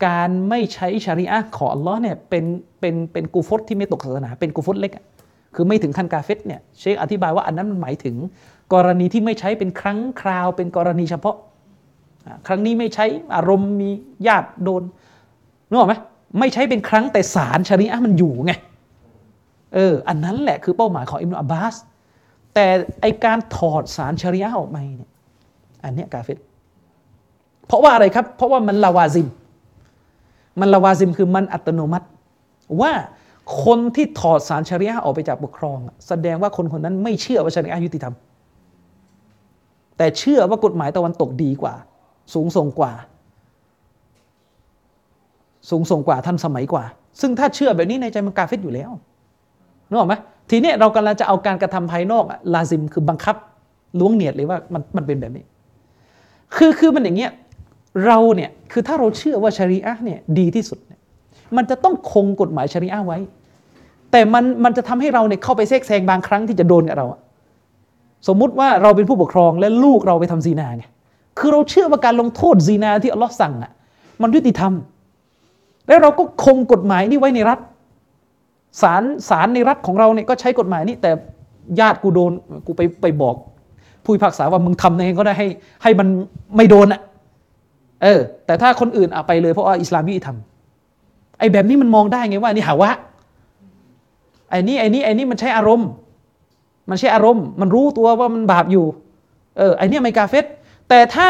[0.06, 2.44] การไม่ใช้ชาริอะของอัลลอฮ์เนี่ยเป็น
[2.80, 4.92] เป็นเป็นกูฟตที่ไม่ตกศาสนา เป็นกูฟตเล็ก
[5.54, 8.16] คือไม่ถึงขั้นกาเฟตเนี่ยเชคอธิบายว่าอันนั้นมันหมายถึง
[8.74, 11.36] กรณีที่ไม่ใช้เป็นครั้งคราว เป็นกรณีเฉพาะ
[12.46, 13.90] ครั้งนี้ไม่ใช้อารมณ์มี
[14.26, 14.82] ญาติโดน
[15.68, 15.94] นึกออกไหม
[16.38, 18.52] ไม่ใช้เป็นครั้งแต่สารชาริอะมันอยู่ไง
[19.74, 21.74] เอออันนั้นแหละคือเป้าหมายของอิบนุอับบาส
[22.54, 22.66] แต่
[23.00, 25.10] ไอการถอดสารชริอะออกมาเนี่ย
[25.84, 26.38] อันเนี้ยกาเฟต
[27.66, 29.28] เพราะว่าอะไรครับ เพราะว่ามันลาวาซิม
[30.60, 32.06] มันละวาซิมคือมันอัตโนมัติ
[32.80, 32.92] ว่า
[33.64, 38.14] คนที่ถอดสารชริอะออกไปจากปกครอง แสดงว่าคนคนนั้นไม่เชื่อว่าชริอะยุติธรรม
[39.96, 41.74] แต่เชื่อว่ากฎหมายตะวันตกดีกว่า
[42.34, 42.92] สูงส่งกว่า
[45.70, 46.84] สูงส่งกว่าทันสมัยกว่า
[47.20, 48.90] ซึ่งถ้าเชื่อแบบนี้ในใจมันกาเฟตอยู่แล้ว
[49.90, 50.14] นึกออกไหม
[50.50, 53.36] ทีนี้เรากำลังจะเอาการกระทำภายนอกอะลาซิมคือบังคับ
[53.98, 55.44] ล้วงเนียดเลยว่ามันมันเป็นแบบนี้
[56.56, 57.30] คือคือมันอย่างเงี้ย
[58.06, 61.00] เราเนี่ยคือถ้าเราเชื่อว่าชรีอะเนี่ยดีที่สุดเนี่ย
[61.56, 63.18] มันจะต้องคงกฎหมายชรีอะไว้
[64.10, 67.20] แต่มันมันจะทำให้เราเนี่ยเข้าไปแทรกแซงบางครั้งที่จะโดนกับเราอะ
[68.28, 70.84] สมมุติว่าเราเป็นผู้ปกครองและลูกเราไปทำซีนาไง
[71.38, 73.72] คือเราเชื่อว่าการลงโทษซีนาที่อัลลอฮ์สั่งอะ
[74.22, 74.72] มันยุติธรรม
[75.88, 77.58] แล้วเราก็คงกฎหมายนี้ไว้ในรัฐ
[78.82, 81.10] ศาลศาลในรัฐของเราเนี่ยก็ใช้กฎหมายนี้แต่
[81.80, 82.32] ญาติกูโดน
[82.66, 83.36] กูไปไปบอก
[84.04, 85.48] ผู้พิพากษาว่ามึงทำยังไงก็ได้ให้
[85.82, 86.08] ให้มัน
[86.56, 87.00] ไม่โดนอะ
[88.02, 90.36] เออ แต่ถ้าคนอื่นเอาไปเลยเพราะว่าอิสลามยุติธรรม
[91.38, 92.90] ไอ้แบบนี้มันมองได้ไงว่านี่หาวะ
[94.50, 95.88] ไอ้นี่ไอ้นี่ไอ้นี่มันใช้อารมณ์
[96.90, 98.84] มันใช้อารมณ์ มันรู้ตัวว่ามันบาปอยู่
[99.58, 100.44] เออไอ้นี่ไม่กาเฟต
[100.88, 101.26] แต่ถ้า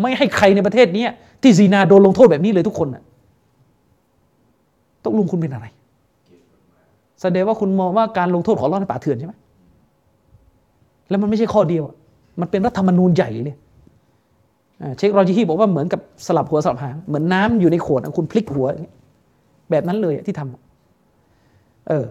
[0.00, 1.04] ไม่ให้ใครในประเทศนี้
[1.42, 3.02] ที่ซีนาโดนลงโทษแบบนี้เลยทุกคนน่ะ
[5.04, 5.66] ตกลงคุณเป็นอะไร
[7.22, 9.34] แสดงว่าคุณมองว่าการลงโทษของเราในป่าเถื่อนใช่ไหม
[11.08, 11.84] แล้วมันไม่ใช่ข้อเดียว
[12.40, 13.56] มันเป็นรัฐธรรมนูญใหญ่เลย
[14.98, 18.66] เช็ครอจิฮีบอกว่าเหมือนกับสลับหัวสลับหางเหมือนน้ำอยู่ในขวดคุณพลิกหัว
[19.70, 22.06] แบบนั้นเลยที่ทำเออ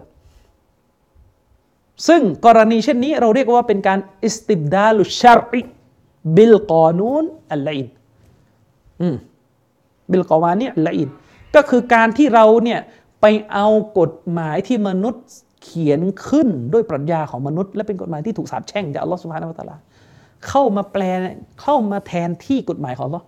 [2.08, 5.62] ซึ่งกรณีเช่นนี้เราเรียกว่าเป็นการอิสติบดาลุชาริ
[6.36, 7.86] บิลกอนูนอัลลอิน
[10.10, 11.08] บิลกอวานี่อัลลอิน
[11.54, 12.80] ก็คือการที่เราเนี่ย
[13.22, 13.66] ไปเอา
[13.98, 15.24] กฎหมายที่มนุษย์
[15.62, 19.76] เขียนขึ้นด้วยปรัชญาของมนุษย์ และเป็นกฎหมายที่ถูกสาปแช่งจากอัลลอฮฺสุบฮานะฮูวะตะอาลา
[20.48, 21.02] เข้ามาแปล
[21.62, 23.22] เข้ามาแทนที่กฎหมายของเรา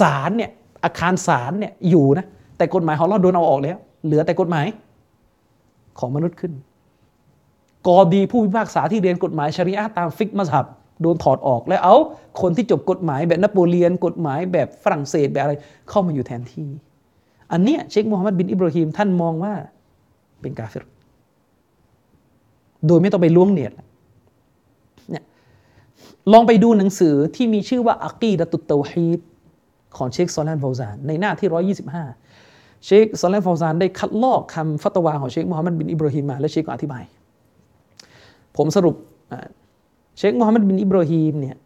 [0.00, 0.50] ศาลเนี่ย
[0.84, 2.26] อาคารศาลเนี่ยอยู่นะ
[2.56, 4.66] แต่กฎหมายของเราโดนเอาออกแล้ว เหลือแต่กฎหมาย
[5.98, 6.52] ของมนุษย์ขึ้น
[7.86, 10.66] กอดีผู้พิพากษาที่เรียนกฎหมายชริอะตามฟิกมัสฮับ
[11.00, 11.96] โดนถอดออกแล้วเอา
[12.40, 15.54] คนที่จบกฎหมายแบบนโปเลียน กฎหมายแบบฝรั่งเศสแบบอะไร
[15.88, 16.68] เข้ามาอยู่แทนที่
[17.52, 19.52] อันเนี้ยเชคมูฮัมหมัดบินอิบราฮิมท่านมองว่า
[20.40, 20.84] เป็นกาเฟร
[22.86, 23.72] โดยไม่ต้องไปล้วงเนียด
[26.32, 29.20] ลองไปดูหนังสือที่มีชื่อว่าอักีดะตุตเตาฮีด
[29.96, 37.02] ของเชคซอลแลนฟาวซาน ในหน้าที่ 125 เชคซอลแลนฟาวซานได้คัดลอกคำฟัตวาของเชคมูฮัมหมัดบินอิบราฮิมมาและเชคก็อธิบาย
[38.56, 38.96] ผมสรุป
[40.18, 41.56] เชคมูฮัมหมัดบินอิบราฮิมเนี่ย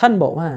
[0.00, 0.48] ท่านบอกว่า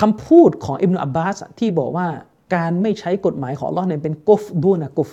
[0.00, 2.06] คำพูดของอิบนุอับบาสที่บอกว่า
[2.54, 5.10] การไม่ใช้กฎหมายของลอเนี่ยเป็นกุฟดูนะกุฟ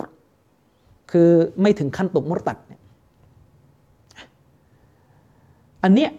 [1.10, 1.28] คือ
[1.60, 2.80] ไม่ถึงขั้นตกมรตัดเนี่ย
[5.82, 6.10] อันเนี้ย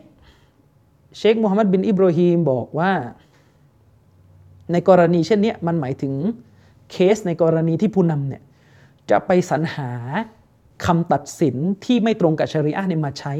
[1.18, 2.92] เชคมูฮัมหมัดบินอิบราฮิมบอกว่า
[4.72, 6.14] ในกรณีเช่นเนี้ยมันหมายถึง
[6.92, 8.44] เคสในกรณีที่ผู้นำเนี่ย
[9.10, 9.92] จะไปสรรหา
[10.86, 13.34] คำตัดสินที่ไม่ตรงกับชริอะห์เนี่ยมาใช้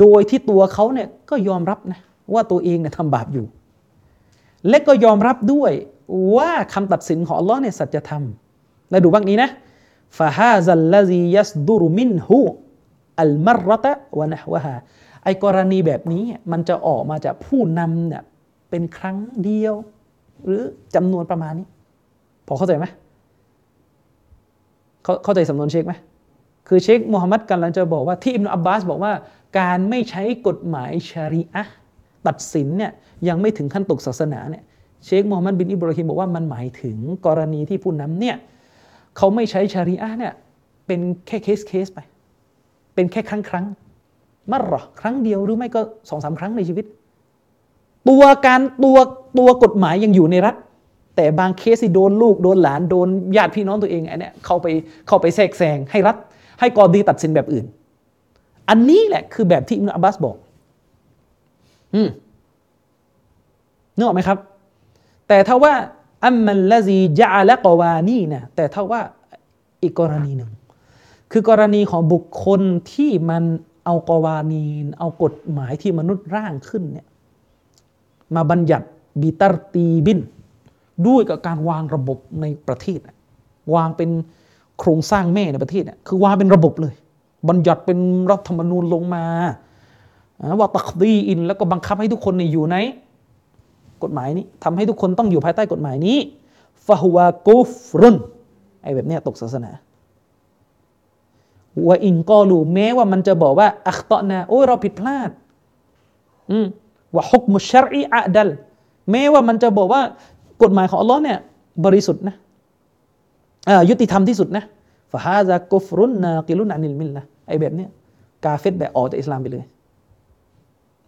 [0.00, 2.00] โดยที่ตัวเขาเนี่ยก็ยอมรับนะ
[2.34, 3.46] ว่าตัวเองเนี่ยทำบาปอยู่
[4.68, 5.72] และก็ยอมรับด้วย
[6.36, 8.22] ว่าคำตัดสินของอัลลอฮ์เนี่ยสัจธรรม
[8.90, 9.50] และดูบ้างนี้นะ
[10.18, 12.40] ฟาฮาซัลลซียัสดุรุมินฮู
[13.20, 14.74] อัลมรรตะวะนะวะฮา
[15.24, 18.22] ไอกรณีแบบนี้มันจะออกมาจากผู้นำเนี่ย
[18.70, 19.74] เป็นครั้งเดียว
[20.44, 20.62] หรือ
[20.94, 21.66] จำนวนประมาณนี้
[22.46, 22.86] พอเข้าใจไหม
[25.04, 25.94] เขาเข้าใจสำนวนเชคไหม
[26.68, 29.12] คือเชคมูฮัมหมัดกำลังจะบอกว่าที่อิบนุอับบาสบอกว่า
[29.58, 31.74] การไม่ใช้กฎหมายชารีอะห์
[32.26, 32.92] ตัดสินเนี่ย
[33.28, 34.62] ยังไม่ถึงขั้นตกศาสนาเนี่ย
[35.04, 38.36] เชคมูฮัมหมัดบินอิบราฮิมบอกว่ามันหมายถึงกรณีที่ผู้นำเนี่ย
[39.16, 40.34] เขาไม่ใช้ชารีอะห์เนี่ย
[40.86, 41.98] เป็นแค่เคสเคสไป
[42.94, 43.66] เป็นแค่ครั้งครั้ง
[44.50, 46.84] مرة ครั้งเดียวหรือไม่ก็สองสามครั้งในชีวิต
[48.08, 48.98] ตัวการตัว
[49.38, 50.54] ตัวกฎหมายยังอยู่ในรัฐ
[51.16, 54.66] แต่บางเคสที่โดนลูกโดนหลานโดนญาติพี่น้องตัวเองไอ้เนี่ยเข้าไป
[55.08, 56.16] เข้าไปแทรกแซงให้รัฐ
[56.60, 57.66] ให้กอดีตัดสินแบบอื่น
[58.68, 60.36] อันนี้แหละคือแบบที่อิมนุอับบาสบอก
[61.94, 62.08] อืม
[63.96, 64.38] นึกออกไหมครับ
[65.28, 65.74] แต่ถ้าว่า
[66.24, 69.00] อัมมัลลซีจะละกวานีนะแต่ถ้าว่า
[69.82, 70.50] อีกกรณีหนึ่ง
[71.32, 72.60] คือกรณีของบุคคล
[72.92, 73.42] ที่มัน
[73.84, 77.06] เอากวานีน เอากฎหมายที่มนุษย์ร่างขึ้นเนี่ย
[78.34, 78.86] มาบัญญัติ
[79.20, 80.20] บิตรตีบิน
[81.06, 83.00] ด้วยกับการวางระบบในประเทศ
[83.74, 84.10] วางเป็น
[84.78, 86.94] โครงสร้างแม่ในประเทศคือวางเป็นระบบเลย
[87.48, 87.98] บัญญัติเป็น
[88.30, 89.24] รัฐธรรมนูญลงมา
[90.60, 92.76] ว่าตักดีอิน แล้วก็บังคับให้ทุกคนอยู่ใน
[94.02, 96.18] กฎหมายนี้ทำให้ทุกคนต้องอยู่ภายใต้กฎหมายนี้
[96.86, 98.16] ฟะฮวากุฟรุน
[98.82, 99.70] ไอ้แบบนี้ตกศาสนา
[101.86, 105.30] ว่าอินกอลูแม้ว่ามันจะบอกว่า อัคตอนาโอ้ยเราผิดพลาด
[106.50, 106.66] อืม
[107.14, 108.50] ว่าฮุกมุชรีอะดัล
[109.10, 110.02] แม้ว่ามันจะบอกว่า
[110.62, 111.38] กฎหมายของอัลลอฮ์เนี่ย
[111.84, 112.34] บริสุทธิ์นะ
[113.90, 114.64] ยุติธรรมที่สุดนะ
[115.12, 117.88] فهذا كفر ناقل عن الملةไอ้แบบเนี้ย
[118.44, 119.64] กาเฟรแบบออกจากอิสลามไปเลย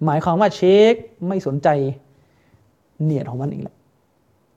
[0.05, 0.95] หมายความว่าเชค
[1.29, 1.69] ไม่สนใจ
[3.03, 3.77] เนียดของมันอีกแล้ว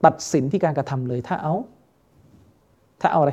[0.06, 1.53] ตัดสินที่การกระทำเลยถ้าเอา
[3.01, 3.32] ถ้าเอาอะไร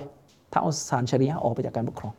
[0.53, 2.15] ถ้าเอาสารชริยะออกไปจากการปกครอง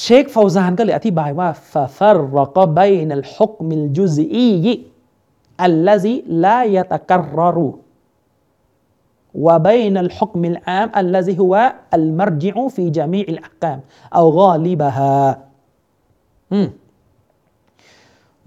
[0.00, 4.66] เชคฟาวซานก็เลยอธิบายว่าففرق بين الحكم الجزئي
[5.64, 7.22] อัลลซีลายตะกรร
[7.56, 7.68] รู
[9.46, 12.20] วะบัยนัลฮุกมิลอามอัลลซีฮุวะอัลม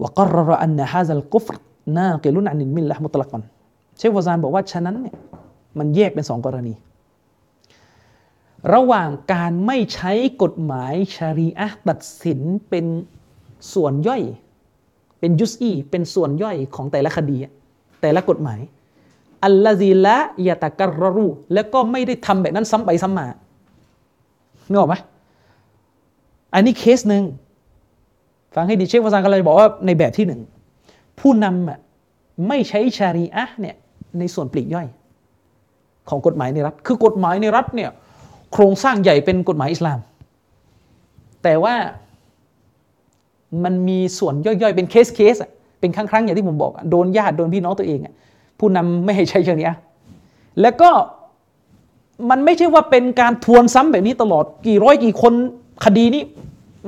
[0.01, 1.55] وقرر أن هذا الكفر
[1.97, 3.39] ناقل عن الملة مطلقا
[3.97, 5.15] เชฟวาซานบอกว่าฉะนั้นเนี่ย
[5.77, 6.73] มันแยกเป็นสองกรณี
[8.73, 10.11] ระหว่างการไม่ใช้
[10.43, 12.39] กฎหมายชารีอะตัดสิน
[12.69, 12.85] เป็น
[13.73, 14.23] ส่วนย่อย
[15.19, 17.37] เป็นยุสอีเป็นส่วนย่อยของแต่ละคดี
[18.01, 18.59] แต่ละกฎหมาย
[19.45, 23.27] อัลลาซีละยาตะกรรูแล้วก็ไม่ได้ทำแบบนั้นซ้ำไปซ้ำมา
[24.69, 24.95] นึกออกไหม
[26.53, 27.23] อันนี้เคสหนึ่ง
[28.54, 30.40] ฟังให้ดีเชฟวาซานก็เลยบอกว่าในแบบที่หนึ่ง
[31.20, 31.78] ผู้นำอะ
[32.48, 33.76] ไม่ใช้ชารีอะเนี่ย
[34.18, 34.86] ในส่วนปลีกย่อย
[36.08, 37.90] ของกฎหมายในรัฐ คือกฎหมายในรัฐเนี่ย
[38.52, 39.98] โครงสร้างใหญ่เป็นกฎหมายอิสลาม
[41.42, 41.74] แต่ว่า
[43.64, 45.36] มันมีส่วนย่อยๆ เป็นเคสเคส
[45.80, 48.00] เป็นครั้งๆอย่างที่ผมบอกโดนญาติโดนพี่น้องตัวเอง
[48.58, 49.76] ผู้นำไม่ให้ใช้ชารีอะ
[50.60, 50.90] แล้วก็
[52.30, 55.32] มันไม่ใช่ว่าเป็นการทวนซ้ำแบบนี้ตลอดกี่ร้อยกี่คน
[55.84, 56.22] คดีนี้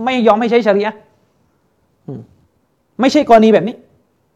[0.04, 0.96] ไม่ยอมให้ใช้ชารีอะ
[3.00, 3.76] ไม่ใช่กรณีแบบนี้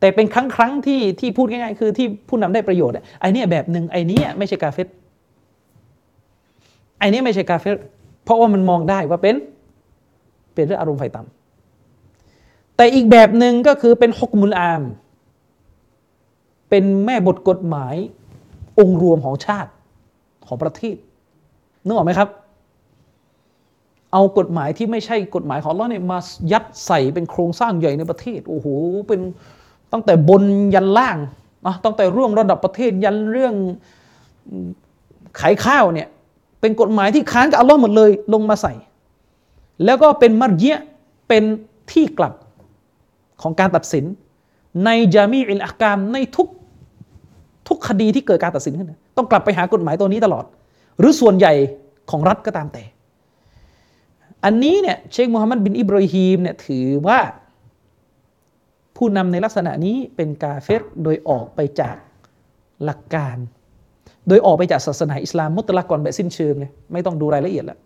[0.01, 4.87] แต่เป็นครั้งครั้งที่ที่พูดง่ายๆคือที่ผู้นำได้ประโยชน์ไอ้นี่แบบหนึ่งไอ้นี้ไม่ใช่กาเฟต
[6.99, 7.77] ไอ้นี้ไม่ใช่กาเฟต
[8.25, 9.37] เพราะว่ามันมองได้ว่าเป็น
[10.55, 14.83] เป็นเรื่องอารมณ์ไฟต่ำแต่อีกแบบหนึ่งก็คือเป็นฮกมุลอาม
[16.69, 17.95] เป็นแม่บทกฎหมาย
[18.79, 19.71] องค์รวมของชาติ
[20.47, 20.97] ของประเทศ
[21.85, 22.29] นึกออกไหมครับ
[24.13, 26.19] เอากฎหมายที่ไม่ใช่กฎหมายของเราเนี่ยมา
[26.53, 28.67] ยัดใส่เป็นโครงสร้างใหญ่ในประเทศ โอ้โห
[29.09, 29.21] เป็น
[29.93, 30.43] ตั้งแต่บน
[30.75, 31.17] ยันล่าง
[31.67, 33.55] นะตั้งแต่เรื่องระดับประเทศยันเรื่อง
[35.41, 36.09] ขายข้าวเนี่ย
[36.61, 38.73] เป็นกฎหมายที่ค้านกับอัลลอฮ์หมดเลยลงมาใส่
[39.85, 40.81] แล้วก็เป็นมัรเยะ
[41.29, 41.45] เป็น
[41.93, 42.33] ที่กลับ
[43.43, 44.05] ของการตัดสิน
[44.85, 46.47] ในจามีอิลอักามในทุก
[47.69, 50.45] ทุกคดีที่เกิดการตัดสินขึ้น ต้องกลับไปหากฎหมายตัวนี้ตลอด
[50.99, 51.53] หรือส่วนใหญ่
[52.11, 52.83] ของรัฐก็ตามแต่
[54.45, 57.19] อันนี้เนี่ยเชคมูฮัมหมัดบินอิบรอฮีมเนี่ยถือว่า
[58.97, 61.97] ผู้นำในลักษณะนี้เป็นกาเฟรโดยออกไปจาก
[62.85, 63.37] หลักการ
[64.29, 67.79] โดยออกไปจากศาสนาอิสลามมุตละก่อนแบบสิ้นเชิงเลยไม่ต้องดูรายละเอียดแล้ว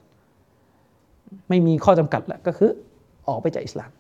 [1.49, 2.71] ไม่มีข้อจำกัดแล้วก็คือ
[3.29, 3.91] ออกไปจากอิสลาม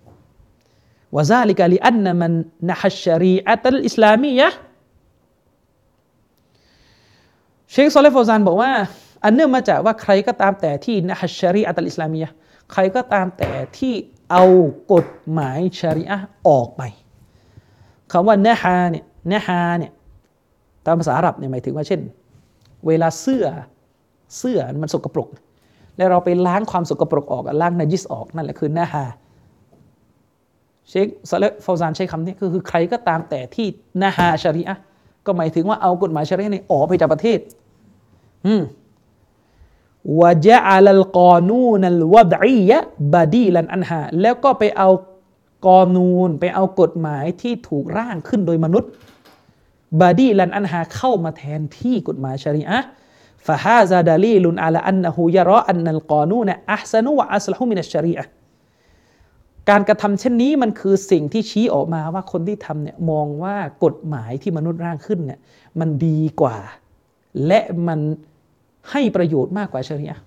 [1.16, 2.32] วะซาลิกาลิอันนมัน
[2.68, 4.48] นะฮัชชรีอัตลอิสลามียะ
[7.70, 8.70] เชคซอเลฟาวซานบอกว่า
[9.24, 12.30] อันเนื่องมาจากว่าใครก็ตามแต่ที่نحى الشريعة الإسلامية
[12.72, 13.94] ใครก็ตามแต่ที่
[14.30, 14.44] เอา
[14.92, 16.18] กฎหมายชาริอะ
[16.48, 16.82] ออกไป
[18.12, 19.92] คำว่า نحى เนี่ย نحى เนี่ย
[20.86, 22.00] ตามภาษาอาหรับเนี่ยหมายถึงว่าเช่น
[22.86, 23.46] เวลาเสื้อ
[24.38, 25.28] เสื้อมันสกปรก
[25.96, 29.04] แล้วเราไปล้างความสกปรกออกล้างนาจิสออกนั่นแหละคือ نحى
[30.88, 33.66] เชคซาเลฟาวซานใช้คำนี้ก็คือใครก็ตามแต่ที่
[34.02, 34.76] นฮาชาริอะ
[35.26, 37.38] ก็หมายถึงว่าเอากฎหมายชาริอะนี่ออกไปจากประเทศ
[38.46, 38.62] อืม
[40.20, 42.78] วะจาอัลกอนูนัลวะดียะ
[43.14, 44.88] บาดีลันอันฮาแล้วก็ไปเอา
[45.66, 48.90] กอนูน ไปเอากฎหมายที่ถูกร่างขึ้นโดยมนุษย์
[50.00, 52.78] บาดีลันอันฮาเข้ามาแทนที่กฎหมายชริอะ
[53.46, 58.24] ฟะฮาซาดาลีลุนอัลอันนหูยะรออันนัลกอนูนอัพซนุวะอัสลฮุมินัชชริอะ
[59.70, 65.40] การกระทำเช่นนี้มันคือสิ่งที่ชี้ออกมาว่าคนที่ทำเนี่ยมองว่ากฎหมายที่มนุษย์ร่างขึ้นเนี่ย
[65.80, 66.56] มันดีกว่า
[67.46, 68.00] และมัน
[68.90, 70.20] ให้ประโยชน์มากกว่าชริอะ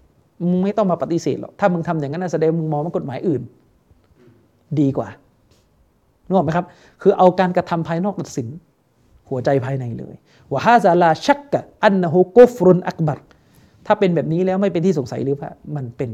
[0.51, 3.41] มึงไม่ต้องมาปฏิเสธหรอกถ้ามึงทำอย่างนั้นแสดงมึงมองว่ากฎหมายอื่น
[4.79, 5.09] ดีกว่า
[6.25, 6.65] นึกออกไหมครับ
[7.01, 8.47] คือเอาการกระทำภายนอกตัดสิน
[9.29, 10.15] หัวใจภายในเลย
[10.51, 13.19] ว่าฮาซาลาชักกะอันนะฮูกุฟรุนอักบัร
[13.85, 16.09] ถ้าเป็นแบบนี้แล้วไม่เป็นที่สงสัยหรือว่ามันเป็น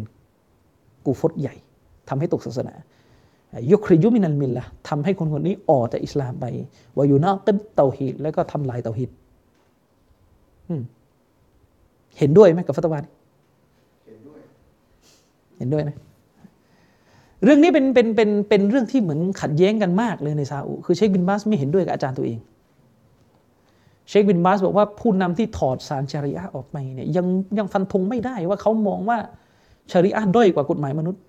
[1.05, 1.55] กูฟตใหญ่
[2.09, 2.73] ทำให้ตกศาสนา
[3.71, 6.45] ยุคริยุมินันมินละทำให้คนคนนี้ออกจากอิสลามไป
[6.97, 9.09] วาอยู่นอกกันเตาฮีดแล้วก็ทำลายเตาฮีด
[12.19, 13.11] เห็นด้วยไหมกับฟัตวานี้
[14.07, 14.39] เห็นด้วย
[15.57, 15.97] เห็นด้วยนะ
[17.43, 22.39] เรื่องนี้เป็นเป็นเป็นเป็นเรื่องที่เหมือนขัดแย้งกันมากเลยในซาอุคือเชคบินบาสไม่เห็นด้วยกับอาจารย์ตัวเอง
[24.09, 27.25] เชคบินบาสบอกว่าผู้นำที่ถอดสารชาริอะห์ออกไปเนี่ยยัง
[27.57, 29.17] ยังฟันธงไม่ได้ว่าเขามองว่า
[29.91, 31.21] ชาริอะห์ด้อยกว่ากฎหมายมนุษย์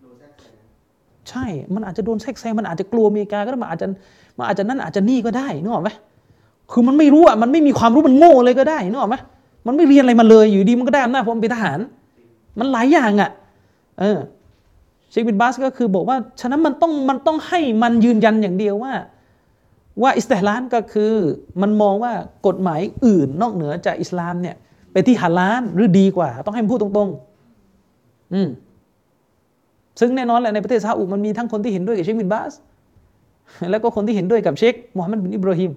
[0.00, 0.56] โดนแทรกแซง
[1.28, 3.86] ใช่ มันอาจจะโดนแทรกแซง มันอาจจะกลัวอเมริกาก็ได้ มันอาจจะ
[4.38, 5.90] มันอาจจะนั่นอาจจะนี่ก็ได้นึกออกไหม
[6.72, 9.16] คือมันไม่รู้อะ มันไม่มีความรู้ มันโง่เลยก็ได้นึกออกไหม
[9.66, 11.78] มันไม่เรียนอะไรมาเลยอยู่ดีมันก็ได้อำนาจเพราะมันเป็นทหาร
[12.58, 13.30] มันหลายอย่างอะ
[14.00, 14.18] เออ
[15.10, 18.92] เชคบินบาสก็คือบอกว่าฉะนั้นมันต้องมันต้องให้มันยืนยันอย่างเดียวว่า
[20.02, 21.12] ว่าอิสติลานก็คือ
[21.62, 22.12] มันมองว่า
[22.46, 24.56] กฎหมายอื่นนอกเหนือจากอิสลามเนี่ย
[24.92, 28.48] เป็นที่ฮาลาลหรือดีกว่า ต้องให้มันพูดตรงๆ อืม
[30.00, 32.52] ซึ่งแน่นอนแหละในประเทศซาอุมันมีทั้งคนที่เห็นด้วยกับเชคบินบาส
[33.70, 35.70] แล้วก็คนที่เห็นด้วยกับเชคมูฮัมหมัดบินอิบราฮิม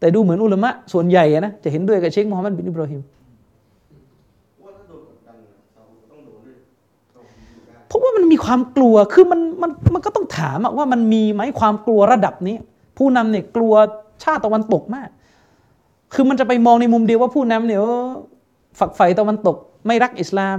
[0.00, 3.00] แต่ดูเหมือนอุลามะส่วนใหญ่นะจะเห็นด้วยกับเชคมูฮัมหมัดบินอิบราฮิม
[4.64, 6.56] ว่าถ้าโดนกดดันนะซาอุต้องโดนด้วย
[7.14, 12.56] ต้องอยู่ได้ เพราะว่ามันมีความกลัวคือมันมันมันก็ต้องถามว่ามันมีไหมความกลัวระดับนี้
[12.98, 13.74] ผู้นำเนี่ยกลัว
[14.24, 15.08] ชาติตะวันตกมาก
[16.14, 17.80] คือมันจะไปมองในมุมเดียวว่าผู้นำเนี่ย
[18.78, 19.56] ฝักใฝ่ตะวันตก
[19.86, 20.58] ไม่รักอิสลาม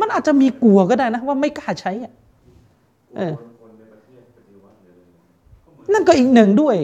[0.00, 2.12] มันอาจจะมีกลัวก็ได้นะ ว่าไม่กล้าใช้อะ
[3.16, 4.94] เออคนในประเทศปฏิวัติเลย
[5.64, 6.76] ก็เหมือนนั่นก็อีกหนึ่งด้วย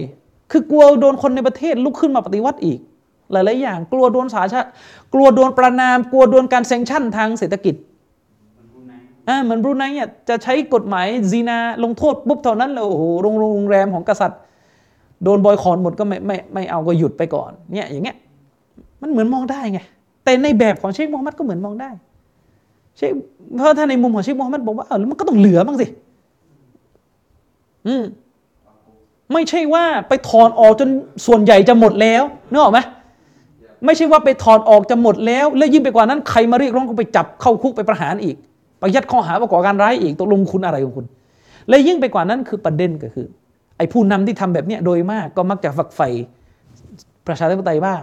[0.50, 2.78] คือกลัวโดนคนในประเทศลุกขึ้นมาปฏิวัติอีก
[3.32, 4.60] หลายๆอย่าง กลัวโดนสาชา
[5.14, 7.74] กลัวโดนประนาม กลัวโดนการเซ็งชั่นทางเศรษฐกิจ
[9.28, 14.40] อ่าเหมือนบรูไนเนี่ยจะใช้กฎหมายซีนาลงโทษปุ๊บเท่านั้นเลยโอ้โหโรงโรงแรมของกษัตริย์
[15.24, 18.16] โดนบอยคอนหมดก็ไม่ไม่ไม่เอาก็หยุดไปก่อนเนี่ยอย่างเงี้ย
[19.02, 19.80] มันเหมือนมองได้ไง
[20.24, 21.90] แต่ในแบบของเชคมูฮัมหมัดก็เหมือนมองได้
[22.96, 23.12] เชค
[23.56, 25.86] เพราะถ้าในมุมของเชคมูฮัมหมัดบอกว่าเออแล้วมันก็ต้องเหลือบ้างสิ
[27.86, 28.04] อืม
[29.32, 30.88] ไม่ใช่ว่าไปถอนออกจน
[31.26, 32.78] ส่วนใหญ่จะหมดแล้วนึกออกไหม
[33.86, 38.36] ไม่ใช่ว่าไปถอนออกจะหมดแล้ว แล้วยิ่งไปกว่านั้นใครมาเรียกร้องก็ไปจับเข้าคุกไปประหารอีก
[38.82, 41.06] ไปยัดข้อหาประกอบการร้ายอีกตกลงคุณอะไรของคุณ
[41.68, 43.26] และยิ่งไปกว่านั้นคือประเด็นก็คือ
[43.76, 46.08] ไอ้ผู้นำที่ทำแบบเนี้ยโดยมากก็มักจะฝักใฝ่
[47.26, 48.02] ประชาธิปไตยบ้าง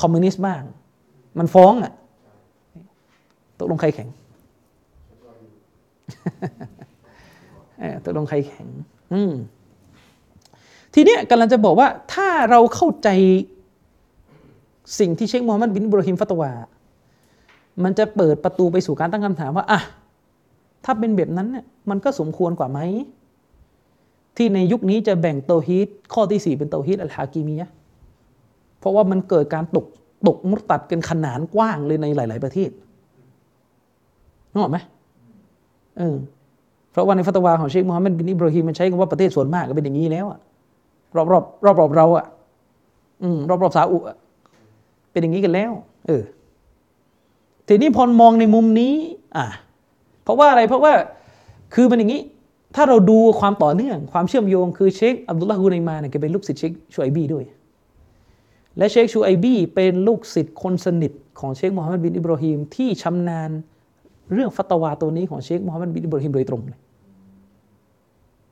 [0.00, 0.62] คอมมิวนิสต์บ้าง
[1.38, 1.92] มันฟ้องอะ
[3.58, 4.08] ตกลงใครแข็ง
[8.04, 8.68] ตกลงใครแข็ง
[9.12, 9.32] อืม
[10.94, 13.08] ทีเนี้ยกำลังจะบอกว่าถ้าเราเข้าใจ
[14.98, 16.52] สิ่งที่เชคมูฮัมหมัดบินบราฮิมฟัตวา
[17.84, 19.80] มันจะเปิดประตูไปสู่การตั้งคำถามว่าอะ
[20.84, 22.80] ถ้าเป็นแบบนั้นเนี่ยมันก็สมควรกว่าไหม
[24.36, 27.70] ที่ในยุคนี้จะแบ่งเตาฮีดข้อที่สี่เป็นเตาฮีดอัลฮากิมียะ
[28.78, 29.86] เพราะว่ามันเกิดการตก
[30.26, 32.70] ตกมุตตัดกันขนานกว้างเลยในหลาย ๆ ประเทศ
[34.50, 34.78] นึกออกไหม
[35.98, 36.16] เออ
[36.90, 40.38] เพราะว่าในฟัตวาของเชคมูฮัมหมัดบินอิบราฮิมมันใช้คำว่าประเทศส่วนมากก็เป็นอย่างนี้แล้วอะ
[41.16, 42.26] รอบรอบรอบรอบๆเราอะ
[43.22, 44.16] อืมรอบรอบๆซาอุอะ
[45.10, 45.70] เป็นอย่างนี้กันแล้ว
[46.06, 46.22] เออ
[47.68, 48.92] ทีนี้พอมองในมุมนี้
[49.36, 49.46] อะ
[50.28, 50.92] เพราะว่าอะไรเพราะว่า
[51.74, 52.22] คือมันอย่างนี้
[52.74, 57.44] ถ้าเราดูความต่อเนื่อง ความเชื่อมโยงคือเชคอับดุลลาห์ฮูไนมาเนี่ยแกเป็นลูกศิษย์เชคชูไอบีด้วย
[58.78, 63.50] และเชคชูไอบีเป็นลูกศิษย์คนสนิทของเชคมูฮัมหมัดบินอิบราฮิมที่ชำนาญ
[64.32, 66.78] เรื่องฟัตวาตัวนี้ของเชคมูฮัมหมัดบินอิบราฮิมโดยตรงเลย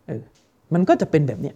[0.07, 0.23] เออ
[0.75, 1.55] มันก็จะเป็นแบบเนี้ย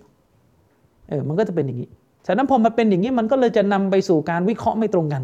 [1.09, 1.89] เออมันก็จะเป็นอย่างนี้
[2.27, 5.23] ฉะนั้นพอมาเป็นอย่างนี้มันก็เลยจะนำไปสู่การวิเคราะห์ไม่ตรงกัน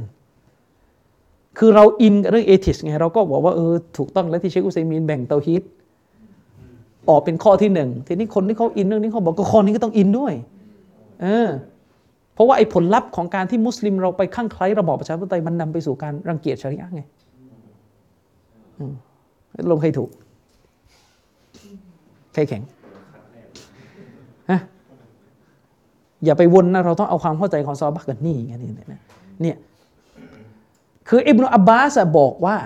[1.59, 5.63] คือเราอินกับเรื่องเอทิสไงเราก็บอกว่าเออถูกต้องแล้วที่เชคอุซัยมีนแบ่งเตาฮีด
[7.09, 10.33] ออกเป็นข้อที่หนึ่งทีนี้คนที่เขาอินเรื่องนี้เขาบอกก็ข้อนี้ก็ต้องอินด้วย
[11.23, 11.49] เออ
[12.35, 17.03] เพราะว่าไอ้ผลลัพธ์ของการที่มุสลิมเราไปข้างใคล้ระบอบประชาธิปไตยมันนำไปสู่การรังเกียจชาริอะห์ไง
[19.71, 20.11] ลงใครถูก
[22.35, 22.63] ใครแข็ง
[24.51, 24.61] ฮะ
[26.25, 29.01] อย่าไปวนนะเราต้องเอาความเข้าใจของซอบะห์กันนี่ไงนี่เนี่ย
[29.43, 29.57] เนี่ย
[31.09, 32.57] คืออิบนุอับบาสบอกว่า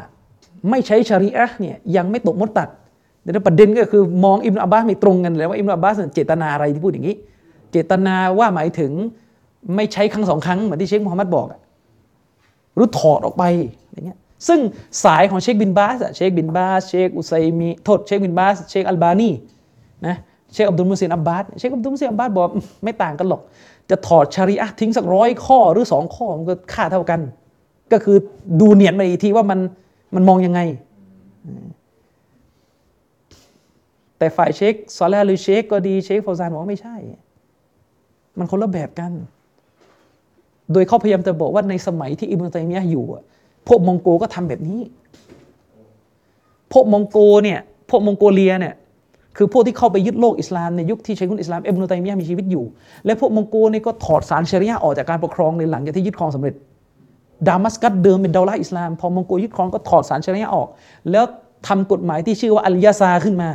[0.71, 2.69] ไม่ใช้ชาริอะเนี่ยยังไม่ตกมุตตัด
[3.23, 7.17] แต่ประเด็นก็คือมองอิบนุอับบาสไม่ตรงกันเลยว่าอิบนุอับบาสเจตนาอะไรที่พูดอย่างนี้
[7.73, 8.93] เจตนาว่าหมายถึง
[9.77, 11.47] ไม่ใช้ครั้งสองครั้งเหมือนที่เชคมูฮัมหมัดบอก
[12.75, 13.45] หรือถอดออกไป
[13.93, 14.61] อย่างเงี้ยซึ่ง
[15.05, 19.31] สายของเชคบินบาสอะเชคบินบาสเชคอุไซมีน โทษเชคบินบาสเชคอัลบานี
[20.07, 20.17] นะ
[20.53, 22.49] เชคอับดุลมุสินอับบาสเชคอับดุลมุสินอับบาสบอก
[22.85, 23.43] ไม่ต่างกันหรอก
[23.91, 27.21] จะถอดชาริอะทิ้งสักร้อยข้อหรือสองข้อมันก็ค่าเท่ากัน
[27.93, 28.17] ก็คือ
[28.61, 29.59] ดูเนียดมาอีกทีว่ามัน
[30.15, 30.61] มันมองยังไง
[34.19, 36.97] แต่ฝ่ายเชคซอลแลหรือเชคก็ดีเชคฟาวซานบอกว่าไม่ใช่
[38.39, 39.13] มันคนละแบบกัน
[40.73, 43.05] โดยเขาพยายามจะบอกว่าในสมัยที่อิบนุตัยมียะห์อยู่
[43.69, 44.81] พวกมองโกก็ทำแบบนี้
[46.73, 47.61] พวกมองโกเนี่ย
[47.91, 48.75] พวกมองโกเลียเนี่ย
[49.37, 52.65] คือพวกที่เข้าไปยึดโลกอิสลามในยุคที่ชัยคุนอิสลามเอบนุตัยมียะห์มีชีวิตอยู่
[53.05, 56.55] และพวกมองโกเนี่ยก็ถอดสารชริยะออกจากการปกครองในหลังจากที่ยึดครองสำเร็จ
[57.49, 60.69] ดามัสกัสเดิมเป็นดาวลาอิสลาม พอมองโกยึดครองก็ถอดสารชริยะออก
[61.11, 61.25] แล้ว
[61.69, 63.51] ทำกฎหมายที่ชื่อว่าอัลยาซาขึ้นมา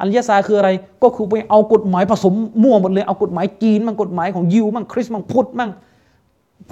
[0.00, 0.70] อัลยาซาคืออะไร
[1.02, 5.70] ก็คือไปเอากฎหมายผสมมั่วหมดเลยเอากฎหมายจีนมั่งกฎหมายของยิวมั่งคริสต์มั่งพุทธมั่ง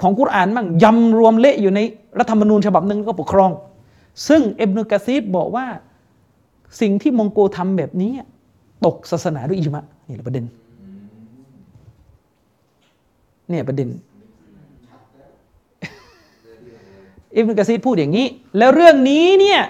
[0.01, 1.79] ของกุรอานมั่งยำรวมเละอยู่ใน
[2.19, 3.51] รัฐธรรมนูญฉบับหนึ่งก็ปกครอง
[4.27, 5.65] ซึ่งเอบนุกะซีดบอกว่า
[6.81, 8.11] สิ่งที่มองโกทำแบบนี้
[8.85, 10.45] ตกศาสนาด้วยอิจมะนี่แหละประเด็น
[13.49, 13.87] เนี่ยประเด็น
[17.37, 19.61] อิบนุกะซีดพูดอย่างนี้ แล้วเรื่องนี้เนี่ย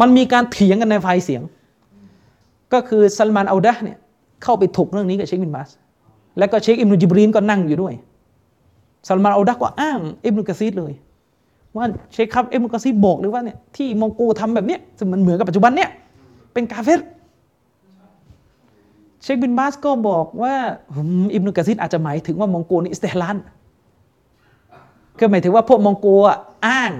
[0.00, 1.42] มันมีการเถียงกันในไฟล์เสียง
[2.72, 3.96] ก็คือซัลมานอัลดะเนี่ย
[4.42, 5.70] เข้าไปถกเรื่องนี้กับเชคบินบาส
[6.38, 7.94] แล้วก็เชคอิบนุจิบรีนก็นั่งอยู่ด้วย
[9.08, 10.92] ซัลมานอัลดะก็อ้างอิบนุกะซีดเลย
[11.76, 15.90] ว่าเชคครับอิบนุกะซีดบอกเลยว่าเนี่ยที่มองโกทำแบบเนี้ยซึ่งมันเหมือนกับปัจจุบันเนี่ย
[16.52, 17.00] เป็นกาเฟร
[19.22, 20.54] เชคบินบาสก็บอกว่า
[20.92, 23.36] อืมอิบนุกะซีดอาจจะหมายถึงว่ามองโกนี่استحلال
[25.18, 26.92] ก็หมายถึงว่าพวกมองโกอะ อ้าง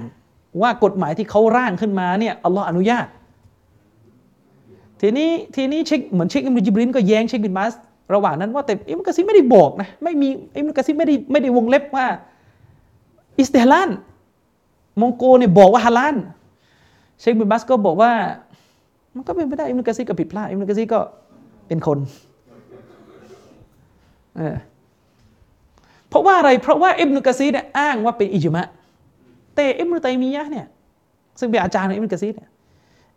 [0.61, 3.07] ว่ากฎหมายที่เขาร่างขึ้นมาเนี่ยอัลลอฮ์อนุญาต
[5.01, 7.73] ทีนี้ทีนี้เช็คเหมือนเช็คอิมรุจิบรินก็แย้งเชคบินบาส
[8.13, 12.05] ระหว่างนั้นว่าแต่อิบนุกะซีรไม่ได้บอกนะไม่มีอิบนุกะซีรไม่ได้ไม่ได้วงเล็บว่า
[13.39, 13.89] استحلال
[15.01, 16.15] มองโกเนี่ยบอกว่าฮาลาล
[17.19, 18.11] เชคบินบาสก็บอกว่า
[19.15, 20.99] มันก็เป็นไปได้อิบนุกะซีรก็ผิดพลาดอิบนุกะซีรก็
[21.67, 21.97] เป็นคน
[24.37, 24.55] เออ
[26.09, 28.67] เพราะว่าอะไรเพราะว่าอิบนุกะซีเนี่ยอ้างว่าเป็นإجماع
[29.55, 30.65] แต่อิบนุตัยมียะเนี่ย
[31.39, 32.49] ซึ่งเป็นอาจารย์ของอิบนุกะซีเนี่ย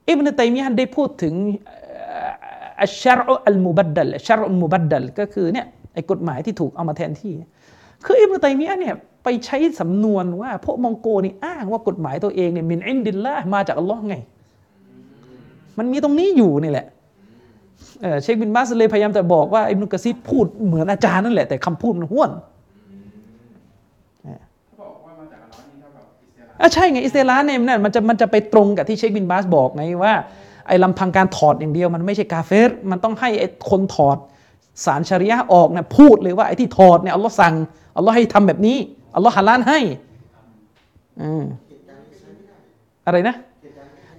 [0.08, 1.34] อิบนุตัยมียะได้พูดถึง
[2.80, 7.32] الشرع المبدل الشرع المبدلก็คือเนี่ยไอ้กฎหมายที่ถูกเอามาแทนที่
[8.04, 8.94] คืออิบนุตัยมียะเนี่ย
[9.24, 14.16] ไปใช้สำนวนว่าพวกมองโกนี่อ้างว่ากฎหมายตัวเองเนี่ยمن عند اللهมาจากอัลลอฮ์ไง
[15.78, 16.86] มันมีตรงนี้อยู่นี่แหละ
[18.22, 22.30] เชคบินบาสเลยพยายามจะบอกว่าอิบนุกะซีพูดเหมือนอาจารย์นั่นแหละแต่คำพูดมันห้วน
[24.66, 26.04] เขาบอกว่ามาจากอัลลอฮ์นี่เท่ากับ
[26.62, 30.14] อะใช่ไงاستحلالเนี่ยนั่นมันจะมันจะไปตรงกับที่เชคบินบาสบอกไงว่า
[30.66, 34.16] ไอ้ลำพังการถอดอย่างเดียว มันไม่ใช่กาเฟรมันต้องให้ไอ้คนถอด
[34.84, 37.54] สารชริยะออกเนี่ยพูดเลยว่าไอ้ที่ถอดเนี่ยอัลลอฮ์สั่ง
[37.96, 38.76] อัลลอฮ์ให้ทำแบบนี้
[39.14, 39.78] อัลลอฮ์ฮาลาลให้
[41.20, 41.42] อืม
[43.06, 43.36] อะไรนะ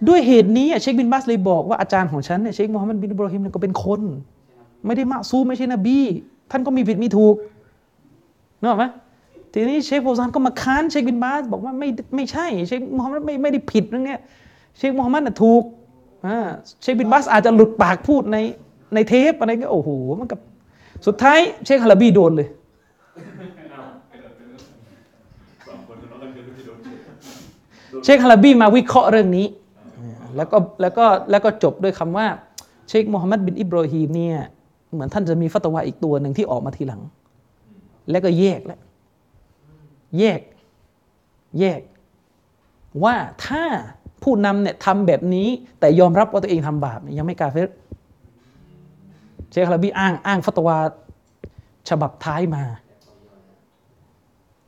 [0.07, 4.01] ด้วยเหตุนี้อะเชคบินบาสเลยบอกว่าอาจารย์ของฉันเนี่ยเชคมูฮัมหมัดบินอิบราฮิมเนี่ยก็เป็นคน
[4.85, 5.99] ไม่ได้معصومไม่ใช่นบี
[6.51, 7.35] ท่านก็มีผิดมีถูก
[8.59, 8.85] นึกออกไหม
[9.53, 14.19] ทีนี้เชคโฟซานก็มาค้านเชคบินบาสบอกว่าไม่ไม่ใช่เชคมูฮัมหมัดไม่ไม่ได้ผิดเรื่องเนี้ย
[14.77, 15.63] เชคมูฮัมหมัดน่ะถูก
[16.27, 16.37] อ่า
[16.81, 18.37] เชคบินบาสอาจจะหลุดปากพูดใน
[18.93, 20.39] ในเทปอะไรก็โอ้โหมันกับ
[21.07, 22.47] สุดท้ายเชคฮาราบีโดนเลย
[28.03, 29.45] เชคฮาราบีมาวิเคราะห์เรื่องนี้
[30.35, 32.27] แล้วก็แล้วก็แล้วก็จบด้วยคำว่า
[32.89, 34.37] เชคมูฮัมหมัดบินอิบราฮิมเนี่ย
[34.93, 37.01] เหมือนท่านจะมีฟัตวาอีกตัวหนึ่งที่ออกมาทีหลัง
[38.11, 38.79] แล้วก็แยกแล้ว
[40.19, 40.39] แยก
[41.59, 41.81] แยก
[43.03, 43.63] ว่าถ้า
[44.23, 45.47] ผู้นำเนี่ยทำแบบนี้
[45.79, 47.69] แต่ยอมรับว่าตัวเองทำบาปเนี่ยยังไม่กาเฟร
[49.51, 50.77] เชคฮาราบีอ้างอ้างฟัตวา
[51.89, 52.63] ฉบับท้ายมา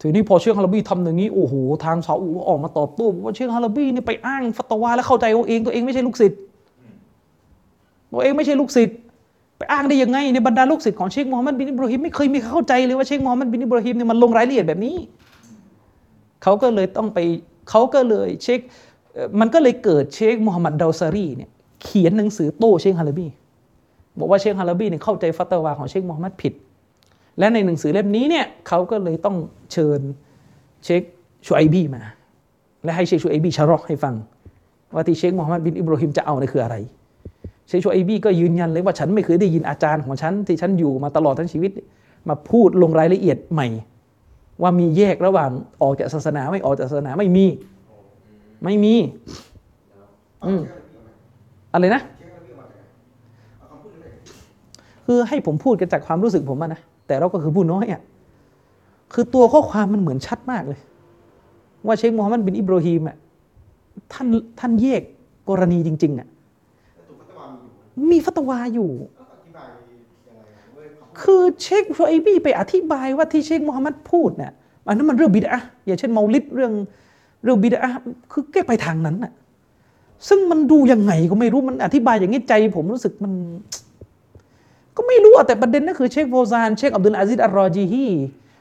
[0.01, 1.53] ทีนี้พอเชคฮาราบีทำอย่างนี้โอ้โห
[1.85, 6.39] ทางซาอุออกมาตอบโต้บอกว่าเชคฮาราบีเนี่ยไปอ้างฟัตวาแล้วเข้าใจตัวเองตัวเองไม่ใช่ลูกศิษย์
[8.11, 8.97] ตัวเองไม่ใช่ลูกศิษย์
[9.57, 14.95] ไปอ้างได้ยังไงในบรรดาลูกศิษย์ของเชคมูฮัมหมัดบินอิบราฮิมไม่เคยมีใครเข้าใจเลยว่าเชคมูฮัมหมัดบินอิบราฮิมเนี่ยมันลงรายละเอียดแบบนี้
[16.45, 17.19] เขาก็เลยต้องไป
[17.69, 18.59] เขาก็เลยเชค
[19.39, 21.49] มันก็เลยเกิดเชคมูฮัมหมัดดาวซารีเนี่ย
[21.83, 23.27] เขียนหนังสือโต้เชคฮาราบี
[24.19, 26.53] บอกว่าเชคฮาราบีเนี่ยเข้าใจฟัตวาของเชคมูฮัมหมัดผิด
[27.39, 29.35] และในหนังสือเล่มนี้เนี่ยเขาก็เลยต้อง
[29.71, 29.99] เชิญ
[30.85, 31.01] เชค
[31.45, 32.01] ชูไอบีมา
[32.83, 34.15] และให้เชคชูไอบีชะรอกให้ฟัง
[34.93, 36.75] ว่าที่เชคมูฮัมหมัดบินอิบราฮิมจะเอาเนี่ยคืออะไร
[37.67, 41.71] เชคชูไอบีก็ยืนยันเลยว่าฉันไม่เคยได้ยินอาจารย์ของฉันที่ฉันอยู่มาตลอดทั้งชีวิต
[42.29, 43.67] มาพูดลงรายละเอียดใหม่
[44.61, 45.51] ว่ามีแยกระหว่าง
[45.81, 47.45] ออกจากศาสนาไม่ออกจากศาสนาไม่มี
[48.63, 48.93] ไม่มี
[50.45, 50.61] อืม
[51.73, 52.01] อะไรนะ
[55.05, 58.01] คือให้ผมพูดกันจากความรู้สึกผมอะนะแต่เราก็คือผู้น้อยอะ
[59.13, 60.79] คือตัวข้อความมันเหมือนชัดมากเลย
[61.85, 63.17] ว่าเชคมูฮัมมัดบินอิบราฮิมอะ
[64.13, 64.27] ท่าน
[64.59, 65.01] ท่านแยก
[65.49, 66.27] กรณีจริง ๆอะ
[66.95, 68.89] แต่ถูกฟัตวามีอยู่มีฟัตวาอยู่
[71.21, 74.51] คือเชคชูไอบีไปอธิบายว่าที่เชคมูฮัมหมัดพูดเนี่ย
[74.87, 76.71] อันนั้นมันเรื่องบิดอะอย่างเช่นเมาลิดเรื่อง
[77.43, 77.91] เรื่องบิดอะ
[78.31, 79.31] คือแก้ไปทางนั้นน่ะ
[80.27, 83.33] ซึ่งมันดูยังไงก็ไม่รู้มันอธิบายอย่างนี้ใจ ผมรู้สึกมัน
[84.97, 88.05] ก็ไม่รู้แต่ประเด็นนั่นคือเชคโฟซานเชคอับดุลอาซิดอัลรอจีฮี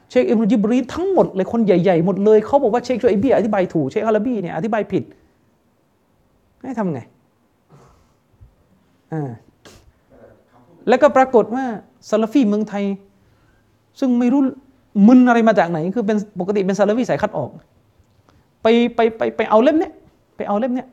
[0.09, 5.03] เชคอิบนุจิบรีทั้งหมดเลยคนใหญ่ๆหมดเลยเขาบอกว่าเชคชูไอบีอธิบายถูกเชคฮาราบีเนี่ยอธิบายผิด
[6.61, 6.99] ให้ทำไง
[9.13, 9.31] อ่า
[10.87, 11.63] แล้วก็ปรากฏว่า
[12.09, 12.83] ซาลาฟีเมืองไทย
[13.99, 14.41] ซึ่งไม่รู้
[15.07, 17.49] มึนอะไรมาจากไหน คือเป็นปกติเป็นซาลาฟีสายคัดออก
[18.61, 19.93] ไปไปไปไปเอาเล่มเนี้ย
[20.37, 20.87] ไปเอาเล่มเนี้ย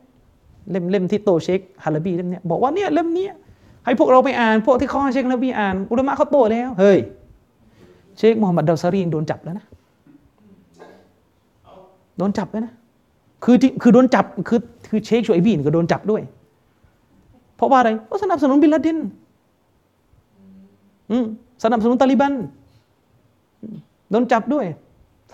[0.71, 3.33] เล่มเล่มที่โตเชคฮาลาบีเล่มเนี้ยบอกว่าเนี่ยเล่มเนี้ย
[3.85, 6.99] ให้พวกเราไปอ่านพวกที่ขาให้เชคฮาลาบีอ่าน อุลามะเขาโตแล้วเฮ้ย
[8.17, 9.65] เชคมูฮัมหมัดดาวซารียังโดนจับแล้วนะ
[12.17, 12.73] โดนจับแล้วนะ
[13.43, 16.21] คือที่คือโดนจับคือคือเชคชูไอบีนก็โดนจับด้วย
[17.55, 18.97] เพราะว่าอะไรเพราะสนับสนุนบินลาดิน
[21.63, 22.33] สนับสนุนตาลิบัน
[24.11, 24.65] โดนจับด้วย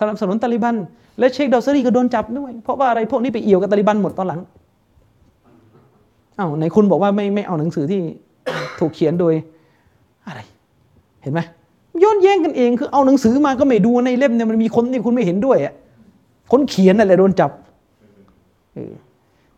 [0.00, 0.76] สนับสนุนตาลิบัน
[1.18, 4.40] และเชคดาวซารีก็โดนจับด้วย เพราะว่าอะไรพวกนี้ไปเอี่ยวกับตาลิบันหมดตอนหลัง
[6.38, 8.00] อ้าวไหนคุณบอกว่าไม่ไม่เอาหนังสือที่
[8.78, 9.34] ถูกเขียนโดย
[10.26, 10.40] อะไร
[11.22, 11.40] เห็นไหม
[12.02, 15.74] ย้อนแย้งกันเองคือเอาหนังสือมาก็ไม่ดูในเล่มเนี่ยมันมีคนที่คุณไม่เห็นด้วยอะ
[16.52, 17.50] คนเขียนนั่นแหละโดนจับ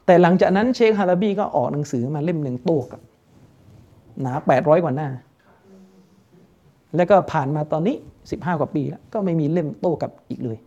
[0.07, 3.01] แต่หลังจากนั้นเชคฮาราบีก็ออกหนังสือมาเล่มหนึ่งโต้กับ
[4.21, 5.09] หนาแปดร้อยกว่าหน้า
[6.97, 7.97] แล้วก็ผ่านมาตอนนี้
[8.31, 10.59] สิบห้ากว่าปีแล้วก็ไม่มีเล่มโต้กลับอีกเลย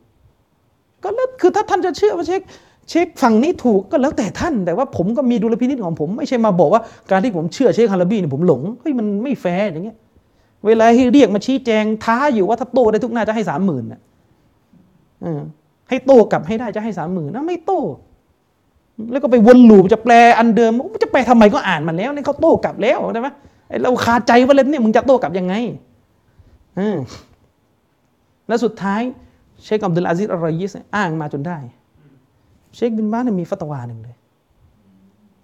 [1.03, 2.41] ก็แล้วคือถ้าท่านจะเชื่อว่าเช็ค
[2.89, 6.81] เช็คฝั่งนี้ถูกก็แล้วแต่ท่าน แต่ว่าผมก็มีดุลพินิจของผม ไม่ใช่มาบอกว่า
[7.11, 9.97] การที่ผมเชื่อเชคฮาลาบีเนี่ยผมหลงเฮ้ยมันไม่แฟร์อย่างเงี้ย
[10.65, 14.01] เวลาให้เรียกมาชี้แจงท้าอยู่ว่าถ้าโต้ได้ทุกหน้าจะให้สามหมื่นน่ะ
[15.89, 17.71] ให้โต้กลับให้ได้จะให้สามหมื่นนะไม่โต้
[19.11, 20.71] แล้วก็ไปวน loop จะแปลอันเดิม
[21.03, 23.27] จะแปลทำไมก็อ่านมันแล้วนี่เขาโต้กลับแล้วใช่ไหม
[23.83, 25.53] เราคาใจว่าเล่มเนี่ยมึงจะโต้กลับยังไง
[28.47, 29.01] แล้วสุดท้าย
[29.63, 31.57] เชคอับดุลอาซิซอัลรอยิสอ้างมาจนได้
[32.75, 34.15] เชคบินบาสเนี่ยมีฟัตวาหนึ่งเลย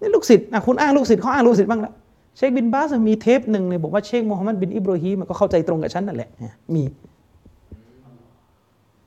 [0.00, 1.94] นี่ลูกศิษย์คุณอ้างลูกศิษย์เขาอ้างลูกศิษย์บ้างแล้ว
[2.36, 6.30] เชคบินบาสมีเทปหนึ่งเลยบอกว่าเชคมูฮัมหมัดบินอิบราฮิมมันก็เข้าใจตรงกับฉันนั่นแหละ
[6.74, 6.82] มี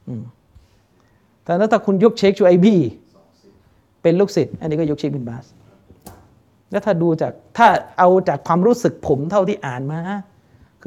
[0.07, 0.09] อ
[1.43, 2.75] แต่ถ้าคุณยกเชคชูไอบี
[4.01, 5.45] เป็นลูกศิษย์อันนี้ก็ยกเชคบินบาส
[6.71, 9.99] แล้วถ้าดูจากถ้าเอาจากความรู้สึกผมเท่าที่อ่านมา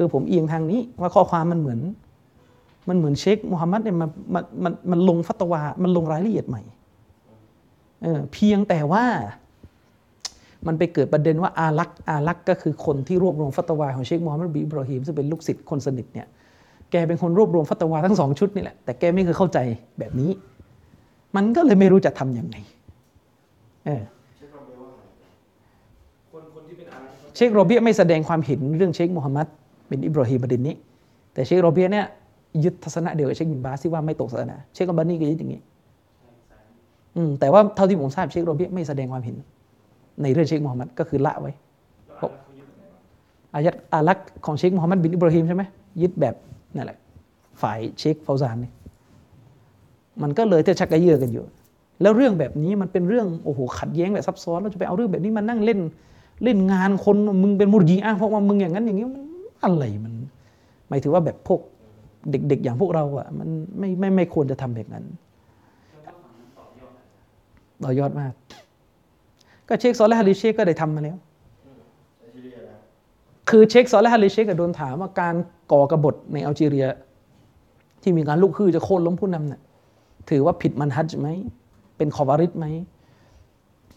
[0.01, 1.79] คือผมเอียงทางนี้ว่าข้อความมันเหมือน
[2.89, 6.61] มันเหมือนเชคมูฮัมหมัดเนี่ยมันมันมันมันลงฟัตวา มันลงรายละเอียดใหม่
[8.03, 9.03] เออเพียงแต่ว่า
[10.67, 16.27] มันไปเกิดประเด็นว่าอาลักษ์อาลักษ์ก็คือคนที่รวบรวมฟัตวาของเชคมูฮัมหมัดบินอิบราฮิมซึ่งเป็นลูกศิษย์คนสนิทเนี่ย
[16.91, 19.59] แกเป็นคนรวบรวมฟัตวาทั้งสองชุดนี่แหละแต่แกไม่เคยเข้าใจ
[19.99, 20.31] แบบนี้
[21.35, 22.55] มันก็เลยไม่รู้จะทำยังไง
[23.85, 24.03] เออ
[24.37, 25.01] เช็คเราเบลว่าไง
[26.31, 29.47] คนคนที่เป็นอาร์ตเชคโรเบียไม่แสดงความเห็นเรื่องเชคมูฮัมหมัด
[29.89, 30.75] เป็นอิบราฮิมประเด็นนี้
[31.33, 32.05] แต่เชคโรเบียเนี่ย
[32.63, 35.61] ยึดทัศนะเดียวกับเชคบินบาสที่ว่าไม่ตกศาสนา เชคกับบานี่ก็ยึดอย่างนี้
[37.15, 39.35] อืมแต่ว่าเท่าที่ผมทราบเชคโรเบียไม่แสดงความเห็น
[40.21, 41.51] ในเรื่องเชคมูฮัมหมัดก็คือละไว้
[43.53, 45.63] อายัดอาลักษ์ของเชคมูฮัมหมัดบินอิบราฮิมใช่ไหม
[46.01, 46.35] ยึดแบบ
[46.75, 46.97] นั่นแหละ
[47.61, 48.71] ฝ่ายเชคฟาวซานนี่
[50.21, 51.43] มันก็เลยจะชักกระเยือกันอยู่
[52.01, 55.79] แล้วเรื่องแบบนี้มันเป็นเรื่องโอ้โหขัดแย้งแบบซับซ้อนเราจะไปเอาเรื่องแบบนี้มานั่งเล่น
[56.43, 59.23] เล่นงานคนมึงเป็นมุรยีอ้างเพราะว่ามึงอย่างนั้นอย่างนี้มัน
[59.63, 60.13] อะไรมัน
[60.89, 61.61] หมายถึงว่าแบบพวก
[62.31, 65.05] เด็ก ๆ อย่างพวกเราอะมันไม่ไม่ไม่ควรจะทำแบบนั้น
[67.83, 68.33] ต่อยอดมาก
[69.67, 71.17] ก็เชคซอลและฮาริเชคก็ได้ทำมาแล้ว
[73.49, 75.35] คือเชคซอลและห์อาลิเชคก็โดนถามว่าการ
[75.71, 76.87] ก่อกบฏในอัลจีเรีย
[78.01, 79.61] ที่มีการลุกฮือจะโค่นล้มผู้นำเนี่ย
[80.29, 81.27] ถือว่าผิดมันฮัจไหม
[81.97, 82.65] เป็นคอวาริชไหม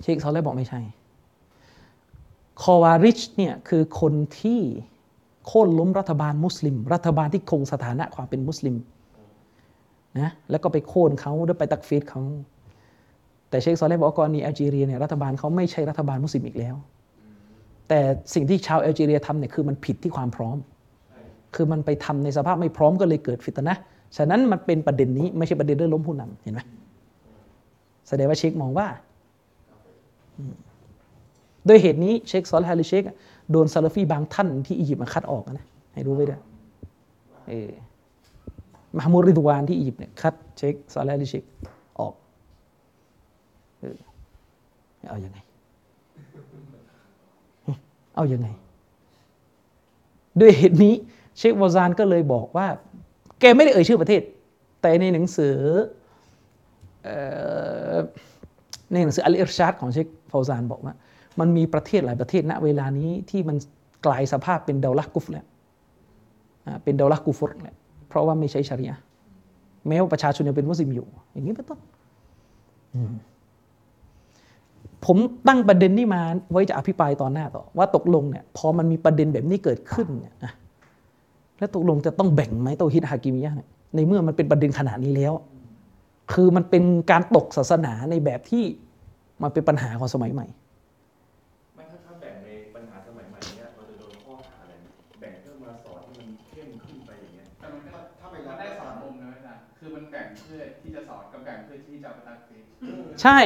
[0.03, 0.81] เชคซอลและห์บอกไม่ใช่
[2.63, 4.61] คอวาริชเนี่ยคือคนที่
[5.47, 8.77] โค่นล้มรัฐบาลมุสลิม รัฐบาลที่คงสถานะความเป็นมุสลิม
[10.21, 12.23] นะแล้วก็ไปโค่นเขาด้วยไปตักฟีรเขา
[13.51, 16.77] แต่เชคซอลและห์บอกว่ากรณีแอลจีเรียเนี่ยรัฐบาลเขาไม่ใช่รัฐบาลมุสลิมอีกแล้ว
[17.89, 18.01] แต่
[18.35, 20.57] สิ่งที่ชาวแอลจีเรียทำเนี่ยคือมันผิดที่ความพร้อม
[21.55, 23.75] คือมันไปทำในสภาพไม่พร้อมก็เลยเกิดฟิตนะ
[24.17, 26.61] ฉะนั้นมันเป็นประเด็นนี้ไม่ใช่ประเด็นเรื่องล้มผู้นำเห็นไหม
[28.09, 28.87] แสดงว่าเชคมองว่า
[31.67, 33.03] โดยเหตุนี้เชคซอลและห์อาลิเชค
[33.53, 36.41] โดนซาลาฟีบางท่านที่อียิปต์มาคัดออกนะให้รู้ไว้ด้วย
[37.49, 37.71] เออ
[38.97, 41.45] มาฮามูดริดวานที่อียิปต์เนี่ยคัดเชคซอลและห์อาลิเชค
[42.01, 42.15] ออก
[43.81, 43.97] เออ
[45.09, 45.39] เอาอยัางไง
[48.15, 48.49] เอาอยัางไง
[50.41, 50.95] ด้วยเหตุนี้
[51.39, 52.67] เชควาซานก็เลยบอกว่า
[53.41, 54.23] แกไม่ได้เอ่ยชื่อประเทศ
[54.81, 55.57] แต่ในหนังสือ
[57.05, 57.17] เอ่
[57.95, 57.97] อ
[58.93, 60.95] ในหนังสืออัลอิรชาดของเชคฟาวซานบอกว่า
[61.41, 63.57] มันมีประเทศหลายประเทศณเวลานี้ที่มัน
[64.07, 65.47] กลายสภาพเป็นเดาลักกุฟแล้ว
[66.67, 67.77] อ่าเป็นเดาลักกุฟรแล้ว
[68.09, 69.03] เพราะว่าไม่ใช้ชาริอะห์
[69.89, 71.79] แม้ว่าประชาชนยังเป็นมุสลิมอยู่ อย่างนี้เป็นต้น
[72.95, 73.13] อืม
[75.05, 75.17] ผม
[75.49, 80.53] ตั้งประเด็นนี้มาไว้จะอภิปรายตอนหน้าต่อ ว่าตกลงเนี่ยพอมันมีประเด็นแบบนี้เกิดขึ้นเนี่ยอะ
[81.59, 85.33] แล้วตกลงจะต้องแบ่งไหมเตาฮิดฮากิมิยะห์เนี่ยในเมื่อมันเป็นประเด็นขนาดนี้แล้ว
[86.33, 88.65] คือมันเป็นการตกศาสนาในแบบที่
[89.43, 90.47] มันเป็นปัญหาของสมัยใหม่
[103.23, 103.39] ใช่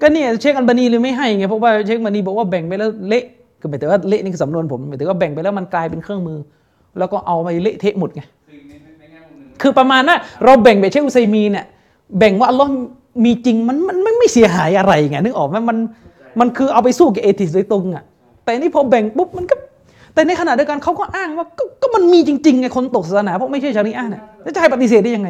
[0.00, 3.24] ก็เนี่ยเช็คอัลบานีเลยไม่ให้ไงเพราะว่าเช็คบานีบอกว่าแบ่งไปแล้วเละ
[3.60, 6.38] คือหมายถึงว่าเละนี่คือสำนวนผมหมายถึงว่าแบ่งไปแล้วมันกลายเป็นเครื่องมือ
[6.98, 8.22] แล้วก็เอาไปเละเทะหมดไง
[9.62, 11.64] คือประมาณน่ะเราแบ่งแบบเชคอุซัยมีเนี่ย
[12.18, 12.70] แบ่งว่าอัลลอฮ์
[13.24, 15.76] มีจริงมันมันมันไม่เสียหายอะไรไงนึกออกไหมมัน
[16.40, 18.04] มันคือเอาไปสู้กับเอทิสโดยตรงอะ
[18.44, 19.54] แต่นี่พอแบ่งปุ๊บมันก็
[20.14, 24.22] แต่ในขณะเดียวกันเขาก็อ้างว่าก็ก็มันมีจริงๆไงคนตกศาสนาเพราะไม่ใช่ชาริอะห์เนี่ย
[24.54, 25.28] จะให้ปฏิเสธได้ยังไง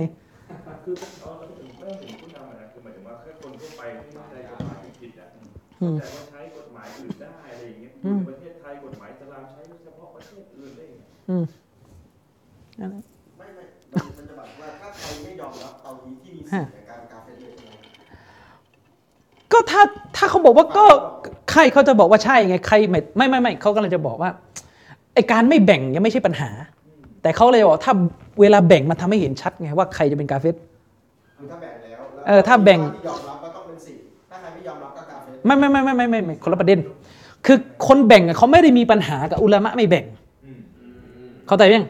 [5.79, 11.45] แต่ว่าใช้กฎหมายอื่นได้อะไรอย่างเงี้ยอืมในประเทศไทยกฎหมายอิสลามใช้เฉพาะประเทศอื่นได้ยังไงอืม
[12.81, 13.03] นั่นแหละ
[13.39, 17.75] ไม่ไม่มันมันจะแบบว่าถ้าใครไม่ยอมรับเตาฮีที่มีสิทธิ์ในการกาเฟตเลยใช่ไหม
[19.53, 19.83] ก็ถ้า
[20.17, 20.87] ถ้าเขาบอกว่าก็
[21.51, 24.31] ใครเขาจะบอกว่าใช่ไงใครไม่ไม่ไม่ไม่เขากำลังจะบอกว่า
[25.15, 26.51] ไอการไม่แบ่งยังไม่ใช่ปัญหา
[27.23, 27.95] แต่เขาเลยบอกถ้า
[28.41, 30.55] เวลาแบ่งมันทำให้เห็นชัดไงว่าใครจะเป็นกาเฟส
[31.39, 32.81] คือถ้าแบ่งแล้วล้วเออถ้าแบ่ง
[35.44, 36.78] ไม่ไม่ไม่ไม่ไม่ไม่คนละประเด็น
[37.47, 40.05] คือคนแบ่งเขาไม่ได้มีปัญหากับอุลามะไม่แบ่ง
[41.47, 41.86] เข้าใจยัง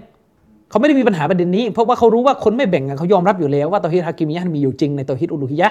[0.70, 5.68] เขาไม่ได้มีปัญหาประเด็นนี้ เพราะว่าเขารู้ว่าคนไม่แบ่งเขายอมรับอยู่แล้วว่าตอฮิดฮากิมียะมีอยู่จริงในตอฮิดอุลูฮิยะ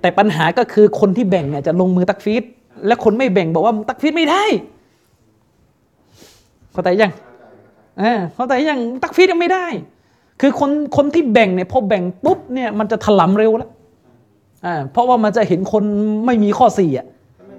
[0.00, 2.42] แต่ปัญหาก็คือคนที่แบ่งเนี่ยจะลงมือตักฟีด
[2.86, 4.44] และคนไม่แบ่งบอกว่าตักฟีดไม่ได้
[6.72, 7.12] เข้าใจยัง
[7.98, 9.66] เออเข้าใจยังตักฟีดยังไม่ได้
[10.40, 13.70] คือคนคนที่แบ่งเนี่ยพอแบ่งปุ๊บเนี่ยมันจะถลำเร็วแล้ว
[14.92, 15.84] เพราะว่ามันจะเห็นคน
[16.26, 17.06] ไม่มีข้อสี่อะ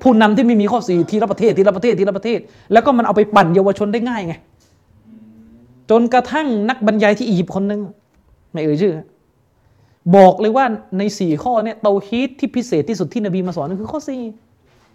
[0.01, 2.39] ผู้นำที่ไม่มีข้อสี่ทีละประเทศทีละประเทศทีละประเทศ
[2.73, 4.33] แล้วก็มันเอาไปปั่นเยาวชนได้ง่ายไง
[5.89, 7.81] จนกระทั่งนักบรรยายที่อียิปต์คนหนึ่ง
[8.51, 8.93] ไม่เอ่ยชื่อ
[10.15, 10.65] บอกเลยว่า
[10.97, 14.21] ในสี่ข้อเนี่ยเตาฮีตที่พิเศษที่สุดที่นบีมาสอนนั่นคือข้อสี่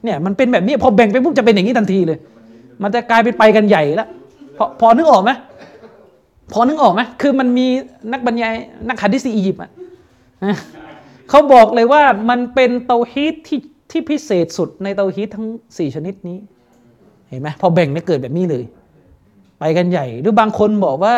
[0.04, 2.18] เนี่ยมันเป็นแบบนี้พอแบ่งไปปุ๊บจะเป็นอย่างนี้ทันทีเลย
[2.82, 4.08] มันจะกลายเป็นไปกันใหญ่ล้ว
[4.58, 5.30] พอพอนึกออกไหม
[6.52, 7.66] พอนึกออกไหมคือมันมี
[8.12, 8.54] นักบรรยาย
[8.88, 9.70] นักฮะดิษที่อียิปต์อะ
[11.28, 15.46] เขาบอกเลยว่ามันเป็นเตาฮีตที่ที่พิเศษสุดในเตาฮีตทั้ง
[15.78, 16.38] สี่ชนิดนี้
[17.28, 18.64] เห็นไหมพอแบ่งเนี่เกิดแบบนี้เลย
[19.58, 21.14] ไปกันใหญ่ หรือบางคนบอกว่า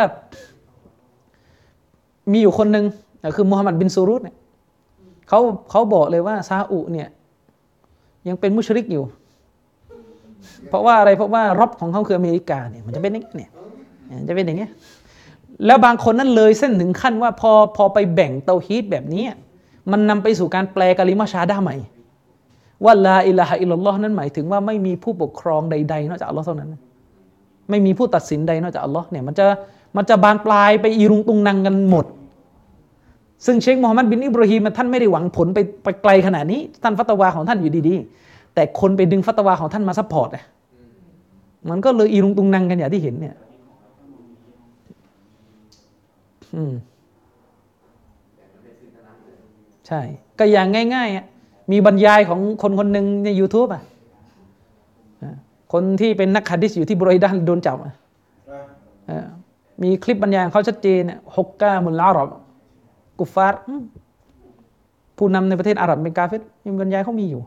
[2.32, 2.84] มีอยู่คนหนึ่ง
[3.36, 4.36] คือมูฮัมหมัดบินซูรุตเนี่ย
[5.28, 5.40] เขา
[5.70, 7.08] เขาบอกเลยว่าซาอุเนี่ย
[8.28, 9.04] ยังเป็นมุชริกอยู่
[10.68, 13.50] เพราะว่าอะไรเพราะว่ารบของเขาคืออเมริกาเนี่ยมันจะเป็นอย่างนี้เนี่ย
[14.28, 14.70] จะเป็นอย่างเงี้ย
[15.66, 19.24] แล้วบางคนนั้นเลยเส้นถึงขั้นว่าพอพอไปแบ่งเตาฮีดแบบนี้
[19.92, 21.76] มันนำไปสู่การแปลกะลิมาชาดาใหม่
[22.84, 26.70] ว่าลาอิลาฮะอิลลอฮ์นั้นหมายถึงว่าไม่มีผู้ปกครองใดๆนอกจากอัลลอฮ์เท่านั้น
[27.70, 29.46] ไม่มีผู้ตัดสินใดนอกจากอัลลอฮ์เนี่ยมันจะ
[29.96, 32.06] มันจะบานปลายไปอีรุงตุงนังกันหมด
[33.46, 40.28] ซึ่งเชคมูฮัมหมัดบินอิบราฮิมท่านไม่ได้หวังผลไปไปไกลขนาดนี้ ท่านฟัตวาของท่านอยู่ดีๆ แต่คนไปดึงฟัตวาของท่านมา support
[41.70, 43.34] มันก็เลยอีรุงตุงนังกันอย่างที่เห็นเนี่ย
[46.54, 46.72] อืม
[49.90, 50.02] ใช่
[50.38, 51.24] ก็อย่างง่ายๆอะ
[51.72, 53.82] มีบรรยายของคนคนหนึ่งใน YouTube อะ
[55.22, 55.36] อะ
[55.72, 57.94] คนที่เป็นนักฮะดิษอยู่ที่บรอยดานโดนจับอะนะ
[59.06, 59.26] เออ
[59.82, 62.28] มีคลิปบรรยายของเขาชัดเจนเนี่ยฮกกามุลอาหรับ
[63.18, 63.82] กุฟาร์อืม
[65.16, 67.42] ผู้นำในประเทศอาหรับเป็นกาเฟตมีบรรยายเขามีอยู่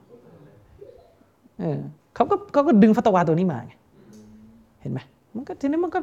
[1.59, 1.79] เออ
[2.15, 3.73] เขาก็เขาก็ดึงฟัตวาตัวนี้มาไง
[4.81, 4.99] เห็นไหม
[5.35, 5.99] มันก็ทีนี้มันก็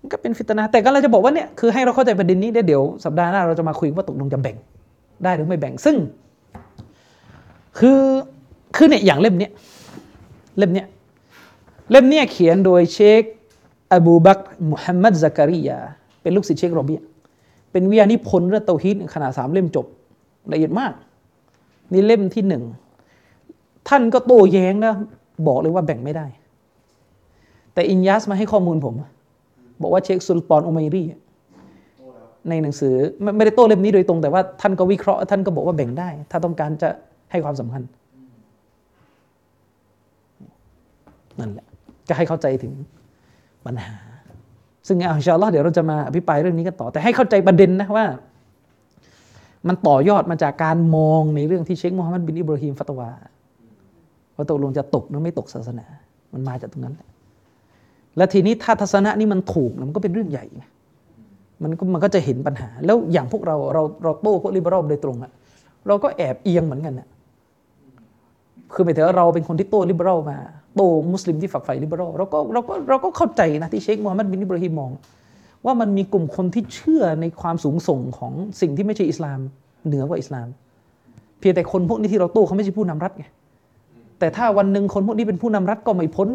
[0.00, 4.56] มันก็เป็นฟิตนาแต่ก็เราจะบอกว่าเนี่ยคือให้เราเข้าใจประเด็นนี้เดี๋ยวเดี๋ยวสัปดาห์หน้าเราจะมาคุยว่าตกลงจะแบ่ง
[5.24, 5.96] ได้หรือไม่แบ่งซึ่ง
[7.78, 8.00] คือ
[8.76, 9.52] คือเนี่ยอย่างเล่มเนี้ย
[10.58, 10.86] เล่มเนี้ย
[11.90, 13.22] เล่มเนี้ยเขียนโดยเชค
[13.92, 15.78] อบูบักมุฮัมมัดซักริยา
[16.22, 17.00] เป็นลูกศิษย์เชคโรเบีย
[17.72, 19.86] เป็นวิทยานิพนธ์เรื่องเตาฮีดขนาดสามเล่มจบ
[20.52, 20.92] ละเอียดมาก
[21.92, 22.62] นี่เล่มที่หนึ่ง
[23.88, 24.94] ท่านก็โต้แย้งนะ
[25.46, 26.26] บอกเลยว่าแบ่งไม่ได้
[27.74, 28.94] แต่อินยัสมาให้ข้อมูลผม
[29.82, 31.02] บอกว่าเชคสุลตานอุมัยรี
[32.48, 32.94] ในหนังสือ
[33.36, 36.88] ไม่ได้โต้เล่มนี้โดยตรงแต่ว่าท่านก็วิเคราะห์ท่านก็บอกว่าแบ่งได้ ถ้าต้องการจะ
[37.30, 37.82] ให้ความสำคัญ
[41.40, 41.66] นั่นแหละ
[42.08, 42.72] จะให้เข้าใจถึง
[43.66, 43.94] ปัญหา
[44.86, 48.06] ซึ่งอินชาลอเดี๋ยวเราจะมาอภิปรายเรื่องนี้กันต่อ แต่ให้เข้าใจประเด็นนะว่า
[49.68, 53.10] มันต่อยอดมาจากการมองในเรื่องที่เชคมูฮัมหมัดบินอิบราฮิมฟัตวา
[54.36, 55.86] ว่าตกลงจะตกหรือไม่ตกศาสนา
[56.32, 57.08] มันมาจากตรงนั้นแหละ
[58.16, 60.62] และทีนี้ถ้าทัศนะนี้มันถูกมันก็เป็นเรื่องใหญ่ไง
[61.62, 65.30] มันก็มันก็จะเห็นปัญหา แล้วอย่างพวกเราเราเราโต้พวกลิเบอรัลโดยตรงอะ
[65.86, 67.08] เราก็แอบเอียงเหมือนกันนะ
[68.74, 70.38] คือหมายถึงว่าเราเป็นคนที่โต้ลิเบอรัลมา
[70.76, 74.90] โต้มุสลิมที่ฝักใฝ่ลิเบอรัลเราก็เราก็เราก็เข้าใจนะที่เชคมูฮัมหมัดบินอิบราฮิมมอง
[75.64, 79.38] ว่ามันมีกลุ่มคนที่เชื่อในความสูงส่งของสิ่งที่ไม่ใช่อิสลาม
[79.86, 80.46] เหนือกว่าอิสลาม
[81.38, 83.24] เพียงแต่คนพวกนี้ที่เราโต้เขาไม่ใช่ผู้นำรัฐไง
[84.18, 86.28] แต่ถ้าวันหนึ่งคนพวกนี้เป็นผู้นำรัฐก็ไม่พ้น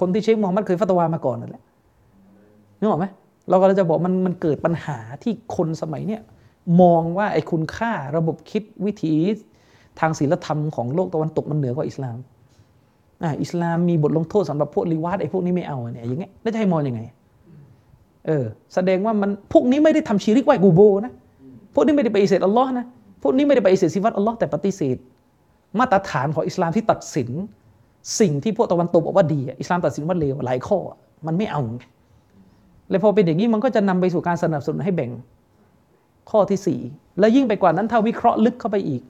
[0.00, 1.62] คนที่เชคมูฮัมหมัดเคยฟัตวามาก่อนนั่นแหละ
[2.78, 3.06] นึกออกไหม
[3.48, 6.22] เราก็เลยจะบอกมันมันเกิดปัญหาที่คนสมัยเนี้ย
[6.80, 9.14] มองว่าไอ้คุณค่าระบบคิดวิถี
[10.00, 12.18] ทางศีลธรรมของโลกตะวันตกมันเหนือกว่าอิสลาม
[13.22, 17.00] อ่าอิสลามมีบทลงโทษสำหรับพวกลิวาดไอ้พวกนี้ไม่เอาเนี่ยอย่างเงี้ยแล้วจะให้มองยังไง
[18.26, 21.12] เออแสดงว่ามันพวกนี้ไม่ได้ทำชีริกไหวกูโบนะ
[21.74, 22.86] พวกนี้ไม่ได้ปฏิเสธอัลลอฮ์นะ
[23.22, 24.96] พวกนี้ไม่ได้ปฏิเสธสิฟัตอัลลอฮ์แต่ปฏิเสธ
[25.78, 27.30] มาตรฐานของอิสลามที่ตัดสิน
[28.20, 30.78] สิ่งที่พวกตะวันตกบอกว่าดีอิสลามตัดสินว่าเลวหลายข้อ
[31.26, 31.60] มันไม่เอา
[32.92, 35.10] ไงเลยพอเป็นอย่างนี้มันก็จะนำไปสู่การสนับสนุนให้แบ่ง
[36.30, 36.80] ข้อที่สี่
[37.18, 39.02] แล้วยิ่งไปกว่านั้นถ้าวิเคราะห์ลึกเข้าไปอีก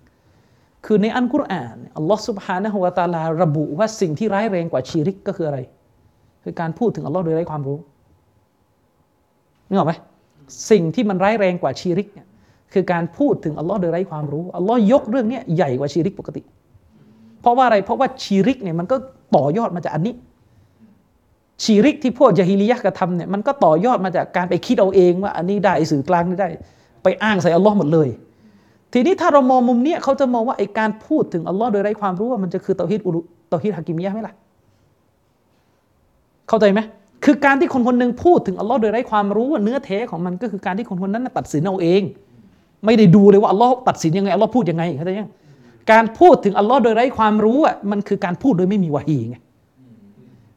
[0.87, 5.59] คือในอันกุรอานอัลลอฮ์สุบฮานะฮุวาตาลาระบุว่าสิ่งที่ร้ายแรงกว่าชีริกก็คืออะไร
[6.45, 7.79] คือการพูดถึงอัลลอฮ์โดยไร้ความรู้
[9.69, 9.95] นึกออกไหม
[10.71, 12.27] สิ่งที่มันร้ายแรงกว่าชีริกเนี่ย
[12.73, 16.43] คือการพูดถึงอัลลอฮ์โดยไร้ความรู้อัลลอฮ์ยกเรื่องนี้ใหญ่กว่าชีริกปกติ
[17.41, 18.97] เพราะว่าอะไรเพราะว่าชีริกเนี่ยมันก็
[19.37, 20.15] ต่อยอดมาจากอันนี้
[21.65, 26.49] ชีริกที่พวกยะฮิลิยะกระทำเนี่ยมันก็ต่อยอดมาจากการไปคิดเอาเองว่า อันนี้ได้สื่อกลางนี่ได้
[27.03, 28.09] ไปอ้างใส่อัลลอฮ์หมดเลย
[28.93, 34.35] ทีนี้ถ้าเรามองมุมเนี้ยเขาจะมองว่าไอ้การพูดถึงอัลลอฮ์โดยไร้ความรู้ว่ามันจะคือเตาฮิดอุลุเตาฮิดฮากิมิยะไหมล่ะ
[36.49, 36.81] เข้าใจไหม
[37.25, 42.03] คือการที่คนคนหนึ่งพูดถึงอัลลอฮ์โดยไร้ความรู้ว่าเนื้อแท้ของมันก็คือการที่คนคนนั้นตัดสินเอาเอง
[42.85, 45.31] ไม่ได้ดูเลยว่าอัลลอฮ์ตัดสินยังไงอัลลอฮ์พูดยังไงเข้าใจยัง
[45.93, 49.37] การพูดถึงอัลลอฮ์โดยไร้ความรู้อะมันคือการพูดโดยไม่มีวะฮีไง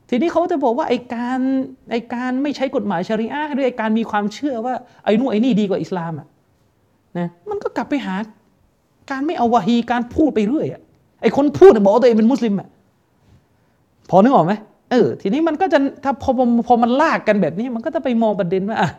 [0.10, 1.40] ทีนี้เขาจะบอกว่าไอการ
[1.92, 6.28] ไอการไม่ใช้กฎหมายชรีอะห์หรือไอการมีความเชื่อว่าไอ้นู่นไอ้นี่ดีกว่าอิสลามอะ
[7.18, 8.16] นะมันก็กลับไปหา
[9.12, 10.82] การไม่เอาวะฮีการพูดไปเรื่อยอะ
[11.22, 12.68] ไอคนพูดเนี่ยบอกว่าตัวเองเป็นมุสลิมอะ
[14.10, 14.54] พอนึกออกไหม
[14.92, 18.90] เออทีนี้มันก็จะถ้าพอพอพอมันลากกันแบบนี้ มันก็จะไปมองประเด็นว่าอะ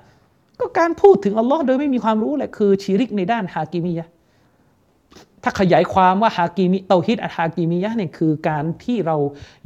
[0.60, 4.08] ก็การพูดถึงอัลลอฮ์โดยไม่มีความรู้แหละคือชีริกในด้านฮากิมียะ
[5.42, 9.16] ถ้าขยายความว่าฮากิมิเตาฮิดอัฮากิมียะห์เนี่ยคือการที่เรา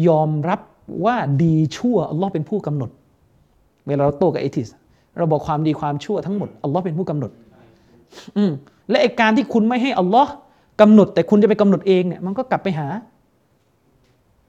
[0.08, 0.60] ยอมรับ
[1.04, 2.90] ว่าดีชั่วอัลลอฮ์เป็นผู้กำหนด
[3.86, 4.68] เวลาเราโต้กับเอทิส
[5.18, 7.30] เราบอกความดีความชั่วทั้งหมดอัลลอฮ์เป็นผู้กำหนด
[8.36, 8.52] อืม
[8.90, 10.32] และไอการที่คุณไม่ให้อัลลอฮ์
[10.80, 12.88] กำหนด แต่คุณจะไปกำหนดเองเนี่ยมันก็กลับไปหา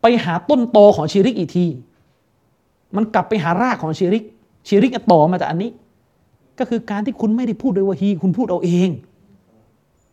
[0.01, 1.65] ไปหาต้นตอของชีริกอีกที
[2.95, 4.23] มันกลับไปหารากของชีริก
[4.67, 5.71] ชีริกต่อมาจากอันนี้
[6.59, 8.89] ก็คือการที่คุณไม่ได้พูดโดยวะฮีคุณพูดเอาเอง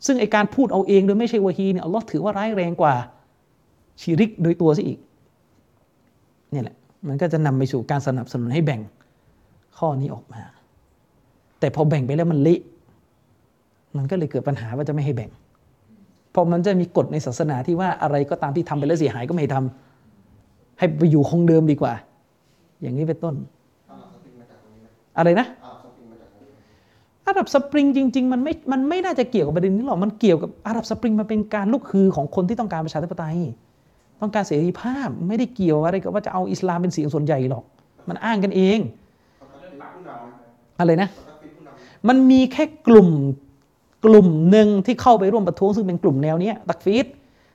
[0.06, 2.94] ซึ่งไอการพูดเอาเองโดยไม่ใช่วะฮีเนี่ยอัลลอฮ์ถือว่าร้ายแรงกว่า
[4.02, 4.98] ชีริกโดยตัวซะอีก
[6.54, 6.76] นี่ยแหละ
[7.08, 8.80] มันก็จะนำไปสู่การสนับสนุนให้แบ่ง
[9.78, 10.40] ข้อนี้ออกมา
[11.60, 12.60] แต่พอแบ่งไปแล้วมันละ
[13.96, 15.30] มันก็เลยเกิดปัญหาว่าจะไม่ให้แบ่ง
[16.30, 21.92] เพราะมันจะมีกฎในศาสนาที่ว่าอะไรก็ตามที่ทำไปแล้วเสียหายก็ไม่ให้ทำให้ไปอยู่คงเดิมดีกว่า
[22.82, 23.34] อย่างนี้เป็นต้น
[25.18, 25.46] อะไรนะ
[27.26, 33.38] อาหรับสปริงจริงจริง ๆ มันไม่ มันไม่น่าจะเกี่ยวกับประเด็นนี้หรอก มันเกี่ยวกับอาหรับสปริงมันเป็นการลุกฮือของคนที่ต้องการประชาธิปไตย
[34.20, 37.64] ต้องการเสรีภาพไม่ได้เกี่ยวอะไรกับว่าจะเอาอิสลามเป็นเสียงส่วนใหญ่หรอก
[38.08, 38.78] มันอ้างกันเอง
[40.80, 41.08] อะไรนะ
[42.08, 43.08] มันมีแค่กลุ่ม
[44.04, 47.06] กลุ่มหนึ่งที่เข้าไปร่วมประท้วงซึ่งเป็นกลุ่มแนวเนี้ยตักฟีด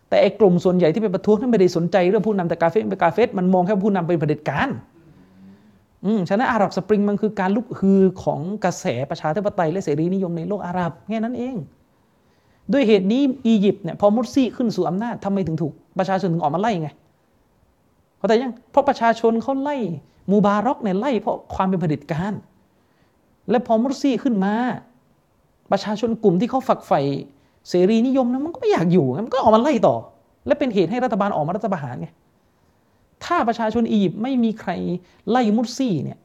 [0.10, 4.70] แต่ไอ้กลุ่มส่วนใหญ่ที่ไปประท้วงนั้นไม่ได้สนใจเรื่องผู้นำแต่กาเฟสเป็นกาเฟสมันมองแค่ผู้นำเป็นเผด็จการ
[6.06, 11.56] อืมฉะนั้นอาหรับสปริงมันคือการลุกฮือของกระแสประชาธิปไตยและเสรีนิยมในโลกอาหรับแค่นั้นเอง
[12.74, 16.90] ด้วยเหตุนี้อียิปต์เนี่ยพอมุรซีขึ้นสู่อำนาจทำไมถึงถูก ประชาชนถึงออกมาไล่ไง
[18.18, 19.78] เข้าใจยัง เพราะประชาชนเขาไล่
[20.32, 22.34] มูบารอกเนี่ยไล่เพราะความเป็นเผด็จการ
[23.50, 24.54] และพอมุรซีขึ้นมา
[25.72, 27.02] ประชาชนกลุ่มที่เขาฝักใฝ่
[27.70, 29.96] เสรีนิยมนะมันก็ไม่อยากอยู่มันก็ออกมาไล่ต่อ
[30.48, 32.08] และเป็นเหตุให้รัฐบาลออกมารัฐประหารไง
[33.26, 34.72] ถ้าประชาชนอียิปต์ไม่มีใคร
[35.30, 36.18] ไล่มุรซีเนี่ย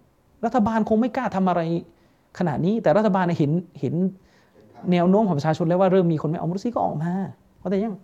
[0.45, 1.61] รัฐบาลคงไม่กล้าทำอะไร
[2.39, 3.95] ขนาดนี้แต่รัฐบาลเห็นเห็น
[4.93, 7.13] แนวโน้มของประชาชนแล้วว่าเริ่มมีคนไม่เอามุรซีก็ออกมา
[7.61, 7.97] เข้าใจยัง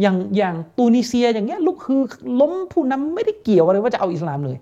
[0.00, 2.00] อย่างอย่างตูนิเซียอย่างเงี้ยลุกคือ
[2.40, 4.56] ล้มผู้นำไม่ได้เกี่ยวอะไรว่าจะเอาอิสลามเลย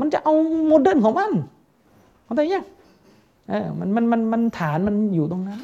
[0.00, 0.32] มันจะเอา
[0.66, 1.32] modern ของมัน
[2.24, 2.64] เข้าใจยัง
[3.48, 5.60] เออมันมันมันมันฐานมันอยู่ตรงนั้น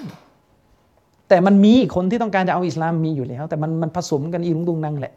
[1.28, 5.14] แต่มันมีคนที่ต้องการจะเอาอิสลามมีอยู่แล้ว แต่มันมันผสมกันอีรุงตุงนังแหละ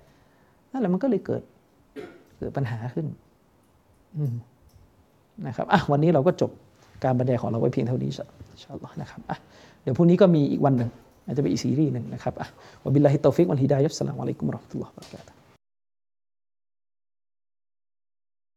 [0.72, 1.41] นั่นแหละมันก็เลยเกิด
[2.38, 3.06] เกิดปัญหาขึ้น
[5.48, 6.51] นะครับอะวันนี้เราก็จบ
[7.03, 9.38] การบรรยายของเราไว้เพียงเท่านี้إن شاء اللهนะครับอะ
[9.82, 10.90] เดี๋ยวพรุ่งนี้ก็มีอีกวันหนึ่ง
[11.25, 12.48] อาจจะเป็นอีกซีรีส์หนึ่งนะครับอะ
[12.83, 15.40] وبالله التوفيق والهداية السلام عليكم ورحمة الله وبركاته